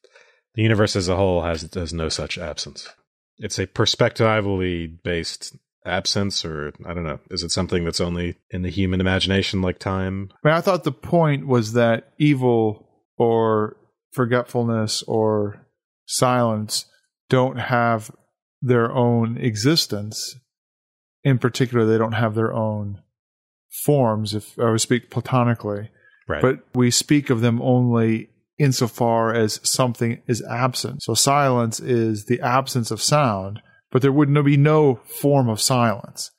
the 0.55 0.63
universe 0.63 0.97
as 0.97 1.07
a 1.07 1.17
whole 1.17 1.43
has 1.43 1.69
has 1.75 1.93
no 1.93 2.09
such 2.09 2.39
absence. 2.39 2.89
It's 3.37 3.59
a 3.59 3.67
perspectively 3.67 4.87
based 4.87 5.55
absence, 5.85 6.47
or 6.47 6.73
I 6.87 6.95
don't 6.95 7.05
know. 7.05 7.21
Is 7.31 7.43
it 7.43 7.51
something 7.51 7.85
that's 7.85 8.01
only 8.01 8.39
in 8.51 8.63
the 8.63 8.71
human 8.71 9.03
imagination, 9.03 9.61
like 9.61 9.79
time? 9.79 10.31
I 10.43 10.49
mean, 10.49 10.57
I 10.57 10.63
thought 10.63 10.85
the 10.85 10.93
point 10.93 11.47
was 11.47 11.75
that 11.75 12.15
evil 12.19 12.89
or 13.19 13.77
forgetfulness 14.13 15.03
or 15.03 15.67
silence 16.07 16.87
don't 17.29 17.59
have 17.59 18.11
their 18.63 18.91
own 18.91 19.37
existence. 19.37 20.37
In 21.23 21.37
particular, 21.37 21.85
they 21.85 21.99
don't 21.99 22.13
have 22.13 22.35
their 22.35 22.55
own 22.55 23.03
forms, 23.85 24.35
if 24.35 24.59
I 24.59 24.71
would 24.71 24.81
speak 24.81 25.11
platonically. 25.11 25.91
Right. 26.29 26.43
But 26.43 26.61
we 26.75 26.91
speak 26.91 27.31
of 27.31 27.41
them 27.41 27.63
only 27.63 28.31
insofar 28.59 29.35
as 29.35 29.61
something 29.63 30.23
is 30.27 30.43
absent. 30.43 31.03
So 31.03 31.15
silence 31.15 31.79
is 31.79 32.25
the 32.25 32.41
absence 32.41 32.91
of 32.91 33.03
sound, 33.03 33.61
but 33.91 34.03
there 34.03 34.13
would 34.13 34.33
be 34.45 34.57
no 34.57 34.97
form 35.21 35.49
of 35.49 35.61
silence. 35.61 36.31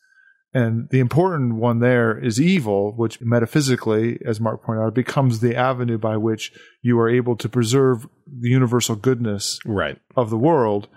And 0.54 0.90
the 0.90 1.00
important 1.00 1.56
one 1.56 1.80
there 1.80 2.18
is 2.18 2.42
evil, 2.42 2.94
which 2.96 3.22
metaphysically, 3.22 4.20
as 4.26 4.40
Mark 4.40 4.64
pointed 4.64 4.82
out, 4.82 4.96
becomes 4.96 5.40
the 5.40 5.56
avenue 5.56 5.98
by 5.98 6.18
which 6.18 6.52
you 6.82 7.00
are 7.00 7.10
able 7.10 7.36
to 7.36 7.50
preserve 7.50 8.08
the 8.26 8.50
universal 8.50 8.96
goodness 8.96 9.60
right. 9.66 10.00
of 10.16 10.30
the 10.30 10.38
world, 10.38 10.88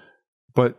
but 0.55 0.79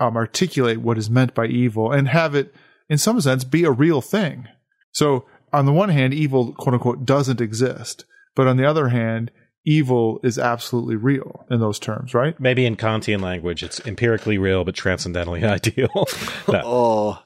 um, 0.00 0.16
articulate 0.16 0.80
what 0.80 0.98
is 0.98 1.08
meant 1.08 1.34
by 1.34 1.46
evil 1.46 1.92
and 1.92 2.08
have 2.08 2.34
it, 2.34 2.54
in 2.88 2.98
some 2.98 3.20
sense, 3.20 3.44
be 3.44 3.64
a 3.64 3.70
real 3.70 4.00
thing. 4.00 4.48
So, 4.92 5.26
on 5.56 5.66
the 5.66 5.72
one 5.72 5.88
hand, 5.88 6.14
evil, 6.14 6.52
quote 6.52 6.74
unquote, 6.74 7.04
doesn't 7.04 7.40
exist. 7.40 8.04
But 8.34 8.46
on 8.46 8.56
the 8.56 8.64
other 8.66 8.88
hand, 8.88 9.30
evil 9.64 10.20
is 10.22 10.38
absolutely 10.38 10.96
real 10.96 11.44
in 11.50 11.58
those 11.60 11.78
terms, 11.78 12.14
right? 12.14 12.38
Maybe 12.38 12.66
in 12.66 12.76
Kantian 12.76 13.20
language, 13.22 13.62
it's 13.62 13.80
empirically 13.86 14.38
real 14.38 14.64
but 14.64 14.74
transcendently 14.74 15.42
ideal. 15.58 15.88
No, 16.48 16.62
Oh, 16.64 17.22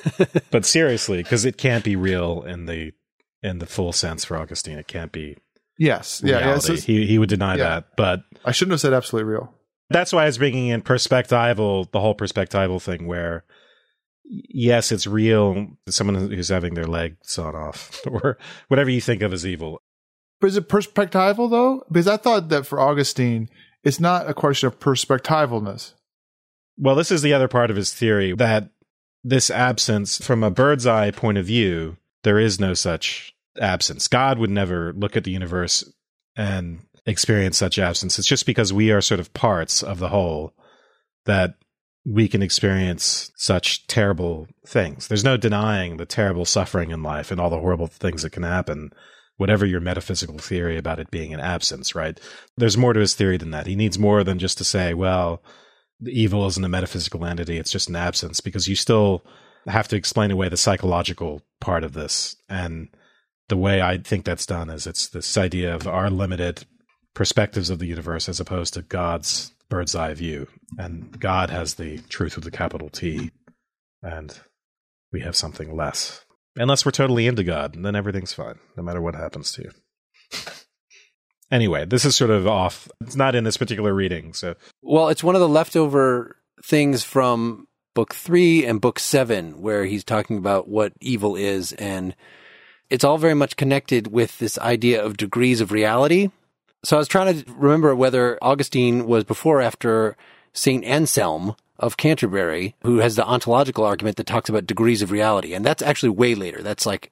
but 0.50 0.64
seriously, 0.64 1.22
because 1.22 1.44
it 1.44 1.56
can't 1.56 1.84
be 1.84 1.96
real 1.96 2.42
in 2.42 2.66
the 2.66 2.92
in 3.42 3.58
the 3.58 3.66
full 3.66 3.92
sense 3.92 4.24
for 4.24 4.36
Augustine. 4.36 4.78
It 4.78 4.86
can't 4.88 5.12
be 5.12 5.36
Yes. 5.78 6.22
Yeah. 6.24 6.38
yeah 6.38 6.44
reality. 6.46 6.80
he 6.80 7.06
he 7.06 7.18
would 7.18 7.28
deny 7.28 7.56
Yeah. 7.56 7.64
that, 7.64 7.84
but 7.96 8.22
I 8.44 8.52
shouldn't 8.52 8.72
have 8.72 8.80
said 8.80 8.92
absolutely 8.94 9.30
real. 9.30 9.52
That's 9.90 10.12
why 10.12 10.22
I 10.22 10.26
was 10.26 10.38
bringing 10.38 10.68
in 10.68 10.80
perspectival, 10.82 11.90
the 11.92 12.00
whole 12.00 12.14
perspectival 12.14 12.80
thing 12.80 13.06
where 13.06 13.44
yes, 14.24 14.92
it's 14.92 15.06
real. 15.06 15.68
Someone 15.88 16.30
who's 16.30 16.48
having 16.48 16.74
their 16.74 16.86
leg 16.86 17.16
sawn 17.22 17.54
off 17.54 18.00
or 18.10 18.38
whatever 18.68 18.90
you 18.90 19.00
think 19.00 19.22
of 19.22 19.32
as 19.32 19.46
evil. 19.46 19.80
But 20.40 20.48
is 20.48 20.56
it 20.56 20.68
perspectival 20.68 21.50
though? 21.50 21.84
Because 21.90 22.08
I 22.08 22.16
thought 22.16 22.48
that 22.48 22.66
for 22.66 22.80
Augustine, 22.80 23.48
it's 23.82 24.00
not 24.00 24.28
a 24.28 24.34
question 24.34 24.66
of 24.66 24.80
perspectivalness. 24.80 25.94
Well, 26.76 26.96
this 26.96 27.10
is 27.10 27.22
the 27.22 27.32
other 27.32 27.48
part 27.48 27.70
of 27.70 27.76
his 27.76 27.94
theory 27.94 28.34
that 28.34 28.70
this 29.22 29.50
absence, 29.50 30.18
from 30.24 30.42
a 30.42 30.50
bird's 30.50 30.86
eye 30.86 31.10
point 31.10 31.38
of 31.38 31.46
view, 31.46 31.96
there 32.24 32.38
is 32.38 32.58
no 32.58 32.74
such 32.74 33.34
absence. 33.60 34.08
God 34.08 34.38
would 34.38 34.50
never 34.50 34.92
look 34.92 35.16
at 35.16 35.24
the 35.24 35.30
universe 35.30 35.84
and 36.36 36.80
experience 37.06 37.56
such 37.56 37.78
absence. 37.78 38.18
It's 38.18 38.28
just 38.28 38.46
because 38.46 38.72
we 38.72 38.90
are 38.90 39.00
sort 39.00 39.20
of 39.20 39.32
parts 39.34 39.82
of 39.82 39.98
the 39.98 40.08
whole 40.08 40.52
that 41.26 41.54
we 42.04 42.28
can 42.28 42.42
experience 42.42 43.32
such 43.36 43.86
terrible 43.86 44.46
things. 44.66 45.08
There's 45.08 45.24
no 45.24 45.36
denying 45.36 45.96
the 45.96 46.04
terrible 46.04 46.44
suffering 46.44 46.90
in 46.90 47.02
life 47.02 47.30
and 47.30 47.40
all 47.40 47.50
the 47.50 47.58
horrible 47.58 47.86
things 47.86 48.22
that 48.22 48.30
can 48.30 48.42
happen, 48.42 48.92
whatever 49.36 49.64
your 49.64 49.80
metaphysical 49.80 50.38
theory 50.38 50.76
about 50.76 50.98
it 50.98 51.10
being 51.10 51.32
an 51.32 51.40
absence, 51.40 51.94
right? 51.94 52.20
There's 52.56 52.76
more 52.76 52.92
to 52.92 53.00
his 53.00 53.14
theory 53.14 53.38
than 53.38 53.52
that. 53.52 53.66
He 53.66 53.74
needs 53.74 53.98
more 53.98 54.22
than 54.22 54.38
just 54.38 54.58
to 54.58 54.64
say, 54.64 54.92
well, 54.92 55.42
the 55.98 56.12
evil 56.12 56.46
isn't 56.46 56.64
a 56.64 56.68
metaphysical 56.68 57.24
entity, 57.24 57.56
it's 57.56 57.72
just 57.72 57.88
an 57.88 57.96
absence, 57.96 58.40
because 58.40 58.68
you 58.68 58.76
still 58.76 59.24
have 59.66 59.88
to 59.88 59.96
explain 59.96 60.30
away 60.30 60.50
the 60.50 60.56
psychological 60.58 61.40
part 61.60 61.84
of 61.84 61.94
this. 61.94 62.36
And 62.50 62.88
the 63.48 63.56
way 63.56 63.80
I 63.80 63.96
think 63.96 64.26
that's 64.26 64.44
done 64.44 64.68
is 64.68 64.86
it's 64.86 65.08
this 65.08 65.38
idea 65.38 65.74
of 65.74 65.86
our 65.86 66.10
limited 66.10 66.66
perspectives 67.14 67.70
of 67.70 67.78
the 67.78 67.86
universe 67.86 68.28
as 68.28 68.40
opposed 68.40 68.74
to 68.74 68.82
God's 68.82 69.53
bird's 69.68 69.94
eye 69.94 70.14
view. 70.14 70.48
And 70.78 71.18
God 71.18 71.50
has 71.50 71.74
the 71.74 71.98
truth 72.08 72.36
with 72.36 72.44
the 72.44 72.50
capital 72.50 72.88
T, 72.88 73.30
and 74.02 74.38
we 75.12 75.20
have 75.20 75.36
something 75.36 75.74
less. 75.74 76.24
Unless 76.56 76.84
we're 76.84 76.92
totally 76.92 77.26
into 77.26 77.42
God, 77.42 77.76
then 77.80 77.96
everything's 77.96 78.32
fine, 78.32 78.58
no 78.76 78.82
matter 78.82 79.00
what 79.00 79.14
happens 79.14 79.52
to 79.52 79.62
you. 79.62 79.70
anyway, 81.50 81.84
this 81.84 82.04
is 82.04 82.14
sort 82.14 82.30
of 82.30 82.46
off. 82.46 82.88
It's 83.00 83.16
not 83.16 83.34
in 83.34 83.44
this 83.44 83.56
particular 83.56 83.92
reading, 83.92 84.32
so. 84.34 84.54
Well, 84.82 85.08
it's 85.08 85.24
one 85.24 85.34
of 85.34 85.40
the 85.40 85.48
leftover 85.48 86.36
things 86.64 87.02
from 87.02 87.66
book 87.94 88.14
three 88.14 88.64
and 88.64 88.80
book 88.80 88.98
seven, 88.98 89.60
where 89.60 89.84
he's 89.84 90.04
talking 90.04 90.38
about 90.38 90.68
what 90.68 90.92
evil 91.00 91.36
is. 91.36 91.72
And 91.72 92.14
it's 92.90 93.04
all 93.04 93.18
very 93.18 93.34
much 93.34 93.56
connected 93.56 94.08
with 94.08 94.38
this 94.38 94.58
idea 94.58 95.02
of 95.02 95.16
degrees 95.16 95.60
of 95.60 95.72
reality. 95.72 96.30
So 96.84 96.96
I 96.96 96.98
was 96.98 97.08
trying 97.08 97.42
to 97.42 97.52
remember 97.52 97.94
whether 97.96 98.38
Augustine 98.42 99.06
was 99.06 99.24
before 99.24 99.58
or 99.58 99.62
after 99.62 100.16
St. 100.52 100.84
Anselm 100.84 101.56
of 101.78 101.96
Canterbury, 101.96 102.74
who 102.82 102.98
has 102.98 103.16
the 103.16 103.24
ontological 103.24 103.84
argument 103.84 104.16
that 104.16 104.26
talks 104.26 104.48
about 104.48 104.66
degrees 104.66 105.02
of 105.02 105.10
reality. 105.10 105.54
And 105.54 105.64
that's 105.64 105.82
actually 105.82 106.10
way 106.10 106.34
later. 106.34 106.62
That's 106.62 106.86
like 106.86 107.10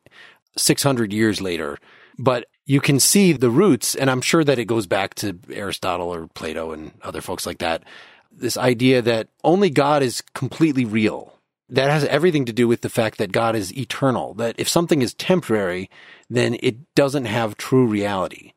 600 0.56 1.12
years 1.12 1.40
later. 1.40 1.78
But 2.18 2.46
you 2.66 2.80
can 2.80 3.00
see 3.00 3.32
the 3.32 3.50
roots, 3.50 3.94
and 3.94 4.10
I'm 4.10 4.20
sure 4.20 4.44
that 4.44 4.58
it 4.58 4.66
goes 4.66 4.86
back 4.86 5.14
to 5.16 5.38
Aristotle 5.50 6.12
or 6.14 6.28
Plato 6.28 6.72
and 6.72 6.92
other 7.02 7.20
folks 7.20 7.46
like 7.46 7.58
that. 7.58 7.82
This 8.30 8.56
idea 8.56 9.02
that 9.02 9.28
only 9.42 9.70
God 9.70 10.02
is 10.02 10.22
completely 10.34 10.84
real. 10.84 11.38
That 11.70 11.90
has 11.90 12.04
everything 12.04 12.44
to 12.44 12.52
do 12.52 12.68
with 12.68 12.82
the 12.82 12.90
fact 12.90 13.16
that 13.18 13.32
God 13.32 13.56
is 13.56 13.76
eternal, 13.76 14.34
that 14.34 14.54
if 14.58 14.68
something 14.68 15.00
is 15.00 15.14
temporary, 15.14 15.88
then 16.28 16.56
it 16.62 16.94
doesn't 16.94 17.24
have 17.24 17.56
true 17.56 17.86
reality. 17.86 18.52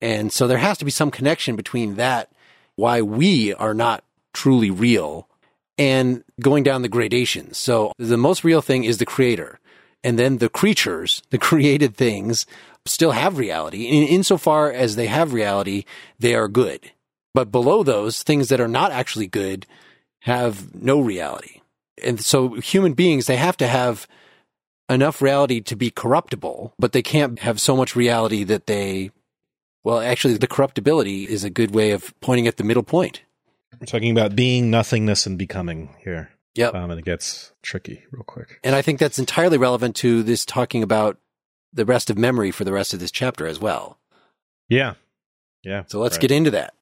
And 0.00 0.32
so 0.32 0.46
there 0.46 0.58
has 0.58 0.78
to 0.78 0.84
be 0.84 0.90
some 0.90 1.10
connection 1.10 1.56
between 1.56 1.96
that, 1.96 2.30
why 2.76 3.02
we 3.02 3.52
are 3.54 3.74
not 3.74 4.04
truly 4.32 4.70
real, 4.70 5.28
and 5.76 6.24
going 6.40 6.62
down 6.62 6.82
the 6.82 6.88
gradations. 6.88 7.58
So 7.58 7.92
the 7.98 8.16
most 8.16 8.44
real 8.44 8.62
thing 8.62 8.84
is 8.84 8.98
the 8.98 9.06
creator. 9.06 9.58
And 10.02 10.18
then 10.18 10.38
the 10.38 10.48
creatures, 10.48 11.22
the 11.30 11.38
created 11.38 11.96
things, 11.96 12.46
still 12.86 13.12
have 13.12 13.38
reality. 13.38 13.86
In, 13.86 14.04
insofar 14.04 14.72
as 14.72 14.96
they 14.96 15.06
have 15.06 15.32
reality, 15.32 15.84
they 16.18 16.34
are 16.34 16.48
good. 16.48 16.90
But 17.34 17.52
below 17.52 17.82
those, 17.82 18.22
things 18.22 18.48
that 18.48 18.60
are 18.60 18.68
not 18.68 18.92
actually 18.92 19.26
good 19.26 19.66
have 20.20 20.74
no 20.74 21.00
reality. 21.00 21.60
And 22.02 22.20
so 22.20 22.54
human 22.54 22.94
beings, 22.94 23.26
they 23.26 23.36
have 23.36 23.56
to 23.58 23.66
have 23.66 24.08
enough 24.88 25.22
reality 25.22 25.60
to 25.60 25.76
be 25.76 25.90
corruptible, 25.90 26.74
but 26.78 26.92
they 26.92 27.02
can't 27.02 27.38
have 27.40 27.60
so 27.60 27.76
much 27.76 27.94
reality 27.94 28.42
that 28.44 28.66
they, 28.66 29.10
well, 29.82 30.00
actually, 30.00 30.36
the 30.36 30.46
corruptibility 30.46 31.24
is 31.24 31.44
a 31.44 31.50
good 31.50 31.74
way 31.74 31.92
of 31.92 32.12
pointing 32.20 32.46
at 32.46 32.56
the 32.56 32.64
middle 32.64 32.82
point. 32.82 33.22
We're 33.80 33.86
talking 33.86 34.10
about 34.10 34.36
being, 34.36 34.70
nothingness, 34.70 35.26
and 35.26 35.38
becoming 35.38 35.96
here. 36.04 36.30
Yep. 36.54 36.74
Um, 36.74 36.90
and 36.90 36.98
it 36.98 37.04
gets 37.04 37.52
tricky 37.62 38.04
real 38.10 38.24
quick. 38.24 38.60
And 38.64 38.74
I 38.74 38.82
think 38.82 38.98
that's 38.98 39.18
entirely 39.18 39.56
relevant 39.56 39.96
to 39.96 40.22
this 40.22 40.44
talking 40.44 40.82
about 40.82 41.16
the 41.72 41.84
rest 41.84 42.10
of 42.10 42.18
memory 42.18 42.50
for 42.50 42.64
the 42.64 42.72
rest 42.72 42.92
of 42.92 43.00
this 43.00 43.12
chapter 43.12 43.46
as 43.46 43.60
well. 43.60 43.98
Yeah. 44.68 44.94
Yeah. 45.62 45.84
So 45.86 46.00
let's 46.00 46.16
right. 46.16 46.22
get 46.22 46.30
into 46.32 46.50
that. 46.50 46.74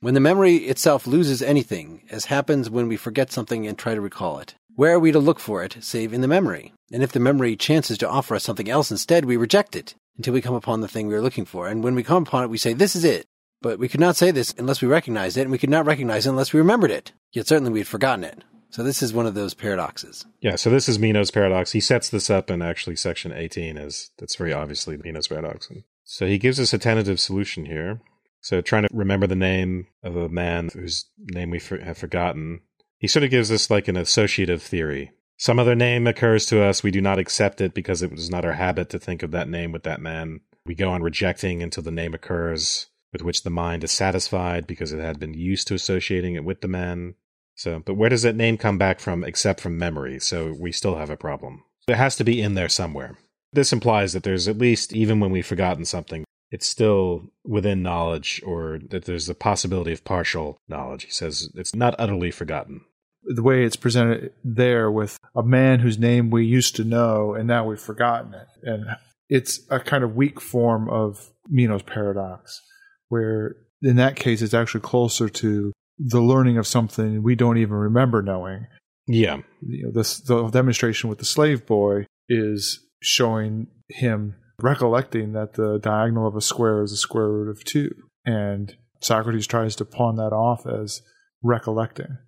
When 0.00 0.14
the 0.14 0.20
memory 0.20 0.56
itself 0.56 1.06
loses 1.06 1.42
anything, 1.42 2.02
as 2.10 2.24
happens 2.24 2.68
when 2.68 2.88
we 2.88 2.96
forget 2.96 3.30
something 3.30 3.66
and 3.66 3.78
try 3.78 3.94
to 3.94 4.00
recall 4.00 4.40
it, 4.40 4.56
where 4.74 4.94
are 4.94 4.98
we 4.98 5.12
to 5.12 5.20
look 5.20 5.38
for 5.38 5.62
it 5.62 5.76
save 5.80 6.12
in 6.12 6.22
the 6.22 6.28
memory? 6.28 6.72
And 6.92 7.02
if 7.02 7.12
the 7.12 7.20
memory 7.20 7.54
chances 7.54 7.98
to 7.98 8.08
offer 8.08 8.34
us 8.34 8.42
something 8.42 8.68
else 8.68 8.90
instead, 8.90 9.24
we 9.24 9.36
reject 9.36 9.76
it 9.76 9.94
until 10.16 10.34
we 10.34 10.42
come 10.42 10.54
upon 10.54 10.80
the 10.80 10.88
thing 10.88 11.06
we 11.06 11.14
are 11.14 11.22
looking 11.22 11.44
for. 11.44 11.68
And 11.68 11.82
when 11.82 11.94
we 11.94 12.02
come 12.02 12.22
upon 12.22 12.44
it, 12.44 12.50
we 12.50 12.58
say, 12.58 12.72
This 12.72 12.96
is 12.96 13.04
it. 13.04 13.26
But 13.60 13.78
we 13.78 13.88
could 13.88 14.00
not 14.00 14.16
say 14.16 14.32
this 14.32 14.54
unless 14.58 14.82
we 14.82 14.88
recognized 14.88 15.36
it, 15.36 15.42
and 15.42 15.52
we 15.52 15.58
could 15.58 15.70
not 15.70 15.86
recognize 15.86 16.26
it 16.26 16.30
unless 16.30 16.52
we 16.52 16.58
remembered 16.58 16.90
it. 16.90 17.12
Yet 17.30 17.46
certainly 17.46 17.72
we 17.72 17.78
had 17.78 17.86
forgotten 17.86 18.24
it. 18.24 18.42
So 18.70 18.82
this 18.82 19.02
is 19.02 19.12
one 19.12 19.26
of 19.26 19.34
those 19.34 19.54
paradoxes. 19.54 20.24
Yeah, 20.40 20.56
so 20.56 20.70
this 20.70 20.88
is 20.88 20.98
Meno's 20.98 21.30
paradox. 21.30 21.72
He 21.72 21.80
sets 21.80 22.08
this 22.08 22.30
up 22.30 22.50
in 22.50 22.62
actually 22.62 22.96
section 22.96 23.30
18 23.30 23.76
as 23.76 24.10
that's 24.18 24.34
very 24.34 24.52
obviously 24.52 24.96
Meno's 24.96 25.28
paradox. 25.28 25.70
So 26.04 26.26
he 26.26 26.38
gives 26.38 26.58
us 26.58 26.72
a 26.72 26.78
tentative 26.78 27.20
solution 27.20 27.66
here. 27.66 28.00
So 28.40 28.60
trying 28.62 28.84
to 28.84 28.88
remember 28.90 29.26
the 29.26 29.36
name 29.36 29.88
of 30.02 30.16
a 30.16 30.28
man 30.28 30.70
whose 30.72 31.04
name 31.18 31.50
we 31.50 31.58
for, 31.58 31.78
have 31.78 31.98
forgotten. 31.98 32.62
He 32.98 33.06
sort 33.06 33.24
of 33.24 33.30
gives 33.30 33.52
us 33.52 33.70
like 33.70 33.88
an 33.88 33.96
associative 33.96 34.62
theory. 34.62 35.12
Some 35.42 35.58
other 35.58 35.74
name 35.74 36.06
occurs 36.06 36.46
to 36.46 36.62
us, 36.62 36.84
we 36.84 36.92
do 36.92 37.00
not 37.00 37.18
accept 37.18 37.60
it 37.60 37.74
because 37.74 38.00
it 38.00 38.12
was 38.12 38.30
not 38.30 38.44
our 38.44 38.52
habit 38.52 38.88
to 38.90 38.98
think 39.00 39.24
of 39.24 39.32
that 39.32 39.48
name 39.48 39.72
with 39.72 39.82
that 39.82 40.00
man. 40.00 40.38
We 40.64 40.76
go 40.76 40.90
on 40.90 41.02
rejecting 41.02 41.64
until 41.64 41.82
the 41.82 41.90
name 41.90 42.14
occurs 42.14 42.86
with 43.12 43.22
which 43.22 43.42
the 43.42 43.50
mind 43.50 43.82
is 43.82 43.90
satisfied 43.90 44.68
because 44.68 44.92
it 44.92 45.00
had 45.00 45.18
been 45.18 45.34
used 45.34 45.66
to 45.66 45.74
associating 45.74 46.36
it 46.36 46.44
with 46.44 46.60
the 46.60 46.68
man. 46.68 47.16
So, 47.56 47.82
but 47.84 47.94
where 47.94 48.08
does 48.08 48.22
that 48.22 48.36
name 48.36 48.56
come 48.56 48.78
back 48.78 49.00
from 49.00 49.24
except 49.24 49.60
from 49.60 49.76
memory? 49.76 50.20
So 50.20 50.54
we 50.60 50.70
still 50.70 50.94
have 50.94 51.10
a 51.10 51.16
problem. 51.16 51.64
It 51.88 51.96
has 51.96 52.14
to 52.18 52.24
be 52.24 52.40
in 52.40 52.54
there 52.54 52.68
somewhere. 52.68 53.18
This 53.52 53.72
implies 53.72 54.12
that 54.12 54.22
there's 54.22 54.46
at 54.46 54.58
least, 54.58 54.92
even 54.92 55.18
when 55.18 55.32
we've 55.32 55.44
forgotten 55.44 55.84
something, 55.84 56.22
it's 56.52 56.68
still 56.68 57.24
within 57.44 57.82
knowledge 57.82 58.40
or 58.46 58.78
that 58.90 59.06
there's 59.06 59.28
a 59.28 59.34
possibility 59.34 59.92
of 59.92 60.04
partial 60.04 60.58
knowledge. 60.68 61.02
He 61.02 61.10
says 61.10 61.50
it's 61.56 61.74
not 61.74 61.96
utterly 61.98 62.30
forgotten. 62.30 62.82
The 63.24 63.42
way 63.42 63.64
it's 63.64 63.76
presented 63.76 64.32
there 64.44 64.90
with 64.90 65.18
a 65.34 65.42
man 65.42 65.80
whose 65.80 65.98
name 65.98 66.30
we 66.30 66.44
used 66.44 66.76
to 66.76 66.84
know 66.84 67.34
and 67.34 67.46
now 67.46 67.64
we've 67.64 67.80
forgotten 67.80 68.34
it. 68.34 68.48
And 68.62 68.84
it's 69.28 69.60
a 69.70 69.80
kind 69.80 70.04
of 70.04 70.16
weak 70.16 70.40
form 70.40 70.88
of 70.90 71.30
Meno's 71.48 71.82
paradox, 71.82 72.60
where 73.08 73.56
in 73.80 73.96
that 73.96 74.16
case 74.16 74.42
it's 74.42 74.54
actually 74.54 74.80
closer 74.80 75.28
to 75.28 75.72
the 75.98 76.20
learning 76.20 76.58
of 76.58 76.66
something 76.66 77.22
we 77.22 77.34
don't 77.34 77.58
even 77.58 77.76
remember 77.76 78.22
knowing. 78.22 78.66
Yeah. 79.06 79.38
You 79.60 79.86
know, 79.86 79.92
this 79.92 80.20
the 80.20 80.48
demonstration 80.48 81.08
with 81.08 81.18
the 81.18 81.24
slave 81.24 81.66
boy 81.66 82.06
is 82.28 82.80
showing 83.00 83.68
him 83.88 84.36
recollecting 84.60 85.32
that 85.32 85.54
the 85.54 85.78
diagonal 85.78 86.26
of 86.26 86.36
a 86.36 86.40
square 86.40 86.82
is 86.82 86.92
the 86.92 86.96
square 86.96 87.28
root 87.28 87.50
of 87.50 87.64
two. 87.64 87.90
And 88.24 88.76
Socrates 89.00 89.46
tries 89.46 89.76
to 89.76 89.84
pawn 89.84 90.16
that 90.16 90.32
off 90.32 90.66
as 90.66 91.02
recollecting. 91.42 92.18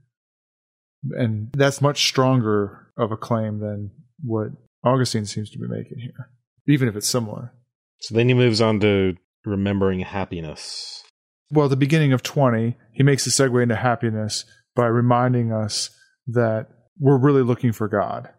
And 1.13 1.51
that's 1.53 1.81
much 1.81 2.07
stronger 2.07 2.89
of 2.97 3.13
a 3.13 3.17
claim 3.17 3.59
than 3.59 3.91
what 4.23 4.49
Augustine 4.85 5.27
seems 5.27 5.51
to 5.51 5.59
be 5.59 5.67
making 5.69 5.99
here, 5.99 6.31
even 6.69 6.89
if 6.89 6.97
it's 6.97 7.09
similar. 7.09 7.53
So 8.01 8.15
then 8.15 8.29
he 8.29 8.35
moves 8.35 8.61
on 8.61 8.81
to 8.81 9.17
remembering 9.45 10.01
happiness. 10.01 11.03
Well, 11.51 11.67
at 11.67 11.71
the 11.71 11.77
beginning 11.77 12.13
of 12.13 12.23
20, 12.23 12.77
he 12.93 13.03
makes 13.03 13.27
a 13.27 13.31
segue 13.31 13.63
into 13.63 13.77
happiness 13.77 14.45
by 14.75 14.87
reminding 14.87 15.53
us 15.53 15.91
that 16.27 16.69
we're 16.99 17.19
really 17.19 17.43
looking 17.43 17.73
for 17.73 17.89
God. 17.89 18.31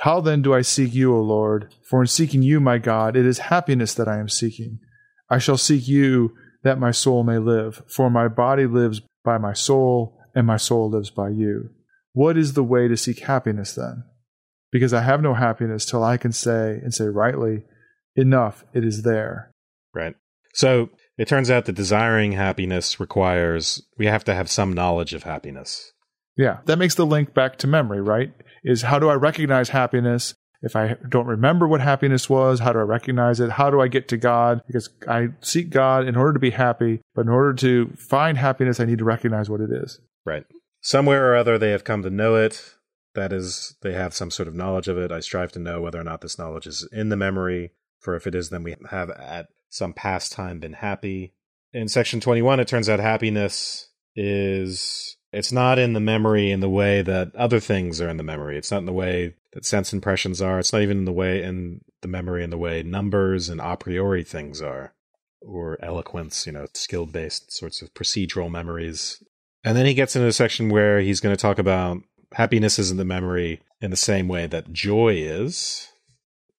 How 0.00 0.20
then 0.20 0.42
do 0.42 0.54
I 0.54 0.62
seek 0.62 0.94
you, 0.94 1.14
O 1.14 1.20
Lord? 1.20 1.72
For 1.88 2.00
in 2.00 2.06
seeking 2.06 2.42
you, 2.42 2.60
my 2.60 2.78
God, 2.78 3.16
it 3.16 3.26
is 3.26 3.38
happiness 3.38 3.94
that 3.94 4.08
I 4.08 4.18
am 4.18 4.28
seeking. 4.28 4.78
I 5.28 5.38
shall 5.38 5.58
seek 5.58 5.86
you 5.86 6.34
that 6.62 6.78
my 6.78 6.92
soul 6.92 7.24
may 7.24 7.38
live, 7.38 7.82
for 7.88 8.08
my 8.08 8.28
body 8.28 8.66
lives 8.66 9.02
by 9.24 9.38
my 9.38 9.52
soul, 9.52 10.18
and 10.34 10.46
my 10.46 10.56
soul 10.56 10.90
lives 10.90 11.10
by 11.10 11.28
you. 11.28 11.70
What 12.12 12.36
is 12.36 12.52
the 12.52 12.64
way 12.64 12.88
to 12.88 12.96
seek 12.96 13.20
happiness 13.20 13.74
then? 13.74 14.04
Because 14.70 14.94
I 14.94 15.02
have 15.02 15.22
no 15.22 15.34
happiness 15.34 15.84
till 15.84 16.02
I 16.02 16.16
can 16.16 16.32
say, 16.32 16.80
and 16.82 16.94
say 16.94 17.06
rightly, 17.06 17.64
enough, 18.16 18.64
it 18.74 18.84
is 18.84 19.02
there. 19.02 19.52
Right. 19.94 20.14
So 20.54 20.90
it 21.18 21.28
turns 21.28 21.50
out 21.50 21.66
that 21.66 21.74
desiring 21.74 22.32
happiness 22.32 22.98
requires 22.98 23.82
we 23.98 24.06
have 24.06 24.24
to 24.24 24.34
have 24.34 24.50
some 24.50 24.72
knowledge 24.72 25.14
of 25.14 25.22
happiness. 25.22 25.92
Yeah, 26.36 26.58
that 26.64 26.78
makes 26.78 26.94
the 26.94 27.06
link 27.06 27.34
back 27.34 27.58
to 27.58 27.66
memory, 27.66 28.00
right? 28.00 28.32
Is 28.64 28.82
how 28.82 28.98
do 28.98 29.08
I 29.08 29.14
recognize 29.14 29.68
happiness? 29.68 30.34
If 30.62 30.76
I 30.76 30.96
don't 31.08 31.26
remember 31.26 31.66
what 31.66 31.80
happiness 31.80 32.30
was, 32.30 32.60
how 32.60 32.72
do 32.72 32.78
I 32.78 32.82
recognize 32.82 33.40
it? 33.40 33.50
How 33.50 33.68
do 33.68 33.80
I 33.80 33.88
get 33.88 34.08
to 34.08 34.16
God? 34.16 34.62
Because 34.66 34.88
I 35.08 35.28
seek 35.40 35.70
God 35.70 36.06
in 36.06 36.16
order 36.16 36.32
to 36.32 36.38
be 36.38 36.50
happy, 36.50 37.00
but 37.14 37.22
in 37.22 37.28
order 37.28 37.52
to 37.54 37.92
find 37.98 38.38
happiness, 38.38 38.78
I 38.78 38.84
need 38.84 38.98
to 38.98 39.04
recognize 39.04 39.50
what 39.50 39.60
it 39.60 39.70
is. 39.72 40.00
Right. 40.24 40.44
Somewhere 40.82 41.30
or 41.30 41.36
other, 41.36 41.58
they 41.58 41.70
have 41.70 41.84
come 41.84 42.02
to 42.02 42.10
know 42.10 42.34
it. 42.34 42.74
That 43.14 43.32
is, 43.32 43.76
they 43.82 43.92
have 43.92 44.14
some 44.14 44.30
sort 44.30 44.48
of 44.48 44.54
knowledge 44.54 44.88
of 44.88 44.98
it. 44.98 45.12
I 45.12 45.20
strive 45.20 45.52
to 45.52 45.58
know 45.58 45.80
whether 45.80 46.00
or 46.00 46.04
not 46.04 46.20
this 46.20 46.38
knowledge 46.38 46.66
is 46.66 46.86
in 46.92 47.08
the 47.08 47.16
memory. 47.16 47.70
For 48.00 48.16
if 48.16 48.26
it 48.26 48.34
is, 48.34 48.50
then 48.50 48.64
we 48.64 48.74
have 48.90 49.10
at 49.10 49.46
some 49.68 49.92
past 49.92 50.32
time 50.32 50.58
been 50.58 50.72
happy. 50.72 51.34
In 51.72 51.88
section 51.88 52.20
21, 52.20 52.58
it 52.58 52.68
turns 52.68 52.88
out 52.88 52.98
happiness 52.98 53.90
is, 54.16 55.16
it's 55.32 55.52
not 55.52 55.78
in 55.78 55.92
the 55.92 56.00
memory 56.00 56.50
in 56.50 56.60
the 56.60 56.68
way 56.68 57.00
that 57.00 57.34
other 57.36 57.60
things 57.60 58.00
are 58.00 58.08
in 58.08 58.16
the 58.16 58.24
memory. 58.24 58.58
It's 58.58 58.72
not 58.72 58.78
in 58.78 58.86
the 58.86 58.92
way 58.92 59.34
that 59.52 59.64
sense 59.64 59.92
impressions 59.92 60.42
are. 60.42 60.58
It's 60.58 60.72
not 60.72 60.82
even 60.82 60.98
in 60.98 61.04
the 61.04 61.12
way 61.12 61.42
in 61.42 61.82
the 62.00 62.08
memory 62.08 62.42
in 62.42 62.50
the 62.50 62.58
way 62.58 62.82
numbers 62.82 63.48
and 63.48 63.60
a 63.60 63.76
priori 63.76 64.24
things 64.24 64.60
are, 64.60 64.94
or 65.40 65.78
eloquence, 65.80 66.44
you 66.44 66.52
know, 66.52 66.66
skill 66.74 67.06
based 67.06 67.52
sorts 67.52 67.82
of 67.82 67.94
procedural 67.94 68.50
memories. 68.50 69.22
And 69.64 69.76
then 69.76 69.86
he 69.86 69.94
gets 69.94 70.16
into 70.16 70.28
a 70.28 70.32
section 70.32 70.68
where 70.68 71.00
he's 71.00 71.20
going 71.20 71.34
to 71.34 71.40
talk 71.40 71.58
about 71.58 72.02
happiness 72.32 72.78
isn't 72.78 72.96
the 72.96 73.04
memory 73.04 73.60
in 73.80 73.90
the 73.90 73.96
same 73.96 74.28
way 74.28 74.46
that 74.46 74.72
joy 74.72 75.14
is. 75.14 75.88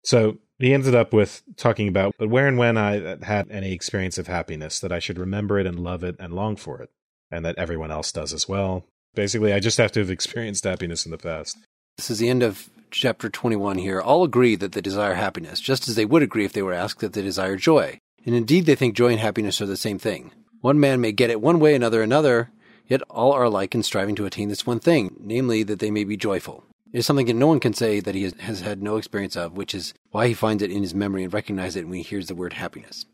So 0.04 0.38
he 0.60 0.74
ended 0.74 0.96
up 0.96 1.14
with 1.14 1.44
talking 1.58 1.88
about, 1.88 2.16
but 2.18 2.30
where 2.30 2.48
and 2.48 2.58
when 2.58 2.78
I 2.78 3.18
had 3.24 3.50
any 3.52 3.74
experience 3.74 4.18
of 4.18 4.28
happiness, 4.28 4.80
that 4.80 4.92
I 4.92 5.00
should 5.00 5.18
remember 5.18 5.60
it 5.60 5.66
and 5.66 5.80
love 5.80 6.04
it 6.04 6.16
and 6.20 6.34
long 6.34 6.56
for 6.56 6.82
it, 6.82 6.90
and 7.32 7.44
that 7.46 7.58
everyone 7.58 7.92
else 7.92 8.12
does 8.12 8.34
as 8.34 8.48
well. 8.48 8.86
Basically, 9.16 9.54
I 9.54 9.60
just 9.60 9.78
have 9.78 9.92
to 9.94 10.00
have 10.00 10.10
experienced 10.10 10.64
happiness 10.64 11.06
in 11.06 11.12
the 11.12 11.18
past. 11.18 11.58
This 11.98 12.10
is 12.10 12.20
the 12.20 12.30
end 12.30 12.44
of 12.44 12.70
chapter 12.92 13.30
21 13.30 13.78
here. 13.78 14.02
All 14.02 14.24
agree 14.24 14.56
that 14.56 14.72
they 14.72 14.82
desire 14.82 15.16
happiness, 15.16 15.60
just 15.60 15.88
as 15.88 15.96
they 15.96 16.06
would 16.06 16.24
agree 16.24 16.46
if 16.46 16.54
they 16.54 16.62
were 16.62 16.74
asked 16.74 17.00
that 17.00 17.14
they 17.14 17.22
desire 17.22 17.56
joy. 17.56 18.00
And 18.26 18.36
indeed, 18.36 18.66
they 18.66 18.76
think 18.76 18.96
joy 18.96 19.12
and 19.12 19.20
happiness 19.20 19.62
are 19.62 19.66
the 19.66 19.78
same 19.78 20.00
thing. 20.00 20.32
One 20.62 20.80
man 20.80 21.02
may 21.02 21.12
get 21.12 21.30
it 21.30 21.42
one 21.42 21.60
way, 21.60 21.76
another 21.76 22.02
another, 22.02 22.50
yet 22.88 23.02
all 23.10 23.32
are 23.32 23.44
alike 23.44 23.76
in 23.76 23.84
striving 23.84 24.16
to 24.16 24.26
attain 24.26 24.50
this 24.50 24.66
one 24.66 24.80
thing, 24.80 25.16
namely 25.20 25.64
that 25.64 25.80
they 25.80 25.92
may 25.92 26.04
be 26.04 26.18
joyful. 26.18 26.64
It 26.92 27.00
is 27.00 27.06
something 27.06 27.26
that 27.26 27.34
no 27.34 27.48
one 27.48 27.60
can 27.60 27.74
say 27.74 28.00
that 28.00 28.14
he 28.14 28.32
has, 28.40 28.62
had 28.62 28.84
no 28.84 28.98
experience 28.98 29.36
of, 29.36 29.58
which 29.58 29.74
is 29.74 29.94
why 30.12 30.28
he 30.28 30.34
finds 30.34 30.62
it 30.62 30.72
in 30.72 30.84
his 30.84 30.94
memory 30.94 31.24
and 31.24 31.34
recognizes 31.34 31.78
it 31.78 31.88
when 31.88 31.98
he 31.98 32.04
hears 32.04 32.28
the 32.28 32.36
word 32.36 32.54
happiness. 32.54 33.06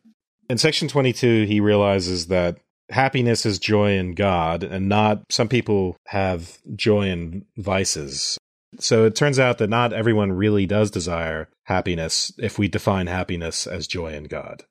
In 0.50 0.58
section 0.58 0.88
22, 0.88 1.46
he 1.46 1.62
realizes 1.62 2.28
that 2.28 2.58
happiness 2.90 3.46
is 3.46 3.60
joy 3.60 3.92
in 3.94 4.16
God 4.16 4.64
and 4.64 4.90
not 4.90 5.24
some 5.30 5.48
people 5.48 5.96
have 6.08 6.58
joy 6.76 7.08
in 7.08 7.46
vices. 7.56 8.38
So 8.80 9.06
it 9.06 9.16
turns 9.16 9.40
out 9.40 9.60
that 9.60 9.70
not 9.70 9.94
everyone 9.94 10.32
really 10.32 10.66
does 10.66 10.92
desire 10.92 11.50
happiness 11.66 12.34
if 12.38 12.60
we 12.60 12.68
define 12.68 13.08
happiness 13.08 13.66
as 13.66 13.88
joy 13.88 14.14
in 14.14 14.26
God. 14.26 14.64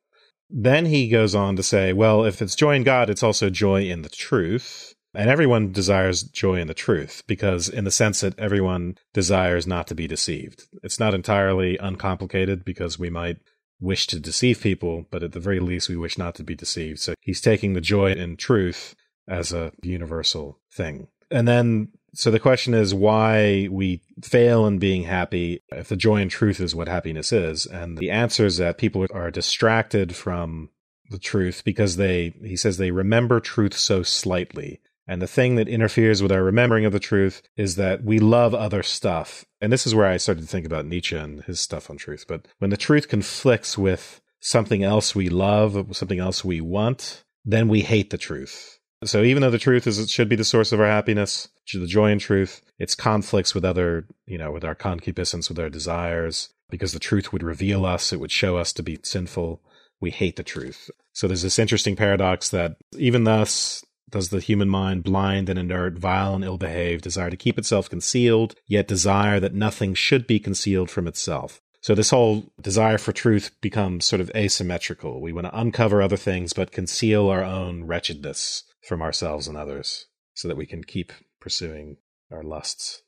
Then 0.50 0.86
he 0.86 1.08
goes 1.08 1.34
on 1.34 1.56
to 1.56 1.62
say, 1.62 1.92
well, 1.92 2.24
if 2.24 2.40
it's 2.40 2.56
joy 2.56 2.76
in 2.76 2.84
God, 2.84 3.10
it's 3.10 3.22
also 3.22 3.50
joy 3.50 3.82
in 3.82 4.02
the 4.02 4.08
truth. 4.08 4.94
And 5.14 5.30
everyone 5.30 5.72
desires 5.72 6.22
joy 6.22 6.56
in 6.56 6.68
the 6.68 6.74
truth 6.74 7.22
because, 7.26 7.68
in 7.68 7.84
the 7.84 7.90
sense 7.90 8.20
that 8.20 8.38
everyone 8.38 8.98
desires 9.14 9.66
not 9.66 9.86
to 9.88 9.94
be 9.94 10.06
deceived. 10.06 10.64
It's 10.82 11.00
not 11.00 11.14
entirely 11.14 11.76
uncomplicated 11.78 12.64
because 12.64 12.98
we 12.98 13.10
might 13.10 13.38
wish 13.80 14.06
to 14.08 14.20
deceive 14.20 14.60
people, 14.60 15.06
but 15.10 15.22
at 15.22 15.32
the 15.32 15.40
very 15.40 15.60
least, 15.60 15.88
we 15.88 15.96
wish 15.96 16.18
not 16.18 16.34
to 16.36 16.42
be 16.42 16.54
deceived. 16.54 17.00
So 17.00 17.14
he's 17.20 17.40
taking 17.40 17.72
the 17.72 17.80
joy 17.80 18.12
in 18.12 18.36
truth 18.36 18.94
as 19.26 19.52
a 19.52 19.72
universal 19.82 20.60
thing. 20.72 21.08
And 21.30 21.48
then, 21.48 21.88
so 22.14 22.30
the 22.30 22.40
question 22.40 22.74
is 22.74 22.94
why 22.94 23.68
we 23.70 24.02
fail 24.22 24.66
in 24.66 24.78
being 24.78 25.04
happy 25.04 25.62
if 25.70 25.88
the 25.88 25.96
joy 25.96 26.20
in 26.20 26.28
truth 26.28 26.60
is 26.60 26.74
what 26.74 26.88
happiness 26.88 27.32
is. 27.32 27.66
And 27.66 27.98
the 27.98 28.10
answer 28.10 28.46
is 28.46 28.56
that 28.58 28.78
people 28.78 29.06
are 29.12 29.30
distracted 29.30 30.14
from 30.14 30.70
the 31.10 31.18
truth 31.18 31.62
because 31.64 31.96
they, 31.96 32.34
he 32.42 32.56
says, 32.56 32.76
they 32.76 32.90
remember 32.90 33.40
truth 33.40 33.74
so 33.74 34.02
slightly. 34.02 34.80
And 35.06 35.22
the 35.22 35.26
thing 35.26 35.56
that 35.56 35.68
interferes 35.68 36.22
with 36.22 36.30
our 36.30 36.42
remembering 36.42 36.84
of 36.84 36.92
the 36.92 37.00
truth 37.00 37.42
is 37.56 37.76
that 37.76 38.04
we 38.04 38.18
love 38.18 38.54
other 38.54 38.82
stuff. 38.82 39.46
And 39.60 39.72
this 39.72 39.86
is 39.86 39.94
where 39.94 40.06
I 40.06 40.18
started 40.18 40.42
to 40.42 40.46
think 40.46 40.66
about 40.66 40.84
Nietzsche 40.84 41.16
and 41.16 41.42
his 41.44 41.60
stuff 41.60 41.88
on 41.88 41.96
truth. 41.96 42.26
But 42.28 42.46
when 42.58 42.70
the 42.70 42.76
truth 42.76 43.08
conflicts 43.08 43.78
with 43.78 44.20
something 44.40 44.82
else 44.82 45.14
we 45.14 45.30
love, 45.30 45.96
something 45.96 46.18
else 46.18 46.44
we 46.44 46.60
want, 46.60 47.24
then 47.44 47.68
we 47.68 47.80
hate 47.80 48.10
the 48.10 48.18
truth. 48.18 48.78
So 49.04 49.22
even 49.22 49.40
though 49.40 49.50
the 49.50 49.58
truth 49.58 49.86
is 49.86 49.98
it 49.98 50.10
should 50.10 50.28
be 50.28 50.36
the 50.36 50.44
source 50.44 50.72
of 50.72 50.80
our 50.80 50.86
happiness, 50.86 51.48
the 51.76 51.86
joy 51.86 52.10
in 52.10 52.18
truth, 52.18 52.62
its 52.78 52.94
conflicts 52.94 53.54
with 53.54 53.64
other, 53.64 54.06
you 54.26 54.38
know, 54.38 54.50
with 54.50 54.64
our 54.64 54.74
concupiscence, 54.74 55.48
with 55.48 55.58
our 55.58 55.68
desires, 55.68 56.48
because 56.70 56.92
the 56.92 56.98
truth 56.98 57.32
would 57.32 57.42
reveal 57.42 57.84
us, 57.84 58.12
it 58.12 58.20
would 58.20 58.32
show 58.32 58.56
us 58.56 58.72
to 58.74 58.82
be 58.82 58.98
sinful. 59.02 59.60
We 60.00 60.10
hate 60.10 60.36
the 60.36 60.42
truth. 60.42 60.90
So 61.12 61.26
there's 61.26 61.42
this 61.42 61.58
interesting 61.58 61.96
paradox 61.96 62.48
that 62.50 62.76
even 62.96 63.24
thus, 63.24 63.84
does 64.10 64.30
the 64.30 64.40
human 64.40 64.68
mind, 64.68 65.02
blind 65.02 65.48
and 65.48 65.58
inert, 65.58 65.98
vile 65.98 66.34
and 66.34 66.44
ill 66.44 66.56
behaved, 66.56 67.02
desire 67.02 67.30
to 67.30 67.36
keep 67.36 67.58
itself 67.58 67.90
concealed, 67.90 68.54
yet 68.66 68.88
desire 68.88 69.40
that 69.40 69.54
nothing 69.54 69.94
should 69.94 70.26
be 70.26 70.38
concealed 70.38 70.90
from 70.90 71.06
itself. 71.06 71.60
So 71.80 71.94
this 71.94 72.10
whole 72.10 72.44
desire 72.60 72.98
for 72.98 73.12
truth 73.12 73.50
becomes 73.60 74.04
sort 74.04 74.20
of 74.20 74.30
asymmetrical. 74.34 75.20
We 75.20 75.32
want 75.32 75.46
to 75.46 75.58
uncover 75.58 76.00
other 76.00 76.16
things, 76.16 76.52
but 76.52 76.72
conceal 76.72 77.28
our 77.28 77.44
own 77.44 77.84
wretchedness 77.84 78.64
from 78.86 79.02
ourselves 79.02 79.46
and 79.46 79.56
others 79.56 80.06
so 80.34 80.48
that 80.48 80.56
we 80.56 80.66
can 80.66 80.84
keep 80.84 81.12
pursuing 81.40 81.96
our 82.30 82.42
lusts. 82.42 83.02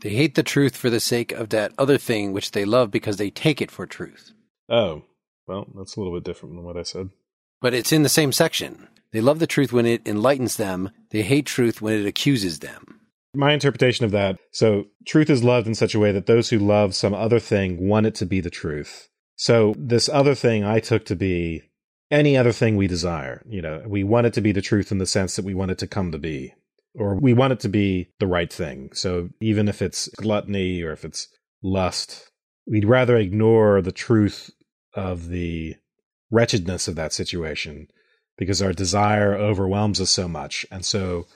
They 0.00 0.10
hate 0.10 0.34
the 0.34 0.42
truth 0.42 0.76
for 0.76 0.90
the 0.90 1.00
sake 1.00 1.32
of 1.32 1.50
that 1.50 1.72
other 1.78 1.98
thing 1.98 2.32
which 2.32 2.52
they 2.52 2.64
love 2.64 2.90
because 2.90 3.16
they 3.16 3.30
take 3.30 3.60
it 3.60 3.70
for 3.70 3.86
truth. 3.86 4.32
Oh, 4.68 5.02
well, 5.46 5.66
that's 5.76 5.96
a 5.96 6.00
little 6.00 6.14
bit 6.14 6.24
different 6.24 6.54
than 6.54 6.64
what 6.64 6.76
I 6.76 6.82
said. 6.82 7.10
But 7.60 7.74
it's 7.74 7.92
in 7.92 8.02
the 8.02 8.08
same 8.08 8.32
section. 8.32 8.88
They 9.12 9.20
love 9.20 9.38
the 9.38 9.46
truth 9.46 9.72
when 9.72 9.86
it 9.86 10.06
enlightens 10.06 10.56
them. 10.56 10.90
They 11.10 11.22
hate 11.22 11.46
truth 11.46 11.82
when 11.82 11.94
it 11.94 12.06
accuses 12.06 12.60
them. 12.60 13.00
My 13.34 13.52
interpretation 13.52 14.04
of 14.04 14.10
that 14.12 14.38
so, 14.50 14.86
truth 15.06 15.30
is 15.30 15.44
loved 15.44 15.66
in 15.66 15.74
such 15.74 15.94
a 15.94 15.98
way 15.98 16.12
that 16.12 16.26
those 16.26 16.50
who 16.50 16.58
love 16.58 16.94
some 16.94 17.14
other 17.14 17.38
thing 17.38 17.88
want 17.88 18.06
it 18.06 18.14
to 18.16 18.26
be 18.26 18.40
the 18.40 18.50
truth. 18.50 19.08
So, 19.36 19.74
this 19.78 20.08
other 20.08 20.34
thing 20.34 20.64
I 20.64 20.80
took 20.80 21.04
to 21.06 21.16
be 21.16 21.62
any 22.10 22.36
other 22.36 22.52
thing 22.52 22.76
we 22.76 22.88
desire. 22.88 23.42
You 23.48 23.62
know, 23.62 23.84
we 23.86 24.02
want 24.02 24.26
it 24.26 24.32
to 24.34 24.40
be 24.40 24.52
the 24.52 24.62
truth 24.62 24.90
in 24.90 24.98
the 24.98 25.06
sense 25.06 25.36
that 25.36 25.44
we 25.44 25.54
want 25.54 25.70
it 25.70 25.78
to 25.78 25.86
come 25.86 26.10
to 26.12 26.18
be, 26.18 26.54
or 26.94 27.16
we 27.16 27.32
want 27.32 27.52
it 27.52 27.60
to 27.60 27.68
be 27.68 28.10
the 28.18 28.26
right 28.26 28.52
thing. 28.52 28.90
So, 28.92 29.30
even 29.40 29.68
if 29.68 29.80
it's 29.82 30.08
gluttony 30.08 30.82
or 30.82 30.92
if 30.92 31.04
it's 31.04 31.28
lust, 31.62 32.30
we'd 32.66 32.84
rather 32.84 33.16
ignore 33.16 33.80
the 33.82 33.92
truth 33.92 34.50
of 34.94 35.28
the 35.28 35.76
wretchedness 36.30 36.88
of 36.88 36.94
that 36.96 37.12
situation 37.12 37.88
because 38.36 38.62
our 38.62 38.72
desire 38.72 39.34
overwhelms 39.34 40.00
us 40.00 40.10
so 40.10 40.26
much. 40.26 40.64
And 40.70 40.84
so 40.84 41.26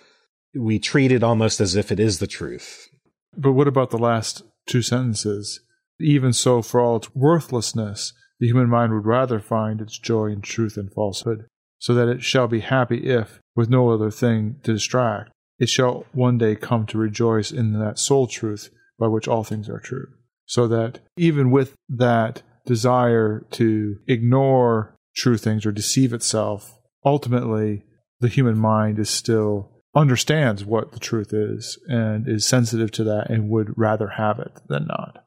we 0.54 0.78
treat 0.78 1.12
it 1.12 1.22
almost 1.22 1.60
as 1.60 1.76
if 1.76 1.92
it 1.92 2.00
is 2.00 2.18
the 2.18 2.26
truth. 2.26 2.88
But 3.36 3.52
what 3.52 3.68
about 3.68 3.90
the 3.90 3.98
last 3.98 4.42
two 4.66 4.82
sentences? 4.82 5.60
Even 6.00 6.32
so, 6.32 6.62
for 6.62 6.80
all 6.80 6.96
its 6.96 7.14
worthlessness, 7.14 8.12
the 8.40 8.46
human 8.48 8.68
mind 8.68 8.92
would 8.92 9.06
rather 9.06 9.38
find 9.38 9.80
its 9.80 9.98
joy 9.98 10.26
in 10.26 10.40
truth 10.40 10.76
and 10.76 10.92
falsehood, 10.92 11.46
so 11.78 11.94
that 11.94 12.08
it 12.08 12.22
shall 12.22 12.48
be 12.48 12.60
happy 12.60 13.08
if, 13.08 13.40
with 13.54 13.68
no 13.68 13.90
other 13.90 14.10
thing 14.10 14.56
to 14.64 14.72
distract, 14.72 15.30
it 15.58 15.68
shall 15.68 16.06
one 16.12 16.38
day 16.38 16.56
come 16.56 16.86
to 16.86 16.98
rejoice 16.98 17.50
in 17.50 17.78
that 17.78 17.98
sole 17.98 18.26
truth 18.26 18.70
by 18.98 19.06
which 19.06 19.28
all 19.28 19.44
things 19.44 19.68
are 19.68 19.80
true. 19.80 20.06
So 20.46 20.68
that 20.68 21.00
even 21.16 21.50
with 21.50 21.74
that 21.88 22.42
desire 22.66 23.46
to 23.52 23.96
ignore 24.06 24.96
true 25.16 25.36
things 25.36 25.64
or 25.64 25.72
deceive 25.72 26.12
itself, 26.12 26.78
ultimately 27.04 27.84
the 28.20 28.28
human 28.28 28.58
mind 28.58 28.98
is 28.98 29.10
still 29.10 29.70
understands 29.94 30.64
what 30.64 30.92
the 30.92 30.98
truth 30.98 31.32
is 31.32 31.78
and 31.86 32.28
is 32.28 32.46
sensitive 32.46 32.90
to 32.90 33.04
that 33.04 33.30
and 33.30 33.48
would 33.48 33.72
rather 33.76 34.08
have 34.08 34.38
it 34.40 34.52
than 34.68 34.86
not. 34.86 35.24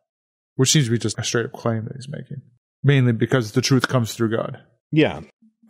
Which 0.56 0.72
seems 0.72 0.86
to 0.86 0.91
be 0.91 0.98
just 0.98 1.18
a 1.18 1.24
straight 1.24 1.45
up 1.45 1.54
claim 1.54 1.86
that 1.86 1.95
he's 1.95 2.10
making. 2.10 2.41
Mainly 2.84 3.14
because 3.14 3.52
the 3.52 3.62
truth 3.62 3.88
comes 3.88 4.14
through 4.14 4.36
God. 4.36 4.60
Yeah. 4.91 5.22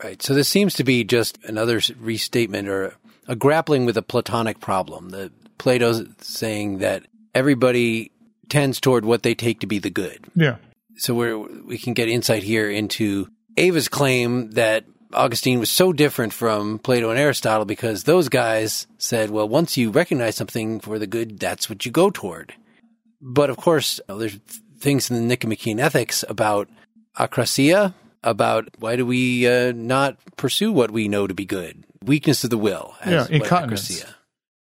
Right. 0.03 0.21
So 0.21 0.33
this 0.33 0.47
seems 0.47 0.75
to 0.75 0.83
be 0.83 1.03
just 1.03 1.37
another 1.43 1.81
restatement 1.99 2.67
or 2.67 2.95
a 3.27 3.35
grappling 3.35 3.85
with 3.85 3.97
a 3.97 4.01
Platonic 4.01 4.59
problem. 4.59 5.09
The 5.09 5.31
Plato's 5.57 6.05
saying 6.19 6.79
that 6.79 7.05
everybody 7.33 8.11
tends 8.49 8.79
toward 8.79 9.05
what 9.05 9.23
they 9.23 9.35
take 9.35 9.59
to 9.59 9.67
be 9.67 9.79
the 9.79 9.89
good. 9.89 10.25
Yeah. 10.35 10.57
So 10.97 11.13
we 11.13 11.33
we 11.61 11.77
can 11.77 11.93
get 11.93 12.09
insight 12.09 12.43
here 12.43 12.69
into 12.69 13.27
Ava's 13.57 13.87
claim 13.87 14.51
that 14.51 14.85
Augustine 15.13 15.59
was 15.59 15.69
so 15.69 15.93
different 15.93 16.33
from 16.33 16.79
Plato 16.79 17.09
and 17.09 17.19
Aristotle 17.19 17.65
because 17.65 18.03
those 18.03 18.29
guys 18.29 18.87
said, 18.97 19.29
well, 19.29 19.47
once 19.47 19.77
you 19.77 19.89
recognize 19.91 20.35
something 20.35 20.79
for 20.79 20.99
the 20.99 21.07
good, 21.07 21.39
that's 21.39 21.69
what 21.69 21.85
you 21.85 21.91
go 21.91 22.09
toward. 22.09 22.53
But 23.21 23.49
of 23.49 23.57
course, 23.57 23.99
there's 24.07 24.37
things 24.79 25.09
in 25.09 25.15
the 25.15 25.23
Nicomachean 25.23 25.79
Ethics 25.79 26.23
about 26.27 26.69
akrasia, 27.17 27.93
about 28.23 28.69
why 28.79 28.95
do 28.95 29.05
we 29.05 29.47
uh, 29.47 29.71
not 29.71 30.17
pursue 30.35 30.71
what 30.71 30.91
we 30.91 31.07
know 31.07 31.25
to 31.25 31.33
be 31.33 31.45
good? 31.45 31.83
Weakness 32.03 32.43
of 32.43 32.49
the 32.49 32.57
will. 32.57 32.95
as 33.01 33.29
Yeah, 33.29 33.35
incontinence. 33.35 34.05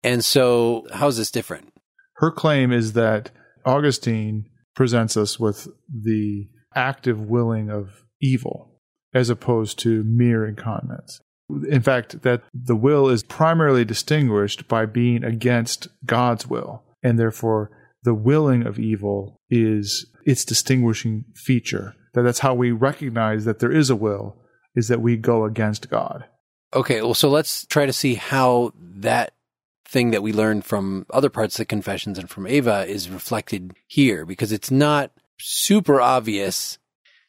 And 0.03 0.25
so, 0.25 0.87
how's 0.93 1.17
this 1.17 1.31
different? 1.31 1.73
Her 2.17 2.31
claim 2.31 2.73
is 2.73 2.95
that 2.95 3.31
Augustine 3.65 4.47
presents 4.75 5.17
us 5.17 5.39
with 5.39 5.69
the 5.89 6.49
active 6.75 7.21
willing 7.21 7.71
of 7.71 8.05
evil 8.21 8.81
as 9.13 9.31
opposed 9.31 9.79
to 9.81 10.05
mere 10.05 10.47
incontinence. 10.47 11.21
In 11.69 11.83
fact, 11.83 12.23
that 12.23 12.43
the 12.55 12.77
will 12.77 13.09
is 13.09 13.25
primarily 13.25 13.85
distinguished 13.85 14.69
by 14.69 14.87
being 14.87 15.25
against 15.25 15.89
God's 16.07 16.47
will, 16.47 16.85
and 17.03 17.19
therefore 17.19 17.71
the 18.05 18.15
willing 18.15 18.67
of 18.67 18.79
evil 18.79 19.37
is 19.51 20.07
its 20.25 20.45
distinguishing 20.45 21.25
feature. 21.35 21.95
That 22.15 22.23
that's 22.23 22.39
how 22.41 22.55
we 22.55 22.71
recognize 22.71 23.45
that 23.45 23.59
there 23.59 23.73
is 23.73 23.91
a 23.91 23.97
will, 23.97 24.37
is 24.77 24.89
that 24.89 25.01
we 25.01 25.17
go 25.17 25.45
against 25.45 25.91
God. 25.91 26.27
Okay, 26.73 27.03
well, 27.03 27.15
so 27.15 27.29
let's 27.29 27.67
try 27.67 27.87
to 27.87 27.93
see 27.93 28.15
how 28.15 28.73
that 28.79 29.33
thing 29.85 30.13
that 30.13 30.23
we 30.23 30.33
learned 30.33 30.65
from 30.65 31.05
other 31.11 31.29
parts 31.29 31.57
of 31.57 31.59
the 31.59 31.65
confessions 31.65 32.17
and 32.17 32.31
from 32.31 32.47
Ava 32.47 32.87
is 32.87 33.11
reflected 33.11 33.75
here 33.89 34.25
because 34.25 34.53
it's 34.53 34.71
not 34.71 35.11
super 35.41 36.01
obvious. 36.01 36.79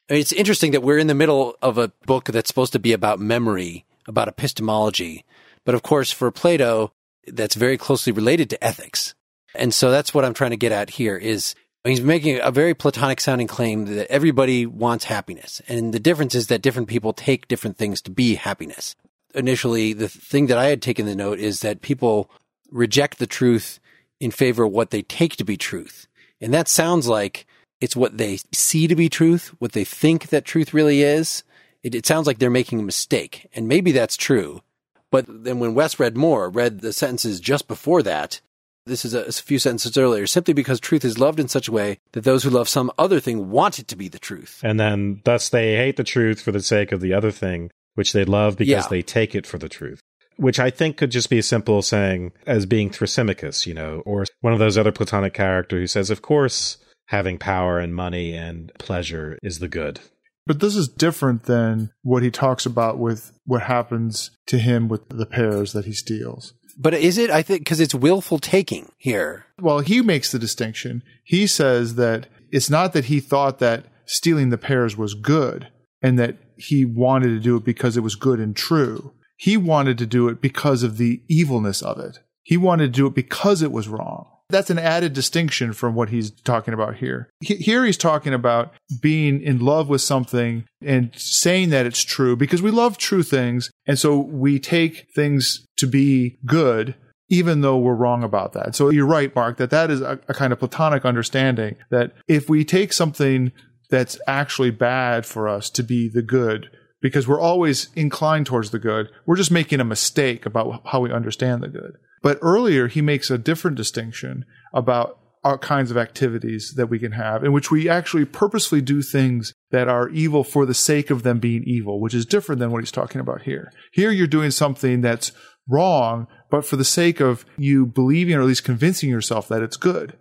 I 0.09 0.13
mean, 0.13 0.21
it's 0.21 0.31
interesting 0.33 0.73
that 0.73 0.83
we're 0.83 0.99
in 0.99 1.07
the 1.07 1.15
middle 1.15 1.55
of 1.61 1.79
a 1.79 1.91
book 2.05 2.25
that's 2.25 2.49
supposed 2.49 2.73
to 2.73 2.79
be 2.79 2.93
about 2.93 3.19
memory, 3.19 3.85
about 4.07 4.27
epistemology. 4.27 5.25
But 5.65 5.73
of 5.73 5.81
course, 5.81 6.11
for 6.11 6.29
Plato, 6.29 6.93
that's 7.25 7.55
very 7.55 7.77
closely 7.77 8.13
related 8.13 8.47
to 8.51 8.63
ethics. 8.63 9.15
And 9.55 9.73
so 9.73 9.89
that's 9.89 10.13
what 10.13 10.23
I'm 10.23 10.35
trying 10.35 10.51
to 10.51 10.57
get 10.57 10.71
at 10.71 10.91
here 10.91 11.17
is 11.17 11.55
he's 11.83 12.01
making 12.01 12.39
a 12.43 12.51
very 12.51 12.75
platonic 12.75 13.19
sounding 13.19 13.47
claim 13.47 13.85
that 13.85 14.11
everybody 14.11 14.67
wants 14.67 15.05
happiness. 15.05 15.63
And 15.67 15.95
the 15.95 15.99
difference 15.99 16.35
is 16.35 16.47
that 16.47 16.61
different 16.61 16.89
people 16.89 17.11
take 17.11 17.47
different 17.47 17.77
things 17.77 18.03
to 18.03 18.11
be 18.11 18.35
happiness 18.35 18.95
initially, 19.35 19.93
the 19.93 20.09
thing 20.09 20.47
that 20.47 20.57
I 20.57 20.67
had 20.67 20.81
taken 20.81 21.05
the 21.05 21.15
note 21.15 21.39
is 21.39 21.61
that 21.61 21.81
people 21.81 22.29
reject 22.69 23.19
the 23.19 23.27
truth 23.27 23.79
in 24.19 24.31
favor 24.31 24.63
of 24.63 24.71
what 24.71 24.91
they 24.91 25.01
take 25.01 25.35
to 25.37 25.43
be 25.43 25.57
truth. 25.57 26.07
And 26.39 26.53
that 26.53 26.67
sounds 26.67 27.07
like 27.07 27.45
it's 27.79 27.95
what 27.95 28.17
they 28.17 28.39
see 28.51 28.87
to 28.87 28.95
be 28.95 29.09
truth, 29.09 29.53
what 29.59 29.73
they 29.73 29.83
think 29.83 30.27
that 30.27 30.45
truth 30.45 30.73
really 30.73 31.01
is. 31.01 31.43
It, 31.83 31.95
it 31.95 32.05
sounds 32.05 32.27
like 32.27 32.39
they're 32.39 32.49
making 32.49 32.79
a 32.79 32.83
mistake. 32.83 33.47
And 33.53 33.67
maybe 33.67 33.91
that's 33.91 34.15
true. 34.15 34.61
But 35.09 35.25
then 35.27 35.59
when 35.59 35.73
Wes 35.73 35.99
read 35.99 36.15
more, 36.15 36.49
read 36.49 36.79
the 36.79 36.93
sentences 36.93 37.39
just 37.39 37.67
before 37.67 38.03
that, 38.03 38.39
this 38.85 39.05
is 39.05 39.13
a, 39.13 39.21
a 39.21 39.31
few 39.31 39.59
sentences 39.59 39.97
earlier, 39.97 40.25
simply 40.25 40.53
because 40.53 40.79
truth 40.79 41.05
is 41.05 41.19
loved 41.19 41.39
in 41.39 41.47
such 41.47 41.67
a 41.67 41.71
way 41.71 41.99
that 42.13 42.23
those 42.23 42.43
who 42.43 42.49
love 42.49 42.69
some 42.69 42.91
other 42.97 43.19
thing 43.19 43.49
want 43.49 43.79
it 43.79 43.87
to 43.89 43.95
be 43.95 44.07
the 44.07 44.19
truth. 44.19 44.61
And 44.63 44.79
then 44.79 45.21
thus 45.23 45.49
they 45.49 45.75
hate 45.75 45.97
the 45.97 46.03
truth 46.03 46.41
for 46.41 46.51
the 46.51 46.61
sake 46.61 46.91
of 46.91 47.01
the 47.01 47.13
other 47.13 47.31
thing, 47.31 47.71
which 47.95 48.13
they 48.13 48.25
love 48.25 48.57
because 48.57 48.85
Yeah. 48.85 48.87
they 48.89 49.01
take 49.01 49.35
it 49.35 49.45
for 49.45 49.57
the 49.57 49.69
truth. 49.69 49.99
Which 50.37 50.59
I 50.59 50.69
think 50.69 50.97
could 50.97 51.11
just 51.11 51.29
be 51.29 51.37
a 51.39 51.43
simple 51.43 51.81
saying 51.81 52.31
as 52.47 52.65
being 52.65 52.89
Thrasymachus, 52.89 53.65
you 53.67 53.73
know, 53.73 54.01
or 54.05 54.25
one 54.39 54.53
of 54.53 54.59
those 54.59 54.77
other 54.77 54.91
Platonic 54.91 55.33
characters 55.33 55.79
who 55.79 55.87
says, 55.87 56.09
of 56.09 56.21
course, 56.21 56.77
having 57.07 57.37
power 57.37 57.77
and 57.79 57.93
money 57.93 58.33
and 58.33 58.71
pleasure 58.79 59.37
is 59.43 59.59
the 59.59 59.67
good. 59.67 59.99
But 60.47 60.59
this 60.59 60.75
is 60.75 60.87
different 60.87 61.43
than 61.43 61.91
what 62.01 62.23
he 62.23 62.31
talks 62.31 62.65
about 62.65 62.97
with 62.97 63.31
what 63.45 63.61
happens 63.63 64.31
to 64.47 64.57
him 64.57 64.87
with 64.87 65.07
the 65.09 65.25
pears 65.27 65.73
that 65.73 65.85
he 65.85 65.93
steals. 65.93 66.53
But 66.77 66.93
is 66.95 67.17
it? 67.19 67.29
I 67.29 67.43
think 67.43 67.61
because 67.61 67.79
it's 67.79 67.93
willful 67.93 68.39
taking 68.39 68.91
here. 68.97 69.45
Well, 69.59 69.79
he 69.81 70.01
makes 70.01 70.31
the 70.31 70.39
distinction. 70.39 71.03
He 71.23 71.45
says 71.45 71.95
that 71.95 72.27
it's 72.49 72.69
not 72.69 72.93
that 72.93 73.05
he 73.05 73.19
thought 73.19 73.59
that 73.59 73.85
stealing 74.05 74.49
the 74.49 74.57
pears 74.57 74.97
was 74.97 75.13
good 75.13 75.67
and 76.01 76.17
that 76.17 76.37
he 76.61 76.85
wanted 76.85 77.29
to 77.29 77.39
do 77.39 77.57
it 77.57 77.63
because 77.63 77.97
it 77.97 78.01
was 78.01 78.15
good 78.15 78.39
and 78.39 78.55
true. 78.55 79.13
He 79.37 79.57
wanted 79.57 79.97
to 79.97 80.05
do 80.05 80.27
it 80.27 80.41
because 80.41 80.83
of 80.83 80.97
the 80.97 81.23
evilness 81.27 81.81
of 81.81 81.99
it. 81.99 82.19
He 82.43 82.57
wanted 82.57 82.93
to 82.93 82.99
do 82.99 83.07
it 83.07 83.15
because 83.15 83.61
it 83.61 83.71
was 83.71 83.87
wrong. 83.87 84.27
That's 84.49 84.69
an 84.69 84.79
added 84.79 85.13
distinction 85.13 85.71
from 85.73 85.95
what 85.95 86.09
he's 86.09 86.29
talking 86.29 86.73
about 86.73 86.97
here. 86.97 87.29
Here 87.39 87.85
he's 87.85 87.97
talking 87.97 88.33
about 88.33 88.73
being 89.01 89.41
in 89.41 89.59
love 89.59 89.87
with 89.87 90.01
something 90.01 90.65
and 90.81 91.11
saying 91.15 91.69
that 91.69 91.85
it's 91.85 92.03
true 92.03 92.35
because 92.35 92.61
we 92.61 92.69
love 92.69 92.97
true 92.97 93.23
things. 93.23 93.71
And 93.87 93.97
so 93.97 94.19
we 94.19 94.59
take 94.59 95.07
things 95.15 95.65
to 95.77 95.87
be 95.87 96.37
good 96.45 96.95
even 97.31 97.61
though 97.61 97.77
we're 97.77 97.95
wrong 97.95 98.23
about 98.23 98.51
that. 98.51 98.75
So 98.75 98.89
you're 98.89 99.07
right, 99.07 99.33
Mark, 99.33 99.55
that 99.55 99.69
that 99.69 99.89
is 99.89 100.01
a, 100.01 100.19
a 100.27 100.33
kind 100.33 100.51
of 100.51 100.59
platonic 100.59 101.05
understanding 101.05 101.77
that 101.89 102.11
if 102.27 102.49
we 102.49 102.65
take 102.65 102.91
something 102.91 103.53
that's 103.91 104.19
actually 104.25 104.71
bad 104.71 105.25
for 105.25 105.47
us 105.47 105.69
to 105.69 105.83
be 105.83 106.09
the 106.09 106.23
good, 106.23 106.71
because 107.01 107.27
we're 107.27 107.39
always 107.39 107.89
inclined 107.95 108.47
towards 108.47 108.71
the 108.71 108.79
good, 108.79 109.09
we're 109.25 109.35
just 109.35 109.51
making 109.51 109.79
a 109.79 109.85
mistake 109.85 110.45
about 110.45 110.81
how 110.87 111.01
we 111.01 111.11
understand 111.11 111.61
the 111.61 111.67
good. 111.67 111.97
But 112.23 112.39
earlier, 112.41 112.87
he 112.87 113.01
makes 113.01 113.29
a 113.29 113.37
different 113.37 113.77
distinction 113.77 114.45
about 114.73 115.19
our 115.43 115.57
kinds 115.57 115.89
of 115.89 115.97
activities 115.97 116.73
that 116.77 116.87
we 116.87 116.99
can 116.99 117.13
have 117.13 117.43
in 117.43 117.51
which 117.51 117.71
we 117.71 117.89
actually 117.89 118.25
purposefully 118.25 118.81
do 118.81 119.01
things 119.01 119.53
that 119.71 119.87
are 119.87 120.09
evil 120.09 120.43
for 120.43 120.67
the 120.67 120.73
sake 120.73 121.09
of 121.09 121.23
them 121.23 121.39
being 121.39 121.63
evil, 121.65 121.99
which 121.99 122.13
is 122.13 122.27
different 122.27 122.59
than 122.59 122.71
what 122.71 122.81
he's 122.81 122.91
talking 122.91 123.19
about 123.19 123.41
here. 123.41 123.73
Here 123.91 124.11
you're 124.11 124.27
doing 124.27 124.51
something 124.51 125.01
that's 125.01 125.31
wrong, 125.67 126.27
but 126.51 126.63
for 126.63 126.75
the 126.75 126.85
sake 126.85 127.19
of 127.19 127.43
you 127.57 127.87
believing 127.87 128.35
or 128.35 128.41
at 128.41 128.47
least 128.47 128.63
convincing 128.63 129.09
yourself 129.09 129.47
that 129.47 129.63
it's 129.63 129.77
good. 129.77 130.15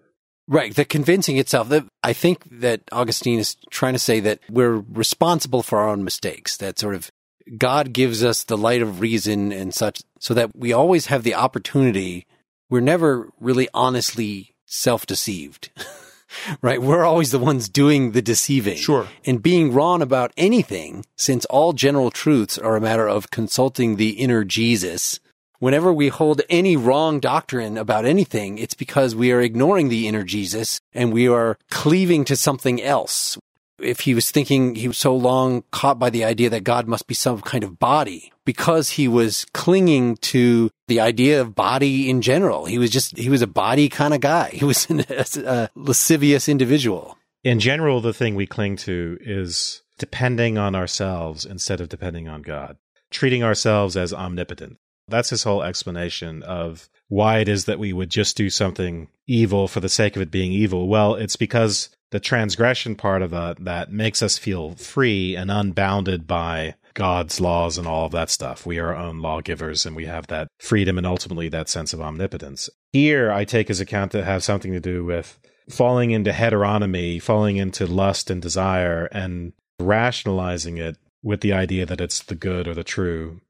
Right. 0.51 0.75
The 0.75 0.85
convincing 0.85 1.37
itself. 1.37 1.69
That 1.69 1.87
I 2.03 2.13
think 2.13 2.43
that 2.51 2.83
Augustine 2.91 3.39
is 3.39 3.57
trying 3.71 3.93
to 3.93 4.01
say 4.01 4.19
that 4.19 4.41
we're 4.51 4.85
responsible 4.93 5.63
for 5.63 5.79
our 5.79 5.89
own 5.89 6.03
mistakes. 6.03 6.57
That 6.57 6.77
sort 6.77 6.97
of 6.97 7.09
God 7.57 7.93
gives 7.93 8.25
us 8.25 8.43
the 8.43 8.59
light 8.59 8.83
of 8.83 9.01
reason 9.01 9.53
and 9.53 9.73
such 9.73 10.03
so 10.19 10.35
that 10.35 10.55
we 10.57 10.73
always 10.73 11.07
have 11.07 11.23
the 11.23 11.37
opportunity. 11.37 12.27
We're 12.69 12.81
never 12.81 13.31
really 13.39 13.69
honestly 13.73 14.57
self 14.67 15.07
deceived. 15.07 15.71
right. 16.63 16.83
We're 16.83 17.05
always 17.05 17.31
the 17.31 17.39
ones 17.39 17.69
doing 17.69 18.11
the 18.11 18.23
deceiving. 18.23 18.77
Sure. 18.77 19.07
And 19.25 19.41
being 19.41 19.73
wrong 19.73 20.03
about 20.03 20.33
anything, 20.37 21.07
since 21.15 21.45
all 21.45 21.73
general 21.75 22.11
truths 22.11 22.59
are 22.59 22.75
a 22.75 22.81
matter 22.81 23.07
of 23.07 23.31
consulting 23.31 23.97
the 23.97 24.11
inner 24.11 24.43
Jesus. 24.43 25.21
Whenever 25.61 25.93
we 25.93 26.09
hold 26.09 26.41
any 26.49 26.75
wrong 26.75 27.21
doctrine 27.21 27.77
about 27.77 28.07
anything, 28.07 28.57
it's 28.57 28.73
because 28.73 29.15
we 29.15 29.31
are 29.31 29.43
ignoring 29.43 29.91
the 29.91 30.09
inner 30.09 30.25
Jesus 30.25 30.81
and 30.95 31.13
we 31.13 31.29
are 31.29 31.59
cleaving 31.69 32.25
to 32.25 32.35
something 32.35 32.81
else. 32.81 33.37
If 33.79 34.01
he 34.01 34.15
was 34.15 34.31
thinking 34.31 34.75
he 34.75 34.89
was 34.89 34.97
so 34.97 35.15
long 35.15 35.63
caught 35.71 35.99
by 35.99 36.09
the 36.09 36.25
idea 36.25 36.49
that 36.49 36.65
God 36.65 36.89
must 36.89 37.07
be 37.07 37.13
some 37.13 37.43
kind 37.43 37.63
of 37.63 37.79
body, 37.79 38.33
because 38.47 38.89
he 38.89 39.07
was 39.07 39.45
clinging 39.53 40.17
to 40.17 40.71
the 40.89 41.01
idea 41.01 41.43
of 41.43 41.55
body 41.55 42.09
in 42.09 42.23
general. 42.23 42.65
He 42.65 42.79
was 42.79 42.89
just, 42.89 43.19
he 43.19 43.29
was 43.29 43.43
a 43.43 43.47
body 43.47 43.91
kind 43.91 44.15
of 44.15 44.23
guy. 44.23 44.49
He 44.49 44.65
was 44.65 44.89
an, 44.91 45.05
a 45.11 45.69
lascivious 45.75 46.49
individual. 46.49 47.19
In 47.45 47.61
general, 47.61 48.01
the 48.01 48.15
thing 48.15 48.35
we 48.35 48.47
cling 48.47 48.77
to 48.77 49.19
is 49.21 49.83
depending 49.99 50.57
on 50.57 50.75
ourselves 50.75 51.45
instead 51.45 51.83
of 51.83 51.91
depending 51.91 52.29
on 52.29 52.41
God, 52.41 52.79
treating 53.11 53.45
ourselves 53.45 53.95
as 53.95 54.15
omnipotent. 54.15 54.79
That's 55.11 55.31
his 55.31 55.43
whole 55.43 55.63
explanation 55.63 56.43
of 56.43 56.89
why 57.09 57.39
it 57.39 57.49
is 57.49 57.65
that 57.65 57.79
we 57.79 57.93
would 57.93 58.11
just 58.11 58.37
do 58.37 58.49
something 58.51 59.09
evil 59.27 59.69
for 59.69 59.81
the 59.81 59.89
sake 59.89 60.17
of 60.17 60.23
it 60.23 60.31
being 60.31 60.53
evil. 60.53 60.89
Well, 60.89 61.15
it's 61.15 61.37
because 61.37 61.91
the 62.11 62.21
transgression 62.21 62.95
part 62.97 63.23
of 63.23 63.31
that, 63.31 63.65
that 63.65 63.93
makes 63.93 64.23
us 64.23 64.39
feel 64.39 64.73
free 64.73 65.37
and 65.37 65.51
unbounded 65.51 66.27
by 66.27 66.75
God's 66.95 67.41
laws 67.41 67.79
and 67.79 67.87
all 67.87 68.07
of 68.07 68.13
that 68.13 68.31
stuff. 68.31 68.67
We 68.67 68.79
are 68.79 68.95
our 68.95 68.97
own 68.97 69.21
lawgivers 69.21 69.87
and 69.87 69.95
we 69.95 70.07
have 70.07 70.27
that 70.29 70.49
freedom 70.59 70.99
and 70.99 71.07
ultimately 71.07 71.49
that 71.49 71.69
sense 71.69 71.93
of 71.93 72.01
omnipotence. 72.01 72.69
Here, 72.93 73.31
I 73.31 73.45
take 73.45 73.69
his 73.69 73.81
account 73.81 74.13
to 74.13 74.25
have 74.25 74.43
something 74.43 74.73
to 74.73 74.81
do 74.81 75.05
with 75.05 75.39
falling 75.69 76.11
into 76.11 76.33
heteronomy, 76.33 77.23
falling 77.23 77.57
into 77.57 77.87
lust 77.87 78.31
and 78.31 78.43
desire, 78.43 79.07
and 79.13 79.53
rationalizing 79.79 80.79
it 80.79 80.97
with 81.23 81.41
the 81.41 81.53
idea 81.53 81.87
that 81.87 82.01
it's 82.01 82.23
the 82.23 82.35
good 82.35 82.67
or 82.67 82.75
the 82.75 82.85
true. 82.85 83.41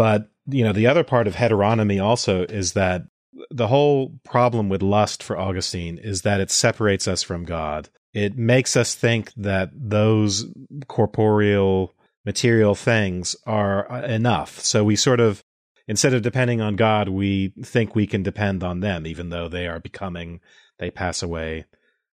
But, 0.00 0.30
you 0.46 0.64
know, 0.64 0.72
the 0.72 0.86
other 0.86 1.04
part 1.04 1.26
of 1.26 1.34
heteronomy 1.34 2.02
also 2.02 2.44
is 2.44 2.72
that 2.72 3.02
the 3.50 3.66
whole 3.66 4.14
problem 4.24 4.70
with 4.70 4.80
lust 4.82 5.22
for 5.22 5.38
Augustine 5.38 5.98
is 5.98 6.22
that 6.22 6.40
it 6.40 6.50
separates 6.50 7.06
us 7.06 7.22
from 7.22 7.44
God. 7.44 7.90
It 8.14 8.34
makes 8.34 8.78
us 8.78 8.94
think 8.94 9.30
that 9.36 9.68
those 9.74 10.46
corporeal 10.88 11.94
material 12.24 12.74
things 12.74 13.36
are 13.44 13.94
enough. 14.04 14.58
So 14.60 14.84
we 14.84 14.96
sort 14.96 15.20
of, 15.20 15.44
instead 15.86 16.14
of 16.14 16.22
depending 16.22 16.62
on 16.62 16.76
God, 16.76 17.10
we 17.10 17.52
think 17.62 17.94
we 17.94 18.06
can 18.06 18.22
depend 18.22 18.64
on 18.64 18.80
them, 18.80 19.06
even 19.06 19.28
though 19.28 19.50
they 19.50 19.66
are 19.66 19.80
becoming, 19.80 20.40
they 20.78 20.90
pass 20.90 21.22
away, 21.22 21.66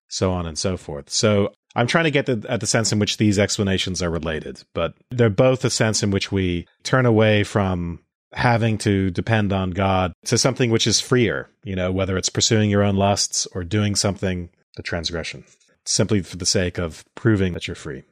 so 0.08 0.30
on 0.30 0.44
and 0.44 0.58
so 0.58 0.76
forth. 0.76 1.08
So 1.08 1.54
I'm 1.78 1.86
trying 1.86 2.04
to 2.04 2.10
get 2.10 2.26
the, 2.26 2.44
at 2.48 2.60
the 2.60 2.66
sense 2.66 2.92
in 2.92 2.98
which 2.98 3.18
these 3.18 3.38
explanations 3.38 4.02
are 4.02 4.10
related, 4.10 4.64
but 4.74 4.94
they're 5.10 5.30
both 5.30 5.64
a 5.64 5.70
sense 5.70 6.02
in 6.02 6.10
which 6.10 6.32
we 6.32 6.66
turn 6.82 7.06
away 7.06 7.44
from 7.44 8.00
having 8.32 8.78
to 8.78 9.10
depend 9.10 9.52
on 9.52 9.70
God 9.70 10.12
to 10.24 10.36
something 10.36 10.70
which 10.70 10.88
is 10.88 11.00
freer, 11.00 11.48
you 11.62 11.76
know, 11.76 11.92
whether 11.92 12.16
it's 12.16 12.28
pursuing 12.28 12.68
your 12.68 12.82
own 12.82 12.96
lusts 12.96 13.46
or 13.54 13.62
doing 13.62 13.94
something, 13.94 14.50
the 14.74 14.82
transgression, 14.82 15.44
simply 15.84 16.20
for 16.20 16.36
the 16.36 16.44
sake 16.44 16.78
of 16.78 17.04
proving 17.14 17.52
that 17.52 17.68
you're 17.68 17.76
free. 17.76 18.02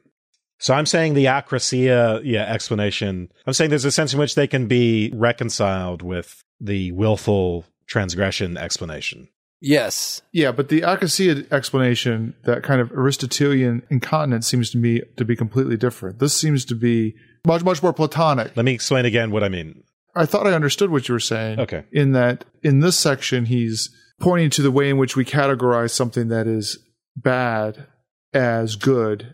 So 0.59 0.73
I'm 0.73 0.85
saying 0.85 1.13
the 1.13 1.25
akrasia 1.25 2.21
yeah, 2.23 2.43
explanation, 2.43 3.29
I'm 3.45 3.53
saying 3.53 3.69
there's 3.69 3.83
a 3.83 3.91
sense 3.91 4.13
in 4.13 4.19
which 4.19 4.35
they 4.35 4.47
can 4.47 4.67
be 4.67 5.11
reconciled 5.13 6.01
with 6.01 6.41
the 6.61 6.93
willful 6.93 7.65
transgression 7.85 8.57
explanation. 8.57 9.27
Yes. 9.59 10.21
Yeah, 10.31 10.51
but 10.51 10.69
the 10.69 10.81
akrasia 10.81 11.51
explanation, 11.51 12.35
that 12.43 12.63
kind 12.63 12.79
of 12.79 12.91
Aristotelian 12.91 13.83
incontinence 13.89 14.47
seems 14.47 14.69
to 14.71 14.77
me 14.77 15.01
to 15.17 15.25
be 15.25 15.35
completely 15.35 15.77
different. 15.77 16.19
This 16.19 16.35
seems 16.35 16.63
to 16.65 16.75
be 16.75 17.15
much, 17.45 17.63
much 17.63 17.81
more 17.81 17.93
platonic. 17.93 18.55
Let 18.55 18.65
me 18.65 18.73
explain 18.73 19.05
again 19.05 19.31
what 19.31 19.43
I 19.43 19.49
mean. 19.49 19.83
I 20.15 20.25
thought 20.25 20.47
I 20.47 20.53
understood 20.53 20.89
what 20.89 21.07
you 21.07 21.13
were 21.13 21.19
saying. 21.19 21.59
Okay. 21.59 21.83
In 21.91 22.11
that, 22.13 22.45
in 22.63 22.79
this 22.79 22.97
section, 22.97 23.45
he's 23.45 23.89
pointing 24.19 24.49
to 24.51 24.61
the 24.61 24.71
way 24.71 24.89
in 24.89 24.97
which 24.97 25.15
we 25.15 25.23
categorize 25.23 25.91
something 25.91 26.27
that 26.29 26.47
is 26.47 26.79
bad 27.15 27.85
as 28.33 28.75
good 28.75 29.33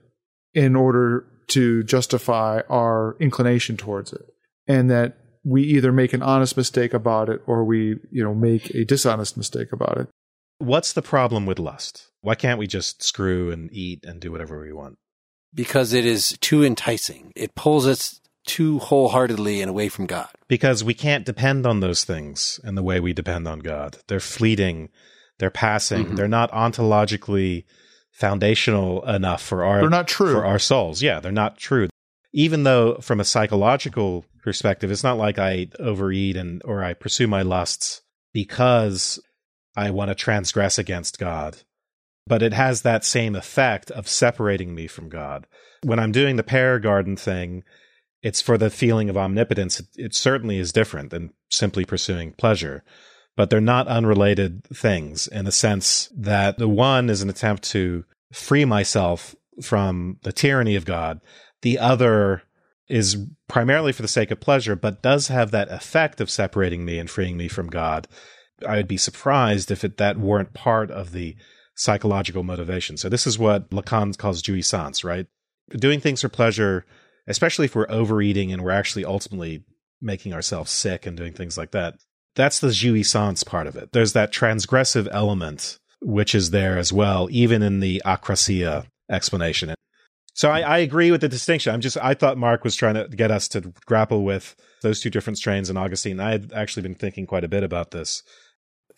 in 0.54 0.76
order 0.76 1.26
to 1.48 1.84
justify 1.84 2.62
our 2.70 3.16
inclination 3.20 3.78
towards 3.78 4.14
it. 4.14 4.26
And 4.68 4.90
that 4.90 5.18
we 5.44 5.64
either 5.64 5.92
make 5.92 6.14
an 6.14 6.22
honest 6.24 6.56
mistake 6.56 6.94
about 6.94 7.30
it 7.30 7.42
or 7.46 7.64
we, 7.64 7.98
you 8.12 8.24
know, 8.24 8.34
make 8.34 8.70
a 8.74 8.86
dishonest 8.86 9.36
mistake 9.38 9.72
about 9.74 9.98
it. 9.98 10.08
What's 10.60 10.94
the 10.94 11.02
problem 11.02 11.46
with 11.46 11.60
lust? 11.60 12.08
Why 12.22 12.36
can't 12.36 12.60
we 12.60 12.68
just 12.68 13.04
screw 13.04 13.52
and 13.52 13.70
eat 13.74 14.06
and 14.06 14.22
do 14.22 14.32
whatever 14.32 14.62
we 14.62 14.72
want? 14.72 14.96
Because 15.54 15.94
it 15.94 16.06
is 16.06 16.38
too 16.40 16.64
enticing. 16.64 17.32
It 17.36 17.56
pulls 17.56 17.86
us 17.86 18.22
too 18.48 18.80
wholeheartedly 18.80 19.62
and 19.62 19.70
away 19.70 19.90
from 19.90 20.06
God. 20.06 20.30
Because 20.48 20.84
we 20.84 20.94
can't 20.94 21.26
depend 21.26 21.66
on 21.66 21.80
those 21.80 22.04
things 22.04 22.60
in 22.64 22.76
the 22.76 22.84
way 22.84 23.00
we 23.00 23.14
depend 23.14 23.48
on 23.48 23.60
God. 23.60 23.98
They're 24.08 24.20
fleeting, 24.20 24.90
they're 25.40 25.50
passing, 25.50 26.06
Mhm. 26.08 26.16
they're 26.16 26.28
not 26.28 26.52
ontologically 26.52 27.66
foundational 28.12 29.04
enough 29.10 29.42
for 29.42 29.64
our 29.64 29.82
They're 29.82 29.90
not 29.90 30.08
true. 30.08 30.32
for 30.34 30.46
our 30.46 30.60
souls. 30.60 31.02
Yeah, 31.02 31.20
they're 31.20 31.32
not 31.32 31.58
true. 31.58 31.90
Even 32.34 32.64
though 32.64 32.96
from 32.96 33.20
a 33.20 33.26
psychological 33.26 34.26
perspective, 34.42 34.92
it's 34.92 35.04
not 35.04 35.18
like 35.18 35.38
I 35.38 35.68
overeat 35.80 36.36
and 36.36 36.62
or 36.66 36.84
I 36.84 36.94
pursue 36.94 37.28
my 37.28 37.44
lusts 37.44 38.02
because 38.34 39.20
I 39.76 39.92
want 39.92 40.10
to 40.10 40.16
transgress 40.16 40.78
against 40.78 41.20
God. 41.20 41.58
But 42.26 42.42
it 42.42 42.54
has 42.54 42.82
that 42.82 43.04
same 43.04 43.36
effect 43.36 43.92
of 43.92 44.08
separating 44.08 44.74
me 44.74 44.88
from 44.88 45.10
God. 45.10 45.46
When 45.84 46.00
I'm 46.00 46.12
doing 46.12 46.38
the 46.38 46.44
pear 46.44 46.80
garden 46.80 47.18
thing, 47.18 47.64
it's 48.22 48.42
for 48.42 48.58
the 48.58 48.70
feeling 48.70 49.10
of 49.10 49.18
omnipotence. 49.18 49.82
It, 49.82 49.88
it 49.96 50.16
certainly 50.16 50.58
is 50.58 50.72
different 50.72 51.12
than 51.12 51.34
simply 51.50 51.86
pursuing 51.86 52.34
pleasure. 52.34 52.84
But 53.36 53.50
they're 53.50 53.60
not 53.60 53.88
unrelated 53.88 54.64
things 54.66 55.28
in 55.28 55.46
the 55.46 55.52
sense 55.52 56.10
that 56.16 56.58
the 56.58 56.70
one 56.70 57.10
is 57.10 57.22
an 57.22 57.30
attempt 57.30 57.64
to 57.72 58.06
free 58.32 58.64
myself 58.64 59.36
from 59.62 60.18
the 60.24 60.32
tyranny 60.32 60.76
of 60.76 60.86
God. 60.86 61.20
The 61.64 61.80
other 61.80 62.44
is 62.88 63.18
primarily 63.48 63.92
for 63.92 64.02
the 64.02 64.08
sake 64.08 64.30
of 64.30 64.40
pleasure, 64.40 64.76
but 64.76 65.02
does 65.02 65.30
have 65.30 65.52
that 65.52 65.72
effect 65.72 66.22
of 66.22 66.30
separating 66.30 66.86
me 66.86 67.00
and 67.00 67.10
freeing 67.10 67.38
me 67.38 67.48
from 67.48 67.68
God. 67.68 68.08
I 68.68 68.76
would 68.76 68.88
be 68.88 68.98
surprised 68.98 69.72
if 69.72 69.84
it, 69.84 69.98
that 69.98 70.20
weren't 70.20 70.54
part 70.54 70.92
of 70.92 71.12
the 71.12 71.36
psychological 71.76 72.44
motivation. 72.44 72.98
So 72.98 73.10
this 73.10 73.26
is 73.26 73.40
what 73.40 73.70
Lacan 73.72 74.16
calls 74.18 74.44
jouissance, 74.44 75.04
right? 75.04 75.26
Doing 75.70 76.00
things 76.00 76.22
for 76.22 76.30
pleasure, 76.30 76.86
especially 77.28 77.66
if 77.66 77.76
we're 77.76 77.90
overeating 77.90 78.52
and 78.52 78.62
we're 78.62 78.72
actually 78.72 79.06
ultimately 79.06 79.64
making 80.02 80.34
ourselves 80.34 80.70
sick 80.70 81.06
and 81.06 81.18
doing 81.18 81.34
things 81.34 81.58
like 81.58 81.72
that. 81.72 81.96
That's 82.36 82.60
the 82.60 82.68
jouissance 82.68 83.46
part 83.46 83.68
of 83.68 83.76
it. 83.76 83.92
There's 83.94 84.14
that 84.14 84.34
transgressive 84.34 85.08
element 85.12 85.80
which 86.02 86.36
is 86.36 86.52
there 86.52 86.78
as 86.78 86.92
well, 86.92 87.30
even 87.32 87.64
in 87.64 87.80
the 87.80 88.02
akrasia 88.06 88.86
explanation. 89.10 89.74
So 90.34 90.50
I, 90.50 90.62
I 90.62 90.78
agree 90.80 91.12
with 91.12 91.22
the 91.22 91.30
distinction. 91.30 91.74
I'm 91.74 91.82
just 91.82 91.98
I 91.98 92.14
thought 92.14 92.38
Mark 92.38 92.64
was 92.64 92.76
trying 92.76 92.96
to 92.96 93.08
get 93.08 93.32
us 93.32 93.48
to 93.50 93.74
grapple 93.86 94.24
with 94.24 94.56
those 94.82 95.00
two 95.00 95.10
different 95.10 95.38
strains 95.38 95.70
in 95.70 95.78
Augustine. 95.78 96.20
I 96.20 96.32
had 96.32 96.52
actually 96.54 96.84
been 96.84 96.96
thinking 96.96 97.28
quite 97.28 97.44
a 97.44 97.48
bit 97.48 97.64
about 97.64 97.92
this. 97.92 98.24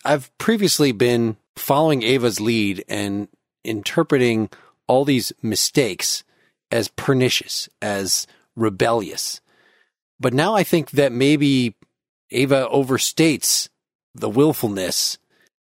I've 0.04 0.36
previously 0.38 0.92
been 0.92 1.36
following 1.56 2.02
Ava's 2.02 2.40
lead 2.40 2.84
and 2.88 3.28
interpreting 3.64 4.48
all 4.86 5.04
these 5.04 5.32
mistakes 5.42 6.24
as 6.70 6.88
pernicious, 6.88 7.68
as 7.82 8.26
rebellious. 8.54 9.40
But 10.18 10.32
now 10.32 10.54
I 10.54 10.62
think 10.62 10.92
that 10.92 11.12
maybe 11.12 11.74
Ava 12.30 12.68
overstates 12.72 13.68
the 14.14 14.30
willfulness. 14.30 15.18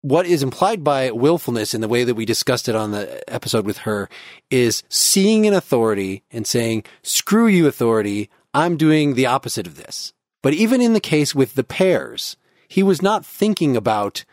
What 0.03 0.25
is 0.25 0.43
implied 0.43 0.83
by 0.83 1.11
willfulness 1.11 1.73
in 1.73 1.79
the 1.79 1.87
way 1.87 2.03
that 2.03 2.15
we 2.15 2.25
discussed 2.25 2.67
it 2.67 2.75
on 2.75 2.91
the 2.91 3.23
episode 3.33 3.65
with 3.65 3.77
her 3.79 4.09
is 4.49 4.83
seeing 4.89 5.47
an 5.47 5.53
authority 5.53 6.23
and 6.29 6.45
saying, 6.45 6.83
screw 7.03 7.47
you, 7.47 7.67
authority. 7.67 8.29
I'm 8.53 8.75
doing 8.75 9.13
the 9.13 9.27
opposite 9.27 9.65
of 9.65 9.77
this. 9.77 10.11
But 10.41 10.53
even 10.55 10.81
in 10.81 10.91
the 10.91 10.99
case 10.99 11.33
with 11.33 11.55
the 11.55 11.63
pears, 11.63 12.35
he 12.67 12.83
was 12.83 13.01
not 13.01 13.25
thinking 13.25 13.77
about, 13.77 14.25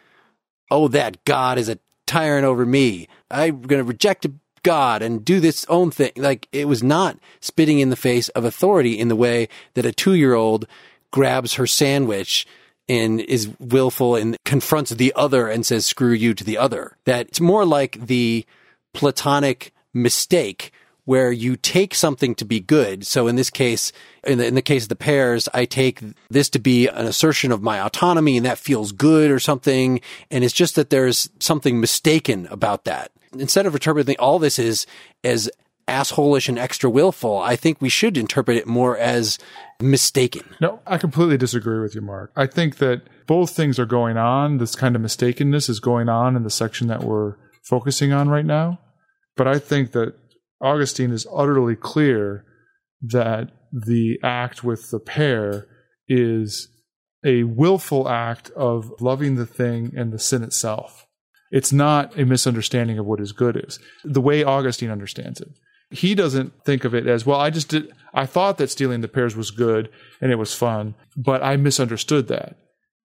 oh, 0.73 0.89
that 0.89 1.25
God 1.25 1.57
is 1.57 1.69
a 1.69 1.79
tyrant 2.05 2.45
over 2.45 2.67
me. 2.67 3.07
I'm 3.31 3.63
going 3.63 3.81
to 3.81 3.89
reject 3.89 4.27
God 4.65 5.03
and 5.03 5.25
do 5.25 5.39
this 5.39 5.65
own 5.69 5.93
thing. 5.93 6.11
Like 6.17 6.49
it 6.51 6.67
was 6.67 6.83
not 6.83 7.17
spitting 7.41 7.79
in 7.79 7.91
the 7.91 7.97
face 7.97 8.29
of 8.31 8.45
authority 8.45 8.99
in 8.99 9.07
the 9.07 9.15
way 9.15 9.49
that 9.75 9.87
a 9.87 9.93
two 9.93 10.15
year 10.15 10.35
old 10.35 10.67
grabs 11.13 11.55
her 11.55 11.69
sandwich 11.69 12.45
and 12.91 13.21
is 13.21 13.49
willful 13.61 14.17
and 14.17 14.37
confronts 14.45 14.91
the 14.91 15.13
other 15.15 15.47
and 15.47 15.65
says, 15.65 15.87
screw 15.87 16.13
you 16.13 16.35
to 16.35 16.43
the 16.43 16.59
other. 16.59 16.97
That 17.05 17.29
it's 17.29 17.41
more 17.41 17.65
like 17.65 18.05
the 18.05 18.45
platonic 18.95 19.73
mistake 19.95 20.73
where 21.05 21.31
you 21.31 21.55
take 21.57 21.95
something 21.95 22.35
to 22.35 22.45
be 22.45 22.59
good. 22.59 23.07
So 23.07 23.29
in 23.29 23.37
this 23.37 23.49
case, 23.49 23.93
in 24.25 24.39
the, 24.39 24.47
in 24.47 24.57
the 24.57 24.63
case 24.63 24.85
of 24.85 24.89
the 24.89 24.97
pears, 24.97 25.49
I 25.55 25.67
take 25.67 26.01
this 26.31 26.51
to 26.51 26.59
be 26.59 26.89
an 26.89 27.07
assertion 27.07 27.53
of 27.53 27.63
my 27.63 27.81
autonomy 27.81 28.37
and 28.37 28.45
that 28.45 28.59
feels 28.59 28.91
good 28.91 29.31
or 29.31 29.39
something. 29.39 30.01
And 30.29 30.43
it's 30.43 30.53
just 30.53 30.75
that 30.75 30.91
there's 30.91 31.31
something 31.39 31.79
mistaken 31.79 32.49
about 32.51 32.87
that. 32.87 33.13
Instead 33.39 33.67
of 33.67 33.75
interpreting 33.75 34.17
all 34.19 34.41
this 34.41 34.59
as, 34.59 34.85
as 35.23 35.49
assholish 35.87 36.49
and 36.49 36.59
extra 36.59 36.91
willful, 36.91 37.39
I 37.39 37.55
think 37.55 37.81
we 37.81 37.89
should 37.89 38.17
interpret 38.17 38.57
it 38.57 38.67
more 38.67 38.99
as 38.99 39.39
mistaken. 39.81 40.43
No, 40.61 40.81
I 40.87 40.99
completely 40.99 41.37
disagree 41.37 41.81
with 41.81 41.95
you, 41.95 42.01
Mark. 42.01 42.33
I 42.37 42.47
think 42.47 42.77
that 42.79 43.03
both 43.27 43.51
things 43.51 43.79
are 43.79 43.87
going 43.87 44.17
on. 44.17 44.59
This 44.59 44.75
kind 44.75 44.97
of 44.97 45.03
mistakenness 45.03 45.69
is 45.69 45.81
going 45.81 46.09
on 46.09 46.37
in 46.37 46.43
the 46.43 46.51
section 46.51 46.89
that 46.89 47.05
we're 47.05 47.35
focusing 47.63 48.13
on 48.13 48.29
right 48.29 48.45
now. 48.45 48.79
But 49.37 49.49
I 49.49 49.59
think 49.59 49.93
that 49.93 50.15
Augustine 50.61 51.13
is 51.13 51.27
utterly 51.33 51.77
clear 51.77 52.45
that 53.03 53.51
the 53.73 54.19
act 54.23 54.63
with 54.63 54.91
the 54.91 54.99
pear 54.99 55.67
is 56.09 56.69
a 57.25 57.45
willful 57.45 58.09
act 58.09 58.51
of 58.51 58.93
loving 59.01 59.37
the 59.37 59.47
thing 59.47 59.93
and 59.97 60.13
the 60.13 60.19
sin 60.19 60.43
itself. 60.43 61.07
It's 61.51 61.73
not 61.73 62.19
a 62.19 62.25
misunderstanding 62.25 62.99
of 62.99 63.07
what 63.07 63.21
is 63.21 63.33
good 63.33 63.57
is. 63.57 63.79
The 64.05 64.21
way 64.21 64.45
Augustine 64.45 64.91
understands 64.91 65.41
it. 65.41 65.49
He 65.91 66.15
doesn't 66.15 66.65
think 66.65 66.85
of 66.85 66.95
it 66.95 67.07
as, 67.07 67.27
well, 67.27 67.41
I 67.41 67.51
just 67.51 67.69
did, 67.69 67.93
I 68.15 68.27
thought 68.27 68.59
that 68.59 68.71
stealing 68.71 69.01
the 69.01 69.09
pears 69.09 69.35
was 69.35 69.51
good 69.51 69.91
and 70.21 70.31
it 70.31 70.37
was 70.37 70.55
fun, 70.55 70.95
but 71.17 71.43
I 71.43 71.57
misunderstood 71.57 72.29
that. 72.29 72.57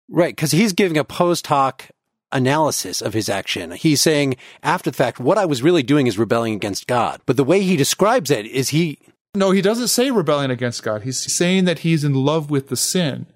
Right, 0.08 0.34
because 0.36 0.52
he's 0.52 0.72
giving 0.72 0.98
a 0.98 1.04
post 1.04 1.46
hoc 1.48 1.90
analysis 2.32 3.00
of 3.00 3.14
his 3.14 3.28
action. 3.28 3.72
He's 3.72 4.00
saying, 4.00 4.36
after 4.62 4.90
the 4.90 4.96
fact, 4.96 5.18
what 5.18 5.38
I 5.38 5.46
was 5.46 5.62
really 5.62 5.82
doing 5.82 6.06
is 6.06 6.18
rebelling 6.18 6.54
against 6.54 6.86
God. 6.86 7.20
But 7.26 7.36
the 7.36 7.44
way 7.44 7.62
he 7.62 7.76
describes 7.76 8.30
it 8.30 8.46
is 8.46 8.70
he. 8.70 8.98
No, 9.34 9.50
he 9.50 9.62
doesn't 9.62 9.88
say 9.88 10.10
rebelling 10.10 10.50
against 10.50 10.82
God. 10.82 11.02
He's 11.02 11.34
saying 11.34 11.64
that 11.64 11.80
he's 11.80 12.04
in 12.04 12.14
love 12.14 12.50
with 12.50 12.68
the 12.68 12.76
sin. 12.76 13.26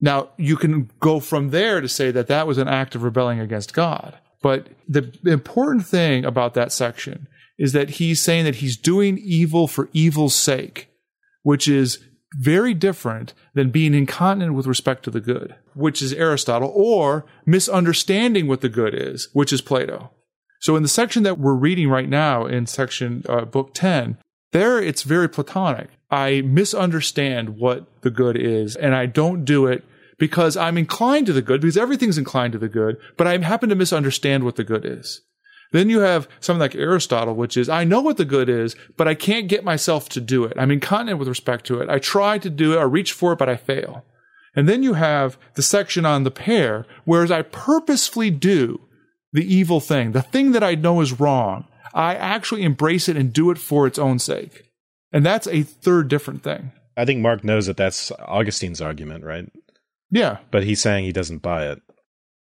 Now, 0.00 0.28
you 0.36 0.56
can 0.56 0.90
go 1.00 1.20
from 1.20 1.50
there 1.50 1.80
to 1.80 1.88
say 1.88 2.10
that 2.12 2.28
that 2.28 2.46
was 2.46 2.58
an 2.58 2.68
act 2.68 2.94
of 2.94 3.02
rebelling 3.02 3.40
against 3.40 3.74
God. 3.74 4.16
But 4.40 4.68
the 4.88 5.12
important 5.26 5.86
thing 5.86 6.24
about 6.24 6.54
that 6.54 6.72
section 6.72 7.26
is 7.58 7.72
that 7.72 7.90
he's 7.90 8.22
saying 8.22 8.44
that 8.44 8.56
he's 8.56 8.76
doing 8.76 9.18
evil 9.18 9.66
for 9.66 9.88
evil's 9.92 10.34
sake, 10.34 10.88
which 11.42 11.68
is 11.68 11.98
very 12.36 12.74
different 12.74 13.32
than 13.54 13.70
being 13.70 13.94
incontinent 13.94 14.54
with 14.54 14.66
respect 14.66 15.02
to 15.02 15.10
the 15.10 15.20
good, 15.20 15.54
which 15.74 16.02
is 16.02 16.12
Aristotle, 16.12 16.72
or 16.74 17.24
misunderstanding 17.46 18.46
what 18.46 18.60
the 18.60 18.68
good 18.68 18.94
is, 18.94 19.28
which 19.32 19.52
is 19.52 19.60
Plato. 19.60 20.10
So 20.60 20.76
in 20.76 20.82
the 20.82 20.88
section 20.88 21.22
that 21.22 21.38
we're 21.38 21.54
reading 21.54 21.88
right 21.88 22.08
now 22.08 22.46
in 22.46 22.66
section 22.66 23.24
uh, 23.28 23.44
book 23.44 23.74
10, 23.74 24.18
there 24.52 24.80
it's 24.80 25.02
very 25.02 25.28
platonic. 25.28 25.88
I 26.10 26.42
misunderstand 26.42 27.58
what 27.58 27.86
the 28.02 28.10
good 28.10 28.36
is 28.36 28.76
and 28.76 28.94
I 28.94 29.06
don't 29.06 29.44
do 29.44 29.66
it 29.66 29.84
because 30.18 30.56
I'm 30.56 30.78
inclined 30.78 31.26
to 31.26 31.32
the 31.32 31.42
good 31.42 31.60
because 31.60 31.76
everything's 31.76 32.18
inclined 32.18 32.52
to 32.54 32.58
the 32.58 32.68
good, 32.68 32.96
but 33.16 33.26
I 33.26 33.38
happen 33.38 33.68
to 33.68 33.74
misunderstand 33.74 34.44
what 34.44 34.56
the 34.56 34.64
good 34.64 34.84
is. 34.84 35.20
Then 35.72 35.90
you 35.90 36.00
have 36.00 36.28
something 36.40 36.60
like 36.60 36.74
Aristotle, 36.74 37.34
which 37.34 37.56
is, 37.56 37.68
I 37.68 37.84
know 37.84 38.00
what 38.00 38.16
the 38.16 38.24
good 38.24 38.48
is, 38.48 38.74
but 38.96 39.06
I 39.06 39.14
can't 39.14 39.48
get 39.48 39.64
myself 39.64 40.08
to 40.10 40.20
do 40.20 40.44
it. 40.44 40.54
I'm 40.56 40.70
incontinent 40.70 41.18
with 41.18 41.28
respect 41.28 41.66
to 41.66 41.80
it. 41.80 41.90
I 41.90 41.98
try 41.98 42.38
to 42.38 42.48
do 42.48 42.74
it, 42.74 42.78
I 42.78 42.84
reach 42.84 43.12
for 43.12 43.32
it, 43.32 43.38
but 43.38 43.48
I 43.48 43.56
fail. 43.56 44.04
And 44.56 44.68
then 44.68 44.82
you 44.82 44.94
have 44.94 45.38
the 45.54 45.62
section 45.62 46.06
on 46.06 46.24
the 46.24 46.30
pear, 46.30 46.86
whereas 47.04 47.30
I 47.30 47.42
purposefully 47.42 48.30
do 48.30 48.80
the 49.32 49.54
evil 49.54 49.78
thing, 49.80 50.12
the 50.12 50.22
thing 50.22 50.52
that 50.52 50.64
I 50.64 50.74
know 50.74 51.00
is 51.00 51.20
wrong. 51.20 51.66
I 51.94 52.14
actually 52.14 52.62
embrace 52.62 53.08
it 53.08 53.16
and 53.16 53.32
do 53.32 53.50
it 53.50 53.58
for 53.58 53.86
its 53.86 53.98
own 53.98 54.18
sake. 54.18 54.70
And 55.12 55.24
that's 55.24 55.46
a 55.46 55.62
third 55.62 56.08
different 56.08 56.42
thing. 56.42 56.72
I 56.96 57.04
think 57.04 57.20
Mark 57.20 57.44
knows 57.44 57.66
that 57.66 57.76
that's 57.76 58.10
Augustine's 58.12 58.80
argument, 58.80 59.24
right? 59.24 59.50
Yeah. 60.10 60.38
But 60.50 60.64
he's 60.64 60.80
saying 60.80 61.04
he 61.04 61.12
doesn't 61.12 61.42
buy 61.42 61.68
it. 61.68 61.80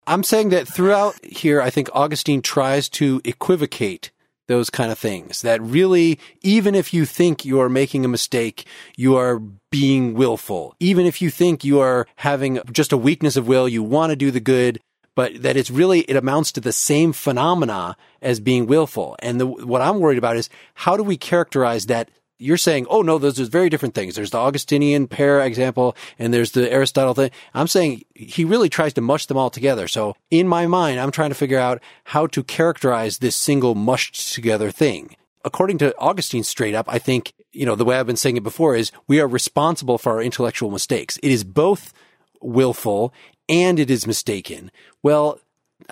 I'm 0.07 0.23
saying 0.23 0.49
that 0.49 0.67
throughout 0.67 1.23
here, 1.23 1.61
I 1.61 1.69
think 1.69 1.89
Augustine 1.93 2.41
tries 2.41 2.87
to 2.89 3.21
equivocate 3.25 4.11
those 4.47 4.69
kind 4.69 4.89
of 4.89 4.97
things. 4.97 5.41
That 5.41 5.61
really, 5.61 6.17
even 6.41 6.75
if 6.75 6.93
you 6.93 7.05
think 7.05 7.43
you 7.43 7.59
are 7.59 7.67
making 7.67 8.05
a 8.05 8.07
mistake, 8.07 8.65
you 8.95 9.17
are 9.17 9.39
being 9.69 10.13
willful. 10.13 10.75
Even 10.79 11.05
if 11.05 11.21
you 11.21 11.29
think 11.29 11.65
you 11.65 11.81
are 11.81 12.07
having 12.15 12.61
just 12.71 12.93
a 12.93 12.97
weakness 12.97 13.35
of 13.35 13.49
will, 13.49 13.67
you 13.67 13.83
want 13.83 14.11
to 14.11 14.15
do 14.15 14.31
the 14.31 14.39
good, 14.39 14.79
but 15.13 15.41
that 15.41 15.57
it's 15.57 15.69
really, 15.69 16.01
it 16.01 16.15
amounts 16.15 16.53
to 16.53 16.61
the 16.61 16.71
same 16.71 17.11
phenomena 17.11 17.97
as 18.21 18.39
being 18.39 18.65
willful. 18.65 19.17
And 19.19 19.41
the, 19.41 19.45
what 19.45 19.81
I'm 19.81 19.99
worried 19.99 20.17
about 20.17 20.37
is 20.37 20.49
how 20.73 20.95
do 20.95 21.03
we 21.03 21.17
characterize 21.17 21.87
that 21.87 22.09
you're 22.39 22.57
saying, 22.57 22.85
oh 22.89 23.01
no, 23.01 23.17
those 23.17 23.39
are 23.39 23.45
very 23.45 23.69
different 23.69 23.95
things. 23.95 24.15
There's 24.15 24.31
the 24.31 24.37
Augustinian 24.37 25.07
pear 25.07 25.41
example 25.41 25.95
and 26.19 26.33
there's 26.33 26.51
the 26.51 26.71
Aristotle 26.71 27.13
thing. 27.13 27.31
I'm 27.53 27.67
saying 27.67 28.03
he 28.13 28.45
really 28.45 28.69
tries 28.69 28.93
to 28.93 29.01
mush 29.01 29.25
them 29.25 29.37
all 29.37 29.49
together. 29.49 29.87
So 29.87 30.15
in 30.29 30.47
my 30.47 30.67
mind, 30.67 30.99
I'm 30.99 31.11
trying 31.11 31.29
to 31.29 31.35
figure 31.35 31.59
out 31.59 31.81
how 32.05 32.27
to 32.27 32.43
characterize 32.43 33.17
this 33.17 33.35
single 33.35 33.75
mushed 33.75 34.33
together 34.33 34.71
thing. 34.71 35.15
According 35.43 35.77
to 35.79 35.97
Augustine 35.97 36.43
straight 36.43 36.75
up, 36.75 36.85
I 36.89 36.99
think, 36.99 37.33
you 37.51 37.65
know, 37.65 37.75
the 37.75 37.85
way 37.85 37.97
I've 37.97 38.07
been 38.07 38.17
saying 38.17 38.37
it 38.37 38.43
before 38.43 38.75
is 38.75 38.91
we 39.07 39.19
are 39.19 39.27
responsible 39.27 39.97
for 39.97 40.13
our 40.13 40.21
intellectual 40.21 40.69
mistakes. 40.69 41.17
It 41.23 41.31
is 41.31 41.43
both 41.43 41.93
willful 42.41 43.13
and 43.49 43.79
it 43.79 43.89
is 43.89 44.05
mistaken. 44.05 44.71
Well, 45.01 45.39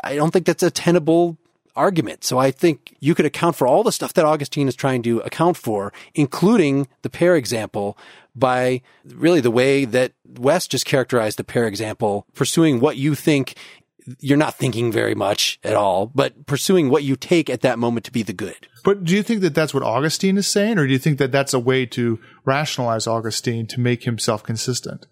I 0.04 0.16
don't 0.16 0.32
think 0.32 0.46
that's 0.46 0.64
a 0.64 0.72
tenable 0.72 1.38
argument. 1.76 2.24
So 2.24 2.38
I 2.38 2.52
think 2.52 2.96
you 3.00 3.16
could 3.16 3.26
account 3.26 3.56
for 3.56 3.68
all 3.68 3.84
the 3.84 3.92
stuff 3.92 4.14
that 4.14 4.26
Augustine 4.26 4.68
is 4.68 4.76
trying 4.76 5.04
to 5.04 5.20
account 5.20 5.58
for, 5.58 5.94
including 6.14 6.88
the 7.02 7.10
pear 7.10 7.36
example 7.36 7.98
by 8.36 8.82
really 9.06 9.42
the 9.42 9.52
way 9.52 9.86
that 9.86 10.14
Wes 10.38 10.68
just 10.68 10.86
characterized 10.86 11.38
the 11.38 11.44
pear 11.44 11.68
example, 11.68 12.26
pursuing 12.34 12.80
what 12.80 12.98
you 12.98 13.16
think 13.16 13.56
you're 14.20 14.38
not 14.38 14.56
thinking 14.56 14.92
very 14.92 15.16
much 15.16 15.60
at 15.64 15.76
all, 15.76 16.06
but 16.08 16.46
pursuing 16.46 16.90
what 16.90 17.04
you 17.04 17.16
take 17.16 17.50
at 17.50 17.62
that 17.62 17.80
moment 17.80 18.06
to 18.06 18.12
be 18.12 18.24
the 18.24 18.34
good. 18.34 18.68
But 18.84 19.04
do 19.04 19.16
you 19.16 19.24
think 19.24 19.42
that 19.42 19.56
that's 19.56 19.74
what 19.74 19.82
Augustine 19.82 20.38
is 20.38 20.48
saying, 20.48 20.78
or 20.78 20.86
do 20.86 20.94
you 20.94 21.00
think 21.00 21.18
that 21.18 21.32
that's 21.32 21.54
a 21.54 21.60
way 21.60 21.86
to 21.88 22.20
rationalize 22.46 23.08
Augustine 23.08 23.66
to 23.68 23.80
make 23.80 24.04
himself 24.04 24.44
consistent, 24.44 25.08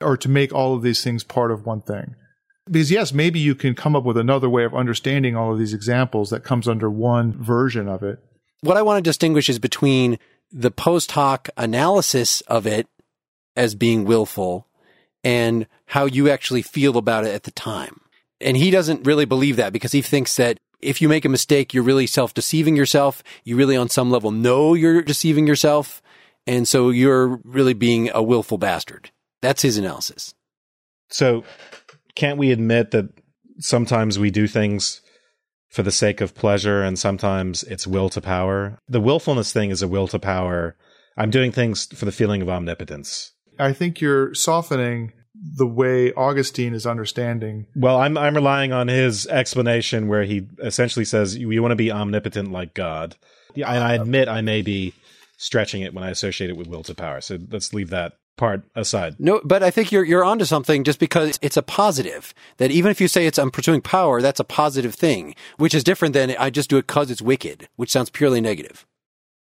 or 0.00 0.16
to 0.18 0.28
make 0.28 0.52
all 0.52 0.74
of 0.74 0.82
these 0.82 1.02
things 1.02 1.24
part 1.24 1.50
of 1.50 1.64
one 1.64 1.80
thing? 1.80 2.16
Because 2.66 2.90
yes, 2.90 3.12
maybe 3.12 3.38
you 3.38 3.54
can 3.54 3.74
come 3.74 3.94
up 3.94 4.04
with 4.04 4.16
another 4.16 4.48
way 4.48 4.64
of 4.64 4.74
understanding 4.74 5.36
all 5.36 5.52
of 5.52 5.58
these 5.58 5.74
examples 5.74 6.30
that 6.30 6.44
comes 6.44 6.66
under 6.66 6.90
one 6.90 7.32
version 7.32 7.88
of 7.88 8.02
it. 8.02 8.18
What 8.62 8.76
I 8.76 8.82
want 8.82 9.04
to 9.04 9.08
distinguish 9.08 9.50
is 9.50 9.58
between 9.58 10.18
the 10.50 10.70
post 10.70 11.12
hoc 11.12 11.50
analysis 11.56 12.40
of 12.42 12.66
it 12.66 12.86
as 13.56 13.74
being 13.74 14.04
willful 14.04 14.66
and 15.22 15.66
how 15.86 16.06
you 16.06 16.30
actually 16.30 16.62
feel 16.62 16.96
about 16.96 17.24
it 17.24 17.34
at 17.34 17.42
the 17.42 17.50
time. 17.50 18.00
And 18.40 18.56
he 18.56 18.70
doesn't 18.70 19.06
really 19.06 19.24
believe 19.24 19.56
that 19.56 19.72
because 19.72 19.92
he 19.92 20.02
thinks 20.02 20.36
that 20.36 20.58
if 20.80 21.00
you 21.00 21.08
make 21.08 21.24
a 21.24 21.30
mistake, 21.30 21.72
you're 21.72 21.82
really 21.82 22.06
self 22.06 22.34
deceiving 22.34 22.76
yourself. 22.76 23.22
You 23.42 23.56
really 23.56 23.76
on 23.76 23.88
some 23.88 24.10
level 24.10 24.30
know 24.30 24.74
you're 24.74 25.02
deceiving 25.02 25.46
yourself. 25.46 26.02
And 26.46 26.68
so 26.68 26.90
you're 26.90 27.40
really 27.44 27.72
being 27.72 28.10
a 28.12 28.22
willful 28.22 28.58
bastard. 28.58 29.10
That's 29.40 29.62
his 29.62 29.78
analysis. 29.78 30.34
So 31.08 31.44
can't 32.14 32.38
we 32.38 32.52
admit 32.52 32.90
that 32.92 33.08
sometimes 33.58 34.18
we 34.18 34.30
do 34.30 34.46
things 34.46 35.00
for 35.68 35.82
the 35.82 35.90
sake 35.90 36.20
of 36.20 36.34
pleasure 36.34 36.82
and 36.82 36.98
sometimes 36.98 37.62
it's 37.64 37.86
will 37.86 38.08
to 38.10 38.20
power? 38.20 38.78
The 38.88 39.00
willfulness 39.00 39.52
thing 39.52 39.70
is 39.70 39.82
a 39.82 39.88
will 39.88 40.08
to 40.08 40.18
power. 40.18 40.76
I'm 41.16 41.30
doing 41.30 41.52
things 41.52 41.86
for 41.86 42.04
the 42.04 42.12
feeling 42.12 42.42
of 42.42 42.48
omnipotence. 42.48 43.32
I 43.58 43.72
think 43.72 44.00
you're 44.00 44.34
softening 44.34 45.12
the 45.34 45.66
way 45.66 46.12
Augustine 46.12 46.74
is 46.74 46.86
understanding. 46.86 47.66
Well, 47.74 47.98
I'm 47.98 48.16
I'm 48.16 48.34
relying 48.34 48.72
on 48.72 48.88
his 48.88 49.26
explanation 49.26 50.08
where 50.08 50.24
he 50.24 50.46
essentially 50.62 51.04
says 51.04 51.36
you, 51.36 51.50
you 51.50 51.60
want 51.60 51.72
to 51.72 51.76
be 51.76 51.92
omnipotent 51.92 52.52
like 52.52 52.74
God. 52.74 53.16
Yeah, 53.54 53.72
and 53.72 53.82
I 53.82 53.96
uh, 53.96 54.02
admit 54.02 54.28
I 54.28 54.40
may 54.40 54.62
be 54.62 54.94
stretching 55.36 55.82
it 55.82 55.92
when 55.92 56.04
I 56.04 56.10
associate 56.10 56.50
it 56.50 56.56
with 56.56 56.68
will 56.68 56.82
to 56.84 56.94
power. 56.94 57.20
So 57.20 57.38
let's 57.50 57.74
leave 57.74 57.90
that 57.90 58.14
part 58.36 58.62
aside. 58.74 59.16
No, 59.18 59.40
but 59.44 59.62
I 59.62 59.70
think 59.70 59.92
you're 59.92 60.04
you're 60.04 60.24
onto 60.24 60.44
something 60.44 60.84
just 60.84 60.98
because 60.98 61.38
it's 61.42 61.56
a 61.56 61.62
positive. 61.62 62.34
That 62.58 62.70
even 62.70 62.90
if 62.90 63.00
you 63.00 63.08
say 63.08 63.26
it's 63.26 63.38
I'm 63.38 63.50
pursuing 63.50 63.80
power, 63.80 64.20
that's 64.20 64.40
a 64.40 64.44
positive 64.44 64.94
thing, 64.94 65.34
which 65.56 65.74
is 65.74 65.84
different 65.84 66.14
than 66.14 66.34
I 66.38 66.50
just 66.50 66.70
do 66.70 66.76
it 66.78 66.86
because 66.86 67.10
it's 67.10 67.22
wicked, 67.22 67.68
which 67.76 67.90
sounds 67.90 68.10
purely 68.10 68.40
negative. 68.40 68.86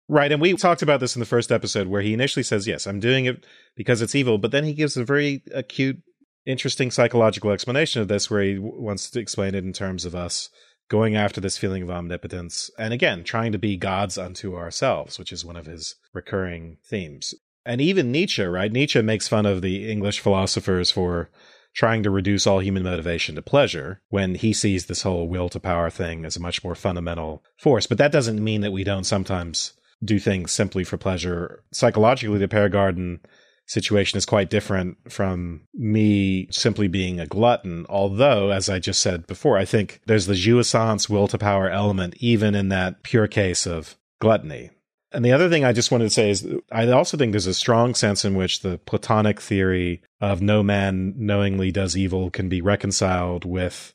Right, 0.08 0.32
and 0.32 0.42
we 0.42 0.54
talked 0.54 0.82
about 0.82 1.00
this 1.00 1.16
in 1.16 1.22
the 1.22 1.26
first 1.26 1.52
episode 1.52 1.88
where 1.88 2.02
he 2.02 2.14
initially 2.14 2.44
says, 2.44 2.68
"Yes, 2.68 2.86
I'm 2.86 3.00
doing 3.00 3.26
it 3.26 3.46
because 3.76 4.02
it's 4.02 4.16
evil," 4.16 4.38
but 4.38 4.52
then 4.52 4.66
he 4.66 4.74
gives 4.74 4.98
a 4.98 5.06
very 5.06 5.42
acute, 5.54 6.00
interesting 6.46 6.92
psychological 6.92 7.52
explanation 7.52 8.02
of 8.02 8.10
this, 8.10 8.30
where 8.30 8.44
he 8.44 8.56
w- 8.56 8.82
wants 8.82 9.10
to 9.10 9.20
explain 9.20 9.56
it 9.56 9.64
in 9.64 9.72
terms 9.74 10.04
of 10.04 10.14
us 10.14 10.50
going 10.90 11.16
after 11.16 11.40
this 11.40 11.58
feeling 11.58 11.82
of 11.82 11.90
omnipotence, 11.90 12.70
and 12.78 12.94
again, 12.94 13.24
trying 13.24 13.54
to 13.54 13.58
be 13.58 13.78
gods 13.78 14.18
unto 14.18 14.58
ourselves, 14.58 15.18
which 15.18 15.32
is 15.32 15.46
one 15.46 15.56
of 15.56 15.66
his 15.66 15.96
recurring 16.14 16.76
themes. 16.86 17.34
And 17.66 17.80
even 17.80 18.12
Nietzsche, 18.12 18.44
right? 18.44 18.72
Nietzsche 18.72 19.02
makes 19.02 19.28
fun 19.28 19.46
of 19.46 19.62
the 19.62 19.90
English 19.90 20.20
philosophers 20.20 20.90
for 20.92 21.30
trying 21.74 22.04
to 22.04 22.10
reduce 22.10 22.46
all 22.46 22.60
human 22.60 22.84
motivation 22.84 23.36
to 23.36 23.42
pleasure 23.42 24.02
when 24.10 24.36
he 24.36 24.52
sees 24.52 24.86
this 24.86 25.04
whole 25.04 25.28
will 25.28 25.48
to 25.50 25.60
power 25.60 25.90
thing 25.90 26.26
as 26.26 26.36
a 26.36 26.42
much 26.42 26.64
more 26.64 26.76
fundamental 26.76 27.44
force. 27.58 27.88
But 27.88 27.98
that 28.00 28.12
doesn't 28.12 28.44
mean 28.44 28.62
that 28.62 28.74
we 28.74 28.84
don't 28.84 29.06
sometimes 29.06 29.74
do 30.04 30.20
things 30.20 30.52
simply 30.52 30.84
for 30.84 30.98
pleasure. 30.98 31.64
Psychologically, 31.72 32.40
the 32.40 32.48
Pear 32.48 32.68
Garden 32.68 33.22
situation 33.68 34.18
is 34.18 34.26
quite 34.26 34.50
different 34.50 34.98
from 35.10 35.62
me 35.74 36.48
simply 36.52 36.88
being 36.88 37.20
a 37.20 37.28
glutton. 37.28 37.86
Although, 37.88 38.52
as 38.52 38.68
I 38.68 38.80
just 38.80 39.02
said 39.02 39.28
before, 39.28 39.58
I 39.58 39.66
think 39.66 40.02
there's 40.08 40.26
the 40.26 40.34
jouissance 40.34 41.10
will 41.10 41.28
to 41.30 41.38
power 41.38 41.70
element, 41.70 42.16
even 42.18 42.54
in 42.54 42.70
that 42.70 43.04
pure 43.04 43.28
case 43.28 43.66
of 43.66 43.96
gluttony. 44.20 44.72
And 45.14 45.26
the 45.26 45.34
other 45.34 45.50
thing 45.50 45.66
I 45.66 45.74
just 45.74 45.92
wanted 45.92 46.06
to 46.06 46.10
say 46.10 46.30
is 46.30 46.48
I 46.72 46.88
also 46.88 47.18
think 47.18 47.32
there's 47.32 47.48
a 47.48 47.54
strong 47.54 47.96
sense 47.96 48.24
in 48.24 48.36
which 48.36 48.62
the 48.62 48.78
Platonic 48.80 49.42
theory 49.42 50.02
of 50.22 50.42
no 50.42 50.64
man 50.64 51.14
knowingly 51.18 51.72
does 51.72 51.98
evil 51.98 52.30
can 52.30 52.48
be 52.48 52.62
reconciled 52.62 53.44
with 53.44 53.94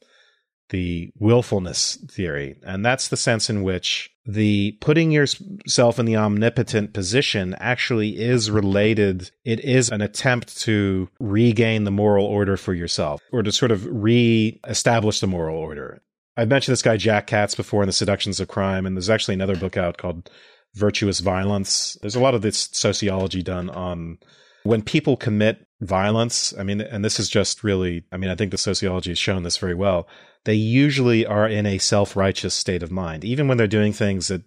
the 0.70 1.10
willfulness 1.18 1.96
theory. 2.10 2.56
And 2.64 2.84
that's 2.84 3.08
the 3.08 3.16
sense 3.16 3.48
in 3.48 3.62
which 3.62 4.10
the 4.26 4.72
putting 4.80 5.12
yourself 5.12 5.98
in 5.98 6.06
the 6.06 6.16
omnipotent 6.16 6.92
position 6.92 7.54
actually 7.60 8.18
is 8.18 8.50
related. 8.50 9.30
It 9.44 9.60
is 9.60 9.90
an 9.90 10.00
attempt 10.00 10.60
to 10.62 11.08
regain 11.20 11.84
the 11.84 11.90
moral 11.92 12.26
order 12.26 12.56
for 12.56 12.74
yourself 12.74 13.22
or 13.32 13.42
to 13.42 13.52
sort 13.52 13.70
of 13.70 13.86
re 13.88 14.60
establish 14.66 15.20
the 15.20 15.28
moral 15.28 15.56
order. 15.56 16.02
I've 16.36 16.48
mentioned 16.48 16.72
this 16.72 16.82
guy 16.82 16.96
Jack 16.96 17.28
Katz 17.28 17.54
before 17.54 17.82
in 17.82 17.86
the 17.86 17.92
Seductions 17.92 18.40
of 18.40 18.48
Crime, 18.48 18.84
and 18.84 18.94
there's 18.94 19.08
actually 19.08 19.34
another 19.34 19.56
book 19.56 19.76
out 19.76 19.96
called 19.96 20.28
virtuous 20.76 21.20
violence. 21.20 21.96
There's 22.02 22.16
a 22.16 22.20
lot 22.20 22.34
of 22.34 22.42
this 22.42 22.68
sociology 22.72 23.42
done 23.42 23.70
on 23.70 24.18
when 24.62 24.82
people 24.82 25.16
commit 25.16 25.66
violence. 25.80 26.54
I 26.58 26.62
mean, 26.62 26.80
and 26.80 27.04
this 27.04 27.18
is 27.18 27.28
just 27.28 27.64
really, 27.64 28.04
I 28.12 28.16
mean, 28.16 28.30
I 28.30 28.34
think 28.34 28.50
the 28.50 28.58
sociology 28.58 29.10
has 29.10 29.18
shown 29.18 29.42
this 29.42 29.56
very 29.56 29.74
well. 29.74 30.06
They 30.44 30.54
usually 30.54 31.26
are 31.26 31.48
in 31.48 31.66
a 31.66 31.78
self 31.78 32.14
righteous 32.14 32.54
state 32.54 32.82
of 32.82 32.92
mind, 32.92 33.24
even 33.24 33.48
when 33.48 33.56
they're 33.56 33.66
doing 33.66 33.92
things 33.92 34.28
that 34.28 34.42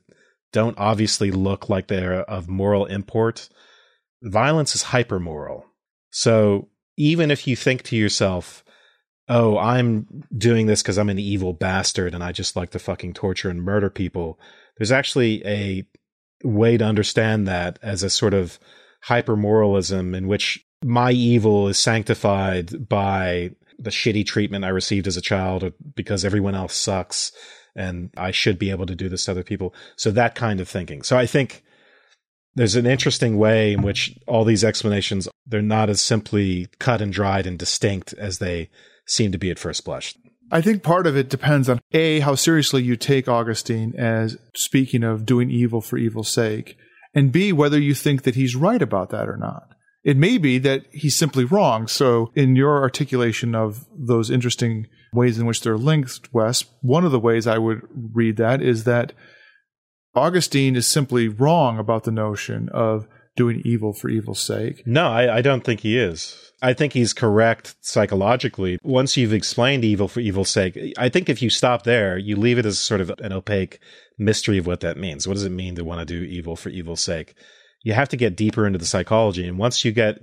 don't 0.51 0.77
obviously 0.77 1.31
look 1.31 1.67
like 1.67 1.87
they're 1.87 2.21
of 2.21 2.47
moral 2.47 2.85
import. 2.85 3.49
Violence 4.21 4.75
is 4.75 4.83
hyper 4.83 5.19
moral. 5.19 5.65
So 6.11 6.69
even 6.97 7.31
if 7.31 7.47
you 7.47 7.55
think 7.55 7.83
to 7.83 7.95
yourself, 7.95 8.63
oh, 9.27 9.57
I'm 9.57 10.25
doing 10.35 10.67
this 10.67 10.81
because 10.81 10.97
I'm 10.97 11.09
an 11.09 11.19
evil 11.19 11.53
bastard 11.53 12.13
and 12.13 12.23
I 12.23 12.31
just 12.31 12.55
like 12.55 12.71
to 12.71 12.79
fucking 12.79 13.13
torture 13.13 13.49
and 13.49 13.63
murder 13.63 13.89
people, 13.89 14.39
there's 14.77 14.91
actually 14.91 15.45
a 15.45 15.85
way 16.43 16.77
to 16.77 16.85
understand 16.85 17.47
that 17.47 17.79
as 17.81 18.03
a 18.03 18.09
sort 18.09 18.33
of 18.33 18.59
hyper 19.01 19.35
moralism 19.35 20.13
in 20.13 20.27
which 20.27 20.65
my 20.83 21.11
evil 21.11 21.67
is 21.67 21.77
sanctified 21.77 22.87
by 22.87 23.51
the 23.77 23.89
shitty 23.89 24.25
treatment 24.25 24.65
I 24.65 24.69
received 24.69 25.07
as 25.07 25.17
a 25.17 25.21
child 25.21 25.73
because 25.95 26.25
everyone 26.25 26.55
else 26.55 26.75
sucks 26.75 27.31
and 27.75 28.09
I 28.17 28.31
should 28.31 28.59
be 28.59 28.71
able 28.71 28.85
to 28.87 28.95
do 28.95 29.09
this 29.09 29.25
to 29.25 29.31
other 29.31 29.43
people. 29.43 29.73
So 29.95 30.11
that 30.11 30.35
kind 30.35 30.59
of 30.59 30.67
thinking. 30.67 31.01
So 31.01 31.17
I 31.17 31.25
think 31.25 31.63
there's 32.55 32.75
an 32.75 32.85
interesting 32.85 33.37
way 33.37 33.73
in 33.73 33.81
which 33.81 34.17
all 34.27 34.43
these 34.43 34.63
explanations 34.63 35.27
they're 35.45 35.61
not 35.61 35.89
as 35.89 36.01
simply 36.01 36.67
cut 36.79 37.01
and 37.01 37.11
dried 37.11 37.47
and 37.47 37.57
distinct 37.57 38.13
as 38.13 38.39
they 38.39 38.69
seem 39.05 39.31
to 39.31 39.37
be 39.37 39.49
at 39.49 39.59
first 39.59 39.83
blush. 39.85 40.15
I 40.51 40.61
think 40.61 40.83
part 40.83 41.05
of 41.05 41.15
it 41.15 41.29
depends 41.29 41.69
on 41.69 41.79
A, 41.91 42.21
how 42.21 42.35
seriously 42.35 42.81
you 42.81 42.95
take 42.95 43.27
Augustine 43.27 43.93
as 43.97 44.37
speaking 44.55 45.03
of 45.03 45.25
doing 45.25 45.51
evil 45.51 45.81
for 45.81 45.97
evil's 45.97 46.29
sake, 46.29 46.77
and 47.13 47.31
B, 47.31 47.53
whether 47.53 47.79
you 47.79 47.93
think 47.93 48.23
that 48.23 48.35
he's 48.35 48.55
right 48.55 48.81
about 48.81 49.09
that 49.09 49.27
or 49.27 49.37
not. 49.37 49.75
It 50.03 50.17
may 50.17 50.37
be 50.37 50.57
that 50.59 50.85
he's 50.91 51.15
simply 51.15 51.43
wrong. 51.43 51.87
So, 51.87 52.31
in 52.33 52.55
your 52.55 52.81
articulation 52.81 53.53
of 53.53 53.85
those 53.95 54.31
interesting 54.31 54.87
ways 55.13 55.37
in 55.37 55.45
which 55.45 55.61
they're 55.61 55.77
linked, 55.77 56.33
Wes, 56.33 56.65
one 56.81 57.03
of 57.03 57.11
the 57.11 57.19
ways 57.19 57.45
I 57.45 57.57
would 57.57 57.81
read 58.13 58.37
that 58.37 58.61
is 58.61 58.85
that 58.85 59.13
Augustine 60.15 60.75
is 60.75 60.87
simply 60.87 61.27
wrong 61.27 61.77
about 61.77 62.05
the 62.05 62.11
notion 62.11 62.69
of 62.69 63.07
doing 63.35 63.61
evil 63.65 63.93
for 63.93 64.09
evil's 64.09 64.39
sake. 64.39 64.83
No, 64.85 65.07
I, 65.07 65.37
I 65.37 65.41
don't 65.41 65.63
think 65.63 65.81
he 65.81 65.97
is. 65.97 66.48
I 66.61 66.73
think 66.73 66.93
he's 66.93 67.13
correct 67.13 67.75
psychologically. 67.81 68.79
Once 68.83 69.15
you've 69.15 69.33
explained 69.33 69.85
evil 69.85 70.07
for 70.07 70.19
evil's 70.19 70.49
sake, 70.49 70.77
I 70.97 71.09
think 71.09 71.29
if 71.29 71.41
you 71.41 71.49
stop 71.49 71.83
there, 71.83 72.17
you 72.17 72.35
leave 72.35 72.57
it 72.57 72.65
as 72.65 72.79
sort 72.79 73.01
of 73.01 73.11
an 73.19 73.31
opaque 73.31 73.79
mystery 74.17 74.57
of 74.57 74.67
what 74.67 74.81
that 74.81 74.97
means. 74.97 75.27
What 75.27 75.35
does 75.35 75.45
it 75.45 75.51
mean 75.51 75.75
to 75.75 75.83
want 75.83 75.99
to 75.99 76.05
do 76.05 76.23
evil 76.23 76.55
for 76.55 76.69
evil's 76.69 77.01
sake? 77.01 77.35
You 77.83 77.93
have 77.93 78.09
to 78.09 78.17
get 78.17 78.35
deeper 78.35 78.67
into 78.67 78.79
the 78.79 78.85
psychology. 78.85 79.47
And 79.47 79.57
once 79.57 79.85
you 79.85 79.91
get 79.91 80.19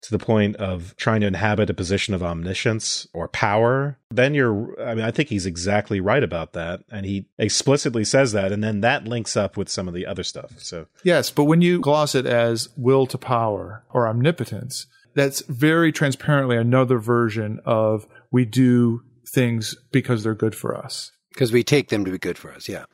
to 0.00 0.10
the 0.12 0.18
point 0.18 0.54
of 0.56 0.94
trying 0.96 1.20
to 1.20 1.26
inhabit 1.26 1.70
a 1.70 1.74
position 1.74 2.14
of 2.14 2.22
omniscience 2.22 3.06
or 3.12 3.28
power, 3.28 3.98
then 4.10 4.32
you're, 4.34 4.80
I 4.80 4.94
mean, 4.94 5.04
I 5.04 5.10
think 5.10 5.28
he's 5.28 5.46
exactly 5.46 6.00
right 6.00 6.22
about 6.22 6.52
that. 6.52 6.84
And 6.90 7.04
he 7.04 7.26
explicitly 7.38 8.04
says 8.04 8.32
that. 8.32 8.52
And 8.52 8.62
then 8.62 8.80
that 8.80 9.06
links 9.06 9.36
up 9.36 9.56
with 9.56 9.68
some 9.68 9.88
of 9.88 9.94
the 9.94 10.06
other 10.06 10.22
stuff. 10.22 10.52
So, 10.58 10.86
yes, 11.02 11.30
but 11.30 11.44
when 11.44 11.62
you 11.62 11.80
gloss 11.80 12.14
it 12.14 12.26
as 12.26 12.68
will 12.76 13.06
to 13.06 13.18
power 13.18 13.84
or 13.90 14.06
omnipotence, 14.06 14.86
that's 15.18 15.42
very 15.48 15.90
transparently 15.90 16.56
another 16.56 16.98
version 16.98 17.58
of 17.64 18.06
we 18.30 18.44
do 18.44 19.02
things 19.28 19.74
because 19.90 20.22
they're 20.22 20.34
good 20.34 20.54
for 20.54 20.76
us. 20.76 21.10
Because 21.34 21.50
we 21.52 21.64
take 21.64 21.88
them 21.88 22.04
to 22.04 22.12
be 22.12 22.18
good 22.18 22.38
for 22.38 22.52
us, 22.52 22.68
yeah. 22.68 22.84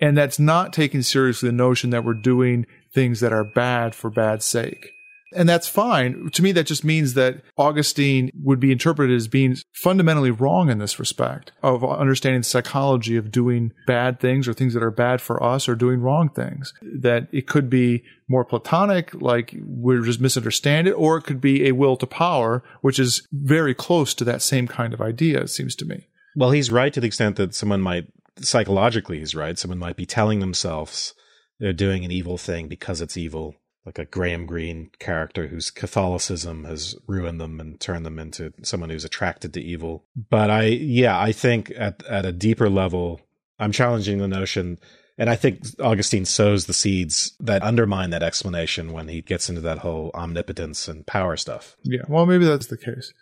And 0.00 0.16
that's 0.16 0.38
not 0.38 0.72
taking 0.72 1.02
seriously 1.02 1.48
the 1.48 1.52
notion 1.52 1.90
that 1.90 2.04
we're 2.04 2.14
doing 2.14 2.66
things 2.92 3.18
that 3.20 3.32
are 3.32 3.44
bad 3.44 3.94
for 3.94 4.08
bad 4.08 4.40
sake. 4.42 4.90
And 5.34 5.48
that's 5.48 5.68
fine. 5.68 6.30
To 6.30 6.42
me, 6.42 6.52
that 6.52 6.66
just 6.66 6.84
means 6.84 7.14
that 7.14 7.42
Augustine 7.56 8.30
would 8.42 8.60
be 8.60 8.72
interpreted 8.72 9.14
as 9.14 9.28
being 9.28 9.56
fundamentally 9.72 10.30
wrong 10.30 10.70
in 10.70 10.78
this 10.78 10.98
respect 10.98 11.52
of 11.62 11.84
understanding 11.84 12.40
the 12.40 12.46
psychology 12.46 13.16
of 13.16 13.30
doing 13.30 13.72
bad 13.86 14.20
things 14.20 14.46
or 14.46 14.54
things 14.54 14.74
that 14.74 14.82
are 14.82 14.90
bad 14.90 15.20
for 15.20 15.42
us 15.42 15.68
or 15.68 15.74
doing 15.74 16.00
wrong 16.00 16.28
things. 16.28 16.72
That 16.82 17.28
it 17.32 17.46
could 17.46 17.68
be 17.68 18.04
more 18.28 18.44
platonic, 18.44 19.12
like 19.14 19.54
we're 19.60 20.02
just 20.02 20.20
misunderstand 20.20 20.88
it, 20.88 20.92
or 20.92 21.16
it 21.16 21.24
could 21.24 21.40
be 21.40 21.66
a 21.66 21.72
will 21.72 21.96
to 21.96 22.06
power, 22.06 22.62
which 22.80 22.98
is 22.98 23.26
very 23.32 23.74
close 23.74 24.14
to 24.14 24.24
that 24.24 24.42
same 24.42 24.66
kind 24.68 24.94
of 24.94 25.00
idea, 25.00 25.40
it 25.40 25.50
seems 25.50 25.74
to 25.76 25.84
me. 25.84 26.06
Well, 26.36 26.50
he's 26.50 26.70
right 26.70 26.92
to 26.92 27.00
the 27.00 27.06
extent 27.06 27.36
that 27.36 27.54
someone 27.54 27.80
might, 27.80 28.06
psychologically, 28.38 29.18
he's 29.18 29.34
right. 29.34 29.58
Someone 29.58 29.78
might 29.78 29.96
be 29.96 30.06
telling 30.06 30.40
themselves 30.40 31.14
they're 31.60 31.72
doing 31.72 32.04
an 32.04 32.10
evil 32.10 32.38
thing 32.38 32.66
because 32.66 33.00
it's 33.00 33.16
evil 33.16 33.54
like 33.86 33.98
a 33.98 34.04
Graham 34.04 34.46
Greene 34.46 34.90
character 34.98 35.46
whose 35.46 35.70
Catholicism 35.70 36.64
has 36.64 36.96
ruined 37.06 37.40
them 37.40 37.60
and 37.60 37.78
turned 37.78 38.06
them 38.06 38.18
into 38.18 38.52
someone 38.62 38.90
who's 38.90 39.04
attracted 39.04 39.52
to 39.54 39.62
evil. 39.62 40.04
But 40.30 40.50
I, 40.50 40.64
yeah, 40.64 41.18
I 41.18 41.32
think 41.32 41.72
at 41.76 42.04
at 42.06 42.24
a 42.24 42.32
deeper 42.32 42.70
level, 42.70 43.20
I'm 43.58 43.72
challenging 43.72 44.18
the 44.18 44.28
notion, 44.28 44.78
and 45.18 45.28
I 45.28 45.36
think 45.36 45.60
Augustine 45.80 46.24
sows 46.24 46.66
the 46.66 46.72
seeds 46.72 47.32
that 47.40 47.62
undermine 47.62 48.10
that 48.10 48.22
explanation 48.22 48.92
when 48.92 49.08
he 49.08 49.20
gets 49.20 49.48
into 49.48 49.60
that 49.62 49.78
whole 49.78 50.10
omnipotence 50.14 50.88
and 50.88 51.06
power 51.06 51.36
stuff. 51.36 51.76
Yeah, 51.82 52.02
well, 52.08 52.26
maybe 52.26 52.46
that's 52.46 52.66
the 52.66 52.78
case. 52.78 53.12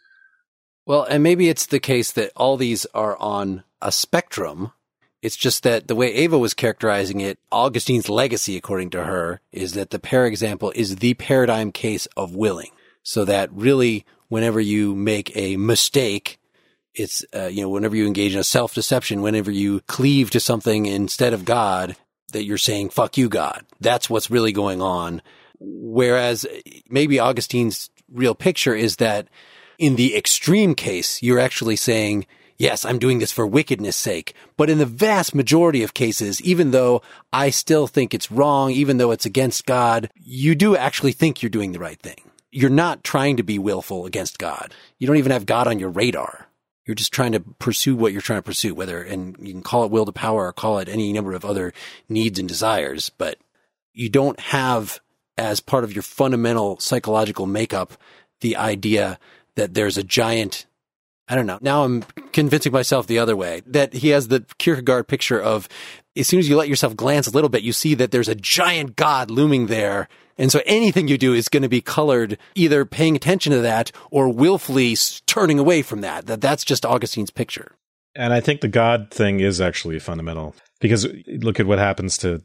Well, 0.86 1.04
and 1.04 1.22
maybe 1.22 1.48
it's 1.48 1.66
the 1.66 1.80
case 1.80 2.12
that 2.12 2.32
all 2.36 2.56
these 2.56 2.86
are 2.86 3.16
on 3.18 3.64
a 3.80 3.92
spectrum 3.92 4.72
it's 5.22 5.36
just 5.36 5.62
that 5.62 5.86
the 5.86 5.94
way 5.94 6.12
Ava 6.12 6.36
was 6.36 6.52
characterizing 6.52 7.20
it, 7.20 7.38
Augustine's 7.52 8.08
legacy, 8.08 8.56
according 8.56 8.90
to 8.90 9.04
her, 9.04 9.40
is 9.52 9.74
that 9.74 9.90
the 9.90 10.00
pear 10.00 10.26
example 10.26 10.72
is 10.74 10.96
the 10.96 11.14
paradigm 11.14 11.70
case 11.70 12.06
of 12.16 12.34
willing. 12.34 12.70
So 13.04 13.24
that 13.24 13.50
really, 13.52 14.04
whenever 14.28 14.60
you 14.60 14.96
make 14.96 15.34
a 15.36 15.56
mistake, 15.56 16.40
it's, 16.94 17.24
uh, 17.34 17.46
you 17.46 17.62
know, 17.62 17.68
whenever 17.68 17.96
you 17.96 18.06
engage 18.06 18.34
in 18.34 18.40
a 18.40 18.44
self 18.44 18.74
deception, 18.74 19.22
whenever 19.22 19.50
you 19.50 19.80
cleave 19.82 20.30
to 20.30 20.40
something 20.40 20.86
instead 20.86 21.32
of 21.32 21.44
God, 21.44 21.96
that 22.32 22.44
you're 22.44 22.58
saying, 22.58 22.90
fuck 22.90 23.16
you, 23.16 23.28
God. 23.28 23.64
That's 23.80 24.10
what's 24.10 24.30
really 24.30 24.52
going 24.52 24.82
on. 24.82 25.22
Whereas 25.60 26.46
maybe 26.88 27.20
Augustine's 27.20 27.90
real 28.10 28.34
picture 28.34 28.74
is 28.74 28.96
that 28.96 29.28
in 29.78 29.96
the 29.96 30.16
extreme 30.16 30.74
case, 30.74 31.22
you're 31.22 31.38
actually 31.38 31.76
saying, 31.76 32.26
yes, 32.62 32.84
I'm 32.84 33.00
doing 33.00 33.18
this 33.18 33.32
for 33.32 33.44
wickedness 33.44 33.96
sake. 33.96 34.34
But 34.56 34.70
in 34.70 34.78
the 34.78 34.86
vast 34.86 35.34
majority 35.34 35.82
of 35.82 35.94
cases, 35.94 36.40
even 36.42 36.70
though 36.70 37.02
I 37.32 37.50
still 37.50 37.88
think 37.88 38.14
it's 38.14 38.30
wrong, 38.30 38.70
even 38.70 38.98
though 38.98 39.10
it's 39.10 39.26
against 39.26 39.66
God, 39.66 40.10
you 40.14 40.54
do 40.54 40.76
actually 40.76 41.10
think 41.10 41.42
you're 41.42 41.50
doing 41.50 41.72
the 41.72 41.80
right 41.80 41.98
thing. 41.98 42.30
You're 42.52 42.70
not 42.70 43.02
trying 43.02 43.38
to 43.38 43.42
be 43.42 43.58
willful 43.58 44.06
against 44.06 44.38
God. 44.38 44.72
You 44.98 45.08
don't 45.08 45.16
even 45.16 45.32
have 45.32 45.44
God 45.44 45.66
on 45.66 45.80
your 45.80 45.90
radar. 45.90 46.46
You're 46.86 46.94
just 46.94 47.12
trying 47.12 47.32
to 47.32 47.40
pursue 47.40 47.96
what 47.96 48.12
you're 48.12 48.22
trying 48.22 48.38
to 48.38 48.42
pursue, 48.42 48.74
whether, 48.74 49.02
and 49.02 49.36
you 49.40 49.52
can 49.52 49.62
call 49.62 49.84
it 49.84 49.90
will 49.90 50.06
to 50.06 50.12
power 50.12 50.46
or 50.46 50.52
call 50.52 50.78
it 50.78 50.88
any 50.88 51.12
number 51.12 51.32
of 51.32 51.44
other 51.44 51.72
needs 52.08 52.38
and 52.38 52.48
desires, 52.48 53.10
but 53.10 53.38
you 53.92 54.08
don't 54.08 54.38
have 54.38 55.00
as 55.36 55.60
part 55.60 55.82
of 55.82 55.94
your 55.94 56.02
fundamental 56.02 56.78
psychological 56.78 57.46
makeup 57.46 57.94
the 58.40 58.56
idea 58.56 59.18
that 59.56 59.74
there's 59.74 59.98
a 59.98 60.04
giant 60.04 60.66
I 61.28 61.34
don't 61.34 61.46
know. 61.46 61.58
Now 61.60 61.84
I'm 61.84 62.02
convincing 62.32 62.72
myself 62.72 63.06
the 63.06 63.18
other 63.18 63.36
way 63.36 63.62
that 63.66 63.92
he 63.92 64.08
has 64.08 64.28
the 64.28 64.44
Kierkegaard 64.58 65.08
picture 65.08 65.40
of 65.40 65.68
as 66.16 66.26
soon 66.26 66.40
as 66.40 66.48
you 66.48 66.56
let 66.56 66.68
yourself 66.68 66.96
glance 66.96 67.26
a 67.26 67.30
little 67.30 67.48
bit, 67.48 67.62
you 67.62 67.72
see 67.72 67.94
that 67.94 68.10
there's 68.10 68.28
a 68.28 68.34
giant 68.34 68.96
God 68.96 69.30
looming 69.30 69.66
there. 69.66 70.08
And 70.36 70.50
so 70.50 70.60
anything 70.66 71.08
you 71.08 71.18
do 71.18 71.32
is 71.32 71.48
going 71.48 71.62
to 71.62 71.68
be 71.68 71.80
colored 71.80 72.38
either 72.54 72.84
paying 72.84 73.16
attention 73.16 73.52
to 73.52 73.60
that 73.60 73.92
or 74.10 74.28
willfully 74.28 74.96
turning 75.26 75.58
away 75.58 75.82
from 75.82 76.00
that. 76.00 76.26
That 76.26 76.40
that's 76.40 76.64
just 76.64 76.84
Augustine's 76.84 77.30
picture. 77.30 77.76
And 78.14 78.32
I 78.32 78.40
think 78.40 78.60
the 78.60 78.68
God 78.68 79.10
thing 79.10 79.40
is 79.40 79.60
actually 79.60 79.98
fundamental 80.00 80.54
because 80.80 81.06
look 81.26 81.60
at 81.60 81.66
what 81.66 81.78
happens 81.78 82.18
to 82.18 82.42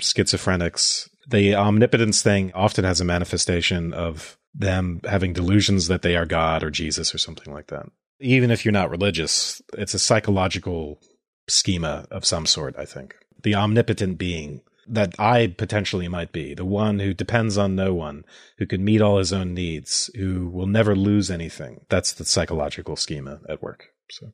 schizophrenics. 0.00 1.08
The 1.26 1.56
omnipotence 1.56 2.22
thing 2.22 2.52
often 2.54 2.84
has 2.84 3.00
a 3.00 3.04
manifestation 3.04 3.92
of 3.92 4.38
them 4.54 5.00
having 5.04 5.32
delusions 5.32 5.88
that 5.88 6.02
they 6.02 6.16
are 6.16 6.26
God 6.26 6.62
or 6.62 6.70
Jesus 6.70 7.14
or 7.14 7.18
something 7.18 7.52
like 7.52 7.66
that 7.68 7.86
even 8.20 8.50
if 8.50 8.64
you're 8.64 8.72
not 8.72 8.90
religious, 8.90 9.62
it's 9.74 9.94
a 9.94 9.98
psychological 9.98 11.00
schema 11.48 12.06
of 12.10 12.24
some 12.24 12.46
sort, 12.46 12.76
I 12.78 12.84
think. 12.84 13.14
The 13.42 13.54
omnipotent 13.54 14.18
being 14.18 14.62
that 14.88 15.14
I 15.18 15.54
potentially 15.56 16.08
might 16.08 16.32
be, 16.32 16.54
the 16.54 16.64
one 16.64 16.98
who 16.98 17.12
depends 17.12 17.58
on 17.58 17.76
no 17.76 17.92
one, 17.92 18.24
who 18.56 18.66
can 18.66 18.84
meet 18.84 19.02
all 19.02 19.18
his 19.18 19.32
own 19.32 19.54
needs, 19.54 20.10
who 20.16 20.48
will 20.48 20.66
never 20.66 20.96
lose 20.96 21.30
anything. 21.30 21.84
That's 21.88 22.12
the 22.12 22.24
psychological 22.24 22.96
schema 22.96 23.40
at 23.48 23.62
work. 23.62 23.88
So. 24.10 24.32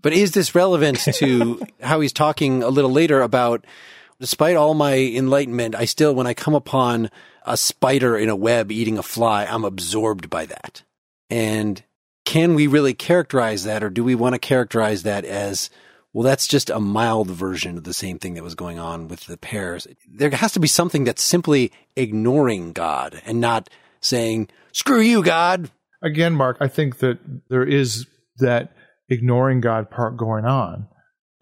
But 0.00 0.14
is 0.14 0.32
this 0.32 0.54
relevant 0.54 0.98
to 1.14 1.60
how 1.82 2.00
he's 2.00 2.14
talking 2.14 2.62
a 2.62 2.70
little 2.70 2.90
later 2.90 3.20
about, 3.20 3.66
despite 4.18 4.56
all 4.56 4.72
my 4.72 4.96
enlightenment, 4.96 5.74
I 5.74 5.84
still, 5.84 6.14
when 6.14 6.26
I 6.26 6.34
come 6.34 6.54
upon 6.54 7.10
a 7.44 7.56
spider 7.56 8.16
in 8.16 8.30
a 8.30 8.36
web 8.36 8.72
eating 8.72 8.96
a 8.96 9.02
fly, 9.02 9.44
I'm 9.44 9.64
absorbed 9.64 10.30
by 10.30 10.46
that. 10.46 10.82
And 11.28 11.82
can 12.30 12.54
we 12.54 12.68
really 12.68 12.94
characterize 12.94 13.64
that 13.64 13.82
or 13.82 13.90
do 13.90 14.04
we 14.04 14.14
want 14.14 14.36
to 14.36 14.38
characterize 14.38 15.02
that 15.02 15.24
as 15.24 15.68
well 16.12 16.22
that's 16.22 16.46
just 16.46 16.70
a 16.70 16.78
mild 16.78 17.28
version 17.28 17.76
of 17.76 17.82
the 17.82 17.92
same 17.92 18.20
thing 18.20 18.34
that 18.34 18.44
was 18.44 18.54
going 18.54 18.78
on 18.78 19.08
with 19.08 19.26
the 19.26 19.36
pears 19.36 19.88
there 20.08 20.30
has 20.30 20.52
to 20.52 20.60
be 20.60 20.68
something 20.68 21.02
that's 21.02 21.24
simply 21.24 21.72
ignoring 21.96 22.72
god 22.72 23.20
and 23.26 23.40
not 23.40 23.68
saying 24.00 24.48
screw 24.70 25.00
you 25.00 25.24
god. 25.24 25.72
Again 26.02 26.32
mark 26.32 26.58
i 26.60 26.68
think 26.68 26.98
that 26.98 27.18
there 27.48 27.64
is 27.64 28.06
that 28.38 28.72
ignoring 29.08 29.60
god 29.60 29.90
part 29.90 30.16
going 30.16 30.44
on. 30.44 30.86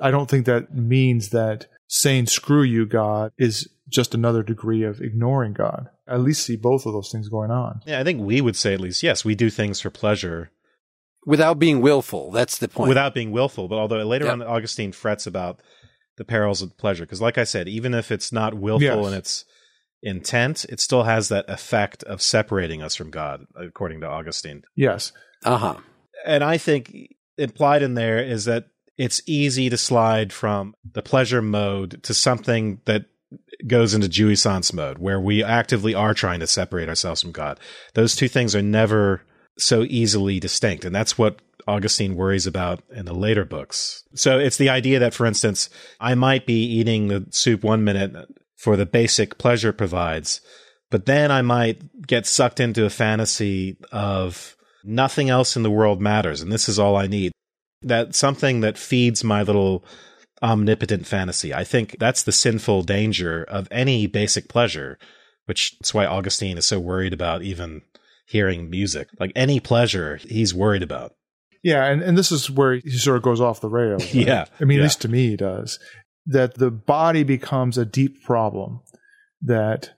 I 0.01 0.11
don't 0.11 0.31
think 0.31 0.47
that 0.47 0.75
means 0.75 1.29
that 1.31 1.67
saying 1.87 2.29
screw 2.29 2.63
you 2.63 2.87
god 2.87 3.33
is 3.37 3.69
just 3.91 4.15
another 4.15 4.43
degree 4.43 4.85
of 4.85 5.03
ignoring 5.03 5.53
god. 5.53 5.91
I 6.09 6.15
at 6.15 6.23
least 6.23 6.47
see 6.47 6.57
both 6.57 6.87
of 6.87 6.95
those 6.95 7.13
things 7.13 7.29
going 7.29 7.51
on. 7.51 7.83
Yeah 7.85 8.01
i 8.01 8.05
think 8.05 8.23
we 8.23 8.41
would 8.41 8.57
say 8.57 8.73
at 8.73 8.81
least 8.81 9.03
yes 9.03 9.23
we 9.23 9.35
do 9.35 9.51
things 9.51 9.83
for 9.83 9.91
pleasure 9.91 10.51
without 11.29 11.59
being 11.59 11.83
willful. 11.83 12.33
That's 12.33 12.57
the 12.57 12.69
point. 12.69 12.89
Without 12.89 13.13
being 13.15 13.31
willful. 13.31 13.69
But 13.69 13.77
although 13.77 14.03
later 14.05 14.25
yep. 14.25 14.33
on, 14.33 14.43
Augustine 14.43 14.93
frets 14.93 15.27
about 15.27 15.61
the 16.17 16.25
perils 16.25 16.63
of 16.63 16.77
pleasure. 16.79 17.05
Because, 17.05 17.21
like 17.21 17.37
I 17.37 17.45
said, 17.45 17.69
even 17.69 17.93
if 17.93 18.11
it's 18.11 18.33
not 18.33 18.55
willful 18.55 18.83
yes. 18.83 19.07
in 19.07 19.13
its 19.13 19.45
intent, 20.03 20.65
it 20.71 20.81
still 20.81 21.03
has 21.03 21.29
that 21.29 21.45
effect 21.49 22.03
of 22.05 22.23
separating 22.23 22.83
us 22.83 22.97
from 22.97 23.11
God, 23.11 23.45
according 23.55 24.01
to 24.01 24.09
Augustine. 24.09 24.63
Yes. 24.75 25.13
Uh 25.45 25.59
huh. 25.59 25.77
And 26.25 26.43
I 26.43 26.57
think 26.57 27.15
implied 27.37 27.83
in 27.83 27.93
there 27.93 28.19
is 28.19 28.47
that 28.47 28.69
it's 28.97 29.21
easy 29.27 29.69
to 29.69 29.77
slide 29.77 30.33
from 30.33 30.75
the 30.95 31.03
pleasure 31.03 31.43
mode 31.43 32.03
to 32.05 32.15
something 32.15 32.81
that 32.87 33.05
goes 33.67 33.93
into 33.93 34.09
jouissance 34.09 34.73
mode, 34.73 34.99
where 34.99 35.21
we 35.21 35.45
actively 35.45 35.95
are 35.95 36.15
trying 36.15 36.41
to 36.41 36.47
separate 36.47 36.89
ourselves 36.89 37.21
from 37.21 37.33
God. 37.33 37.61
Those 37.93 38.17
two 38.17 38.29
things 38.29 38.57
are 38.57 38.63
never 38.63 39.23
so 39.59 39.83
easily 39.89 40.41
distinct. 40.41 40.85
And 40.85 40.95
that's 40.95 41.19
what 41.19 41.41
Augustine 41.67 42.17
worries 42.17 42.47
about 42.47 42.83
in 42.91 43.05
the 43.05 43.15
later 43.15 43.45
books. 43.45 44.05
So 44.15 44.39
it's 44.39 44.57
the 44.57 44.71
idea 44.71 44.99
that, 45.01 45.15
for 45.15 45.27
instance, 45.27 45.69
I 46.01 46.15
might 46.15 46.47
be 46.47 46.65
eating 46.65 47.09
the 47.09 47.27
soup 47.31 47.63
one 47.63 47.85
minute 47.85 48.15
for 48.57 48.77
the 48.77 48.87
basic 48.87 49.39
pleasure 49.39 49.73
provides, 49.73 50.41
but 50.91 51.07
then 51.07 51.31
I 51.31 51.43
might 51.43 52.07
get 52.07 52.27
sucked 52.27 52.59
into 52.61 52.85
a 52.85 52.91
fantasy 52.91 53.77
of 53.93 54.57
nothing 54.83 55.29
else 55.29 55.57
in 55.57 55.63
the 55.63 55.71
world 55.71 56.01
matters 56.01 56.41
and 56.41 56.51
this 56.51 56.69
is 56.69 56.79
all 56.79 56.97
I 56.97 57.07
need. 57.07 57.33
That 57.83 58.15
something 58.15 58.61
that 58.61 58.79
feeds 58.79 59.23
my 59.23 59.43
little 59.43 59.85
omnipotent 60.43 61.07
fantasy. 61.07 61.53
I 61.53 61.65
think 61.65 61.99
that's 61.99 62.23
the 62.23 62.33
sinful 62.33 62.85
danger 62.85 63.45
of 63.45 63.69
any 63.71 64.07
basic 64.07 64.49
pleasure 64.49 64.99
which 65.49 65.79
is 65.83 65.95
why 65.95 66.05
Augustine 66.05 66.59
is 66.59 66.67
so 66.67 66.79
worried 66.79 67.15
about 67.15 67.43
even 67.43 67.81
hearing 68.29 68.71
music. 68.71 69.09
Like 69.19 69.33
any 69.35 69.59
pleasure, 69.59 70.21
he's 70.29 70.55
worried 70.55 70.83
about. 70.83 71.15
Yeah, 71.63 71.87
and, 71.87 72.03
and 72.03 72.17
this 72.17 72.31
is 72.31 72.51
where 72.51 72.75
he 72.75 72.91
sort 72.91 73.17
of 73.17 73.23
goes 73.23 73.41
off 73.41 73.61
the 73.61 73.69
rails. 73.69 74.05
right? 74.15 74.27
Yeah, 74.27 74.45
I 74.61 74.65
mean, 74.65 74.79
yeah. 74.79 74.85
at 74.85 74.87
least 74.87 75.01
to 75.03 75.09
me, 75.09 75.31
he 75.31 75.37
does. 75.37 75.79
That 76.27 76.55
the 76.55 76.71
body 76.71 77.25
becomes 77.25 77.79
a 77.79 77.85
deep 77.85 78.23
problem, 78.23 78.81
that 79.43 79.91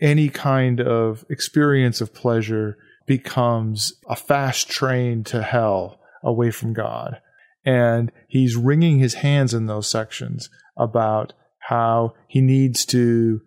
any 0.00 0.28
kind 0.28 0.80
of 0.80 1.24
experience 1.28 2.00
of 2.00 2.14
pleasure 2.14 2.78
becomes 3.06 3.92
a 4.08 4.16
fast 4.16 4.70
train 4.70 5.24
to 5.24 5.42
hell 5.42 6.00
away 6.22 6.50
from 6.50 6.72
God. 6.72 7.20
And 7.64 8.10
he's 8.28 8.56
wringing 8.56 8.98
his 8.98 9.14
hands 9.14 9.54
in 9.54 9.66
those 9.66 9.88
sections 9.88 10.48
about 10.76 11.32
how 11.68 12.14
he 12.26 12.40
needs 12.40 12.84
to, 12.86 13.40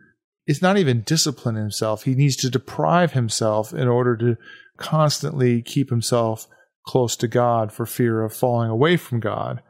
it's 0.47 0.61
not 0.61 0.77
even 0.77 1.01
discipline 1.01 1.55
himself, 1.55 2.03
he 2.03 2.15
needs 2.15 2.35
to 2.37 2.49
deprive 2.49 3.13
himself 3.13 3.73
in 3.73 3.87
order 3.87 4.15
to 4.17 4.37
constantly 4.77 5.61
keep 5.61 5.89
himself 5.89 6.47
close 6.85 7.15
to 7.15 7.27
God 7.27 7.71
for 7.71 7.85
fear 7.85 8.21
of 8.23 8.33
falling 8.33 8.69
away 8.69 8.97
from 8.97 9.19
God. 9.19 9.61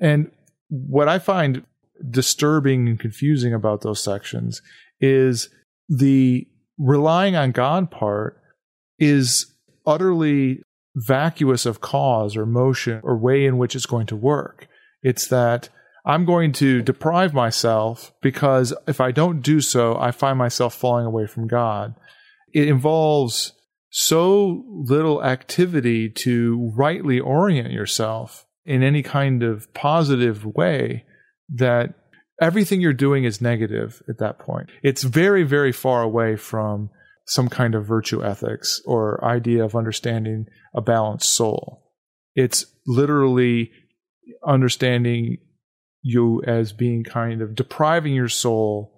And 0.00 0.30
what 0.68 1.08
I 1.08 1.18
find 1.18 1.64
disturbing 2.10 2.88
and 2.88 2.98
confusing 2.98 3.52
about 3.52 3.82
those 3.82 4.02
sections 4.02 4.62
is 5.00 5.48
the 5.88 6.46
relying 6.78 7.36
on 7.36 7.52
God 7.52 7.90
part 7.90 8.40
is 8.98 9.52
utterly 9.86 10.62
vacuous 10.96 11.66
of 11.66 11.80
cause 11.80 12.36
or 12.36 12.46
motion 12.46 13.00
or 13.02 13.16
way 13.16 13.44
in 13.44 13.58
which 13.58 13.74
it's 13.76 13.86
going 13.86 14.06
to 14.06 14.16
work. 14.16 14.68
It's 15.02 15.28
that 15.28 15.68
I'm 16.04 16.24
going 16.24 16.52
to 16.54 16.82
deprive 16.82 17.32
myself 17.32 18.12
because 18.20 18.74
if 18.86 19.00
I 19.00 19.10
don't 19.10 19.40
do 19.40 19.60
so, 19.60 19.96
I 19.98 20.10
find 20.10 20.38
myself 20.38 20.74
falling 20.74 21.06
away 21.06 21.26
from 21.26 21.46
God. 21.46 21.94
It 22.52 22.68
involves 22.68 23.52
so 23.90 24.64
little 24.68 25.24
activity 25.24 26.10
to 26.10 26.72
rightly 26.74 27.20
orient 27.20 27.70
yourself 27.70 28.44
in 28.66 28.82
any 28.82 29.02
kind 29.02 29.42
of 29.42 29.72
positive 29.72 30.44
way 30.44 31.04
that 31.48 31.94
everything 32.40 32.80
you're 32.80 32.92
doing 32.92 33.24
is 33.24 33.40
negative 33.40 34.02
at 34.08 34.18
that 34.18 34.38
point. 34.38 34.68
It's 34.82 35.02
very, 35.02 35.44
very 35.44 35.72
far 35.72 36.02
away 36.02 36.36
from 36.36 36.90
some 37.26 37.48
kind 37.48 37.74
of 37.74 37.86
virtue 37.86 38.22
ethics 38.22 38.80
or 38.84 39.24
idea 39.24 39.64
of 39.64 39.74
understanding 39.74 40.46
a 40.74 40.82
balanced 40.82 41.32
soul. 41.32 41.92
It's 42.34 42.66
literally 42.86 43.70
understanding 44.46 45.38
you 46.04 46.42
as 46.44 46.72
being 46.72 47.02
kind 47.02 47.40
of 47.40 47.54
depriving 47.54 48.14
your 48.14 48.28
soul 48.28 48.92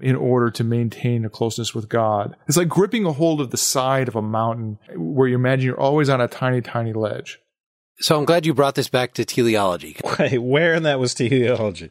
in 0.00 0.16
order 0.16 0.50
to 0.50 0.64
maintain 0.64 1.24
a 1.24 1.30
closeness 1.30 1.74
with 1.74 1.88
God. 1.88 2.36
It's 2.46 2.56
like 2.56 2.68
gripping 2.68 3.06
a 3.06 3.12
hold 3.12 3.40
of 3.40 3.50
the 3.50 3.56
side 3.56 4.08
of 4.08 4.16
a 4.16 4.22
mountain 4.22 4.78
where 4.94 5.28
you 5.28 5.36
imagine 5.36 5.66
you're 5.66 5.80
always 5.80 6.08
on 6.08 6.20
a 6.20 6.28
tiny, 6.28 6.60
tiny 6.60 6.92
ledge. 6.92 7.38
So 8.00 8.18
I'm 8.18 8.24
glad 8.24 8.44
you 8.44 8.54
brought 8.54 8.74
this 8.74 8.88
back 8.88 9.14
to 9.14 9.24
teleology. 9.24 9.96
Wait, 10.18 10.38
where 10.38 10.74
in 10.74 10.82
that 10.82 11.00
was 11.00 11.14
teleology? 11.14 11.90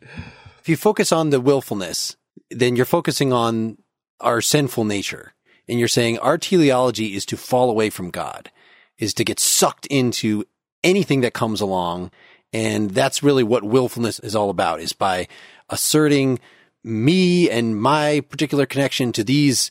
If 0.59 0.69
you 0.69 0.77
focus 0.77 1.11
on 1.11 1.29
the 1.29 1.41
willfulness, 1.41 2.15
then 2.49 2.75
you're 2.75 2.85
focusing 2.85 3.33
on 3.33 3.77
our 4.19 4.41
sinful 4.41 4.85
nature. 4.85 5.33
And 5.67 5.79
you're 5.79 5.87
saying 5.89 6.17
our 6.19 6.37
teleology 6.37 7.15
is 7.15 7.25
to 7.27 7.37
fall 7.37 7.69
away 7.69 7.89
from 7.89 8.09
God, 8.09 8.51
is 8.97 9.13
to 9.15 9.25
get 9.25 9.39
sucked 9.39 9.85
into 9.87 10.45
anything 10.83 11.21
that 11.21 11.33
comes 11.33 11.59
along. 11.59 12.11
And 12.53 12.91
that's 12.91 13.23
really 13.23 13.43
what 13.43 13.63
willfulness 13.63 14.19
is 14.19 14.35
all 14.35 14.49
about, 14.49 14.79
is 14.79 14.93
by 14.93 15.27
asserting 15.69 16.39
me 16.83 17.49
and 17.49 17.79
my 17.79 18.21
particular 18.29 18.65
connection 18.65 19.11
to 19.13 19.23
these 19.23 19.69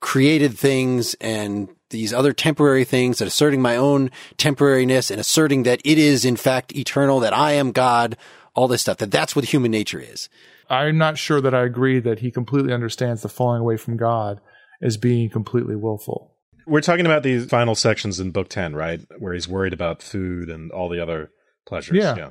created 0.00 0.56
things 0.56 1.14
and 1.14 1.68
these 1.90 2.12
other 2.12 2.32
temporary 2.32 2.84
things 2.84 3.20
and 3.20 3.28
asserting 3.28 3.62
my 3.62 3.76
own 3.76 4.10
temporariness 4.36 5.10
and 5.10 5.20
asserting 5.20 5.62
that 5.64 5.80
it 5.84 5.98
is 5.98 6.24
in 6.24 6.36
fact 6.36 6.74
eternal, 6.76 7.20
that 7.20 7.32
I 7.32 7.52
am 7.52 7.72
God, 7.72 8.16
all 8.54 8.68
this 8.68 8.82
stuff, 8.82 8.98
that 8.98 9.10
that's 9.10 9.34
what 9.34 9.46
human 9.46 9.70
nature 9.70 10.00
is. 10.00 10.28
I'm 10.68 10.98
not 10.98 11.18
sure 11.18 11.40
that 11.40 11.54
I 11.54 11.64
agree 11.64 12.00
that 12.00 12.20
he 12.20 12.30
completely 12.30 12.72
understands 12.72 13.22
the 13.22 13.28
falling 13.28 13.60
away 13.60 13.76
from 13.76 13.96
God 13.96 14.40
as 14.82 14.96
being 14.96 15.30
completely 15.30 15.76
willful. 15.76 16.36
We're 16.66 16.80
talking 16.80 17.06
about 17.06 17.22
these 17.22 17.46
final 17.46 17.74
sections 17.74 18.20
in 18.20 18.30
book 18.30 18.48
10, 18.48 18.74
right? 18.74 19.00
Where 19.18 19.34
he's 19.34 19.48
worried 19.48 19.72
about 19.72 20.02
food 20.02 20.48
and 20.48 20.70
all 20.70 20.88
the 20.88 21.00
other 21.00 21.30
pleasures. 21.66 21.96
Yeah. 21.96 22.30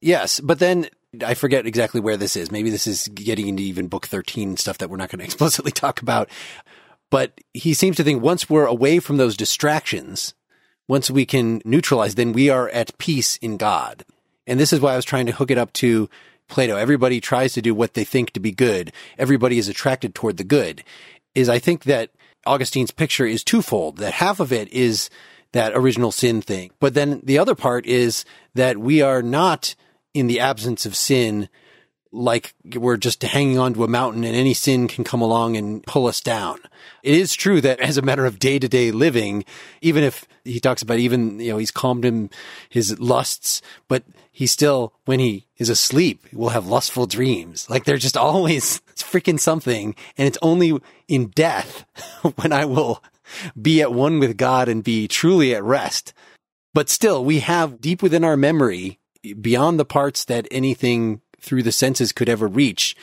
Yes, 0.00 0.40
but 0.40 0.58
then 0.58 0.88
I 1.24 1.34
forget 1.34 1.66
exactly 1.66 2.00
where 2.00 2.16
this 2.16 2.36
is. 2.36 2.50
Maybe 2.50 2.70
this 2.70 2.86
is 2.86 3.08
getting 3.08 3.48
into 3.48 3.62
even 3.62 3.88
book 3.88 4.06
13 4.06 4.56
stuff 4.56 4.78
that 4.78 4.90
we're 4.90 4.96
not 4.96 5.10
going 5.10 5.18
to 5.20 5.24
explicitly 5.24 5.72
talk 5.72 6.02
about. 6.02 6.28
But 7.10 7.40
he 7.52 7.74
seems 7.74 7.96
to 7.96 8.04
think 8.04 8.22
once 8.22 8.50
we're 8.50 8.66
away 8.66 8.98
from 8.98 9.16
those 9.16 9.36
distractions, 9.36 10.34
once 10.88 11.10
we 11.10 11.24
can 11.24 11.62
neutralize, 11.64 12.14
then 12.16 12.32
we 12.32 12.50
are 12.50 12.68
at 12.70 12.96
peace 12.98 13.36
in 13.36 13.56
God. 13.56 14.04
And 14.46 14.60
this 14.60 14.72
is 14.72 14.80
why 14.80 14.92
I 14.92 14.96
was 14.96 15.04
trying 15.04 15.26
to 15.26 15.32
hook 15.32 15.50
it 15.50 15.58
up 15.58 15.72
to 15.74 16.08
Plato. 16.48 16.76
Everybody 16.76 17.20
tries 17.20 17.52
to 17.54 17.62
do 17.62 17.74
what 17.74 17.94
they 17.94 18.04
think 18.04 18.32
to 18.32 18.40
be 18.40 18.50
good. 18.50 18.92
Everybody 19.16 19.58
is 19.58 19.68
attracted 19.68 20.14
toward 20.14 20.36
the 20.36 20.44
good. 20.44 20.82
Is 21.34 21.48
I 21.48 21.58
think 21.58 21.84
that 21.84 22.10
Augustine's 22.46 22.90
picture 22.90 23.26
is 23.26 23.42
twofold. 23.42 23.98
That 23.98 24.14
half 24.14 24.40
of 24.40 24.52
it 24.52 24.70
is 24.72 25.08
that 25.54 25.72
original 25.74 26.10
sin 26.10 26.42
thing. 26.42 26.72
But 26.80 26.94
then 26.94 27.20
the 27.22 27.38
other 27.38 27.54
part 27.54 27.86
is 27.86 28.24
that 28.54 28.76
we 28.76 29.02
are 29.02 29.22
not 29.22 29.76
in 30.12 30.26
the 30.26 30.40
absence 30.40 30.84
of 30.84 30.96
sin 30.96 31.48
like 32.10 32.54
we're 32.76 32.96
just 32.96 33.22
hanging 33.22 33.58
onto 33.58 33.84
a 33.84 33.88
mountain 33.88 34.24
and 34.24 34.34
any 34.34 34.52
sin 34.52 34.88
can 34.88 35.04
come 35.04 35.20
along 35.20 35.56
and 35.56 35.84
pull 35.84 36.06
us 36.06 36.20
down. 36.20 36.58
It 37.04 37.14
is 37.14 37.34
true 37.34 37.60
that 37.60 37.80
as 37.80 37.96
a 37.96 38.02
matter 38.02 38.26
of 38.26 38.38
day 38.38 38.58
to 38.58 38.68
day 38.68 38.90
living, 38.90 39.44
even 39.80 40.02
if 40.02 40.26
he 40.44 40.58
talks 40.58 40.82
about 40.82 40.98
even, 40.98 41.38
you 41.38 41.50
know, 41.50 41.58
he's 41.58 41.70
calmed 41.70 42.04
him 42.04 42.30
his 42.68 42.98
lusts, 42.98 43.62
but 43.88 44.02
he 44.32 44.48
still, 44.48 44.92
when 45.04 45.20
he 45.20 45.46
is 45.56 45.68
asleep, 45.68 46.24
will 46.32 46.48
have 46.48 46.66
lustful 46.66 47.06
dreams. 47.06 47.70
Like 47.70 47.84
they're 47.84 47.96
just 47.96 48.16
always 48.26 48.80
it's 48.90 49.04
freaking 49.04 49.38
something. 49.38 49.94
And 50.18 50.26
it's 50.26 50.38
only 50.42 50.80
in 51.06 51.28
death 51.28 51.84
when 52.36 52.52
I 52.52 52.64
will 52.64 53.02
be 53.60 53.80
at 53.82 53.92
one 53.92 54.18
with 54.18 54.36
God 54.36 54.68
and 54.68 54.84
be 54.84 55.08
truly 55.08 55.54
at 55.54 55.64
rest. 55.64 56.12
But 56.72 56.88
still, 56.88 57.24
we 57.24 57.40
have 57.40 57.80
deep 57.80 58.02
within 58.02 58.24
our 58.24 58.36
memory, 58.36 58.98
beyond 59.40 59.78
the 59.78 59.84
parts 59.84 60.24
that 60.24 60.48
anything 60.50 61.20
through 61.40 61.62
the 61.62 61.72
senses 61.72 62.12
could 62.12 62.28
ever 62.28 62.48
reach, 62.48 62.96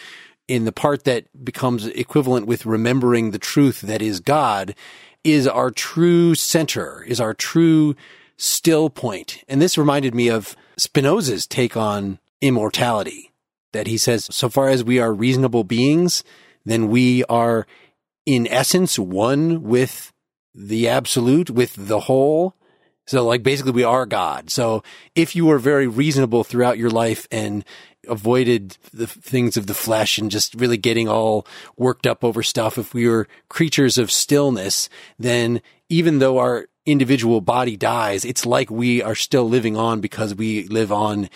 in 0.48 0.66
the 0.66 0.72
part 0.72 1.06
that 1.06 1.26
becomes 1.46 1.88
equivalent 1.88 2.48
with 2.48 2.66
remembering 2.66 3.32
the 3.32 3.40
truth 3.40 3.82
that 3.82 4.02
is 4.02 4.20
God, 4.20 4.76
is 5.24 5.48
our 5.48 5.72
true 5.72 6.36
center, 6.36 7.04
is 7.08 7.22
our 7.22 7.34
true 7.34 7.96
still 8.38 8.90
point. 8.90 9.44
And 9.48 9.62
this 9.62 9.78
reminded 9.78 10.16
me 10.16 10.28
of 10.28 10.56
Spinoza's 10.78 11.46
take 11.46 11.78
on 11.78 12.20
immortality, 12.42 13.32
that 13.72 13.88
he 13.88 13.98
says, 13.98 14.28
so 14.32 14.50
far 14.50 14.68
as 14.68 14.84
we 14.84 15.00
are 15.00 15.14
reasonable 15.14 15.64
beings, 15.64 16.24
then 16.66 16.90
we 16.90 17.24
are 17.26 17.68
in 18.26 18.48
essence 18.48 19.00
one 19.00 19.64
with 19.64 20.12
the 20.54 20.88
absolute, 20.88 21.50
with 21.50 21.76
the 21.76 22.02
whole. 22.02 22.56
So 23.08 23.26
like 23.26 23.44
basically 23.44 23.72
we 23.72 23.84
are 23.84 24.06
God. 24.06 24.50
So 24.50 24.84
if 25.16 25.36
you 25.36 25.46
were 25.46 25.60
very 25.60 25.88
reasonable 25.88 26.44
throughout 26.44 26.78
your 26.78 26.90
life 26.90 27.28
and 27.32 27.66
avoided 28.08 28.78
the 28.94 29.08
things 29.08 29.58
of 29.58 29.68
the 29.68 29.74
flesh 29.74 30.18
and 30.18 30.32
just 30.32 30.56
really 30.56 30.78
getting 30.78 31.08
all 31.08 31.46
worked 31.78 32.08
up 32.08 32.24
over 32.24 32.44
stuff, 32.44 32.78
if 32.78 32.94
we 32.94 33.08
were 33.08 33.28
creatures 33.50 33.98
of 33.98 34.12
stillness, 34.12 34.90
then 35.18 35.62
even 35.90 36.20
though 36.20 36.38
our 36.38 36.68
individual 36.86 37.42
body 37.42 37.78
dies, 37.78 38.26
it's 38.26 38.46
like 38.46 38.72
we 38.72 39.02
are 39.02 39.16
still 39.16 39.48
living 39.48 39.78
on 39.78 40.02
because 40.02 40.34
we 40.34 40.68
live 40.68 40.92
on 40.92 41.30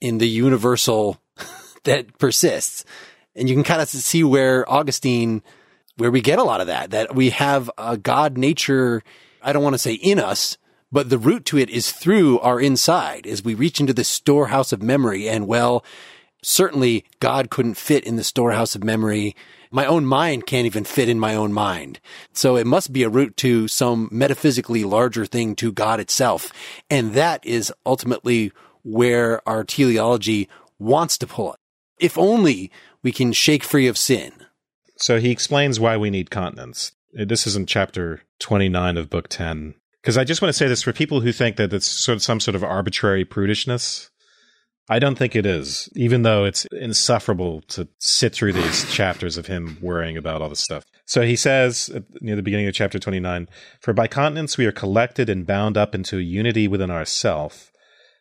in 0.00 0.18
the 0.18 0.28
universal 0.28 1.20
that 1.84 2.18
persists. 2.18 2.84
And 3.34 3.48
you 3.48 3.54
can 3.54 3.64
kind 3.64 3.82
of 3.82 3.88
see 3.88 4.24
where 4.24 4.70
Augustine, 4.70 5.42
where 5.96 6.10
we 6.10 6.20
get 6.20 6.38
a 6.38 6.44
lot 6.44 6.60
of 6.60 6.66
that, 6.66 6.90
that 6.90 7.14
we 7.14 7.30
have 7.30 7.70
a 7.78 7.96
God 7.96 8.36
nature, 8.36 9.02
I 9.42 9.52
don't 9.52 9.62
want 9.62 9.74
to 9.74 9.78
say 9.78 9.94
in 9.94 10.18
us, 10.18 10.58
but 10.92 11.10
the 11.10 11.18
root 11.18 11.44
to 11.46 11.58
it 11.58 11.70
is 11.70 11.90
through 11.90 12.38
our 12.40 12.60
inside 12.60 13.26
as 13.26 13.42
we 13.42 13.54
reach 13.54 13.80
into 13.80 13.92
the 13.92 14.04
storehouse 14.04 14.72
of 14.72 14.82
memory. 14.82 15.28
And 15.28 15.46
well, 15.46 15.84
certainly 16.42 17.04
God 17.20 17.50
couldn't 17.50 17.74
fit 17.74 18.04
in 18.04 18.16
the 18.16 18.24
storehouse 18.24 18.74
of 18.74 18.84
memory. 18.84 19.34
My 19.70 19.84
own 19.84 20.06
mind 20.06 20.46
can't 20.46 20.66
even 20.66 20.84
fit 20.84 21.08
in 21.08 21.18
my 21.18 21.34
own 21.34 21.52
mind. 21.52 21.98
So 22.32 22.56
it 22.56 22.66
must 22.66 22.92
be 22.92 23.02
a 23.02 23.08
root 23.08 23.36
to 23.38 23.66
some 23.66 24.08
metaphysically 24.12 24.84
larger 24.84 25.26
thing 25.26 25.56
to 25.56 25.72
God 25.72 25.98
itself. 25.98 26.52
And 26.88 27.14
that 27.14 27.44
is 27.44 27.72
ultimately 27.84 28.52
where 28.84 29.46
our 29.48 29.64
teleology 29.64 30.48
wants 30.78 31.18
to 31.18 31.26
pull 31.26 31.54
it. 31.54 31.60
If 31.98 32.16
only 32.16 32.70
we 33.02 33.10
can 33.10 33.32
shake 33.32 33.64
free 33.64 33.88
of 33.88 33.98
sin. 33.98 34.32
So 34.96 35.20
he 35.20 35.30
explains 35.30 35.78
why 35.78 35.96
we 35.96 36.10
need 36.10 36.30
continence. 36.30 36.92
This 37.12 37.46
is 37.46 37.56
in 37.56 37.66
chapter 37.66 38.22
29 38.40 38.96
of 38.96 39.10
book 39.10 39.28
10. 39.28 39.74
Because 40.02 40.16
I 40.16 40.24
just 40.24 40.40
want 40.40 40.50
to 40.50 40.58
say 40.58 40.68
this 40.68 40.82
for 40.82 40.92
people 40.92 41.20
who 41.20 41.32
think 41.32 41.56
that 41.56 41.72
it's 41.72 41.86
sort 41.86 42.16
of 42.16 42.22
some 42.22 42.40
sort 42.40 42.54
of 42.54 42.62
arbitrary 42.62 43.24
prudishness. 43.24 44.10
I 44.88 45.00
don't 45.00 45.18
think 45.18 45.34
it 45.34 45.46
is, 45.46 45.88
even 45.96 46.22
though 46.22 46.44
it's 46.44 46.64
insufferable 46.66 47.62
to 47.62 47.88
sit 47.98 48.32
through 48.32 48.52
these 48.52 48.88
chapters 48.92 49.36
of 49.36 49.48
him 49.48 49.78
worrying 49.80 50.16
about 50.16 50.42
all 50.42 50.48
this 50.48 50.60
stuff. 50.60 50.84
So 51.06 51.22
he 51.22 51.34
says 51.34 51.90
near 52.20 52.36
the 52.36 52.42
beginning 52.42 52.68
of 52.68 52.74
chapter 52.74 52.98
29 53.00 53.48
For 53.80 53.92
by 53.92 54.06
continence 54.06 54.56
we 54.56 54.66
are 54.66 54.72
collected 54.72 55.28
and 55.28 55.46
bound 55.46 55.76
up 55.76 55.94
into 55.94 56.18
a 56.18 56.22
unity 56.22 56.68
within 56.68 56.90
ourself, 56.90 57.72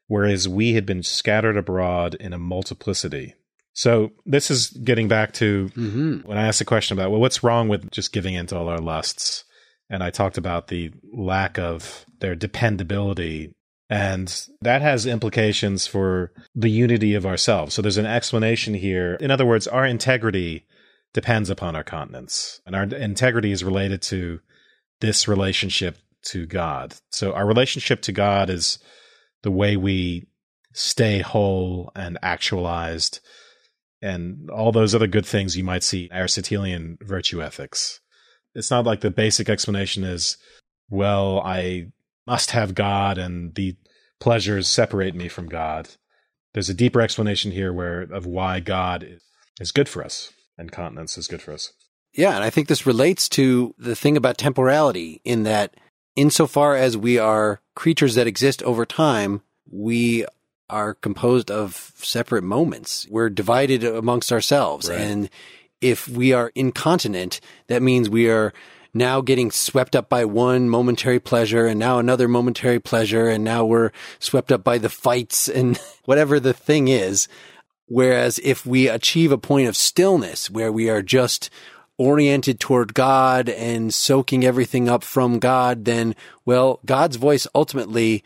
whereas 0.08 0.50
we 0.50 0.74
had 0.74 0.88
been 0.88 1.04
scattered 1.04 1.56
abroad 1.56 2.16
in 2.16 2.34
a 2.34 2.40
multiplicity. 2.40 3.36
So 3.76 4.12
this 4.26 4.50
is 4.50 4.70
getting 4.70 5.08
back 5.08 5.34
to 5.34 5.70
Mm-hmm. 5.76 6.28
when 6.28 6.38
I 6.38 6.48
asked 6.48 6.60
the 6.60 6.66
question 6.66 6.98
about, 6.98 7.12
well, 7.12 7.22
what's 7.22 7.44
wrong 7.44 7.68
with 7.68 7.92
just 7.92 8.12
giving 8.12 8.34
into 8.34 8.58
all 8.58 8.68
our 8.70 8.80
lusts? 8.80 9.44
And 9.90 10.02
I 10.02 10.10
talked 10.10 10.38
about 10.38 10.68
the 10.68 10.92
lack 11.14 11.60
of 11.60 12.06
their 12.20 12.36
dependability. 12.36 13.54
And 13.90 14.34
that 14.62 14.82
has 14.82 15.06
implications 15.06 15.86
for 15.86 16.32
the 16.56 16.72
unity 16.72 17.14
of 17.14 17.26
ourselves. 17.26 17.76
So 17.76 17.84
there's 17.84 17.98
an 17.98 18.08
explanation 18.08 18.74
here. 18.74 19.16
In 19.16 19.30
other 19.30 19.46
words, 19.46 19.68
our 19.68 19.86
integrity 19.86 20.66
depends 21.14 21.50
upon 21.50 21.76
our 21.76 21.84
continence, 21.84 22.62
and 22.66 22.76
our 22.76 22.84
integrity 22.84 23.52
is 23.52 23.64
related 23.64 24.02
to 24.02 24.40
this 25.02 25.28
relationship 25.28 25.98
to 26.24 26.46
God. 26.46 26.96
So 27.12 27.34
our 27.34 27.46
relationship 27.46 28.02
to 28.02 28.12
God 28.12 28.50
is 28.50 28.80
the 29.44 29.52
way 29.52 29.78
we 29.78 30.26
stay 30.74 31.20
whole 31.20 31.92
and 31.96 32.18
actualized 32.22 33.20
and 34.02 34.50
all 34.50 34.72
those 34.72 34.94
other 34.94 35.08
good 35.08 35.26
things 35.26 35.58
you 35.58 35.64
might 35.64 35.84
see 35.84 36.10
Aristotelian 36.12 36.98
virtue 37.02 37.42
ethics. 37.42 38.00
It's 38.54 38.72
not 38.72 38.86
like 38.86 39.02
the 39.02 39.12
basic 39.12 39.50
explanation 39.50 40.04
is, 40.04 40.38
well, 40.90 41.40
I 41.40 41.88
must 42.28 42.52
have 42.52 42.76
God 42.76 43.18
and 43.18 43.54
the 43.56 43.76
pleasures 44.20 44.68
separate 44.68 45.16
me 45.16 45.28
from 45.28 45.48
God. 45.48 45.90
There's 46.54 46.70
a 46.70 46.74
deeper 46.74 47.02
explanation 47.02 47.52
here 47.52 47.74
where 47.74 48.02
of 48.02 48.26
why 48.26 48.60
God 48.62 49.20
is, 49.60 49.72
good 49.72 49.90
for 49.90 50.04
us 50.04 50.32
and 50.58 50.72
continence 50.72 51.18
is 51.18 51.28
good 51.28 51.42
for 51.42 51.52
us. 51.54 51.74
Yeah, 52.14 52.36
and 52.36 52.44
I 52.44 52.50
think 52.50 52.68
this 52.68 52.86
relates 52.86 53.28
to 53.30 53.76
the 53.78 53.96
thing 53.96 54.16
about 54.16 54.38
temporality 54.38 55.22
in 55.26 55.44
that 55.44 55.76
insofar 56.16 56.76
as 56.76 56.96
we 56.96 57.18
are 57.18 57.60
creatures 57.76 58.16
that 58.16 58.28
exist 58.28 58.64
over 58.64 58.86
time, 58.86 59.42
we 59.70 60.26
are 60.70 60.94
composed 60.96 61.52
of 61.52 61.92
separate 61.98 62.44
moments. 62.44 63.08
We're 63.10 63.30
divided 63.30 63.84
amongst 63.84 64.32
ourselves. 64.32 64.90
Right. 64.90 65.00
And 65.00 65.30
if 65.82 66.08
we 66.08 66.34
are 66.34 66.52
incontinent, 66.56 67.40
that 67.68 67.82
means 67.82 68.10
we 68.10 68.30
are 68.30 68.54
now 68.94 69.22
getting 69.22 69.52
swept 69.52 69.96
up 69.96 70.10
by 70.10 70.26
one 70.26 70.70
momentary 70.70 71.20
pleasure 71.20 71.68
and 71.68 71.78
now 71.78 72.00
another 72.00 72.28
momentary 72.28 72.80
pleasure. 72.80 73.28
And 73.28 73.44
now 73.44 73.66
we're 73.66 73.92
swept 74.20 74.52
up 74.52 74.64
by 74.64 74.78
the 74.78 74.90
fights 74.90 75.48
and 75.48 75.78
whatever 76.06 76.40
the 76.40 76.54
thing 76.54 76.88
is. 76.88 77.28
Whereas 77.88 78.40
if 78.44 78.66
we 78.66 78.88
achieve 78.88 79.32
a 79.32 79.38
point 79.38 79.68
of 79.68 79.76
stillness 79.76 80.50
where 80.50 80.72
we 80.72 80.90
are 80.90 81.04
just 81.04 81.50
oriented 81.98 82.60
toward 82.60 82.94
God 82.94 83.48
and 83.48 83.94
soaking 83.94 84.44
everything 84.44 84.90
up 84.90 85.04
from 85.04 85.40
God, 85.40 85.86
then, 85.86 86.16
well, 86.46 86.80
God's 86.86 87.18
voice 87.18 87.48
ultimately 87.54 88.24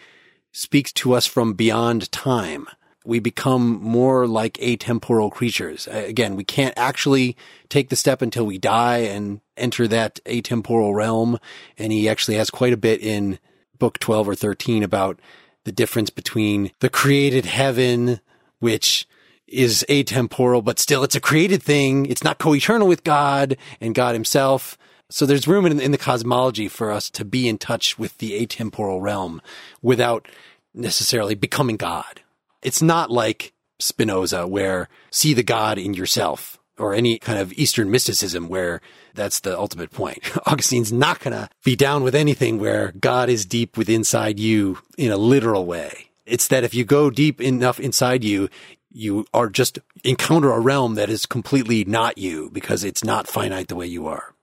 speaks 0.52 0.92
to 0.94 1.14
us 1.14 1.26
from 1.26 1.54
beyond 1.54 2.12
time. 2.12 2.68
We 3.06 3.20
become 3.20 3.82
more 3.82 4.28
like 4.28 4.54
atemporal 4.56 5.32
creatures. 5.32 5.88
Again, 5.88 6.36
we 6.36 6.44
can't 6.44 6.78
actually 6.78 7.38
take 7.70 7.90
the 7.90 7.96
step 7.96 8.22
until 8.22 8.46
we 8.46 8.58
die 8.58 8.98
and 8.98 9.42
enter 9.56 9.88
that 9.88 10.20
atemporal 10.26 10.94
realm. 10.94 11.40
And 11.78 11.92
he 11.92 12.10
actually 12.10 12.36
has 12.38 12.50
quite 12.50 12.74
a 12.74 12.78
bit 12.78 13.02
in 13.02 13.40
book 13.78 14.00
12 14.00 14.30
or 14.30 14.36
13 14.36 14.84
about 14.84 15.20
the 15.64 15.72
difference 15.72 16.10
between 16.10 16.72
the 16.80 16.90
created 16.90 17.46
heaven, 17.46 18.20
which 18.60 19.08
is 19.48 19.86
atemporal, 19.90 20.64
but 20.64 20.80
still 20.80 21.04
it's 21.04 21.16
a 21.16 21.22
created 21.22 21.64
thing. 21.64 22.06
It's 22.06 22.24
not 22.24 22.38
co-eternal 22.38 22.88
with 22.88 23.04
God 23.04 23.58
and 23.82 23.96
God 23.96 24.14
himself. 24.14 24.78
So 25.10 25.26
there's 25.26 25.48
room 25.48 25.66
in, 25.66 25.80
in 25.80 25.92
the 25.92 25.98
cosmology 25.98 26.68
for 26.68 26.92
us 26.92 27.10
to 27.12 27.26
be 27.26 27.48
in 27.48 27.58
touch 27.58 27.98
with 27.98 28.18
the 28.20 28.46
atemporal 28.46 29.02
realm 29.02 29.42
without 29.82 30.28
necessarily 30.74 31.36
becoming 31.36 31.78
God. 31.78 32.22
It's 32.62 32.82
not 32.82 33.10
like 33.10 33.54
Spinoza 33.80 34.46
where 34.46 34.88
see 35.10 35.34
the 35.34 35.44
God 35.44 35.78
in 35.78 35.94
yourself 35.94 36.60
or 36.78 36.94
any 36.94 37.18
kind 37.18 37.40
of 37.40 37.52
Eastern 37.54 37.90
mysticism 37.90 38.48
where 38.48 38.82
that's 39.14 39.40
the 39.40 39.58
ultimate 39.58 39.92
point. 39.92 40.20
Augustine's 40.48 40.94
not 40.94 41.20
going 41.20 41.34
to 41.34 41.50
be 41.64 41.76
down 41.76 42.04
with 42.04 42.16
anything 42.16 42.60
where 42.60 42.94
God 43.00 43.30
is 43.30 43.46
deep 43.46 43.78
within 43.78 43.96
inside 43.96 44.40
you 44.40 44.78
in 44.98 45.12
a 45.12 45.18
literal 45.18 45.66
way. 45.66 46.10
It's 46.26 46.48
that 46.50 46.64
if 46.64 46.74
you 46.74 46.86
go 46.86 47.10
deep 47.10 47.42
enough 47.42 47.80
inside 47.80 48.24
you, 48.24 48.50
you 48.92 49.26
are 49.34 49.50
just 49.50 49.80
encounter 50.04 50.52
a 50.52 50.60
realm 50.60 50.96
that 50.96 51.10
is 51.10 51.26
completely 51.26 51.84
not 51.84 52.18
you 52.18 52.50
because 52.52 52.84
it's 52.84 53.04
not 53.04 53.28
finite 53.28 53.68
the 53.68 53.76
way 53.76 53.88
you 53.88 54.08
are. 54.08 54.34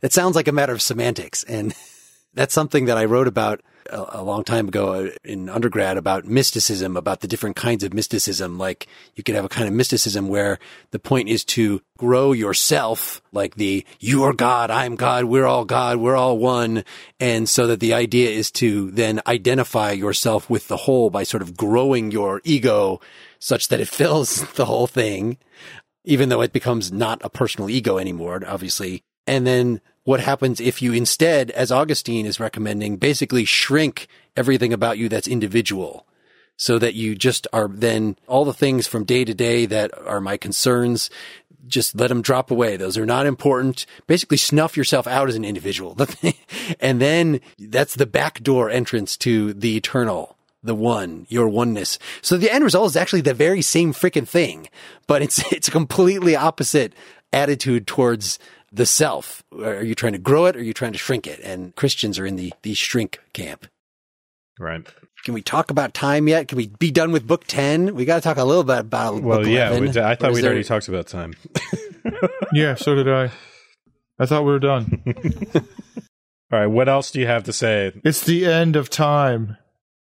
That 0.00 0.12
sounds 0.12 0.36
like 0.36 0.48
a 0.48 0.52
matter 0.52 0.72
of 0.72 0.82
semantics. 0.82 1.44
And 1.44 1.74
that's 2.34 2.54
something 2.54 2.86
that 2.86 2.98
I 2.98 3.04
wrote 3.04 3.28
about 3.28 3.62
a, 3.90 4.20
a 4.20 4.22
long 4.22 4.44
time 4.44 4.68
ago 4.68 5.06
uh, 5.06 5.10
in 5.24 5.48
undergrad 5.48 5.96
about 5.96 6.24
mysticism, 6.24 6.96
about 6.96 7.20
the 7.20 7.28
different 7.28 7.56
kinds 7.56 7.82
of 7.82 7.94
mysticism. 7.94 8.58
Like 8.58 8.86
you 9.14 9.22
could 9.22 9.34
have 9.34 9.44
a 9.44 9.48
kind 9.48 9.68
of 9.68 9.74
mysticism 9.74 10.28
where 10.28 10.58
the 10.90 10.98
point 10.98 11.28
is 11.28 11.44
to 11.46 11.80
grow 11.98 12.32
yourself, 12.32 13.20
like 13.32 13.56
the 13.56 13.84
you 13.98 14.24
are 14.24 14.32
God, 14.32 14.70
I'm 14.70 14.96
God, 14.96 15.24
we're 15.24 15.46
all 15.46 15.64
God, 15.64 15.98
we're 15.98 16.16
all 16.16 16.38
one. 16.38 16.84
And 17.18 17.48
so 17.48 17.66
that 17.66 17.80
the 17.80 17.94
idea 17.94 18.30
is 18.30 18.50
to 18.52 18.90
then 18.90 19.20
identify 19.26 19.92
yourself 19.92 20.48
with 20.48 20.68
the 20.68 20.76
whole 20.76 21.10
by 21.10 21.22
sort 21.22 21.42
of 21.42 21.56
growing 21.56 22.10
your 22.10 22.40
ego 22.44 23.00
such 23.38 23.68
that 23.68 23.80
it 23.80 23.88
fills 23.98 24.42
the 24.52 24.66
whole 24.66 24.86
thing, 24.86 25.38
even 26.04 26.28
though 26.28 26.42
it 26.42 26.52
becomes 26.52 26.92
not 26.92 27.20
a 27.24 27.30
personal 27.30 27.70
ego 27.70 27.98
anymore, 27.98 28.42
obviously. 28.46 29.02
And 29.28 29.46
then 29.46 29.82
what 30.04 30.20
happens 30.20 30.58
if 30.58 30.80
you 30.80 30.94
instead, 30.94 31.50
as 31.50 31.70
Augustine 31.70 32.24
is 32.24 32.40
recommending, 32.40 32.96
basically 32.96 33.44
shrink 33.44 34.08
everything 34.36 34.72
about 34.72 34.96
you 34.96 35.10
that's 35.10 35.28
individual 35.28 36.06
so 36.56 36.78
that 36.78 36.94
you 36.94 37.14
just 37.14 37.46
are 37.52 37.68
then 37.68 38.16
all 38.26 38.46
the 38.46 38.54
things 38.54 38.86
from 38.86 39.04
day 39.04 39.26
to 39.26 39.34
day 39.34 39.66
that 39.66 39.96
are 40.06 40.20
my 40.20 40.38
concerns, 40.38 41.10
just 41.66 41.94
let 41.94 42.08
them 42.08 42.22
drop 42.22 42.50
away. 42.50 42.78
Those 42.78 42.96
are 42.96 43.04
not 43.04 43.26
important. 43.26 43.84
Basically 44.06 44.38
snuff 44.38 44.78
yourself 44.78 45.06
out 45.06 45.28
as 45.28 45.36
an 45.36 45.44
individual. 45.44 45.94
and 46.80 46.98
then 46.98 47.40
that's 47.58 47.94
the 47.94 48.06
backdoor 48.06 48.70
entrance 48.70 49.14
to 49.18 49.52
the 49.52 49.76
eternal 49.76 50.36
the 50.60 50.74
one, 50.74 51.24
your 51.28 51.48
oneness. 51.48 52.00
So 52.20 52.36
the 52.36 52.52
end 52.52 52.64
result 52.64 52.90
is 52.90 52.96
actually 52.96 53.20
the 53.20 53.32
very 53.32 53.62
same 53.62 53.92
freaking 53.92 54.26
thing, 54.26 54.68
but 55.06 55.22
it's, 55.22 55.38
it's 55.52 55.68
a 55.68 55.70
completely 55.70 56.34
opposite 56.34 56.94
attitude 57.32 57.86
towards 57.86 58.38
the 58.72 58.86
self. 58.86 59.42
Are 59.52 59.82
you 59.82 59.94
trying 59.94 60.12
to 60.12 60.18
grow 60.18 60.46
it 60.46 60.56
or 60.56 60.60
are 60.60 60.62
you 60.62 60.74
trying 60.74 60.92
to 60.92 60.98
shrink 60.98 61.26
it? 61.26 61.40
And 61.40 61.74
Christians 61.76 62.18
are 62.18 62.26
in 62.26 62.36
the, 62.36 62.52
the 62.62 62.74
shrink 62.74 63.18
camp. 63.32 63.66
Right. 64.58 64.86
Can 65.24 65.34
we 65.34 65.42
talk 65.42 65.70
about 65.70 65.94
time 65.94 66.28
yet? 66.28 66.48
Can 66.48 66.56
we 66.56 66.66
be 66.68 66.90
done 66.90 67.12
with 67.12 67.26
book 67.26 67.44
10? 67.46 67.94
We 67.94 68.04
got 68.04 68.16
to 68.16 68.20
talk 68.20 68.36
a 68.36 68.44
little 68.44 68.64
bit 68.64 68.78
about 68.78 69.22
Well, 69.22 69.38
book 69.40 69.48
yeah, 69.48 69.78
we 69.78 69.88
I 69.88 70.14
thought 70.14 70.32
we'd 70.32 70.42
there- 70.42 70.50
already 70.50 70.64
talked 70.64 70.88
about 70.88 71.06
time. 71.06 71.34
Yeah, 72.52 72.74
so 72.74 72.94
did 72.94 73.08
I. 73.08 73.30
I 74.18 74.26
thought 74.26 74.44
we 74.44 74.50
were 74.52 74.58
done. 74.58 75.02
All 75.54 76.58
right, 76.58 76.66
what 76.66 76.88
else 76.88 77.10
do 77.10 77.20
you 77.20 77.26
have 77.26 77.44
to 77.44 77.52
say? 77.52 77.92
it's 78.04 78.22
the 78.24 78.46
end 78.46 78.74
of 78.74 78.88
time. 78.88 79.56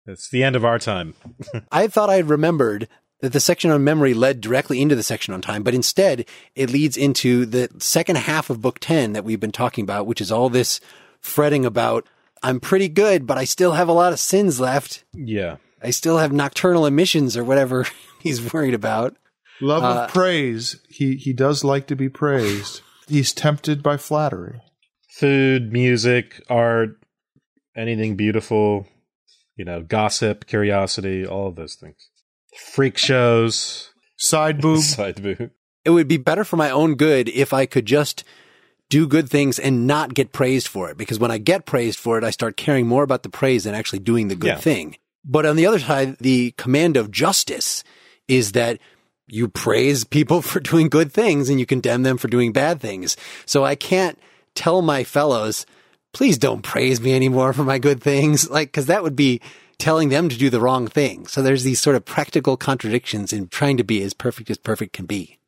It's 0.07 0.29
the 0.29 0.45
end 0.45 0.55
of 0.55 0.65
our 0.65 0.79
time. 0.79 1.15
I 1.73 1.89
thought 1.89 2.11
I 2.11 2.19
remembered 2.19 2.89
that 3.27 3.33
the 3.33 3.41
section 3.41 3.73
on 3.73 3.83
memory 3.83 4.15
led 4.15 4.41
directly 4.41 4.81
into 4.81 4.95
the 4.95 5.03
section 5.03 5.35
on 5.35 5.41
time, 5.41 5.65
but 5.65 5.75
instead 5.75 6.25
it 6.55 6.71
leads 6.71 6.97
into 6.97 7.45
the 7.45 7.69
second 7.79 8.19
half 8.19 8.51
of 8.51 8.63
book 8.63 8.79
10 8.79 9.15
that 9.15 9.25
we've 9.25 9.41
been 9.41 9.51
talking 9.51 9.83
about, 9.83 10.07
which 10.07 10.21
is 10.21 10.31
all 10.31 10.49
this 10.49 10.79
fretting 11.21 11.65
about, 11.65 12.07
I'm 12.45 12.61
pretty 12.61 12.89
good, 12.89 13.27
but 13.27 13.37
I 13.37 13.43
still 13.43 13.73
have 13.73 13.89
a 13.89 13.93
lot 13.93 14.13
of 14.13 14.21
sins 14.21 14.61
left. 14.61 15.03
Yeah. 15.13 15.57
I 15.83 15.91
still 15.91 16.19
have 16.19 16.31
nocturnal 16.31 16.87
emissions 16.87 17.37
or 17.37 17.43
whatever 17.43 17.89
he's 18.21 18.53
worried 18.53 18.75
about. 18.75 19.17
Love 19.61 19.83
Uh, 19.83 20.03
of 20.05 20.11
praise. 20.13 20.77
He 20.89 21.17
he 21.17 21.33
does 21.33 21.65
like 21.65 21.89
to 21.89 21.97
be 21.97 22.09
praised. 22.09 22.81
He's 23.09 23.33
tempted 23.33 23.83
by 23.83 23.97
flattery. 23.97 24.61
Food, 25.09 25.73
music, 25.73 26.41
art, 26.49 27.01
anything 27.75 28.15
beautiful, 28.15 28.87
you 29.57 29.65
know, 29.65 29.83
gossip, 29.83 30.47
curiosity, 30.47 31.27
all 31.27 31.49
of 31.49 31.57
those 31.57 31.75
things. 31.75 32.09
Freak 32.57 32.97
shows, 32.99 33.91
Side 34.17 34.61
boob. 34.61 34.81
side 34.83 35.23
boob. 35.23 35.51
It 35.85 35.91
would 35.91 36.09
be 36.09 36.17
better 36.17 36.45
for 36.45 36.57
my 36.57 36.71
own 36.71 36.95
good 36.97 37.29
if 37.29 37.53
I 37.53 37.67
could 37.67 37.87
just 37.87 38.25
do 38.89 39.07
good 39.07 39.29
things 39.29 39.59
and 39.59 39.87
not 39.87 40.15
get 40.15 40.33
praised 40.33 40.69
for 40.69 40.91
it. 40.91 40.97
Because 40.97 41.19
when 41.19 41.31
I 41.31 41.39
get 41.39 41.67
praised 41.67 41.99
for 41.99 42.19
it, 42.19 42.25
I 42.25 42.31
start 42.31 42.57
caring 42.57 42.87
more 42.87 43.03
about 43.03 43.23
the 43.23 43.29
praise 43.29 43.65
than 43.65 43.75
actually 43.75 43.99
doing 44.01 44.29
the 44.29 44.37
good 44.37 44.47
Yeah. 44.49 44.57
thing. 44.59 44.97
But 45.25 45.45
on 45.47 45.57
the 45.57 45.67
other 45.67 45.79
side, 45.81 46.19
the 46.19 46.53
command 46.53 46.97
of 46.97 47.11
justice 47.11 47.83
is 48.29 48.53
that 48.53 48.79
you 49.29 49.49
praise 49.49 50.05
people 50.05 50.41
for 50.51 50.61
doing 50.61 50.89
good 50.89 51.13
things 51.13 51.49
and 51.51 51.59
you 51.61 51.67
condemn 51.67 52.05
them 52.05 52.17
for 52.17 52.29
doing 52.29 52.53
bad 52.53 52.81
things. 52.81 53.17
So 53.45 53.65
I 53.65 53.75
can't 53.75 54.19
tell 54.55 54.83
my 54.83 55.05
fellows, 55.05 55.67
please 56.13 56.39
don't 56.39 56.63
praise 56.63 57.01
me 57.01 57.15
anymore 57.15 57.53
for 57.53 57.65
my 57.65 57.79
good 57.79 58.01
things. 58.03 58.49
Like, 58.57 58.73
cause 58.73 58.87
that 58.87 59.03
would 59.03 59.17
be 59.17 59.41
telling 59.79 60.09
them 60.09 60.29
to 60.29 60.39
do 60.39 60.51
the 60.51 60.61
wrong 60.61 60.89
thing. 60.89 61.27
So 61.27 61.43
there's 61.43 61.65
these 61.65 61.81
sort 61.81 61.97
of 61.97 62.05
practical 62.05 62.57
contradictions 62.57 63.33
in 63.33 63.49
trying 63.49 63.77
to 63.77 63.85
be 63.85 64.03
as 64.03 64.15
perfect 64.15 64.51
as 64.51 64.59
perfect 64.59 64.93
can 64.93 65.07
be, 65.07 65.39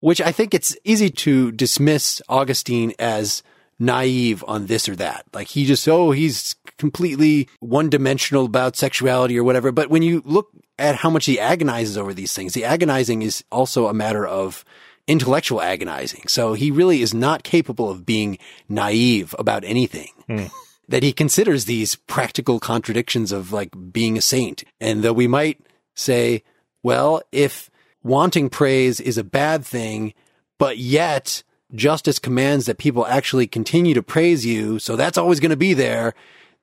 which 0.00 0.20
I 0.20 0.32
think 0.32 0.54
it's 0.54 0.76
easy 0.84 1.10
to 1.10 1.52
dismiss 1.52 2.20
Augustine 2.28 2.92
as 2.98 3.42
naive 3.78 4.44
on 4.48 4.66
this 4.66 4.88
or 4.88 4.96
that. 4.96 5.26
Like 5.32 5.48
he 5.48 5.66
just, 5.66 5.86
oh, 5.88 6.10
he's 6.10 6.56
completely 6.78 7.48
one 7.60 7.90
dimensional 7.90 8.44
about 8.44 8.76
sexuality 8.76 9.38
or 9.38 9.44
whatever. 9.44 9.72
But 9.72 9.90
when 9.90 10.02
you 10.02 10.22
look 10.24 10.48
at 10.78 10.96
how 10.96 11.10
much 11.10 11.26
he 11.26 11.38
agonizes 11.38 11.96
over 11.96 12.14
these 12.14 12.32
things, 12.32 12.54
the 12.54 12.64
agonizing 12.64 13.22
is 13.22 13.44
also 13.52 13.86
a 13.86 13.94
matter 13.94 14.26
of 14.26 14.64
intellectual 15.06 15.62
agonizing. 15.62 16.26
So 16.26 16.54
he 16.54 16.70
really 16.70 17.02
is 17.02 17.14
not 17.14 17.44
capable 17.44 17.90
of 17.90 18.04
being 18.04 18.38
naive 18.68 19.34
about 19.38 19.64
anything. 19.64 20.10
Hmm. 20.26 20.46
That 20.88 21.02
he 21.02 21.12
considers 21.12 21.64
these 21.64 21.96
practical 21.96 22.60
contradictions 22.60 23.32
of 23.32 23.52
like 23.52 23.70
being 23.92 24.16
a 24.16 24.22
saint. 24.22 24.64
And 24.80 25.02
though 25.02 25.12
we 25.12 25.26
might 25.26 25.60
say, 25.94 26.42
well, 26.82 27.22
if 27.32 27.70
wanting 28.02 28.48
praise 28.48 29.00
is 29.00 29.18
a 29.18 29.24
bad 29.24 29.64
thing, 29.64 30.14
but 30.58 30.78
yet 30.78 31.42
justice 31.74 32.18
commands 32.18 32.66
that 32.66 32.78
people 32.78 33.06
actually 33.06 33.46
continue 33.46 33.94
to 33.94 34.02
praise 34.02 34.46
you, 34.46 34.78
so 34.78 34.94
that's 34.94 35.18
always 35.18 35.40
going 35.40 35.50
to 35.50 35.56
be 35.56 35.74
there, 35.74 36.14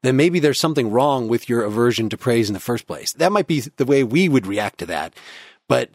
then 0.02 0.16
maybe 0.16 0.40
there's 0.40 0.60
something 0.60 0.92
wrong 0.92 1.28
with 1.28 1.50
your 1.50 1.64
aversion 1.64 2.10
to 2.10 2.18
praise 2.18 2.50
in 2.50 2.54
the 2.54 2.60
first 2.60 2.88
place. 2.88 3.14
That 3.14 3.32
might 3.32 3.48
be 3.48 3.62
the 3.62 3.86
way 3.86 4.04
we 4.04 4.30
would 4.30 4.48
react 4.48 4.80
to 4.80 4.86
that. 4.88 5.14
But 5.68 5.90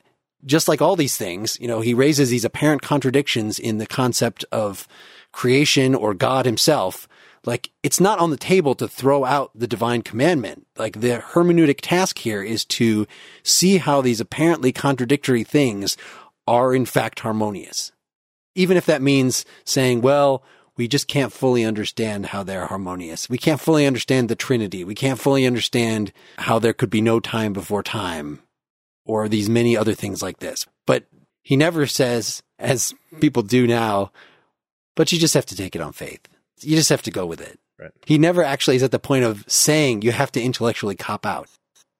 just 0.44 0.68
like 0.68 0.80
all 0.80 0.96
these 0.96 1.16
things, 1.16 1.58
you 1.60 1.68
know, 1.68 1.80
he 1.80 1.94
raises 1.94 2.30
these 2.30 2.44
apparent 2.44 2.82
contradictions 2.82 3.58
in 3.58 3.78
the 3.78 3.86
concept 3.86 4.44
of 4.52 4.86
creation 5.32 5.94
or 5.94 6.14
God 6.14 6.46
himself. 6.46 7.08
Like 7.48 7.70
it's 7.82 7.98
not 7.98 8.18
on 8.18 8.28
the 8.28 8.36
table 8.36 8.74
to 8.74 8.86
throw 8.86 9.24
out 9.24 9.50
the 9.54 9.66
divine 9.66 10.02
commandment. 10.02 10.66
Like 10.76 11.00
the 11.00 11.22
hermeneutic 11.32 11.78
task 11.80 12.18
here 12.18 12.42
is 12.42 12.66
to 12.66 13.06
see 13.42 13.78
how 13.78 14.02
these 14.02 14.20
apparently 14.20 14.70
contradictory 14.70 15.44
things 15.44 15.96
are 16.46 16.74
in 16.74 16.84
fact 16.84 17.20
harmonious. 17.20 17.90
Even 18.54 18.76
if 18.76 18.84
that 18.84 19.00
means 19.00 19.46
saying, 19.64 20.02
well, 20.02 20.42
we 20.76 20.88
just 20.88 21.08
can't 21.08 21.32
fully 21.32 21.64
understand 21.64 22.26
how 22.26 22.42
they're 22.42 22.66
harmonious. 22.66 23.30
We 23.30 23.38
can't 23.38 23.62
fully 23.62 23.86
understand 23.86 24.28
the 24.28 24.36
Trinity. 24.36 24.84
We 24.84 24.94
can't 24.94 25.18
fully 25.18 25.46
understand 25.46 26.12
how 26.36 26.58
there 26.58 26.74
could 26.74 26.90
be 26.90 27.00
no 27.00 27.18
time 27.18 27.54
before 27.54 27.82
time 27.82 28.42
or 29.06 29.26
these 29.26 29.48
many 29.48 29.74
other 29.74 29.94
things 29.94 30.20
like 30.20 30.40
this. 30.40 30.66
But 30.86 31.06
he 31.40 31.56
never 31.56 31.86
says, 31.86 32.42
as 32.58 32.92
people 33.20 33.42
do 33.42 33.66
now, 33.66 34.12
but 34.96 35.12
you 35.12 35.18
just 35.18 35.32
have 35.32 35.46
to 35.46 35.56
take 35.56 35.74
it 35.74 35.80
on 35.80 35.94
faith. 35.94 36.27
You 36.60 36.76
just 36.76 36.90
have 36.90 37.02
to 37.02 37.10
go 37.10 37.26
with 37.26 37.40
it. 37.40 37.58
Right. 37.78 37.92
He 38.06 38.18
never 38.18 38.42
actually 38.42 38.76
is 38.76 38.82
at 38.82 38.90
the 38.90 38.98
point 38.98 39.24
of 39.24 39.44
saying 39.46 40.02
you 40.02 40.12
have 40.12 40.32
to 40.32 40.42
intellectually 40.42 40.96
cop 40.96 41.24
out. 41.24 41.48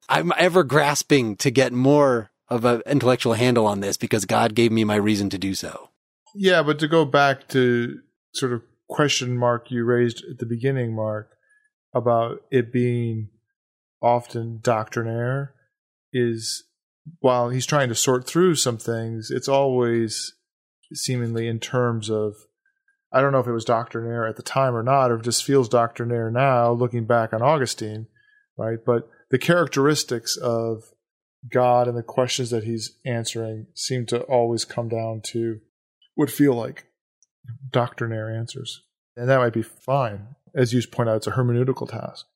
I'm 0.09 0.33
ever 0.37 0.65
grasping 0.65 1.37
to 1.37 1.51
get 1.51 1.73
more 1.73 2.31
of 2.49 2.65
an 2.65 2.83
intellectual 2.87 3.35
handle 3.35 3.67
on 3.67 3.81
this 3.81 3.97
because 3.97 4.25
God 4.25 4.55
gave 4.55 4.73
me 4.73 4.85
my 4.85 4.97
reason 4.97 5.31
to 5.31 5.39
do 5.39 5.55
so. 5.55 5.91
Yeah, 6.35 6.63
but 6.63 6.79
to 6.81 6.89
go 6.89 7.05
back 7.05 7.49
to 7.49 8.01
sort 8.33 8.53
of 8.53 8.63
question 8.89 9.37
mark 9.37 9.71
you 9.71 9.85
raised 9.85 10.25
at 10.31 10.39
the 10.39 10.47
beginning, 10.47 10.95
Mark, 10.95 11.31
about 11.95 12.41
it 12.51 12.73
being 12.73 13.29
often 14.01 14.61
doctrinaire 14.63 15.55
is 16.13 16.65
while 17.21 17.51
he's 17.51 17.67
trying 17.67 17.89
to 17.89 17.95
sort 17.95 18.27
through 18.27 18.55
some 18.55 18.79
things, 18.79 19.31
it's 19.31 19.49
always 19.49 20.35
seemingly 20.93 21.47
in 21.47 21.59
terms 21.59 22.11
of 22.11 22.35
I 23.13 23.21
don't 23.21 23.33
know 23.33 23.41
if 23.41 23.47
it 23.47 23.53
was 23.53 23.65
doctrinaire 23.65 24.27
at 24.27 24.37
the 24.37 24.43
time 24.43 24.75
or 24.75 24.83
not, 24.83 25.11
or 25.11 25.15
if 25.15 25.21
it 25.21 25.25
just 25.25 25.45
feels 25.45 25.69
doctrinaire 25.69 26.31
now, 26.31 26.71
looking 26.71 27.07
back 27.07 27.33
on 27.33 27.43
Augustine, 27.43 28.07
right? 28.57 28.79
But 28.85 29.09
the 29.31 29.39
characteristics 29.39 30.37
of 30.37 30.85
God 31.51 31.89
and 31.89 31.97
the 31.97 32.03
questions 32.03 32.51
that 32.51 32.65
he's 32.65 32.99
answering 33.07 33.67
seem 33.75 34.07
to 34.07 34.21
always 34.23 34.65
come 34.65 34.89
down 34.89 35.23
to 35.29 35.61
would 36.17 36.33
feel 36.33 36.55
like 36.55 36.87
doctrinaire 37.71 38.31
answers. 38.31 38.83
And 39.17 39.29
that 39.29 39.39
might 39.39 39.53
be 39.53 39.63
fine. 39.63 40.35
As 40.55 40.73
you 40.73 40.83
point 40.87 41.09
out, 41.09 41.17
it's 41.17 41.27
a 41.27 41.33
hermeneutical 41.33 41.89
task. 41.89 42.27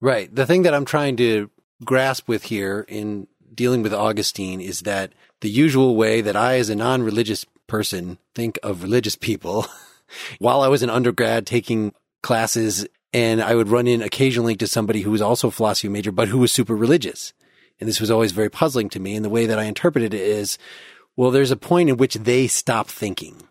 Right. 0.00 0.34
The 0.34 0.46
thing 0.46 0.62
that 0.62 0.74
I'm 0.74 0.84
trying 0.84 1.16
to 1.16 1.50
grasp 1.84 2.28
with 2.28 2.44
here 2.44 2.84
in 2.88 3.28
dealing 3.54 3.82
with 3.82 3.94
Augustine 3.94 4.60
is 4.60 4.80
that 4.80 5.12
the 5.40 5.50
usual 5.50 5.96
way 5.96 6.20
that 6.20 6.36
I, 6.36 6.58
as 6.58 6.68
a 6.68 6.74
non 6.74 7.02
religious 7.02 7.46
person, 7.66 8.18
think 8.34 8.58
of 8.62 8.82
religious 8.82 9.16
people, 9.16 9.66
while 10.38 10.60
I 10.60 10.68
was 10.68 10.82
an 10.82 10.90
undergrad 10.90 11.46
taking 11.46 11.92
classes, 12.22 12.86
and 13.12 13.42
I 13.42 13.54
would 13.54 13.68
run 13.68 13.86
in 13.86 14.02
occasionally 14.02 14.56
to 14.56 14.66
somebody 14.66 15.02
who 15.02 15.10
was 15.10 15.22
also 15.22 15.48
a 15.48 15.52
philosophy 15.52 15.88
major, 15.88 16.12
but 16.12 16.28
who 16.28 16.38
was 16.38 16.52
super 16.52 16.74
religious. 16.74 17.32
And 17.80 17.88
this 17.88 18.00
was 18.00 18.10
always 18.10 18.32
very 18.32 18.50
puzzling 18.50 18.88
to 18.90 19.00
me. 19.00 19.16
And 19.16 19.24
the 19.24 19.30
way 19.30 19.46
that 19.46 19.58
I 19.58 19.64
interpreted 19.64 20.14
it 20.14 20.20
is, 20.20 20.58
well, 21.16 21.30
there's 21.30 21.50
a 21.50 21.56
point 21.56 21.88
in 21.88 21.96
which 21.96 22.14
they 22.14 22.46
stop 22.46 22.88
thinking. 22.88 23.42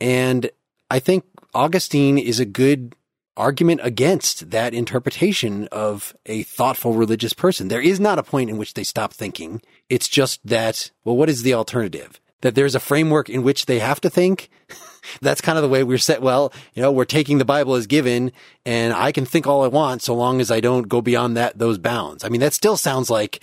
And 0.00 0.50
I 0.90 0.98
think 0.98 1.24
Augustine 1.54 2.18
is 2.18 2.40
a 2.40 2.44
good 2.44 2.94
argument 3.36 3.80
against 3.82 4.50
that 4.50 4.72
interpretation 4.74 5.68
of 5.70 6.16
a 6.24 6.42
thoughtful 6.44 6.94
religious 6.94 7.32
person. 7.32 7.68
There 7.68 7.80
is 7.80 8.00
not 8.00 8.18
a 8.18 8.22
point 8.22 8.50
in 8.50 8.56
which 8.56 8.74
they 8.74 8.84
stop 8.84 9.12
thinking. 9.12 9.60
It's 9.88 10.08
just 10.08 10.40
that, 10.46 10.90
well, 11.04 11.16
what 11.16 11.28
is 11.28 11.42
the 11.42 11.54
alternative? 11.54 12.20
That 12.46 12.54
there's 12.54 12.76
a 12.76 12.80
framework 12.80 13.28
in 13.28 13.42
which 13.42 13.66
they 13.66 13.80
have 13.80 14.00
to 14.02 14.08
think. 14.08 14.50
That's 15.20 15.40
kind 15.40 15.58
of 15.58 15.62
the 15.62 15.68
way 15.68 15.82
we're 15.82 15.98
set. 15.98 16.22
Well, 16.22 16.52
you 16.74 16.82
know, 16.82 16.92
we're 16.92 17.04
taking 17.04 17.38
the 17.38 17.44
Bible 17.44 17.74
as 17.74 17.88
given 17.88 18.30
and 18.64 18.92
I 18.92 19.10
can 19.10 19.24
think 19.24 19.48
all 19.48 19.64
I 19.64 19.66
want 19.66 20.00
so 20.00 20.14
long 20.14 20.40
as 20.40 20.52
I 20.52 20.60
don't 20.60 20.86
go 20.86 21.00
beyond 21.00 21.36
that, 21.36 21.58
those 21.58 21.76
bounds. 21.76 22.22
I 22.22 22.28
mean, 22.28 22.40
that 22.40 22.52
still 22.52 22.76
sounds 22.76 23.10
like 23.10 23.40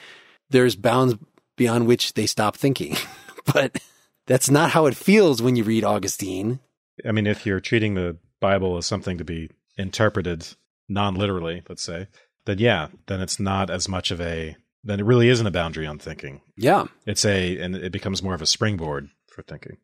there's 0.52 0.78
bounds 0.78 1.16
beyond 1.58 1.86
which 1.86 2.14
they 2.14 2.28
stop 2.28 2.56
thinking, 2.56 2.96
but 3.54 3.78
that's 4.26 4.50
not 4.50 4.72
how 4.72 4.86
it 4.86 4.96
feels 4.96 5.42
when 5.42 5.58
you 5.58 5.66
read 5.66 5.84
Augustine. 5.84 6.62
I 7.06 7.12
mean, 7.12 7.28
if 7.28 7.46
you're 7.46 7.60
treating 7.60 7.96
the 7.96 8.16
Bible 8.40 8.78
as 8.78 8.86
something 8.86 9.18
to 9.18 9.26
be 9.26 9.50
interpreted 9.78 10.48
non 10.88 11.16
literally, 11.16 11.62
let's 11.68 11.84
say, 11.84 12.08
then 12.46 12.58
yeah, 12.58 12.88
then 13.08 13.20
it's 13.20 13.38
not 13.38 13.70
as 13.70 13.90
much 13.90 14.12
of 14.12 14.22
a, 14.22 14.56
then 14.84 15.00
it 15.00 15.06
really 15.06 15.30
isn't 15.30 15.48
a 15.48 15.52
boundary 15.52 15.88
on 15.88 15.98
thinking. 16.00 16.42
Yeah. 16.58 16.86
It's 17.06 17.26
a, 17.26 17.58
and 17.60 17.76
it 17.76 17.92
becomes 17.92 18.22
more 18.22 18.34
of 18.36 18.42
a 18.42 18.46
springboard 18.46 19.10
for 19.34 19.42
thinking. 19.44 19.78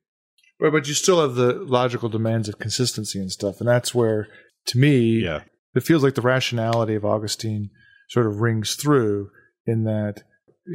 Right, 0.59 0.71
but 0.71 0.87
you 0.87 0.93
still 0.93 1.21
have 1.21 1.35
the 1.35 1.53
logical 1.53 2.09
demands 2.09 2.49
of 2.49 2.59
consistency 2.59 3.19
and 3.19 3.31
stuff. 3.31 3.59
And 3.59 3.69
that's 3.69 3.95
where, 3.95 4.27
to 4.67 4.77
me, 4.77 5.21
Yeah. 5.23 5.43
it 5.73 5.83
feels 5.83 6.03
like 6.03 6.15
the 6.15 6.21
rationality 6.21 6.95
of 6.95 7.05
Augustine 7.05 7.69
sort 8.09 8.25
of 8.27 8.41
rings 8.41 8.75
through 8.75 9.29
in 9.65 9.85
that 9.85 10.23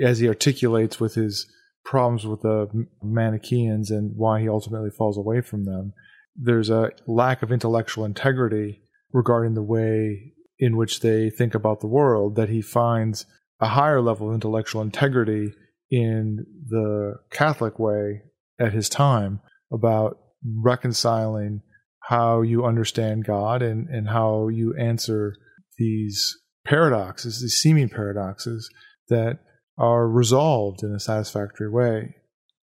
as 0.03 0.21
he 0.21 0.29
articulates 0.29 0.99
with 0.99 1.15
his 1.15 1.47
problems 1.85 2.27
with 2.27 2.41
the 2.41 2.87
Manichaeans 3.03 3.91
and 3.91 4.13
why 4.17 4.41
he 4.41 4.49
ultimately 4.49 4.91
falls 4.91 5.19
away 5.19 5.43
from 5.43 5.65
them, 5.65 5.93
there's 6.35 6.71
a 6.71 6.91
lack 7.07 7.43
of 7.43 7.53
intellectual 7.53 8.05
integrity 8.05 8.81
regarding 9.13 9.55
the 9.55 9.63
way 9.63 10.33
in 10.59 10.77
which 10.77 11.01
they 11.01 11.29
think 11.31 11.55
about 11.55 11.81
the 11.81 11.87
world 11.87 12.37
that 12.37 12.49
he 12.49 12.63
finds 12.63 13.27
a 13.65 13.69
higher 13.69 14.03
level 14.03 14.29
of 14.29 14.35
intellectual 14.35 14.83
integrity 14.83 15.55
in 15.91 16.45
the 16.69 17.15
Catholic 17.31 17.79
way 17.79 18.21
at 18.61 18.75
his 18.75 18.91
time 18.91 19.41
about 19.73 20.19
reconciling 20.63 21.63
how 22.01 22.43
you 22.43 22.67
understand 22.67 23.25
God 23.25 23.63
and, 23.63 23.89
and 23.89 24.07
how 24.07 24.49
you 24.49 24.75
answer 24.79 25.35
these 25.79 26.37
paradoxes, 26.67 27.41
these 27.41 27.55
seeming 27.55 27.89
paradoxes 27.89 28.69
that 29.09 29.39
are 29.79 30.07
resolved 30.07 30.83
in 30.83 30.95
a 30.95 31.01
satisfactory 31.01 31.71
way. 31.71 32.15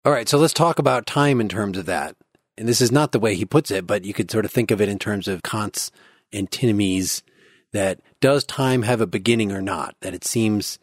All 0.04 0.12
right. 0.12 0.28
So 0.28 0.36
let's 0.36 0.52
talk 0.52 0.78
about 0.78 1.06
time 1.06 1.40
in 1.40 1.48
terms 1.48 1.78
of 1.78 1.86
that. 1.86 2.14
And 2.58 2.68
this 2.68 2.82
is 2.82 2.92
not 2.92 3.12
the 3.12 3.20
way 3.20 3.36
he 3.36 3.46
puts 3.46 3.70
it, 3.70 3.86
but 3.86 4.04
you 4.04 4.12
could 4.12 4.30
sort 4.30 4.44
of 4.44 4.50
think 4.50 4.70
of 4.70 4.82
it 4.82 4.88
in 4.90 4.98
terms 4.98 5.28
of 5.28 5.42
Kant's 5.42 5.90
antinomies 6.30 7.22
that 7.72 8.00
does 8.20 8.44
time 8.44 8.82
have 8.82 9.00
a 9.00 9.06
beginning 9.06 9.50
or 9.50 9.62
not? 9.62 9.94
That 10.02 10.12
it 10.12 10.24
seems 10.24 10.78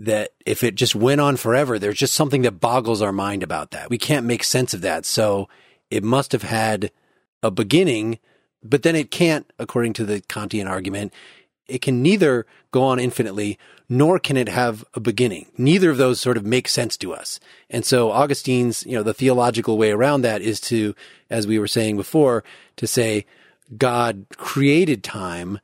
that 0.00 0.30
if 0.46 0.64
it 0.64 0.76
just 0.76 0.94
went 0.94 1.20
on 1.20 1.36
forever, 1.36 1.78
there's 1.78 1.98
just 1.98 2.14
something 2.14 2.40
that 2.42 2.58
boggles 2.58 3.02
our 3.02 3.12
mind 3.12 3.42
about 3.42 3.70
that. 3.72 3.90
We 3.90 3.98
can't 3.98 4.24
make 4.24 4.42
sense 4.42 4.72
of 4.72 4.80
that. 4.80 5.04
So 5.04 5.46
it 5.90 6.02
must 6.02 6.32
have 6.32 6.42
had 6.42 6.90
a 7.42 7.50
beginning, 7.50 8.18
but 8.62 8.82
then 8.82 8.96
it 8.96 9.10
can't, 9.10 9.50
according 9.58 9.92
to 9.94 10.06
the 10.06 10.22
Kantian 10.22 10.68
argument, 10.68 11.12
it 11.66 11.82
can 11.82 12.02
neither 12.02 12.46
go 12.70 12.82
on 12.82 12.98
infinitely 12.98 13.58
nor 13.90 14.18
can 14.18 14.38
it 14.38 14.48
have 14.48 14.84
a 14.94 15.00
beginning. 15.00 15.50
Neither 15.58 15.90
of 15.90 15.98
those 15.98 16.18
sort 16.18 16.38
of 16.38 16.46
make 16.46 16.68
sense 16.68 16.96
to 16.98 17.12
us. 17.12 17.38
And 17.68 17.84
so 17.84 18.10
Augustine's, 18.10 18.86
you 18.86 18.92
know, 18.92 19.02
the 19.02 19.12
theological 19.12 19.76
way 19.76 19.90
around 19.90 20.22
that 20.22 20.40
is 20.40 20.60
to, 20.62 20.94
as 21.28 21.46
we 21.46 21.58
were 21.58 21.68
saying 21.68 21.96
before, 21.96 22.42
to 22.76 22.86
say 22.86 23.26
God 23.76 24.26
created 24.36 25.04
time 25.04 25.60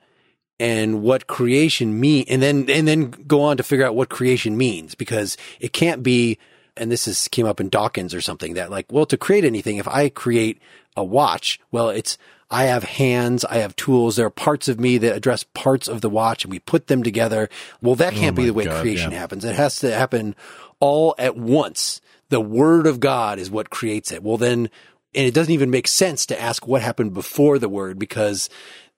and 0.59 1.03
what 1.03 1.27
creation 1.27 2.01
mean, 2.01 2.25
and 2.29 2.43
then, 2.43 2.69
and 2.71 2.89
then 2.89 3.11
go 3.11 3.43
on 3.43 3.57
to 3.57 3.63
figure 3.63 3.85
out 3.85 3.95
what 3.95 4.09
creation 4.09 4.57
means 4.57 4.95
because 4.95 5.37
it 5.61 5.73
can't 5.73 6.03
be, 6.03 6.39
and 6.77 6.91
this 6.91 7.07
is 7.07 7.29
came 7.29 7.47
up 7.47 7.61
in 7.61 7.69
Dawkins 7.69 8.15
or 8.15 8.21
something 8.21 8.55
that 8.55 8.71
like, 8.71 8.91
well, 8.91 9.07
to 9.07 9.17
create 9.17 9.45
anything, 9.45 9.77
if 9.77 9.89
I 9.89 10.09
create 10.09 10.61
a 10.97 11.05
watch, 11.05 11.61
well, 11.71 11.91
it's, 11.91 12.17
I 12.51 12.65
have 12.65 12.85
hands, 12.85 13.45
I 13.45 13.57
have 13.57 13.75
tools. 13.77 14.17
There 14.17 14.27
are 14.27 14.31
parts 14.31 14.69
of 14.69 14.79
me 14.79 14.99
that 14.99 15.17
address 15.17 15.43
parts 15.43 15.89
of 15.89 16.01
the 16.01 16.11
watch 16.11 16.45
and 16.45 16.53
we 16.53 16.61
put 16.61 16.87
them 16.87 17.03
together. 17.03 17.49
Well, 17.83 17.97
that 17.97 18.15
oh 18.15 18.17
can't 18.17 18.35
Oh 18.35 18.43
be 18.43 18.47
the 18.47 18.55
way 18.55 18.65
God, 18.65 18.81
creation 18.83 19.11
yeah. 19.11 19.19
happens. 19.19 19.45
It 19.45 19.57
has 19.57 19.81
to 19.81 19.93
happen 19.93 20.37
all 20.79 21.15
at 21.19 21.37
once. 21.37 22.01
The 22.29 22.41
word 22.41 22.87
of 22.87 23.01
God 23.01 23.39
is 23.39 23.51
what 23.51 23.71
creates 23.71 24.13
it. 24.13 24.23
Well, 24.23 24.37
then, 24.37 24.71
and 25.15 25.27
it 25.27 25.35
doesn't 25.35 25.53
even 25.53 25.71
make 25.71 25.89
sense 25.89 26.27
to 26.27 26.41
ask 26.41 26.67
what 26.67 26.83
happened 26.83 27.15
before 27.15 27.59
the 27.59 27.69
word 27.69 27.99
because 27.99 28.49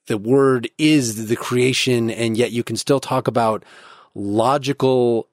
the 0.08 0.18
word 0.18 0.68
is 0.78 1.28
the 1.28 1.36
creation 1.36 2.10
and 2.10 2.36
yet 2.36 2.50
you 2.50 2.64
can 2.64 2.76
still 2.76 3.00
talk 3.00 3.28
about 3.28 3.64
logical 4.14 5.28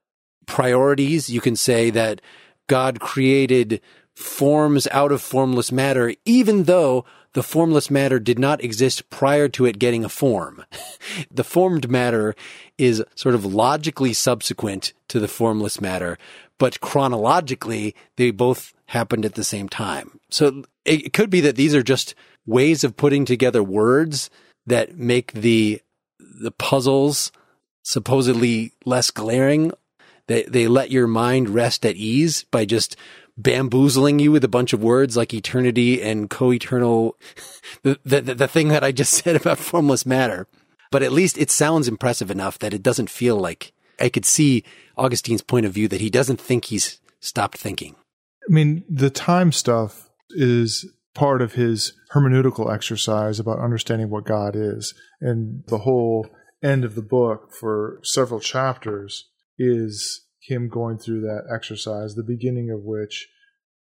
priorities. 0.45 1.29
You 1.29 1.41
can 1.41 1.55
say 1.55 1.89
that 1.89 2.21
God 2.67 2.99
created 2.99 3.81
forms 4.13 4.87
out 4.91 5.11
of 5.11 5.21
formless 5.21 5.71
matter, 5.71 6.13
even 6.25 6.63
though 6.63 7.05
the 7.33 7.43
formless 7.43 7.91
matter 7.91 8.19
did 8.19 8.39
not 8.39 8.63
exist 8.63 9.09
prior 9.09 9.49
to 9.49 9.65
it 9.65 9.79
getting 9.79 10.05
a 10.05 10.09
form. 10.09 10.63
the 11.31 11.43
formed 11.43 11.89
matter 11.89 12.35
is 12.77 13.03
sort 13.15 13.35
of 13.35 13.45
logically 13.45 14.13
subsequent 14.13 14.93
to 15.09 15.19
the 15.19 15.27
formless 15.27 15.81
matter, 15.81 16.17
but 16.57 16.79
chronologically, 16.79 17.93
they 18.15 18.31
both 18.31 18.73
happened 18.87 19.25
at 19.25 19.35
the 19.35 19.43
same 19.43 19.67
time. 19.67 20.19
So 20.29 20.63
it 20.85 21.11
could 21.11 21.29
be 21.29 21.41
that 21.41 21.55
these 21.55 21.75
are 21.75 21.83
just 21.83 22.15
ways 22.45 22.83
of 22.83 22.95
putting 22.95 23.25
together 23.25 23.63
words 23.63 24.29
that 24.65 24.97
make 24.97 25.33
the, 25.33 25.81
the 26.19 26.51
puzzles 26.51 27.31
supposedly 27.83 28.73
less 28.83 29.11
glaring. 29.11 29.71
They, 30.27 30.43
they 30.43 30.67
let 30.67 30.91
your 30.91 31.07
mind 31.07 31.49
rest 31.49 31.85
at 31.85 31.95
ease 31.95 32.45
by 32.45 32.65
just 32.65 32.95
bamboozling 33.37 34.19
you 34.19 34.31
with 34.31 34.43
a 34.43 34.49
bunch 34.49 34.73
of 34.73 34.81
words 34.81 35.17
like 35.17 35.33
eternity 35.33 36.01
and 36.01 36.29
co-eternal, 36.29 37.15
the, 37.83 37.99
the, 38.03 38.21
the 38.21 38.47
thing 38.47 38.69
that 38.69 38.83
I 38.83 38.91
just 38.91 39.13
said 39.23 39.35
about 39.35 39.59
formless 39.59 40.05
matter. 40.05 40.47
But 40.91 41.03
at 41.03 41.11
least 41.11 41.37
it 41.37 41.51
sounds 41.51 41.87
impressive 41.87 42.31
enough 42.31 42.59
that 42.59 42.73
it 42.73 42.83
doesn't 42.83 43.09
feel 43.09 43.35
like 43.35 43.73
I 43.99 44.09
could 44.09 44.25
see 44.25 44.63
Augustine's 44.97 45.41
point 45.41 45.65
of 45.65 45.73
view 45.73 45.87
that 45.87 46.01
he 46.01 46.09
doesn't 46.09 46.39
think 46.39 46.65
he's 46.65 46.99
stopped 47.19 47.57
thinking. 47.57 47.95
I 48.47 48.53
mean, 48.53 48.83
the 48.87 49.09
time 49.09 49.51
stuff 49.51 50.09
is 50.29 50.85
part 51.15 51.41
of 51.41 51.53
his 51.53 51.93
hermeneutical 52.13 52.71
exercise 52.71 53.39
about 53.39 53.59
understanding 53.59 54.09
what 54.09 54.25
God 54.25 54.55
is. 54.55 54.93
And 55.21 55.63
the 55.67 55.79
whole 55.79 56.27
end 56.63 56.83
of 56.83 56.93
the 56.95 57.01
book 57.01 57.51
for 57.53 57.99
several 58.03 58.39
chapters 58.39 59.29
is 59.57 60.25
him 60.41 60.69
going 60.69 60.97
through 60.97 61.21
that 61.21 61.47
exercise, 61.51 62.13
the 62.13 62.23
beginning 62.23 62.69
of 62.69 62.83
which 62.83 63.27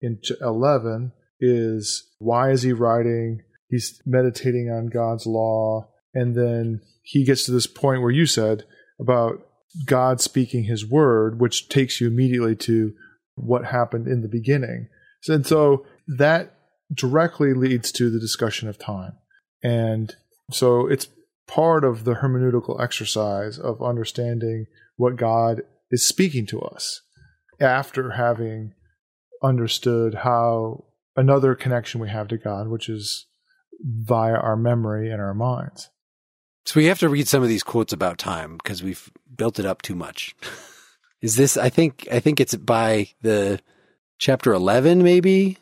in 0.01 0.19
11 0.41 1.13
is 1.39 2.11
why 2.19 2.51
is 2.51 2.61
he 2.61 2.73
writing? 2.73 3.41
He's 3.69 4.01
meditating 4.05 4.69
on 4.69 4.87
God's 4.87 5.25
law. 5.25 5.89
And 6.13 6.35
then 6.35 6.81
he 7.03 7.23
gets 7.23 7.45
to 7.45 7.51
this 7.51 7.67
point 7.67 8.01
where 8.01 8.11
you 8.11 8.25
said 8.25 8.65
about 8.99 9.39
God 9.85 10.19
speaking 10.19 10.65
his 10.65 10.85
word, 10.85 11.39
which 11.39 11.69
takes 11.69 12.01
you 12.01 12.07
immediately 12.07 12.55
to 12.57 12.93
what 13.35 13.65
happened 13.65 14.07
in 14.07 14.21
the 14.21 14.27
beginning. 14.27 14.89
And 15.27 15.47
so 15.47 15.85
that 16.07 16.57
directly 16.93 17.53
leads 17.53 17.91
to 17.93 18.09
the 18.09 18.19
discussion 18.19 18.67
of 18.67 18.77
time. 18.77 19.13
And 19.63 20.15
so 20.51 20.87
it's 20.87 21.07
part 21.47 21.83
of 21.83 22.03
the 22.03 22.15
hermeneutical 22.15 22.81
exercise 22.81 23.59
of 23.59 23.81
understanding 23.81 24.65
what 24.95 25.15
God 25.15 25.61
is 25.89 26.07
speaking 26.07 26.45
to 26.47 26.61
us 26.61 27.01
after 27.59 28.11
having 28.11 28.73
understood 29.43 30.15
how 30.15 30.85
another 31.15 31.55
connection 31.55 32.01
we 32.01 32.09
have 32.09 32.27
to 32.29 32.37
God, 32.37 32.67
which 32.67 32.89
is 32.89 33.27
via 33.83 34.35
our 34.35 34.55
memory 34.55 35.11
and 35.11 35.21
our 35.21 35.33
minds. 35.33 35.89
So 36.65 36.79
we 36.79 36.85
have 36.85 36.99
to 36.99 37.09
read 37.09 37.27
some 37.27 37.41
of 37.41 37.49
these 37.49 37.63
quotes 37.63 37.91
about 37.91 38.17
time 38.17 38.57
because 38.57 38.83
we've 38.83 39.11
built 39.35 39.59
it 39.59 39.65
up 39.65 39.81
too 39.81 39.95
much. 39.95 40.35
Is 41.21 41.35
this, 41.35 41.55
I 41.55 41.69
think, 41.69 42.07
I 42.11 42.19
think 42.19 42.39
it's 42.39 42.55
by 42.55 43.09
the 43.21 43.59
chapter 44.17 44.53
11, 44.53 45.03
maybe. 45.03 45.57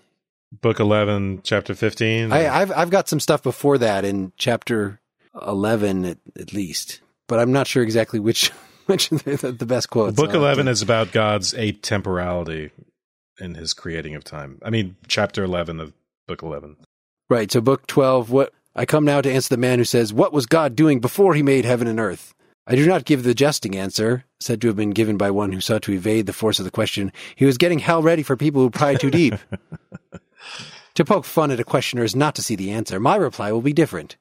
Book 0.51 0.79
11, 0.79 1.41
chapter 1.43 1.75
15. 1.75 2.33
I, 2.33 2.61
I've, 2.61 2.71
I've 2.71 2.89
got 2.89 3.07
some 3.07 3.19
stuff 3.19 3.43
before 3.43 3.77
that 3.77 4.03
in 4.03 4.31
chapter 4.37 4.99
11 5.45 6.05
at, 6.05 6.17
at 6.39 6.53
least, 6.53 7.01
but 7.27 7.39
I'm 7.39 7.51
not 7.51 7.67
sure 7.67 7.83
exactly 7.83 8.19
which, 8.19 8.49
which 8.87 9.09
the, 9.09 9.55
the 9.57 9.65
best 9.65 9.89
quotes. 9.89 10.15
Book 10.15 10.33
11 10.33 10.67
is 10.67 10.81
about 10.81 11.11
God's 11.11 11.53
atemporality 11.53 12.71
in 13.39 13.53
his 13.55 13.73
creating 13.73 14.15
of 14.15 14.23
time. 14.23 14.59
I 14.63 14.69
mean, 14.69 14.95
chapter 15.07 15.43
11 15.43 15.79
of 15.79 15.93
book 16.27 16.41
11. 16.41 16.77
Right. 17.29 17.51
So 17.51 17.61
book 17.61 17.85
12, 17.87 18.31
what 18.31 18.53
I 18.75 18.85
come 18.85 19.05
now 19.05 19.21
to 19.21 19.31
answer 19.31 19.49
the 19.49 19.57
man 19.57 19.77
who 19.77 19.85
says, 19.85 20.11
what 20.11 20.33
was 20.33 20.47
God 20.47 20.75
doing 20.75 20.99
before 20.99 21.35
he 21.35 21.43
made 21.43 21.65
heaven 21.65 21.87
and 21.87 21.99
earth? 21.99 22.33
I 22.65 22.75
do 22.75 22.85
not 22.85 23.05
give 23.05 23.23
the 23.23 23.33
jesting 23.33 23.75
answer, 23.75 24.25
said 24.39 24.61
to 24.61 24.67
have 24.67 24.75
been 24.75 24.91
given 24.91 25.17
by 25.17 25.31
one 25.31 25.51
who 25.51 25.61
sought 25.61 25.83
to 25.83 25.93
evade 25.93 26.25
the 26.25 26.33
force 26.33 26.59
of 26.59 26.65
the 26.65 26.71
question. 26.71 27.11
He 27.35 27.45
was 27.45 27.57
getting 27.57 27.79
hell 27.79 28.03
ready 28.03 28.21
for 28.21 28.35
people 28.35 28.61
who 28.61 28.69
pry 28.69 28.95
too 28.95 29.09
deep. 29.09 29.35
to 30.95 31.05
poke 31.05 31.25
fun 31.25 31.51
at 31.51 31.59
a 31.59 31.63
questioner 31.63 32.03
is 32.03 32.15
not 32.15 32.35
to 32.35 32.41
see 32.41 32.55
the 32.55 32.71
answer. 32.71 32.99
My 32.99 33.15
reply 33.15 33.51
will 33.51 33.61
be 33.61 33.73
different. 33.73 34.17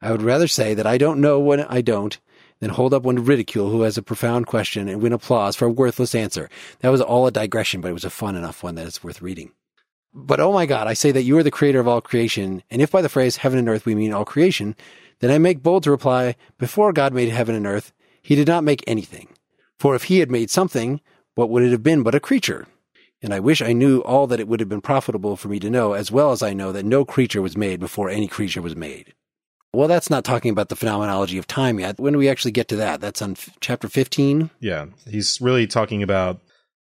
I 0.00 0.10
would 0.12 0.22
rather 0.22 0.48
say 0.48 0.74
that 0.74 0.86
I 0.86 0.98
don't 0.98 1.20
know 1.20 1.40
when 1.40 1.60
I 1.60 1.80
don't 1.80 2.18
than 2.60 2.70
hold 2.70 2.94
up 2.94 3.02
one 3.02 3.16
to 3.16 3.22
ridicule 3.22 3.70
who 3.70 3.82
has 3.82 3.98
a 3.98 4.02
profound 4.02 4.46
question 4.46 4.88
and 4.88 5.02
win 5.02 5.12
applause 5.12 5.56
for 5.56 5.66
a 5.66 5.70
worthless 5.70 6.14
answer. 6.14 6.48
That 6.80 6.90
was 6.90 7.00
all 7.00 7.26
a 7.26 7.30
digression, 7.30 7.80
but 7.80 7.90
it 7.90 7.94
was 7.94 8.04
a 8.04 8.10
fun 8.10 8.36
enough 8.36 8.62
one 8.62 8.74
that 8.76 8.86
it's 8.86 9.04
worth 9.04 9.22
reading. 9.22 9.52
But 10.14 10.40
oh 10.40 10.52
my 10.52 10.64
God, 10.64 10.86
I 10.86 10.94
say 10.94 11.12
that 11.12 11.24
you 11.24 11.36
are 11.36 11.42
the 11.42 11.50
creator 11.50 11.80
of 11.80 11.88
all 11.88 12.00
creation, 12.00 12.62
and 12.70 12.80
if 12.80 12.90
by 12.90 13.02
the 13.02 13.08
phrase 13.10 13.36
heaven 13.36 13.58
and 13.58 13.68
earth 13.68 13.84
we 13.84 13.94
mean 13.94 14.12
all 14.12 14.24
creation, 14.24 14.74
then 15.20 15.30
I 15.30 15.38
make 15.38 15.62
bold 15.62 15.82
to 15.82 15.90
reply, 15.90 16.36
before 16.58 16.92
God 16.92 17.12
made 17.12 17.28
heaven 17.28 17.54
and 17.54 17.66
earth, 17.66 17.92
he 18.22 18.34
did 18.34 18.48
not 18.48 18.64
make 18.64 18.82
anything. 18.86 19.28
For 19.78 19.94
if 19.94 20.04
he 20.04 20.20
had 20.20 20.30
made 20.30 20.50
something, 20.50 21.00
what 21.34 21.50
would 21.50 21.62
it 21.62 21.72
have 21.72 21.82
been 21.82 22.02
but 22.02 22.14
a 22.14 22.20
creature? 22.20 22.66
And 23.26 23.34
I 23.34 23.40
wish 23.40 23.60
I 23.60 23.72
knew 23.72 24.02
all 24.02 24.28
that 24.28 24.38
it 24.38 24.46
would 24.46 24.60
have 24.60 24.68
been 24.68 24.80
profitable 24.80 25.34
for 25.34 25.48
me 25.48 25.58
to 25.58 25.68
know, 25.68 25.94
as 25.94 26.12
well 26.12 26.30
as 26.30 26.44
I 26.44 26.52
know 26.52 26.70
that 26.70 26.84
no 26.84 27.04
creature 27.04 27.42
was 27.42 27.56
made 27.56 27.80
before 27.80 28.08
any 28.08 28.28
creature 28.28 28.62
was 28.62 28.76
made. 28.76 29.14
Well, 29.72 29.88
that's 29.88 30.08
not 30.08 30.24
talking 30.24 30.52
about 30.52 30.68
the 30.68 30.76
phenomenology 30.76 31.36
of 31.36 31.48
time 31.48 31.80
yet. 31.80 31.98
When 31.98 32.12
do 32.12 32.20
we 32.20 32.28
actually 32.28 32.52
get 32.52 32.68
to 32.68 32.76
that? 32.76 33.00
That's 33.00 33.20
on 33.20 33.32
f- 33.32 33.50
chapter 33.58 33.88
15. 33.88 34.50
Yeah, 34.60 34.86
he's 35.08 35.40
really 35.40 35.66
talking 35.66 36.04
about 36.04 36.40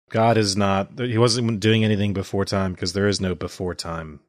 God 0.10 0.36
is 0.36 0.58
not, 0.58 1.00
he 1.00 1.18
wasn't 1.18 1.62
doing 1.62 1.86
anything 1.86 2.12
before 2.12 2.44
time 2.44 2.74
because 2.74 2.92
there 2.92 3.08
is 3.08 3.22
no 3.22 3.36
before 3.36 3.74
time 3.74 4.20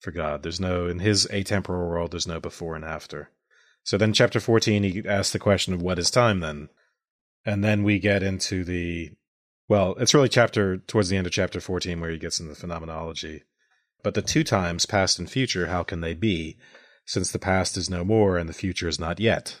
for 0.00 0.10
God. 0.10 0.42
There's 0.42 0.58
no, 0.58 0.88
in 0.88 0.98
his 0.98 1.28
atemporal 1.28 1.88
world, 1.88 2.10
there's 2.10 2.26
no 2.26 2.40
before 2.40 2.74
and 2.74 2.84
after. 2.84 3.30
So 3.84 3.96
then, 3.96 4.12
chapter 4.12 4.40
14, 4.40 4.82
he 4.82 5.02
asks 5.06 5.32
the 5.32 5.38
question 5.38 5.72
of 5.72 5.82
what 5.82 6.00
is 6.00 6.10
time 6.10 6.40
then? 6.40 6.68
And 7.44 7.62
then 7.62 7.84
we 7.84 8.00
get 8.00 8.24
into 8.24 8.64
the, 8.64 9.12
well, 9.70 9.94
it's 10.00 10.14
really 10.14 10.28
chapter, 10.28 10.78
towards 10.78 11.10
the 11.10 11.16
end 11.16 11.28
of 11.28 11.32
chapter 11.32 11.60
14 11.60 12.00
where 12.00 12.10
he 12.10 12.18
gets 12.18 12.40
into 12.40 12.52
the 12.52 12.58
phenomenology. 12.58 13.44
But 14.02 14.14
the 14.14 14.20
two 14.20 14.42
times, 14.42 14.84
past 14.84 15.20
and 15.20 15.30
future, 15.30 15.68
how 15.68 15.84
can 15.84 16.00
they 16.00 16.12
be? 16.12 16.58
Since 17.06 17.30
the 17.30 17.38
past 17.38 17.76
is 17.76 17.88
no 17.88 18.04
more 18.04 18.36
and 18.36 18.48
the 18.48 18.52
future 18.52 18.88
is 18.88 18.98
not 18.98 19.20
yet. 19.20 19.60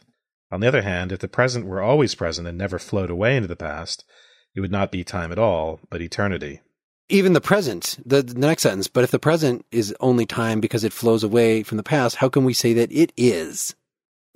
On 0.50 0.58
the 0.58 0.66
other 0.66 0.82
hand, 0.82 1.12
if 1.12 1.20
the 1.20 1.28
present 1.28 1.64
were 1.64 1.80
always 1.80 2.16
present 2.16 2.48
and 2.48 2.58
never 2.58 2.80
flowed 2.80 3.08
away 3.08 3.36
into 3.36 3.46
the 3.46 3.54
past, 3.54 4.04
it 4.52 4.60
would 4.60 4.72
not 4.72 4.90
be 4.90 5.04
time 5.04 5.30
at 5.30 5.38
all, 5.38 5.78
but 5.90 6.02
eternity. 6.02 6.60
Even 7.08 7.32
the 7.32 7.40
present, 7.40 7.96
the, 8.04 8.20
the 8.20 8.34
next 8.34 8.62
sentence, 8.62 8.88
but 8.88 9.04
if 9.04 9.12
the 9.12 9.20
present 9.20 9.64
is 9.70 9.94
only 10.00 10.26
time 10.26 10.58
because 10.58 10.82
it 10.82 10.92
flows 10.92 11.22
away 11.22 11.62
from 11.62 11.76
the 11.76 11.84
past, 11.84 12.16
how 12.16 12.28
can 12.28 12.44
we 12.44 12.52
say 12.52 12.72
that 12.72 12.90
it 12.90 13.12
is? 13.16 13.76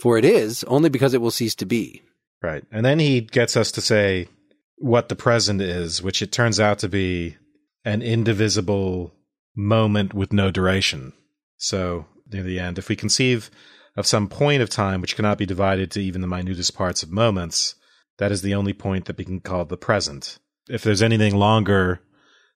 For 0.00 0.18
it 0.18 0.24
is 0.24 0.62
only 0.64 0.88
because 0.88 1.14
it 1.14 1.20
will 1.20 1.32
cease 1.32 1.56
to 1.56 1.66
be. 1.66 2.02
Right. 2.40 2.62
And 2.70 2.86
then 2.86 3.00
he 3.00 3.22
gets 3.22 3.56
us 3.56 3.72
to 3.72 3.80
say 3.80 4.28
what 4.76 5.08
the 5.08 5.16
present 5.16 5.60
is, 5.60 6.02
which 6.02 6.22
it 6.22 6.32
turns 6.32 6.58
out 6.58 6.78
to 6.80 6.88
be 6.88 7.36
an 7.84 8.02
indivisible 8.02 9.14
moment 9.54 10.14
with 10.14 10.32
no 10.32 10.50
duration. 10.50 11.12
So, 11.56 12.06
near 12.30 12.42
the 12.42 12.58
end, 12.58 12.78
if 12.78 12.88
we 12.88 12.96
conceive 12.96 13.50
of 13.96 14.06
some 14.06 14.28
point 14.28 14.62
of 14.62 14.68
time 14.68 15.00
which 15.00 15.16
cannot 15.16 15.38
be 15.38 15.46
divided 15.46 15.90
to 15.92 16.00
even 16.00 16.20
the 16.20 16.26
minutest 16.26 16.74
parts 16.74 17.02
of 17.02 17.10
moments, 17.10 17.76
that 18.18 18.32
is 18.32 18.42
the 18.42 18.54
only 18.54 18.72
point 18.72 19.04
that 19.06 19.16
we 19.16 19.24
can 19.24 19.40
call 19.40 19.64
the 19.64 19.76
present. 19.76 20.38
If 20.68 20.82
there's 20.82 21.02
anything 21.02 21.36
longer 21.36 22.00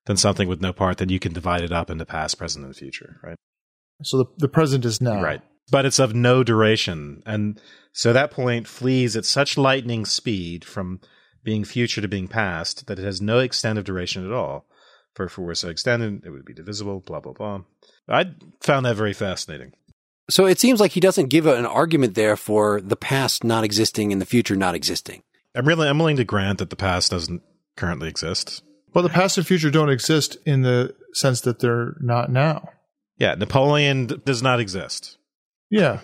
than 0.06 0.16
something 0.16 0.48
with 0.48 0.60
no 0.60 0.72
part, 0.72 0.98
then 0.98 1.10
you 1.10 1.18
can 1.18 1.32
divide 1.32 1.62
it 1.62 1.72
up 1.72 1.90
into 1.90 2.06
past, 2.06 2.38
present, 2.38 2.64
and 2.64 2.74
future, 2.74 3.20
right? 3.22 3.36
So 4.02 4.18
the, 4.18 4.24
the 4.38 4.48
present 4.48 4.84
is 4.84 5.00
now. 5.00 5.22
Right. 5.22 5.42
But 5.70 5.84
it's 5.84 5.98
of 5.98 6.14
no 6.14 6.42
duration. 6.42 7.22
And 7.26 7.60
so 7.92 8.12
that 8.12 8.30
point 8.30 8.66
flees 8.66 9.16
at 9.16 9.26
such 9.26 9.58
lightning 9.58 10.06
speed 10.06 10.64
from 10.64 11.00
being 11.48 11.64
future 11.64 12.02
to 12.02 12.08
being 12.08 12.28
past 12.28 12.88
that 12.88 12.98
it 12.98 13.04
has 13.06 13.22
no 13.22 13.38
extent 13.38 13.78
of 13.78 13.84
duration 13.86 14.22
at 14.22 14.30
all. 14.30 14.66
For 15.14 15.24
if 15.24 15.38
it 15.38 15.40
were 15.40 15.54
so 15.54 15.70
extended, 15.70 16.22
it 16.26 16.28
would 16.28 16.44
be 16.44 16.52
divisible, 16.52 17.00
blah, 17.00 17.20
blah, 17.20 17.32
blah. 17.32 17.62
I 18.06 18.34
found 18.60 18.84
that 18.84 18.96
very 18.96 19.14
fascinating. 19.14 19.72
So 20.28 20.44
it 20.44 20.60
seems 20.60 20.78
like 20.78 20.90
he 20.90 21.00
doesn't 21.00 21.28
give 21.30 21.46
an 21.46 21.64
argument 21.64 22.16
there 22.16 22.36
for 22.36 22.82
the 22.82 22.96
past 22.96 23.44
not 23.44 23.64
existing 23.64 24.12
and 24.12 24.20
the 24.20 24.26
future 24.26 24.56
not 24.56 24.74
existing. 24.74 25.22
I'm 25.54 25.66
really 25.66 25.88
I'm 25.88 25.98
willing 25.98 26.18
to 26.18 26.24
grant 26.24 26.58
that 26.58 26.68
the 26.68 26.76
past 26.76 27.12
doesn't 27.12 27.40
currently 27.78 28.10
exist. 28.10 28.62
Well, 28.92 29.02
the 29.02 29.08
past 29.08 29.38
and 29.38 29.46
future 29.46 29.70
don't 29.70 29.88
exist 29.88 30.36
in 30.44 30.60
the 30.60 30.94
sense 31.14 31.40
that 31.40 31.60
they're 31.60 31.96
not 31.98 32.30
now. 32.30 32.68
Yeah, 33.16 33.36
Napoleon 33.36 34.04
d- 34.04 34.20
does 34.22 34.42
not 34.42 34.60
exist. 34.60 35.16
Yeah. 35.70 36.00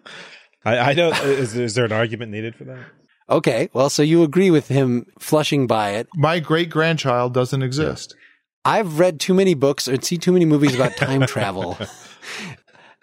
I, 0.64 0.78
I 0.78 0.94
don't. 0.94 1.14
Is, 1.24 1.54
is 1.54 1.74
there 1.74 1.84
an 1.84 1.92
argument 1.92 2.32
needed 2.32 2.56
for 2.56 2.64
that? 2.64 2.86
Okay, 3.30 3.68
well, 3.72 3.90
so 3.90 4.02
you 4.02 4.22
agree 4.22 4.50
with 4.50 4.68
him 4.68 5.06
flushing 5.18 5.66
by 5.66 5.90
it. 5.90 6.08
My 6.14 6.40
great 6.40 6.70
grandchild 6.70 7.34
doesn't 7.34 7.62
exist. 7.62 8.16
I've 8.64 8.98
read 8.98 9.20
too 9.20 9.34
many 9.34 9.54
books 9.54 9.88
or 9.88 10.00
seen 10.00 10.20
too 10.20 10.32
many 10.32 10.44
movies 10.44 10.74
about 10.74 10.96
time 10.96 11.22
travel 11.26 11.78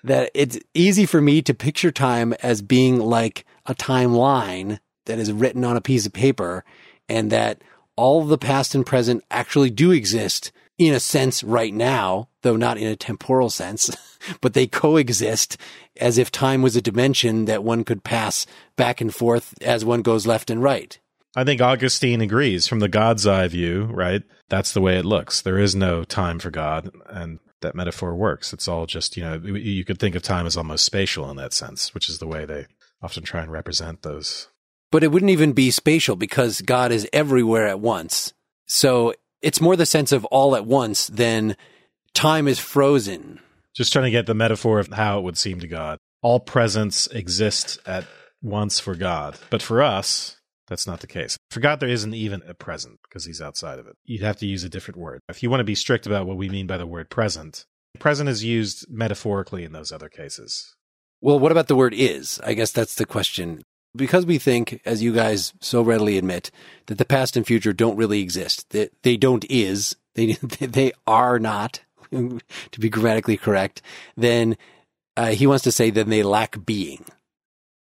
that 0.03 0.31
it's 0.33 0.59
easy 0.73 1.05
for 1.05 1.21
me 1.21 1.41
to 1.41 1.53
picture 1.53 1.91
time 1.91 2.33
as 2.43 2.61
being 2.61 2.99
like 2.99 3.45
a 3.65 3.75
timeline 3.75 4.79
that 5.05 5.19
is 5.19 5.31
written 5.31 5.63
on 5.63 5.77
a 5.77 5.81
piece 5.81 6.05
of 6.05 6.13
paper 6.13 6.63
and 7.09 7.31
that 7.31 7.61
all 7.95 8.21
of 8.21 8.27
the 8.27 8.37
past 8.37 8.75
and 8.75 8.85
present 8.85 9.23
actually 9.31 9.69
do 9.69 9.91
exist 9.91 10.51
in 10.77 10.93
a 10.93 10.99
sense 10.99 11.43
right 11.43 11.73
now, 11.73 12.29
though 12.41 12.55
not 12.55 12.77
in 12.77 12.87
a 12.87 12.95
temporal 12.95 13.49
sense, 13.49 13.89
but 14.41 14.53
they 14.53 14.67
coexist 14.67 15.57
as 15.97 16.17
if 16.17 16.31
time 16.31 16.61
was 16.61 16.75
a 16.75 16.81
dimension 16.81 17.45
that 17.45 17.63
one 17.63 17.83
could 17.83 18.03
pass 18.03 18.45
back 18.75 18.99
and 19.01 19.13
forth 19.13 19.53
as 19.61 19.85
one 19.85 20.01
goes 20.01 20.27
left 20.27 20.49
and 20.49 20.61
right. 20.61 20.99
I 21.35 21.43
think 21.43 21.61
Augustine 21.61 22.21
agrees 22.21 22.65
from 22.67 22.79
the 22.79 22.87
God's 22.87 23.27
eye 23.27 23.47
view, 23.47 23.85
right? 23.85 24.23
That's 24.49 24.73
the 24.73 24.81
way 24.81 24.97
it 24.97 25.05
looks. 25.05 25.41
There 25.41 25.59
is 25.59 25.75
no 25.75 26.05
time 26.05 26.39
for 26.39 26.49
God, 26.49 26.91
and 27.07 27.39
that 27.61 27.75
metaphor 27.75 28.15
works. 28.15 28.53
It's 28.53 28.69
all 28.69 28.85
just, 28.85 29.17
you 29.17 29.23
know, 29.23 29.35
you 29.43 29.83
could 29.83 29.99
think 29.99 30.15
of 30.15 30.21
time 30.21 30.45
as 30.45 30.55
almost 30.55 30.85
spatial 30.85 31.29
in 31.29 31.35
that 31.37 31.51
sense, 31.53 31.93
which 31.93 32.09
is 32.09 32.19
the 32.19 32.27
way 32.27 32.45
they 32.45 32.67
often 33.01 33.23
try 33.23 33.41
and 33.41 33.51
represent 33.51 34.01
those. 34.01 34.47
But 34.91 35.03
it 35.03 35.11
wouldn't 35.11 35.31
even 35.31 35.51
be 35.51 35.71
spatial 35.71 36.15
because 36.15 36.61
God 36.61 36.93
is 36.93 37.07
everywhere 37.11 37.67
at 37.67 37.81
once. 37.81 38.33
So 38.65 39.13
it's 39.45 39.61
more 39.61 39.75
the 39.75 39.85
sense 39.85 40.11
of 40.11 40.25
all 40.25 40.55
at 40.55 40.65
once 40.65 41.05
than 41.05 41.55
time 42.15 42.47
is 42.47 42.57
frozen. 42.57 43.39
Just 43.75 43.93
trying 43.93 44.05
to 44.05 44.11
get 44.11 44.25
the 44.25 44.33
metaphor 44.33 44.79
of 44.79 44.87
how 44.87 45.19
it 45.19 45.23
would 45.23 45.37
seem 45.37 45.59
to 45.59 45.67
God. 45.67 45.99
All 46.23 46.39
presence 46.39 47.05
exists 47.07 47.77
at 47.85 48.05
once 48.41 48.79
for 48.79 48.95
God. 48.95 49.37
But 49.51 49.61
for 49.61 49.83
us, 49.83 50.37
that's 50.67 50.87
not 50.87 51.01
the 51.01 51.07
case. 51.07 51.37
For 51.51 51.59
God, 51.59 51.79
there 51.79 51.89
isn't 51.89 52.15
even 52.15 52.41
a 52.47 52.55
present 52.55 52.99
because 53.03 53.25
he's 53.25 53.39
outside 53.39 53.77
of 53.77 53.85
it. 53.85 53.95
You'd 54.03 54.23
have 54.23 54.37
to 54.37 54.47
use 54.47 54.63
a 54.63 54.69
different 54.69 54.99
word. 54.99 55.19
If 55.29 55.43
you 55.43 55.51
want 55.51 55.59
to 55.59 55.65
be 55.65 55.75
strict 55.75 56.07
about 56.07 56.25
what 56.25 56.37
we 56.37 56.49
mean 56.49 56.65
by 56.65 56.77
the 56.77 56.87
word 56.87 57.11
present, 57.11 57.65
present 57.99 58.27
is 58.27 58.43
used 58.43 58.87
metaphorically 58.89 59.63
in 59.63 59.73
those 59.73 59.91
other 59.91 60.09
cases. 60.09 60.73
Well, 61.21 61.37
what 61.37 61.51
about 61.51 61.67
the 61.67 61.75
word 61.75 61.93
is? 61.93 62.41
I 62.43 62.55
guess 62.55 62.71
that's 62.71 62.95
the 62.95 63.05
question. 63.05 63.61
Because 63.95 64.25
we 64.25 64.37
think, 64.37 64.81
as 64.85 65.01
you 65.01 65.13
guys 65.13 65.53
so 65.61 65.81
readily 65.81 66.17
admit, 66.17 66.51
that 66.87 66.97
the 66.97 67.05
past 67.05 67.37
and 67.37 67.45
future 67.45 67.73
don't 67.73 67.97
really 67.97 68.21
exist. 68.21 68.69
That 68.71 68.91
they 69.03 69.17
don't 69.17 69.45
is. 69.49 69.95
They, 70.15 70.33
they 70.59 70.91
are 71.07 71.39
not, 71.39 71.81
to 72.11 72.79
be 72.79 72.89
grammatically 72.89 73.37
correct. 73.37 73.81
Then 74.15 74.57
uh, 75.17 75.27
he 75.27 75.47
wants 75.47 75.63
to 75.63 75.71
say 75.71 75.89
that 75.91 76.07
they 76.07 76.23
lack 76.23 76.65
being 76.65 77.05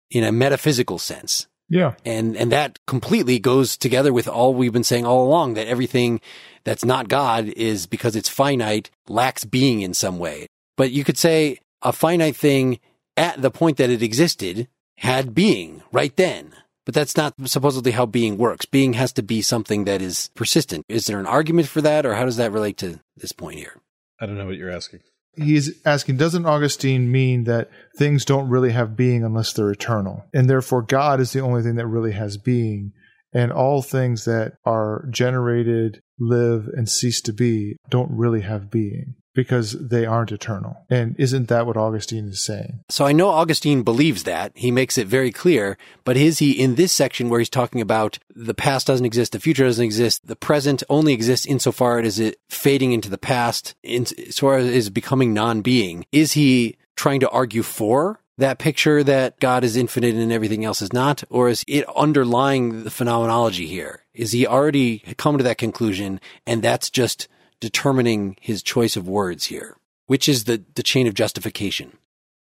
in 0.09 0.23
a 0.23 0.31
metaphysical 0.31 0.99
sense. 0.99 1.47
Yeah. 1.69 1.93
And, 2.05 2.35
and 2.35 2.51
that 2.51 2.79
completely 2.85 3.39
goes 3.39 3.77
together 3.77 4.11
with 4.11 4.27
all 4.27 4.53
we've 4.53 4.73
been 4.73 4.83
saying 4.83 5.05
all 5.05 5.25
along 5.25 5.53
that 5.53 5.67
everything 5.67 6.19
that's 6.65 6.83
not 6.83 7.07
God 7.07 7.47
is 7.47 7.87
because 7.87 8.15
it's 8.15 8.27
finite, 8.27 8.91
lacks 9.07 9.45
being 9.45 9.81
in 9.81 9.93
some 9.93 10.19
way. 10.19 10.47
But 10.75 10.91
you 10.91 11.05
could 11.05 11.17
say 11.17 11.59
a 11.81 11.93
finite 11.93 12.35
thing 12.35 12.79
at 13.15 13.41
the 13.41 13.51
point 13.51 13.77
that 13.77 13.89
it 13.89 14.03
existed 14.03 14.67
had 15.01 15.33
being 15.33 15.81
right 15.91 16.15
then. 16.15 16.53
But 16.85 16.95
that's 16.95 17.17
not 17.17 17.33
supposedly 17.45 17.91
how 17.91 18.05
being 18.05 18.37
works. 18.37 18.65
Being 18.65 18.93
has 18.93 19.11
to 19.13 19.23
be 19.23 19.41
something 19.41 19.85
that 19.85 20.01
is 20.01 20.29
persistent. 20.35 20.85
Is 20.89 21.05
there 21.05 21.19
an 21.19 21.27
argument 21.27 21.67
for 21.67 21.81
that 21.81 22.05
or 22.05 22.15
how 22.15 22.25
does 22.25 22.37
that 22.37 22.51
relate 22.51 22.77
to 22.77 22.99
this 23.17 23.31
point 23.31 23.59
here? 23.59 23.79
I 24.19 24.25
don't 24.25 24.37
know 24.37 24.45
what 24.45 24.55
you're 24.57 24.71
asking. 24.71 25.01
He's 25.35 25.81
asking, 25.85 26.17
doesn't 26.17 26.45
Augustine 26.45 27.11
mean 27.11 27.45
that 27.45 27.69
things 27.97 28.25
don't 28.25 28.49
really 28.49 28.71
have 28.71 28.97
being 28.97 29.23
unless 29.23 29.53
they're 29.53 29.71
eternal? 29.71 30.25
And 30.33 30.49
therefore, 30.49 30.81
God 30.81 31.19
is 31.19 31.33
the 31.33 31.39
only 31.39 31.63
thing 31.63 31.75
that 31.75 31.87
really 31.87 32.11
has 32.11 32.37
being. 32.37 32.91
And 33.33 33.51
all 33.51 33.81
things 33.81 34.25
that 34.25 34.53
are 34.65 35.07
generated, 35.09 36.01
live, 36.19 36.67
and 36.67 36.89
cease 36.89 37.21
to 37.21 37.33
be 37.33 37.77
don't 37.89 38.11
really 38.11 38.41
have 38.41 38.69
being 38.69 39.15
because 39.33 39.71
they 39.73 40.05
aren't 40.05 40.31
eternal. 40.31 40.77
And 40.89 41.15
isn't 41.17 41.47
that 41.47 41.65
what 41.65 41.77
Augustine 41.77 42.27
is 42.27 42.43
saying? 42.43 42.81
So 42.89 43.05
I 43.05 43.11
know 43.11 43.29
Augustine 43.29 43.83
believes 43.83 44.23
that. 44.23 44.51
He 44.55 44.71
makes 44.71 44.97
it 44.97 45.07
very 45.07 45.31
clear. 45.31 45.77
But 46.03 46.17
is 46.17 46.39
he 46.39 46.51
in 46.51 46.75
this 46.75 46.91
section 46.91 47.29
where 47.29 47.39
he's 47.39 47.49
talking 47.49 47.81
about 47.81 48.19
the 48.35 48.53
past 48.53 48.87
doesn't 48.87 49.05
exist, 49.05 49.31
the 49.31 49.39
future 49.39 49.65
doesn't 49.65 49.83
exist, 49.83 50.27
the 50.27 50.35
present 50.35 50.83
only 50.89 51.13
exists 51.13 51.45
insofar 51.45 51.99
as 51.99 52.19
it 52.19 52.39
fading 52.49 52.91
into 52.91 53.09
the 53.09 53.17
past, 53.17 53.75
insofar 53.83 54.57
as 54.57 54.67
it 54.67 54.75
is 54.75 54.89
becoming 54.89 55.33
non-being? 55.33 56.05
Is 56.11 56.33
he 56.33 56.77
trying 56.95 57.21
to 57.21 57.29
argue 57.29 57.63
for 57.63 58.19
that 58.37 58.59
picture 58.59 59.03
that 59.03 59.39
God 59.39 59.63
is 59.63 59.77
infinite 59.77 60.15
and 60.15 60.31
everything 60.31 60.65
else 60.65 60.81
is 60.81 60.91
not? 60.91 61.23
Or 61.29 61.47
is 61.47 61.63
it 61.67 61.85
underlying 61.95 62.83
the 62.83 62.91
phenomenology 62.91 63.67
here? 63.67 64.03
Is 64.13 64.31
he 64.31 64.45
already 64.45 64.99
come 65.17 65.37
to 65.37 65.43
that 65.43 65.57
conclusion 65.57 66.19
and 66.45 66.61
that's 66.61 66.89
just 66.89 67.27
determining 67.61 68.35
his 68.41 68.61
choice 68.61 68.97
of 68.97 69.07
words 69.07 69.45
here, 69.45 69.77
which 70.07 70.27
is 70.27 70.43
the, 70.43 70.63
the 70.75 70.83
chain 70.83 71.07
of 71.07 71.13
justification. 71.13 71.93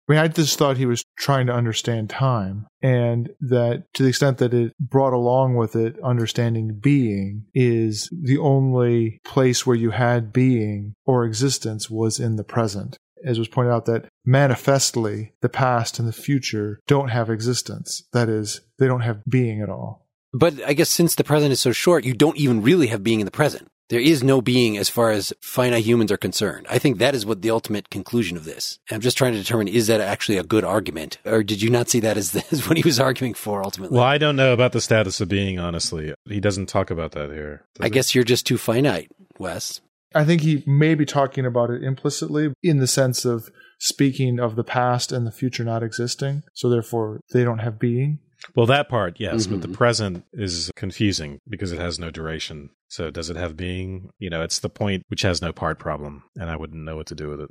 I 0.08 0.12
mean, 0.12 0.20
I 0.22 0.28
just 0.28 0.56
thought 0.58 0.78
he 0.78 0.86
was 0.86 1.04
trying 1.18 1.48
to 1.48 1.52
understand 1.52 2.08
time, 2.08 2.66
and 2.80 3.28
that 3.42 3.84
to 3.92 4.02
the 4.02 4.08
extent 4.08 4.38
that 4.38 4.54
it 4.54 4.72
brought 4.78 5.12
along 5.12 5.56
with 5.56 5.76
it 5.76 6.00
understanding 6.02 6.78
being 6.80 7.44
is 7.52 8.08
the 8.10 8.38
only 8.38 9.20
place 9.22 9.66
where 9.66 9.76
you 9.76 9.90
had 9.90 10.32
being 10.32 10.94
or 11.04 11.26
existence 11.26 11.90
was 11.90 12.18
in 12.18 12.36
the 12.36 12.44
present. 12.44 12.96
As 13.22 13.38
was 13.38 13.48
pointed 13.48 13.72
out, 13.72 13.84
that 13.84 14.08
manifestly 14.24 15.34
the 15.42 15.50
past 15.50 15.98
and 15.98 16.08
the 16.08 16.12
future 16.12 16.80
don't 16.86 17.08
have 17.08 17.28
existence. 17.28 18.04
That 18.12 18.30
is, 18.30 18.62
they 18.78 18.86
don't 18.86 19.00
have 19.00 19.24
being 19.28 19.60
at 19.60 19.68
all. 19.68 20.06
But 20.32 20.62
I 20.64 20.72
guess 20.72 20.88
since 20.88 21.16
the 21.16 21.24
present 21.24 21.52
is 21.52 21.60
so 21.60 21.72
short, 21.72 22.04
you 22.04 22.14
don't 22.14 22.36
even 22.38 22.62
really 22.62 22.86
have 22.86 23.02
being 23.02 23.20
in 23.20 23.26
the 23.26 23.30
present. 23.30 23.68
There 23.88 24.00
is 24.00 24.22
no 24.22 24.42
being 24.42 24.76
as 24.76 24.90
far 24.90 25.10
as 25.10 25.32
finite 25.40 25.84
humans 25.84 26.12
are 26.12 26.18
concerned. 26.18 26.66
I 26.68 26.78
think 26.78 26.98
that 26.98 27.14
is 27.14 27.24
what 27.24 27.40
the 27.40 27.50
ultimate 27.50 27.88
conclusion 27.88 28.36
of 28.36 28.44
this. 28.44 28.78
I'm 28.90 29.00
just 29.00 29.16
trying 29.16 29.32
to 29.32 29.38
determine 29.38 29.68
is 29.68 29.86
that 29.86 30.02
actually 30.02 30.36
a 30.36 30.44
good 30.44 30.64
argument, 30.64 31.18
or 31.24 31.42
did 31.42 31.62
you 31.62 31.70
not 31.70 31.88
see 31.88 32.00
that 32.00 32.18
as, 32.18 32.36
as 32.52 32.68
what 32.68 32.76
he 32.76 32.82
was 32.82 33.00
arguing 33.00 33.34
for 33.34 33.62
ultimately? 33.62 33.96
Well, 33.96 34.06
I 34.06 34.18
don't 34.18 34.36
know 34.36 34.52
about 34.52 34.72
the 34.72 34.80
status 34.80 35.20
of 35.20 35.28
being. 35.28 35.58
Honestly, 35.58 36.14
he 36.26 36.40
doesn't 36.40 36.66
talk 36.66 36.90
about 36.90 37.12
that 37.12 37.30
here. 37.30 37.64
I 37.80 37.84
he? 37.84 37.90
guess 37.90 38.14
you're 38.14 38.24
just 38.24 38.46
too 38.46 38.58
finite, 38.58 39.10
Wes. 39.38 39.80
I 40.14 40.24
think 40.24 40.42
he 40.42 40.62
may 40.66 40.94
be 40.94 41.04
talking 41.04 41.46
about 41.46 41.70
it 41.70 41.82
implicitly 41.82 42.52
in 42.62 42.78
the 42.78 42.86
sense 42.86 43.24
of 43.24 43.50
speaking 43.78 44.38
of 44.38 44.56
the 44.56 44.64
past 44.64 45.12
and 45.12 45.26
the 45.26 45.30
future 45.30 45.64
not 45.64 45.82
existing, 45.82 46.42
so 46.54 46.68
therefore 46.68 47.20
they 47.32 47.44
don't 47.44 47.58
have 47.60 47.78
being. 47.78 48.18
Well, 48.54 48.66
that 48.66 48.88
part, 48.88 49.16
yes, 49.18 49.44
mm-hmm. 49.44 49.54
but 49.54 49.62
the 49.62 49.68
mm-hmm. 49.68 49.76
present 49.76 50.24
is 50.32 50.70
confusing 50.76 51.40
because 51.48 51.72
it 51.72 51.80
has 51.80 51.98
no 51.98 52.10
duration. 52.10 52.70
So 52.88 53.10
does 53.10 53.30
it 53.30 53.36
have 53.36 53.56
being? 53.56 54.10
You 54.18 54.30
know, 54.30 54.42
it's 54.42 54.60
the 54.60 54.68
point 54.68 55.02
which 55.08 55.22
has 55.22 55.42
no 55.42 55.52
part 55.52 55.78
problem, 55.78 56.24
and 56.36 56.50
I 56.50 56.56
wouldn't 56.56 56.84
know 56.84 56.96
what 56.96 57.06
to 57.08 57.14
do 57.14 57.28
with 57.28 57.40
it. 57.40 57.50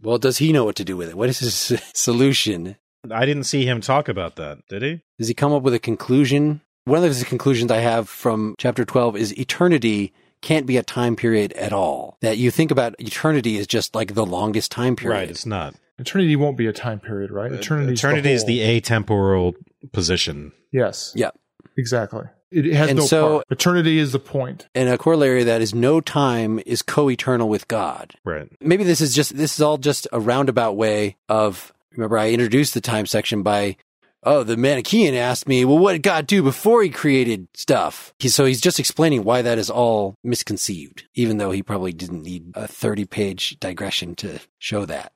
Well, 0.00 0.18
does 0.18 0.38
he 0.38 0.52
know 0.52 0.64
what 0.64 0.76
to 0.76 0.84
do 0.84 0.96
with 0.96 1.08
it? 1.08 1.16
What 1.16 1.28
is 1.28 1.40
his 1.40 1.80
solution? 1.94 2.76
I 3.10 3.26
didn't 3.26 3.44
see 3.44 3.64
him 3.64 3.80
talk 3.80 4.08
about 4.08 4.36
that, 4.36 4.58
did 4.68 4.82
he? 4.82 5.02
Does 5.18 5.28
he 5.28 5.34
come 5.34 5.52
up 5.52 5.62
with 5.62 5.74
a 5.74 5.78
conclusion? 5.78 6.60
One 6.84 7.04
of 7.04 7.18
the 7.18 7.24
conclusions 7.24 7.70
I 7.70 7.78
have 7.78 8.08
from 8.08 8.54
chapter 8.58 8.84
12 8.84 9.16
is 9.16 9.38
eternity 9.38 10.12
can't 10.40 10.66
be 10.66 10.76
a 10.76 10.82
time 10.82 11.16
period 11.16 11.52
at 11.54 11.72
all. 11.72 12.16
That 12.22 12.38
you 12.38 12.50
think 12.50 12.70
about 12.70 12.94
eternity 12.98 13.56
is 13.56 13.66
just 13.66 13.94
like 13.94 14.14
the 14.14 14.24
longest 14.24 14.70
time 14.70 14.96
period. 14.96 15.16
Right, 15.16 15.30
it's 15.30 15.46
not. 15.46 15.74
Eternity 15.98 16.36
won't 16.36 16.56
be 16.56 16.66
a 16.66 16.72
time 16.72 17.00
period, 17.00 17.32
right? 17.32 17.50
Eternity, 17.50 17.92
eternity 17.92 18.30
is 18.30 18.44
the 18.44 18.60
atemporal 18.60 19.54
position. 19.92 20.52
Yes. 20.72 21.12
Yeah. 21.14 21.30
Exactly. 21.76 22.24
It 22.50 22.72
has 22.72 22.90
and 22.90 22.98
no 22.98 23.04
so, 23.04 23.28
part. 23.28 23.46
Eternity 23.50 23.98
is 23.98 24.12
the 24.12 24.18
point. 24.18 24.68
And 24.74 24.88
a 24.88 24.96
corollary 24.96 25.40
of 25.40 25.46
that 25.46 25.60
is 25.60 25.74
no 25.74 26.00
time 26.00 26.60
is 26.64 26.82
co-eternal 26.82 27.48
with 27.48 27.68
God. 27.68 28.14
Right. 28.24 28.48
Maybe 28.60 28.84
this 28.84 29.00
is 29.00 29.14
just 29.14 29.36
this 29.36 29.54
is 29.54 29.60
all 29.60 29.76
just 29.76 30.08
a 30.12 30.20
roundabout 30.20 30.72
way 30.72 31.16
of 31.28 31.72
remember 31.92 32.18
I 32.18 32.30
introduced 32.30 32.74
the 32.74 32.80
time 32.80 33.06
section 33.06 33.42
by 33.42 33.76
oh, 34.24 34.42
the 34.42 34.56
Manichaean 34.56 35.14
asked 35.14 35.48
me, 35.48 35.64
well, 35.64 35.78
what 35.78 35.92
did 35.92 36.02
God 36.02 36.26
do 36.26 36.42
before 36.42 36.82
he 36.82 36.90
created 36.90 37.48
stuff? 37.54 38.12
He, 38.18 38.28
so 38.28 38.44
he's 38.44 38.60
just 38.60 38.80
explaining 38.80 39.24
why 39.24 39.42
that 39.42 39.58
is 39.58 39.70
all 39.70 40.16
misconceived, 40.24 41.04
even 41.14 41.38
though 41.38 41.50
he 41.50 41.62
probably 41.62 41.92
didn't 41.92 42.22
need 42.22 42.50
a 42.54 42.66
30 42.66 43.04
page 43.04 43.58
digression 43.60 44.14
to 44.16 44.40
show 44.58 44.84
that. 44.86 45.12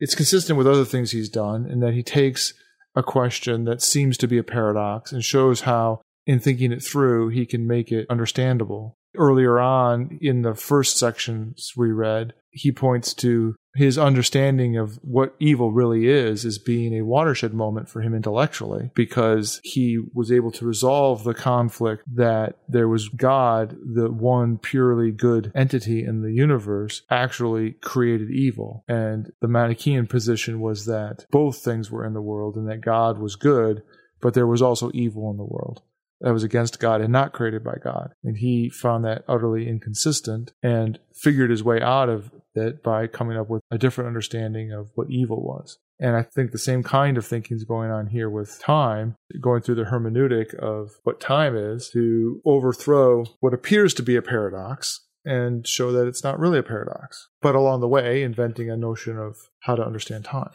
It's 0.00 0.14
consistent 0.14 0.58
with 0.58 0.66
other 0.66 0.84
things 0.84 1.12
he's 1.12 1.28
done 1.28 1.66
in 1.66 1.80
that 1.80 1.94
he 1.94 2.02
takes 2.02 2.54
a 2.94 3.02
question 3.02 3.64
that 3.64 3.82
seems 3.82 4.16
to 4.18 4.28
be 4.28 4.38
a 4.38 4.44
paradox 4.44 5.12
and 5.12 5.24
shows 5.24 5.62
how, 5.62 6.00
in 6.26 6.38
thinking 6.38 6.72
it 6.72 6.82
through, 6.82 7.28
he 7.28 7.46
can 7.46 7.66
make 7.66 7.90
it 7.90 8.06
understandable. 8.10 8.96
Earlier 9.16 9.58
on 9.58 10.18
in 10.20 10.42
the 10.42 10.54
first 10.54 10.98
sections 10.98 11.72
we 11.76 11.90
read, 11.90 12.34
he 12.50 12.70
points 12.70 13.14
to 13.14 13.56
his 13.74 13.96
understanding 13.96 14.76
of 14.76 14.98
what 15.02 15.34
evil 15.38 15.72
really 15.72 16.06
is 16.06 16.44
as 16.44 16.58
being 16.58 16.94
a 16.94 17.04
watershed 17.04 17.54
moment 17.54 17.88
for 17.88 18.02
him 18.02 18.14
intellectually 18.14 18.90
because 18.94 19.60
he 19.64 19.98
was 20.12 20.30
able 20.30 20.50
to 20.52 20.66
resolve 20.66 21.24
the 21.24 21.32
conflict 21.32 22.02
that 22.14 22.58
there 22.68 22.88
was 22.88 23.08
God, 23.08 23.76
the 23.82 24.10
one 24.10 24.58
purely 24.58 25.10
good 25.10 25.50
entity 25.54 26.04
in 26.04 26.20
the 26.20 26.32
universe, 26.32 27.02
actually 27.10 27.72
created 27.80 28.30
evil. 28.30 28.84
And 28.86 29.32
the 29.40 29.48
Manichaean 29.48 30.06
position 30.06 30.60
was 30.60 30.84
that 30.84 31.24
both 31.30 31.58
things 31.58 31.90
were 31.90 32.04
in 32.04 32.12
the 32.12 32.20
world 32.20 32.56
and 32.56 32.68
that 32.68 32.82
God 32.82 33.18
was 33.18 33.36
good, 33.36 33.82
but 34.20 34.34
there 34.34 34.46
was 34.46 34.60
also 34.60 34.90
evil 34.92 35.30
in 35.30 35.38
the 35.38 35.44
world 35.44 35.82
that 36.22 36.32
was 36.32 36.44
against 36.44 36.80
God 36.80 37.00
and 37.00 37.12
not 37.12 37.32
created 37.32 37.62
by 37.62 37.76
God. 37.82 38.12
And 38.24 38.38
he 38.38 38.70
found 38.70 39.04
that 39.04 39.24
utterly 39.28 39.68
inconsistent 39.68 40.52
and 40.62 40.98
figured 41.14 41.50
his 41.50 41.64
way 41.64 41.82
out 41.82 42.08
of 42.08 42.30
it 42.54 42.82
by 42.82 43.06
coming 43.06 43.36
up 43.36 43.48
with 43.48 43.62
a 43.70 43.78
different 43.78 44.08
understanding 44.08 44.72
of 44.72 44.90
what 44.94 45.10
evil 45.10 45.42
was. 45.42 45.78
And 45.98 46.16
I 46.16 46.22
think 46.22 46.50
the 46.50 46.58
same 46.58 46.82
kind 46.82 47.16
of 47.16 47.26
thinking 47.26 47.56
is 47.56 47.64
going 47.64 47.90
on 47.90 48.08
here 48.08 48.30
with 48.30 48.60
time, 48.60 49.16
going 49.40 49.62
through 49.62 49.76
the 49.76 49.84
hermeneutic 49.84 50.54
of 50.54 50.92
what 51.04 51.20
time 51.20 51.56
is 51.56 51.90
to 51.90 52.40
overthrow 52.44 53.24
what 53.40 53.54
appears 53.54 53.94
to 53.94 54.02
be 54.02 54.16
a 54.16 54.22
paradox 54.22 55.04
and 55.24 55.66
show 55.66 55.92
that 55.92 56.06
it's 56.06 56.24
not 56.24 56.38
really 56.38 56.58
a 56.58 56.64
paradox, 56.64 57.28
but 57.40 57.54
along 57.54 57.80
the 57.80 57.88
way, 57.88 58.22
inventing 58.22 58.68
a 58.68 58.76
notion 58.76 59.16
of 59.16 59.36
how 59.60 59.76
to 59.76 59.84
understand 59.84 60.24
time. 60.24 60.50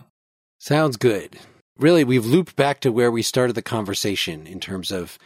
Sounds 0.59 0.97
good. 0.97 1.37
Really, 1.77 2.03
we've 2.03 2.25
looped 2.25 2.55
back 2.55 2.81
to 2.81 2.91
where 2.91 3.11
we 3.11 3.21
started 3.21 3.53
the 3.53 3.61
conversation 3.61 4.47
in 4.47 4.59
terms 4.59 4.91
of 4.91 5.17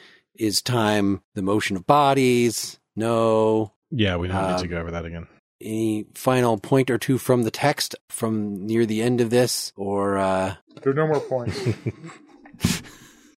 is 0.42 0.62
time 0.62 1.22
the 1.36 1.42
motion 1.42 1.76
of 1.78 1.86
bodies? 1.86 2.80
No. 2.96 3.74
Yeah, 3.92 4.16
we 4.18 4.28
don't 4.28 4.38
Um, 4.38 4.52
need 4.54 4.62
to 4.62 4.68
go 4.68 4.78
over 4.80 4.92
that 4.92 5.06
again. 5.06 5.28
Any 5.62 6.08
final 6.16 6.58
point 6.58 6.90
or 6.90 6.98
two 6.98 7.18
from 7.20 7.44
the 7.44 7.52
text 7.52 7.96
from 8.10 8.66
near 8.66 8.86
the 8.86 9.02
end 9.02 9.22
of 9.22 9.30
this 9.30 9.72
or 9.76 10.18
uh, 10.18 10.56
There 10.82 10.92
are 10.92 10.96
no 10.96 11.08
more 11.08 11.20
points. 11.20 11.60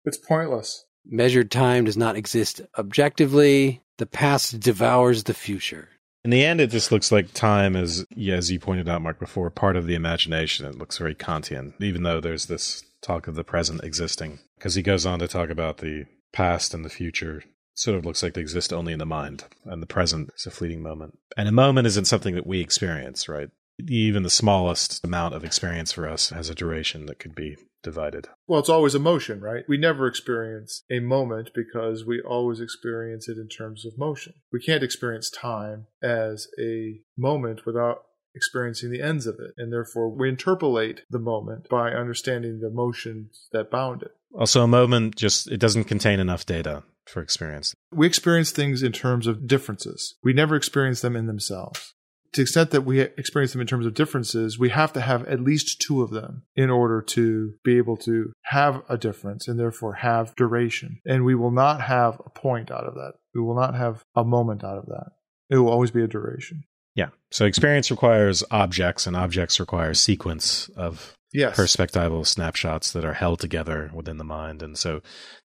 it's 0.05 0.19
pointless. 0.19 0.85
measured 1.05 1.51
time 1.51 1.85
does 1.85 1.97
not 1.97 2.17
exist 2.17 2.61
objectively. 2.79 3.83
The 3.99 4.07
past 4.07 4.61
devours 4.61 5.25
the 5.25 5.35
future. 5.35 5.89
In 6.25 6.31
the 6.31 6.45
end, 6.45 6.61
it 6.61 6.71
just 6.71 6.93
looks 6.93 7.11
like 7.11 7.33
time 7.35 7.75
is, 7.75 8.05
yeah, 8.15 8.37
as 8.37 8.51
you 8.51 8.61
pointed 8.61 8.89
out, 8.89 9.03
Mark, 9.03 9.19
before, 9.19 9.51
part 9.51 9.77
of 9.77 9.87
the 9.87 9.95
imagination. 9.97 10.65
It 10.67 10.79
looks 10.79 10.99
very 10.99 11.15
Kantian, 11.17 11.75
even 11.83 12.05
though 12.05 12.21
there's 12.21 12.47
this 12.47 12.85
talk 13.03 13.27
of 13.27 13.35
the 13.35 13.43
present 13.45 13.83
existing. 13.83 14.39
Because 14.57 14.77
he 14.77 14.83
goes 14.83 15.05
on 15.05 15.19
to 15.19 15.27
talk 15.27 15.51
about 15.51 15.79
the 15.79 16.07
past 16.33 16.75
and 16.75 16.85
the 16.85 16.91
future 16.91 17.43
sort 17.75 17.97
of 17.97 18.05
looks 18.05 18.23
like 18.23 18.35
they 18.35 18.41
exist 18.41 18.73
only 18.73 18.93
in 18.93 18.99
the 18.99 19.07
mind, 19.07 19.45
and 19.65 19.83
the 19.83 19.87
present 19.87 20.31
is 20.37 20.47
a 20.47 20.51
fleeting 20.51 20.83
moment. 20.83 21.19
And 21.37 21.49
a 21.49 21.53
moment 21.53 21.87
isn't 21.87 22.05
something 22.07 22.35
that 22.35 22.47
we 22.47 22.61
experience, 22.61 23.29
right? 23.29 23.49
Even 23.89 24.23
the 24.23 24.31
smallest 24.31 25.05
amount 25.05 25.35
of 25.35 25.45
experience 25.45 25.93
for 25.93 26.07
us 26.07 26.31
has 26.31 26.51
a 26.51 26.55
duration 26.55 27.07
that 27.07 27.19
could 27.19 27.35
be 27.35 27.57
divided. 27.83 28.29
Well, 28.47 28.61
it's 28.61 28.69
always 28.69 28.95
emotion, 28.95 29.41
right? 29.41 29.65
We 29.67 29.79
never 29.79 30.07
experience 30.07 30.85
a 30.91 31.01
moment 31.01 31.51
because 31.55 32.05
we 32.05 32.21
always 32.21 32.61
experience 32.61 33.29
it 33.29 33.39
in 33.39 33.49
terms 33.49 33.85
of 33.85 33.99
motion. 33.99 34.35
We 34.53 34.61
can't 34.61 34.85
experience 34.85 35.31
time 35.31 35.87
as 36.03 36.49
a 36.61 37.01
moment 37.17 37.67
without 37.67 38.05
experiencing 38.35 38.91
the 38.91 39.03
ends 39.03 39.27
of 39.27 39.37
it. 39.41 39.53
And 39.57 39.73
therefore, 39.73 40.09
we 40.09 40.29
interpolate 40.29 41.03
the 41.11 41.19
moment 41.19 41.69
by 41.69 41.91
understanding 41.91 42.61
the 42.61 42.71
motions 42.71 43.49
that 43.53 43.71
bound 43.71 44.03
it. 44.03 44.13
Also, 44.35 44.63
a 44.63 44.69
moment 44.69 45.17
just, 45.17 45.51
it 45.51 45.59
doesn't 45.59 45.85
contain 45.85 46.21
enough 46.21 46.47
data 46.47 46.83
for 47.07 47.21
experience. 47.21 47.75
We 47.93 48.07
experience 48.07 48.51
things 48.51 48.83
in 48.83 48.93
terms 48.93 49.27
of 49.27 49.47
differences. 49.47 50.15
We 50.23 50.33
never 50.33 50.57
experience 50.57 51.01
them 51.01 51.17
in 51.17 51.27
themselves. 51.27 51.95
To 52.33 52.41
the 52.41 52.43
extent 52.43 52.71
that 52.71 52.87
we 52.87 53.01
experience 53.01 53.53
them 53.53 53.61
in 53.61 53.67
terms 53.67 53.85
of 53.85 53.93
differences, 53.93 54.59
we 54.59 54.71
have 54.71 54.95
to 54.95 55.03
have 55.03 55.27
at 55.29 55.41
least 55.41 55.83
two 55.83 56.01
of 56.01 56.11
them 56.11 56.45
in 56.57 56.71
order 56.71 57.03
to 57.03 57.55
be 57.63 57.77
able 57.77 57.99
to 57.99 58.33
have 58.45 58.83
a 58.89 58.97
difference 58.97 59.49
and 59.49 59.61
therefore 59.61 59.95
have 59.95 60.35
duration. 60.35 61.01
And 61.05 61.27
we 61.27 61.35
will 61.35 61.51
not 61.51 61.83
have 61.83 62.23
a 62.25 62.31
point 62.31 62.71
out 62.71 62.85
of 62.85 62.95
that. 62.95 63.15
We 63.35 63.43
will 63.43 63.55
not 63.55 63.75
have 63.75 64.03
a 64.17 64.25
moment 64.25 64.65
out 64.65 64.79
of 64.79 64.87
that. 64.87 65.11
It 65.51 65.59
will 65.59 65.69
always 65.69 65.91
be 65.91 66.03
a 66.03 66.09
duration. 66.09 66.65
Yeah. 66.95 67.09
So 67.31 67.45
experience 67.45 67.91
requires 67.91 68.43
objects, 68.51 69.07
and 69.07 69.15
objects 69.15 69.61
require 69.61 69.93
sequence 69.93 70.71
of 70.75 71.15
Yes. 71.33 71.57
perspectival 71.57 72.27
snapshots 72.27 72.93
that 72.93 73.05
are 73.05 73.15
held 73.15 73.41
together 73.41 73.91
within 73.95 74.19
the 74.19 74.25
mind. 74.25 74.63
And 74.63 74.77
so 74.77 75.01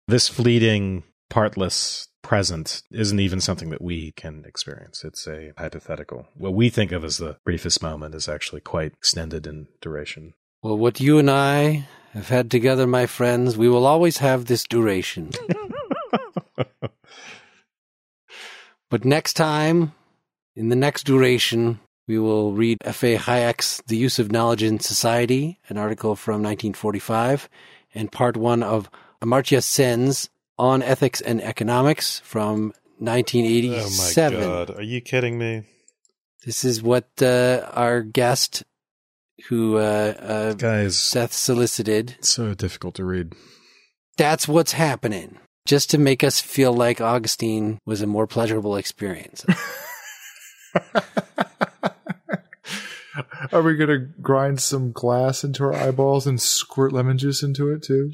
this 0.09 0.29
fleeting, 0.29 1.05
partless 1.29 2.09
present 2.23 2.83
isn't 2.91 3.21
even 3.21 3.41
something 3.41 3.71
that 3.71 3.83
we 3.83 4.13
can 4.13 4.45
experience. 4.47 5.05
It's 5.05 5.27
a 5.29 5.53
hypothetical. 5.57 6.27
What 6.35 6.55
we 6.55 6.71
think 6.71 6.93
of 6.93 7.05
as 7.05 7.19
the 7.19 7.37
briefest 7.45 7.83
moment 7.83 8.15
is 8.15 8.29
actually 8.29 8.63
quite 8.63 8.93
extended 8.93 9.47
in 9.47 9.69
duration. 9.81 10.35
Well, 10.63 10.77
what 10.77 11.01
you 11.01 11.19
and 11.19 11.31
I 11.31 11.87
have 12.13 12.29
had 12.29 12.51
together, 12.51 12.87
my 12.87 13.07
friends, 13.07 13.57
we 13.57 13.69
will 13.69 13.87
always 13.87 14.19
have 14.19 14.47
this 14.47 14.65
duration. 14.65 15.31
but 18.91 19.05
next 19.05 19.35
time, 19.35 19.93
in 20.57 20.69
the 20.69 20.77
next 20.77 21.05
duration, 21.05 21.79
we 22.09 22.19
will 22.19 22.53
read 22.53 22.79
F.A. 22.85 23.17
Hayek's 23.17 23.83
The 23.87 23.97
Use 23.97 24.19
of 24.19 24.31
Knowledge 24.31 24.63
in 24.63 24.79
Society, 24.81 25.59
an 25.69 25.77
article 25.79 26.15
from 26.17 26.35
1945, 26.43 27.49
and 27.95 28.13
part 28.13 28.37
one 28.37 28.63
of 28.63 28.89
Amartya 29.23 29.63
Sen's 29.63 30.31
On 30.59 30.83
Ethics 30.83 31.21
and 31.21 31.43
Economics 31.43 32.21
from 32.21 32.73
1987. 32.99 34.39
Oh 34.39 34.41
my 34.41 34.45
God. 34.47 34.71
Are 34.77 34.83
you 34.83 35.01
kidding 35.01 35.39
me? 35.39 35.65
This 36.45 36.65
is 36.65 36.81
what 36.83 37.09
uh, 37.21 37.69
our 37.73 38.03
guest, 38.03 38.63
who 39.49 39.77
uh, 39.79 40.15
uh, 40.19 40.53
Guys, 40.55 40.97
Seth 40.97 41.33
solicited, 41.33 42.17
so 42.21 42.55
difficult 42.55 42.95
to 42.97 43.05
read. 43.05 43.33
that's 44.17 44.47
what's 44.47 44.73
happening. 44.73 45.39
Just 45.67 45.91
to 45.91 45.99
make 45.99 46.23
us 46.23 46.41
feel 46.41 46.73
like 46.73 47.01
Augustine 47.01 47.81
was 47.85 48.01
a 48.01 48.07
more 48.07 48.29
pleasurable 48.29 48.77
experience. 48.77 49.45
Are 53.53 53.63
we 53.63 53.77
going 53.77 53.91
to 53.91 54.07
grind 54.21 54.61
some 54.61 54.93
glass 54.93 55.45
into 55.45 55.65
our 55.65 55.75
eyeballs 55.75 56.27
and 56.27 56.41
squirt 56.41 56.93
lemon 56.93 57.19
juice 57.19 57.43
into 57.43 57.73
it 57.73 57.83
too? 57.83 58.13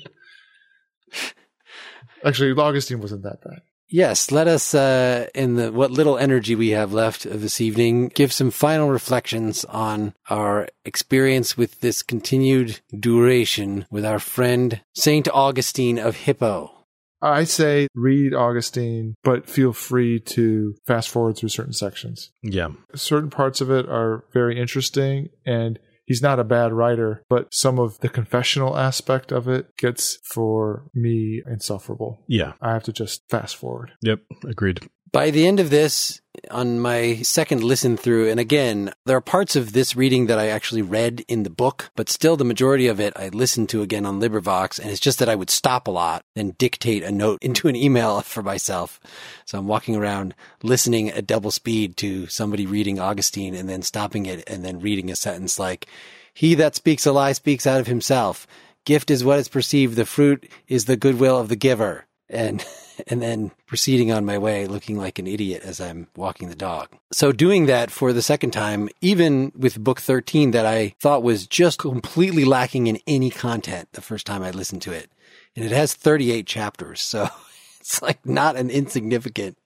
Actually, 2.25 2.53
Augustine 2.53 3.01
wasn't 3.01 3.23
that 3.25 3.43
bad. 3.43 3.63
yes, 3.89 4.31
let 4.31 4.47
us, 4.49 4.75
uh, 4.75 5.27
in 5.35 5.57
the 5.57 5.73
what 5.73 5.91
little 5.91 6.17
energy 6.17 6.55
we 6.55 6.71
have 6.71 6.93
left 6.93 7.27
of 7.27 7.41
this 7.41 7.61
evening, 7.61 8.09
give 8.09 8.33
some 8.33 8.51
final 8.51 8.91
reflections 8.91 9.65
on 9.67 10.15
our 10.31 10.69
experience 10.85 11.57
with 11.57 11.81
this 11.81 12.03
continued 12.03 12.81
duration 12.99 13.87
with 13.91 14.05
our 14.05 14.19
friend 14.19 14.81
Saint 14.95 15.29
Augustine 15.29 15.99
of 15.99 16.17
Hippo. 16.17 16.82
I 17.23 17.45
say 17.45 17.87
read 17.95 18.35
Augustine, 18.35 19.15
but 19.23 19.49
feel 19.49 19.73
free 19.73 20.19
to 20.21 20.75
fast 20.87 21.09
forward 21.09 21.37
through 21.37 21.51
certain 21.51 21.73
sections. 21.73 22.31
Yeah. 22.43 22.71
Certain 22.95 23.31
parts 23.31 23.61
of 23.61 23.71
it 23.71 23.89
are 23.89 24.25
very 24.33 24.61
interesting, 24.61 25.29
and 25.47 25.79
he's 26.05 26.21
not 26.21 26.41
a 26.41 26.45
bad 26.45 26.73
writer, 26.73 27.23
but 27.29 27.55
some 27.55 27.79
of 27.79 27.99
the 28.01 28.09
confessional 28.09 28.77
aspect 28.77 29.31
of 29.31 29.49
it 29.49 29.69
gets 29.77 30.19
for 30.25 30.85
me 30.95 31.43
insufferable. 31.47 32.23
Yeah. 32.27 32.55
I 32.61 32.73
have 32.73 32.83
to 32.85 32.93
just 32.93 33.23
fast 33.29 33.57
forward. 33.57 33.93
Yep. 34.03 34.21
Agreed. 34.45 34.81
By 35.13 35.31
the 35.31 35.47
end 35.47 35.61
of 35.61 35.69
this, 35.69 36.23
on 36.51 36.81
my 36.81 37.17
second 37.17 37.63
listen 37.63 37.99
through, 37.99 38.31
and 38.31 38.41
again, 38.41 38.95
there 39.05 39.19
are 39.19 39.21
parts 39.21 39.57
of 39.57 39.75
this 39.75 39.95
reading 39.95 40.27
that 40.27 40.39
I 40.39 40.47
actually 40.47 40.81
read 40.81 41.23
in 41.29 41.43
the 41.43 41.51
book, 41.51 41.91
but 41.97 42.09
still 42.09 42.35
the 42.35 42.47
majority 42.47 42.87
of 42.87 42.99
it 42.99 43.13
I 43.15 43.29
listened 43.29 43.69
to 43.71 43.83
again 43.83 44.07
on 44.07 44.23
LibriVox, 44.23 44.79
and 44.79 44.91
it's 44.91 45.01
just 45.01 45.19
that 45.19 45.29
I 45.29 45.35
would 45.35 45.51
stop 45.51 45.87
a 45.87 45.91
lot 45.91 46.25
and 46.35 46.57
dictate 46.57 47.03
a 47.03 47.13
note 47.13 47.39
into 47.43 47.69
an 47.69 47.77
email 47.77 48.23
for 48.23 48.43
myself. 48.43 49.01
So 49.45 49.59
I'm 49.59 49.67
walking 49.67 49.97
around 49.97 50.35
listening 50.63 51.11
at 51.11 51.27
double 51.27 51.51
speed 51.51 51.99
to 51.99 52.27
somebody 52.29 52.65
reading 52.65 52.99
Augustine 52.99 53.55
and 53.55 53.69
then 53.69 53.83
stopping 53.83 54.25
it 54.25 54.43
and 54.47 54.65
then 54.65 54.81
reading 54.81 55.11
a 55.11 55.17
sentence 55.17 55.59
like, 55.59 55.87
he 56.33 56.55
that 56.55 56.75
speaks 56.75 57.05
a 57.05 57.13
lie 57.13 57.33
speaks 57.33 57.67
out 57.67 57.81
of 57.81 57.87
himself. 57.87 58.47
Gift 58.87 59.11
is 59.11 59.23
what 59.23 59.39
is 59.39 59.49
perceived. 59.49 59.97
The 59.97 60.07
fruit 60.07 60.51
is 60.69 60.87
the 60.87 60.97
goodwill 60.97 61.39
of 61.39 61.51
the 61.51 61.57
giver. 61.57 62.07
And, 62.31 62.65
and 63.07 63.23
then 63.23 63.51
proceeding 63.67 64.13
on 64.13 64.25
my 64.25 64.39
way 64.39 64.67
looking 64.67 64.97
like 64.97 65.19
an 65.19 65.27
idiot 65.27 65.63
as 65.65 65.81
I'm 65.81 66.09
walking 66.17 66.49
the 66.49 66.55
dog. 66.55 66.89
So 67.13 67.33
doing 67.33 67.67
that 67.67 67.91
for 67.91 68.13
the 68.13 68.23
second 68.23 68.53
time, 68.53 68.89
even 69.01 69.53
with 69.57 69.83
book 69.83 70.01
13 70.01 70.53
that 70.53 70.67
I 70.67 70.95
thought 71.01 71.23
was 71.23 71.47
just 71.47 71.79
completely 71.79 72.45
lacking 72.45 72.87
in 72.87 72.99
any 73.07 73.31
content 73.31 73.89
the 73.93 74.01
first 74.01 74.27
time 74.27 74.43
I 74.43 74.51
listened 74.51 74.83
to 74.83 74.93
it. 74.93 75.11
And 75.57 75.65
it 75.65 75.73
has 75.73 75.95
38 75.95 76.47
chapters. 76.47 77.01
So 77.01 77.29
it's 77.81 78.01
like 78.03 78.25
not 78.25 78.57
an 78.57 78.71
insignificant 78.71 79.57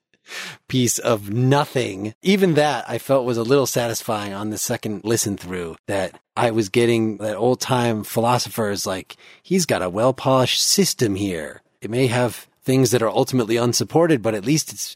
piece 0.69 0.99
of 0.99 1.31
nothing. 1.31 2.15
Even 2.23 2.55
that 2.55 2.89
I 2.89 2.99
felt 2.99 3.27
was 3.27 3.39
a 3.39 3.43
little 3.43 3.67
satisfying 3.67 4.33
on 4.33 4.51
the 4.51 4.59
second 4.59 5.05
listen 5.05 5.37
through 5.37 5.77
that 5.87 6.19
I 6.37 6.51
was 6.51 6.69
getting 6.69 7.19
that 7.19 7.37
old 7.37 7.61
time 7.61 8.05
philosophers 8.05 8.87
like, 8.87 9.17
he's 9.43 9.67
got 9.67 9.83
a 9.83 9.91
well 9.91 10.13
polished 10.13 10.63
system 10.63 11.15
here. 11.15 11.63
It 11.81 11.91
may 11.91 12.09
have 12.09 12.47
things 12.67 12.91
that 12.91 13.01
are 13.01 13.09
ultimately 13.09 13.57
unsupported, 13.57 14.21
but 14.21 14.35
at 14.35 14.45
least 14.45 14.73
it's 14.73 14.95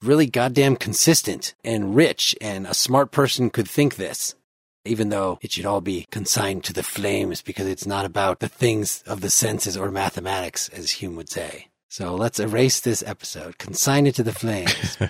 really 0.00 0.26
goddamn 0.26 0.76
consistent 0.76 1.54
and 1.64 1.94
rich, 1.94 2.34
and 2.40 2.66
a 2.66 2.72
smart 2.72 3.10
person 3.10 3.50
could 3.50 3.68
think 3.68 3.96
this. 3.96 4.34
Even 4.84 5.10
though 5.10 5.38
it 5.42 5.52
should 5.52 5.66
all 5.66 5.82
be 5.82 6.06
consigned 6.10 6.64
to 6.64 6.72
the 6.72 6.84
flames 6.84 7.42
because 7.42 7.66
it's 7.66 7.86
not 7.86 8.06
about 8.06 8.38
the 8.38 8.48
things 8.48 9.02
of 9.06 9.20
the 9.20 9.28
senses 9.28 9.76
or 9.76 9.90
mathematics, 9.90 10.70
as 10.70 10.92
Hume 10.92 11.16
would 11.16 11.28
say. 11.28 11.68
So 11.90 12.14
let's 12.14 12.38
erase 12.38 12.80
this 12.80 13.02
episode, 13.02 13.58
consign 13.58 14.06
it 14.06 14.14
to 14.14 14.22
the 14.22 14.32
flames. 14.32 14.96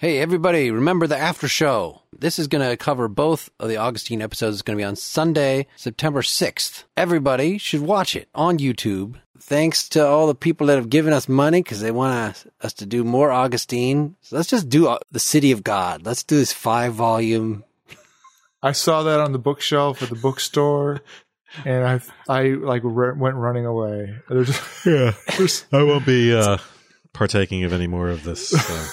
Hey, 0.00 0.20
everybody, 0.20 0.70
remember 0.70 1.08
the 1.08 1.18
after 1.18 1.48
show. 1.48 2.02
This 2.16 2.38
is 2.38 2.46
going 2.46 2.64
to 2.64 2.76
cover 2.76 3.08
both 3.08 3.50
of 3.58 3.68
the 3.68 3.78
Augustine 3.78 4.22
episodes. 4.22 4.54
It's 4.54 4.62
going 4.62 4.78
to 4.78 4.80
be 4.80 4.86
on 4.86 4.94
Sunday, 4.94 5.66
September 5.74 6.22
6th. 6.22 6.84
Everybody 6.96 7.58
should 7.58 7.80
watch 7.80 8.14
it 8.14 8.28
on 8.32 8.58
YouTube. 8.58 9.16
Thanks 9.40 9.88
to 9.90 10.06
all 10.06 10.26
the 10.26 10.34
people 10.34 10.66
that 10.68 10.76
have 10.76 10.90
given 10.90 11.12
us 11.12 11.28
money 11.28 11.62
because 11.62 11.80
they 11.80 11.90
want 11.90 12.44
us 12.60 12.72
to 12.74 12.86
do 12.86 13.04
more 13.04 13.30
Augustine. 13.30 14.16
So 14.22 14.36
let's 14.36 14.48
just 14.48 14.68
do 14.68 14.88
uh, 14.88 14.98
The 15.10 15.20
City 15.20 15.52
of 15.52 15.64
God. 15.64 16.04
Let's 16.04 16.22
do 16.22 16.36
this 16.36 16.52
five 16.52 16.94
volume. 16.94 17.64
I 18.62 18.72
saw 18.72 19.04
that 19.04 19.20
on 19.20 19.32
the 19.32 19.38
bookshelf 19.38 20.02
at 20.02 20.08
the 20.08 20.16
bookstore, 20.16 21.00
and 21.64 21.84
I 21.84 22.00
I 22.28 22.48
like 22.50 22.82
re- 22.84 23.12
went 23.16 23.36
running 23.36 23.66
away. 23.66 24.16
There's, 24.28 24.50
yeah, 24.86 25.12
I 25.72 25.82
won't 25.84 26.04
be 26.04 26.34
uh, 26.34 26.58
partaking 27.12 27.64
of 27.64 27.72
any 27.72 27.86
more 27.86 28.08
of 28.08 28.24
this. 28.24 28.52
Uh, 28.52 28.88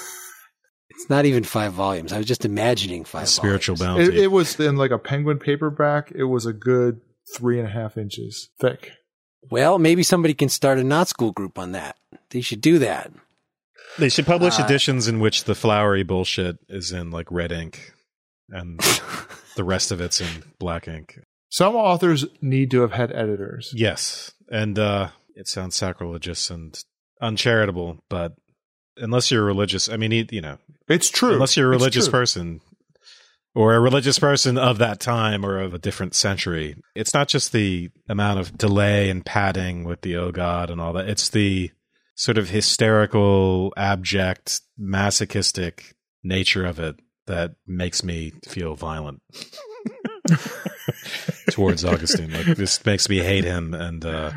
It's 0.91 1.09
not 1.09 1.25
even 1.25 1.43
five 1.43 1.73
volumes. 1.73 2.13
I 2.13 2.17
was 2.19 2.25
just 2.25 2.45
imagining 2.45 3.03
five 3.03 3.27
spiritual 3.27 3.75
volumes. 3.75 4.07
bounty. 4.07 4.17
it, 4.19 4.23
it 4.25 4.27
was 4.27 4.57
in 4.59 4.77
like 4.77 4.91
a 4.91 4.97
penguin 4.97 5.39
paperback. 5.39 6.11
It 6.15 6.23
was 6.23 6.45
a 6.45 6.53
good 6.53 7.01
three 7.35 7.59
and 7.59 7.67
a 7.67 7.71
half 7.71 7.97
inches 7.97 8.49
thick. 8.61 8.91
Well, 9.49 9.79
maybe 9.79 10.03
somebody 10.03 10.33
can 10.33 10.49
start 10.49 10.79
a 10.79 10.83
not 10.83 11.07
school 11.07 11.31
group 11.31 11.57
on 11.59 11.71
that. 11.73 11.97
They 12.29 12.41
should 12.41 12.61
do 12.61 12.79
that. 12.79 13.11
they 13.97 14.09
should 14.09 14.25
publish 14.25 14.59
Uh, 14.59 14.63
editions 14.65 15.07
in 15.07 15.19
which 15.19 15.43
the 15.45 15.55
flowery 15.55 16.03
bullshit 16.03 16.57
is 16.67 16.91
in 16.91 17.11
like 17.11 17.31
red 17.31 17.51
ink, 17.51 17.93
and 18.49 18.79
the 19.55 19.63
rest 19.63 19.91
of 19.91 20.01
it's 20.01 20.19
in 20.21 20.43
black 20.59 20.87
ink. 20.87 21.19
Some 21.49 21.75
authors 21.75 22.25
need 22.41 22.71
to 22.71 22.81
have 22.81 22.91
had 22.91 23.11
editors. 23.13 23.71
Yes, 23.73 24.33
and 24.51 24.77
uh, 24.77 25.09
it 25.35 25.47
sounds 25.47 25.75
sacrilegious 25.75 26.49
and 26.49 26.77
uncharitable, 27.21 28.03
but 28.09 28.33
unless 28.97 29.31
you're 29.31 29.43
religious, 29.45 29.87
I 29.87 29.95
mean, 29.97 30.11
you 30.11 30.25
you 30.31 30.41
know, 30.41 30.57
It's 30.89 31.09
true. 31.09 31.33
unless 31.33 31.55
you're 31.55 31.67
a 31.67 31.69
religious 31.77 32.09
person 32.09 32.59
or 33.55 33.73
a 33.73 33.79
religious 33.79 34.19
person 34.19 34.57
of 34.57 34.77
that 34.77 34.99
time 34.99 35.45
or 35.45 35.59
of 35.59 35.73
a 35.73 35.79
different 35.79 36.13
century, 36.13 36.75
it's 36.93 37.13
not 37.13 37.29
just 37.29 37.53
the 37.53 37.89
amount 38.09 38.39
of 38.39 38.57
delay 38.57 39.09
and 39.09 39.25
padding 39.25 39.85
with 39.85 40.01
the 40.01 40.15
oh 40.17 40.31
god 40.31 40.69
and 40.69 40.81
all 40.81 40.93
that. 40.93 41.09
It's 41.09 41.29
the 41.29 41.71
sort 42.15 42.37
of 42.37 42.49
hysterical, 42.49 43.73
abject, 43.77 44.61
masochistic 44.77 45.95
nature 46.23 46.65
of 46.65 46.79
it 46.79 46.99
that 47.27 47.55
makes 47.65 48.03
me 48.03 48.33
feel 48.47 48.75
violent 48.75 49.21
towards 51.49 51.83
Augustine. 51.83 52.31
Like 52.31 52.57
this 52.57 52.85
makes 52.85 53.09
me 53.09 53.19
hate 53.19 53.45
him 53.45 53.73
and 53.73 54.05
uh 54.05 54.31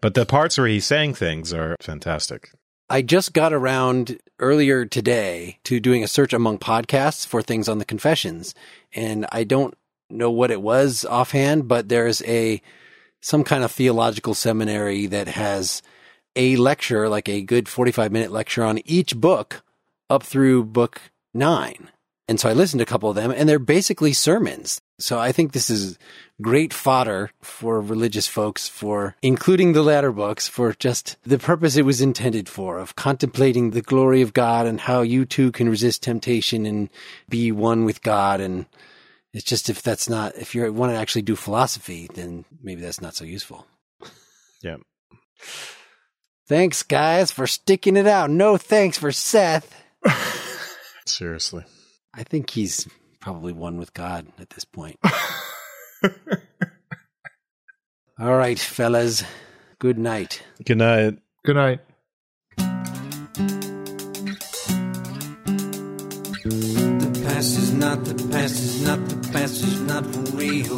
but 0.00 0.14
the 0.14 0.26
parts 0.26 0.58
where 0.58 0.66
he's 0.66 0.84
saying 0.84 1.14
things 1.14 1.54
are 1.54 1.76
fantastic. 1.80 2.50
I 2.92 3.00
just 3.00 3.32
got 3.32 3.54
around 3.54 4.18
earlier 4.38 4.84
today 4.84 5.58
to 5.64 5.80
doing 5.80 6.04
a 6.04 6.06
search 6.06 6.34
among 6.34 6.58
podcasts 6.58 7.26
for 7.26 7.40
things 7.40 7.66
on 7.66 7.78
the 7.78 7.86
confessions. 7.86 8.54
And 8.94 9.24
I 9.32 9.44
don't 9.44 9.72
know 10.10 10.30
what 10.30 10.50
it 10.50 10.60
was 10.60 11.06
offhand, 11.06 11.68
but 11.68 11.88
there's 11.88 12.20
a, 12.24 12.60
some 13.22 13.44
kind 13.44 13.64
of 13.64 13.72
theological 13.72 14.34
seminary 14.34 15.06
that 15.06 15.26
has 15.28 15.80
a 16.36 16.56
lecture, 16.56 17.08
like 17.08 17.30
a 17.30 17.40
good 17.40 17.66
45 17.66 18.12
minute 18.12 18.30
lecture 18.30 18.62
on 18.62 18.78
each 18.84 19.16
book 19.16 19.64
up 20.10 20.22
through 20.22 20.64
book 20.64 21.00
nine. 21.32 21.88
And 22.28 22.38
so 22.38 22.50
I 22.50 22.52
listened 22.52 22.80
to 22.80 22.84
a 22.84 22.86
couple 22.86 23.08
of 23.08 23.16
them 23.16 23.30
and 23.30 23.48
they're 23.48 23.58
basically 23.58 24.12
sermons. 24.12 24.81
So 24.98 25.18
I 25.18 25.32
think 25.32 25.52
this 25.52 25.70
is 25.70 25.98
great 26.40 26.72
fodder 26.72 27.30
for 27.40 27.80
religious 27.80 28.28
folks 28.28 28.68
for 28.68 29.16
including 29.22 29.72
the 29.72 29.82
latter 29.82 30.12
books 30.12 30.48
for 30.48 30.72
just 30.74 31.16
the 31.24 31.38
purpose 31.38 31.76
it 31.76 31.84
was 31.84 32.00
intended 32.00 32.48
for 32.48 32.78
of 32.78 32.94
contemplating 32.94 33.70
the 33.70 33.82
glory 33.82 34.22
of 34.22 34.32
God 34.32 34.66
and 34.66 34.80
how 34.80 35.02
you 35.02 35.24
too 35.24 35.50
can 35.52 35.68
resist 35.68 36.02
temptation 36.02 36.66
and 36.66 36.90
be 37.28 37.50
one 37.52 37.84
with 37.84 38.02
God. 38.02 38.40
And 38.40 38.66
it's 39.32 39.44
just 39.44 39.70
if 39.70 39.82
that's 39.82 40.08
not, 40.08 40.36
if 40.36 40.54
you 40.54 40.72
want 40.72 40.92
to 40.92 40.98
actually 40.98 41.22
do 41.22 41.36
philosophy, 41.36 42.08
then 42.14 42.44
maybe 42.62 42.80
that's 42.80 43.00
not 43.00 43.14
so 43.14 43.24
useful. 43.24 43.66
Yeah. 44.62 44.76
Thanks 46.48 46.82
guys 46.82 47.30
for 47.30 47.46
sticking 47.46 47.96
it 47.96 48.06
out. 48.06 48.30
No 48.30 48.56
thanks 48.56 48.98
for 48.98 49.10
Seth. 49.10 49.74
Seriously. 51.06 51.64
I 52.14 52.24
think 52.24 52.50
he's 52.50 52.88
probably 53.22 53.54
one 53.54 53.78
with 53.78 53.94
God 53.94 54.26
at 54.38 54.50
this 54.50 54.64
point. 54.64 54.98
All 58.18 58.36
right, 58.36 58.58
fellas. 58.58 59.24
Good 59.78 59.96
night. 59.96 60.42
Good 60.64 60.78
night. 60.78 61.18
Good 61.44 61.56
night. 61.56 61.80
The 66.44 67.22
past 67.24 67.58
is 67.58 67.72
not 67.72 68.04
the 68.04 68.14
past 68.30 68.54
is 68.54 68.82
not 68.84 69.08
the 69.08 69.28
past 69.32 69.62
is 69.62 69.80
not 69.80 70.04
for 70.04 70.36
real. 70.36 70.76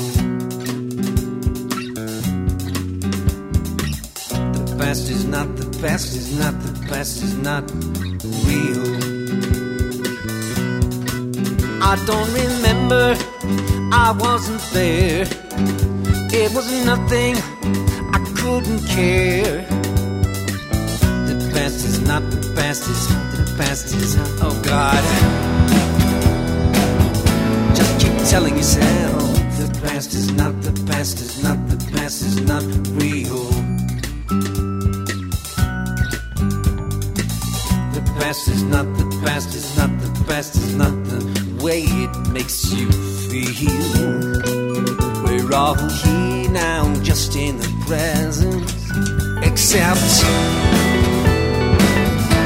The 4.52 4.76
past 4.78 5.08
is 5.10 5.24
not 5.24 5.56
the 5.56 5.78
past 5.80 6.14
is 6.14 6.38
not 6.38 6.60
the 6.60 6.86
past 6.88 7.22
is 7.22 7.36
not 7.38 7.70
real. 8.46 9.03
I 11.86 12.02
don't 12.06 12.32
remember, 12.32 13.14
I 13.92 14.16
wasn't 14.18 14.62
there. 14.72 15.26
It 16.32 16.50
was 16.54 16.66
nothing, 16.86 17.36
I 18.16 18.18
couldn't 18.38 18.86
care. 18.88 19.66
The 21.28 21.50
past 21.52 21.84
is 21.84 22.00
not 22.00 22.22
the 22.30 22.54
past 22.56 22.88
is 22.88 23.06
the 23.36 23.54
past 23.58 23.94
is 23.94 24.16
oh 24.40 24.58
God. 24.64 25.04
Just 27.76 28.00
keep 28.00 28.16
telling 28.30 28.56
yourself 28.56 29.22
the 29.58 29.80
past 29.82 30.14
is 30.14 30.32
not 30.32 30.58
the 30.62 30.72
past 30.90 31.20
is 31.20 31.42
not 31.44 31.58
the 31.68 31.76
past 31.92 32.22
is 32.22 32.40
not 32.40 32.64
real. 32.98 33.44
The 37.92 38.02
past 38.18 38.48
is 38.48 38.62
not 38.62 38.86
the 38.96 39.20
past 39.22 39.54
is 39.54 39.76
not 39.76 39.90
the 40.00 40.24
past 40.26 40.56
is 40.56 40.74
not 40.74 40.94
the 41.04 41.43
way 41.64 41.84
it 41.84 42.28
makes 42.28 42.70
you 42.74 42.92
feel. 42.92 44.20
We're 45.24 45.54
all 45.54 45.74
here 45.74 46.50
now, 46.50 46.92
just 47.02 47.36
in 47.36 47.56
the 47.56 47.70
present, 47.86 48.64
except. 49.42 49.98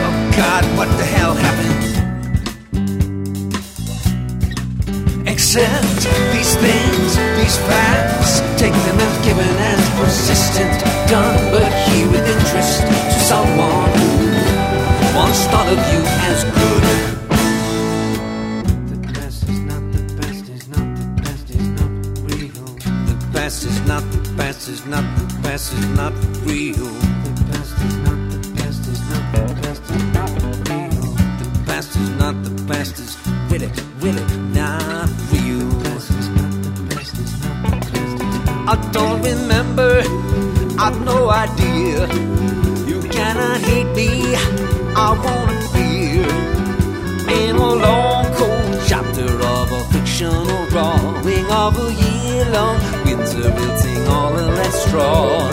Oh 0.07 0.15
God, 0.37 0.65
what 0.79 0.87
the 0.99 1.05
hell 1.05 1.35
happened? 1.35 1.85
Accept 5.27 6.01
these 6.33 6.55
things, 6.55 7.17
these 7.39 7.59
facts, 7.67 8.39
take 8.57 8.77
them 8.87 9.01
as 9.01 9.27
given 9.27 9.51
as 9.73 9.83
persistent, 9.99 10.81
done, 11.11 11.51
but 11.51 11.73
here 11.89 12.09
with 12.09 12.23
interest 12.23 12.83
to 12.83 13.19
someone 13.19 13.91
who 13.99 15.17
once 15.19 15.45
thought 15.51 15.67
of 15.67 15.79
you 15.93 16.01
as 16.31 16.38
past 23.49 23.65
is 23.65 23.81
not 23.87 24.03
the 24.13 24.35
past 24.37 24.69
is 24.69 24.85
not 24.85 25.05
the 25.17 25.41
past 25.43 25.73
is 25.73 25.87
not 25.97 26.13
real. 26.45 26.75
The 27.25 27.45
past 27.51 27.81
is 27.87 27.97
not 28.05 28.19
the 28.29 28.39
past 28.57 28.83
is 28.93 29.01
not 29.09 29.25
the 29.33 29.41
past 29.63 29.83
is 29.97 30.05
not 30.17 30.31
real. 30.69 31.07
The 31.41 31.63
past 31.65 31.97
is 31.97 32.11
not 32.21 32.35
the 32.45 32.53
past 32.69 32.99
is 32.99 33.17
really, 33.49 33.71
really 34.05 34.27
not 34.53 35.09
real. 35.33 35.65
I 38.69 38.77
don't 38.93 39.23
remember. 39.23 40.03
I've 40.79 41.01
no 41.07 41.31
idea. 41.31 42.07
You 42.85 43.01
cannot 43.09 43.61
hate 43.63 43.93
me. 43.97 44.35
I 44.95 45.09
wanna 45.25 45.59
fear 45.73 46.29
in 47.41 47.57
a 47.57 47.73
long 47.87 48.27
cold 48.35 48.79
chapter 48.87 49.31
of 49.57 49.73
a 49.73 49.81
fictional 49.93 50.67
drawing 50.67 51.47
of 51.51 51.79
a 51.79 51.89
year-long 51.95 52.98
winter 53.39 53.61
melting 53.61 54.07
all 54.07 54.37
straw. 54.71 55.49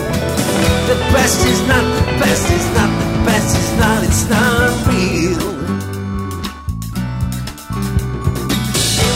The 0.88 0.96
best 1.14 1.46
is 1.46 1.62
not 1.68 1.84
the 1.84 2.06
best 2.20 2.52
is 2.52 2.66
not 2.74 2.90
the 3.00 3.26
best 3.26 3.58
is 3.58 3.80
not 3.80 4.04
it's 4.04 4.30
not 4.30 4.88
real. 4.88 5.46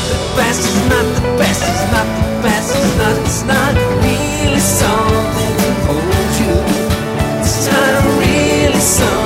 The 0.10 0.20
best 0.36 0.62
is 0.62 0.80
not 0.90 1.06
the 1.16 1.22
best 1.38 1.64
is 1.64 1.82
not 1.94 2.08
the 2.20 2.42
best 2.44 2.76
is 2.76 2.98
not 2.98 3.18
it's 3.26 3.44
not 3.44 3.74
really 4.04 4.60
something 4.60 5.54
to 5.62 5.70
hold 5.86 6.32
you. 6.42 6.56
It's 7.42 7.68
not 7.68 8.20
really 8.20 8.80
something 8.80 9.19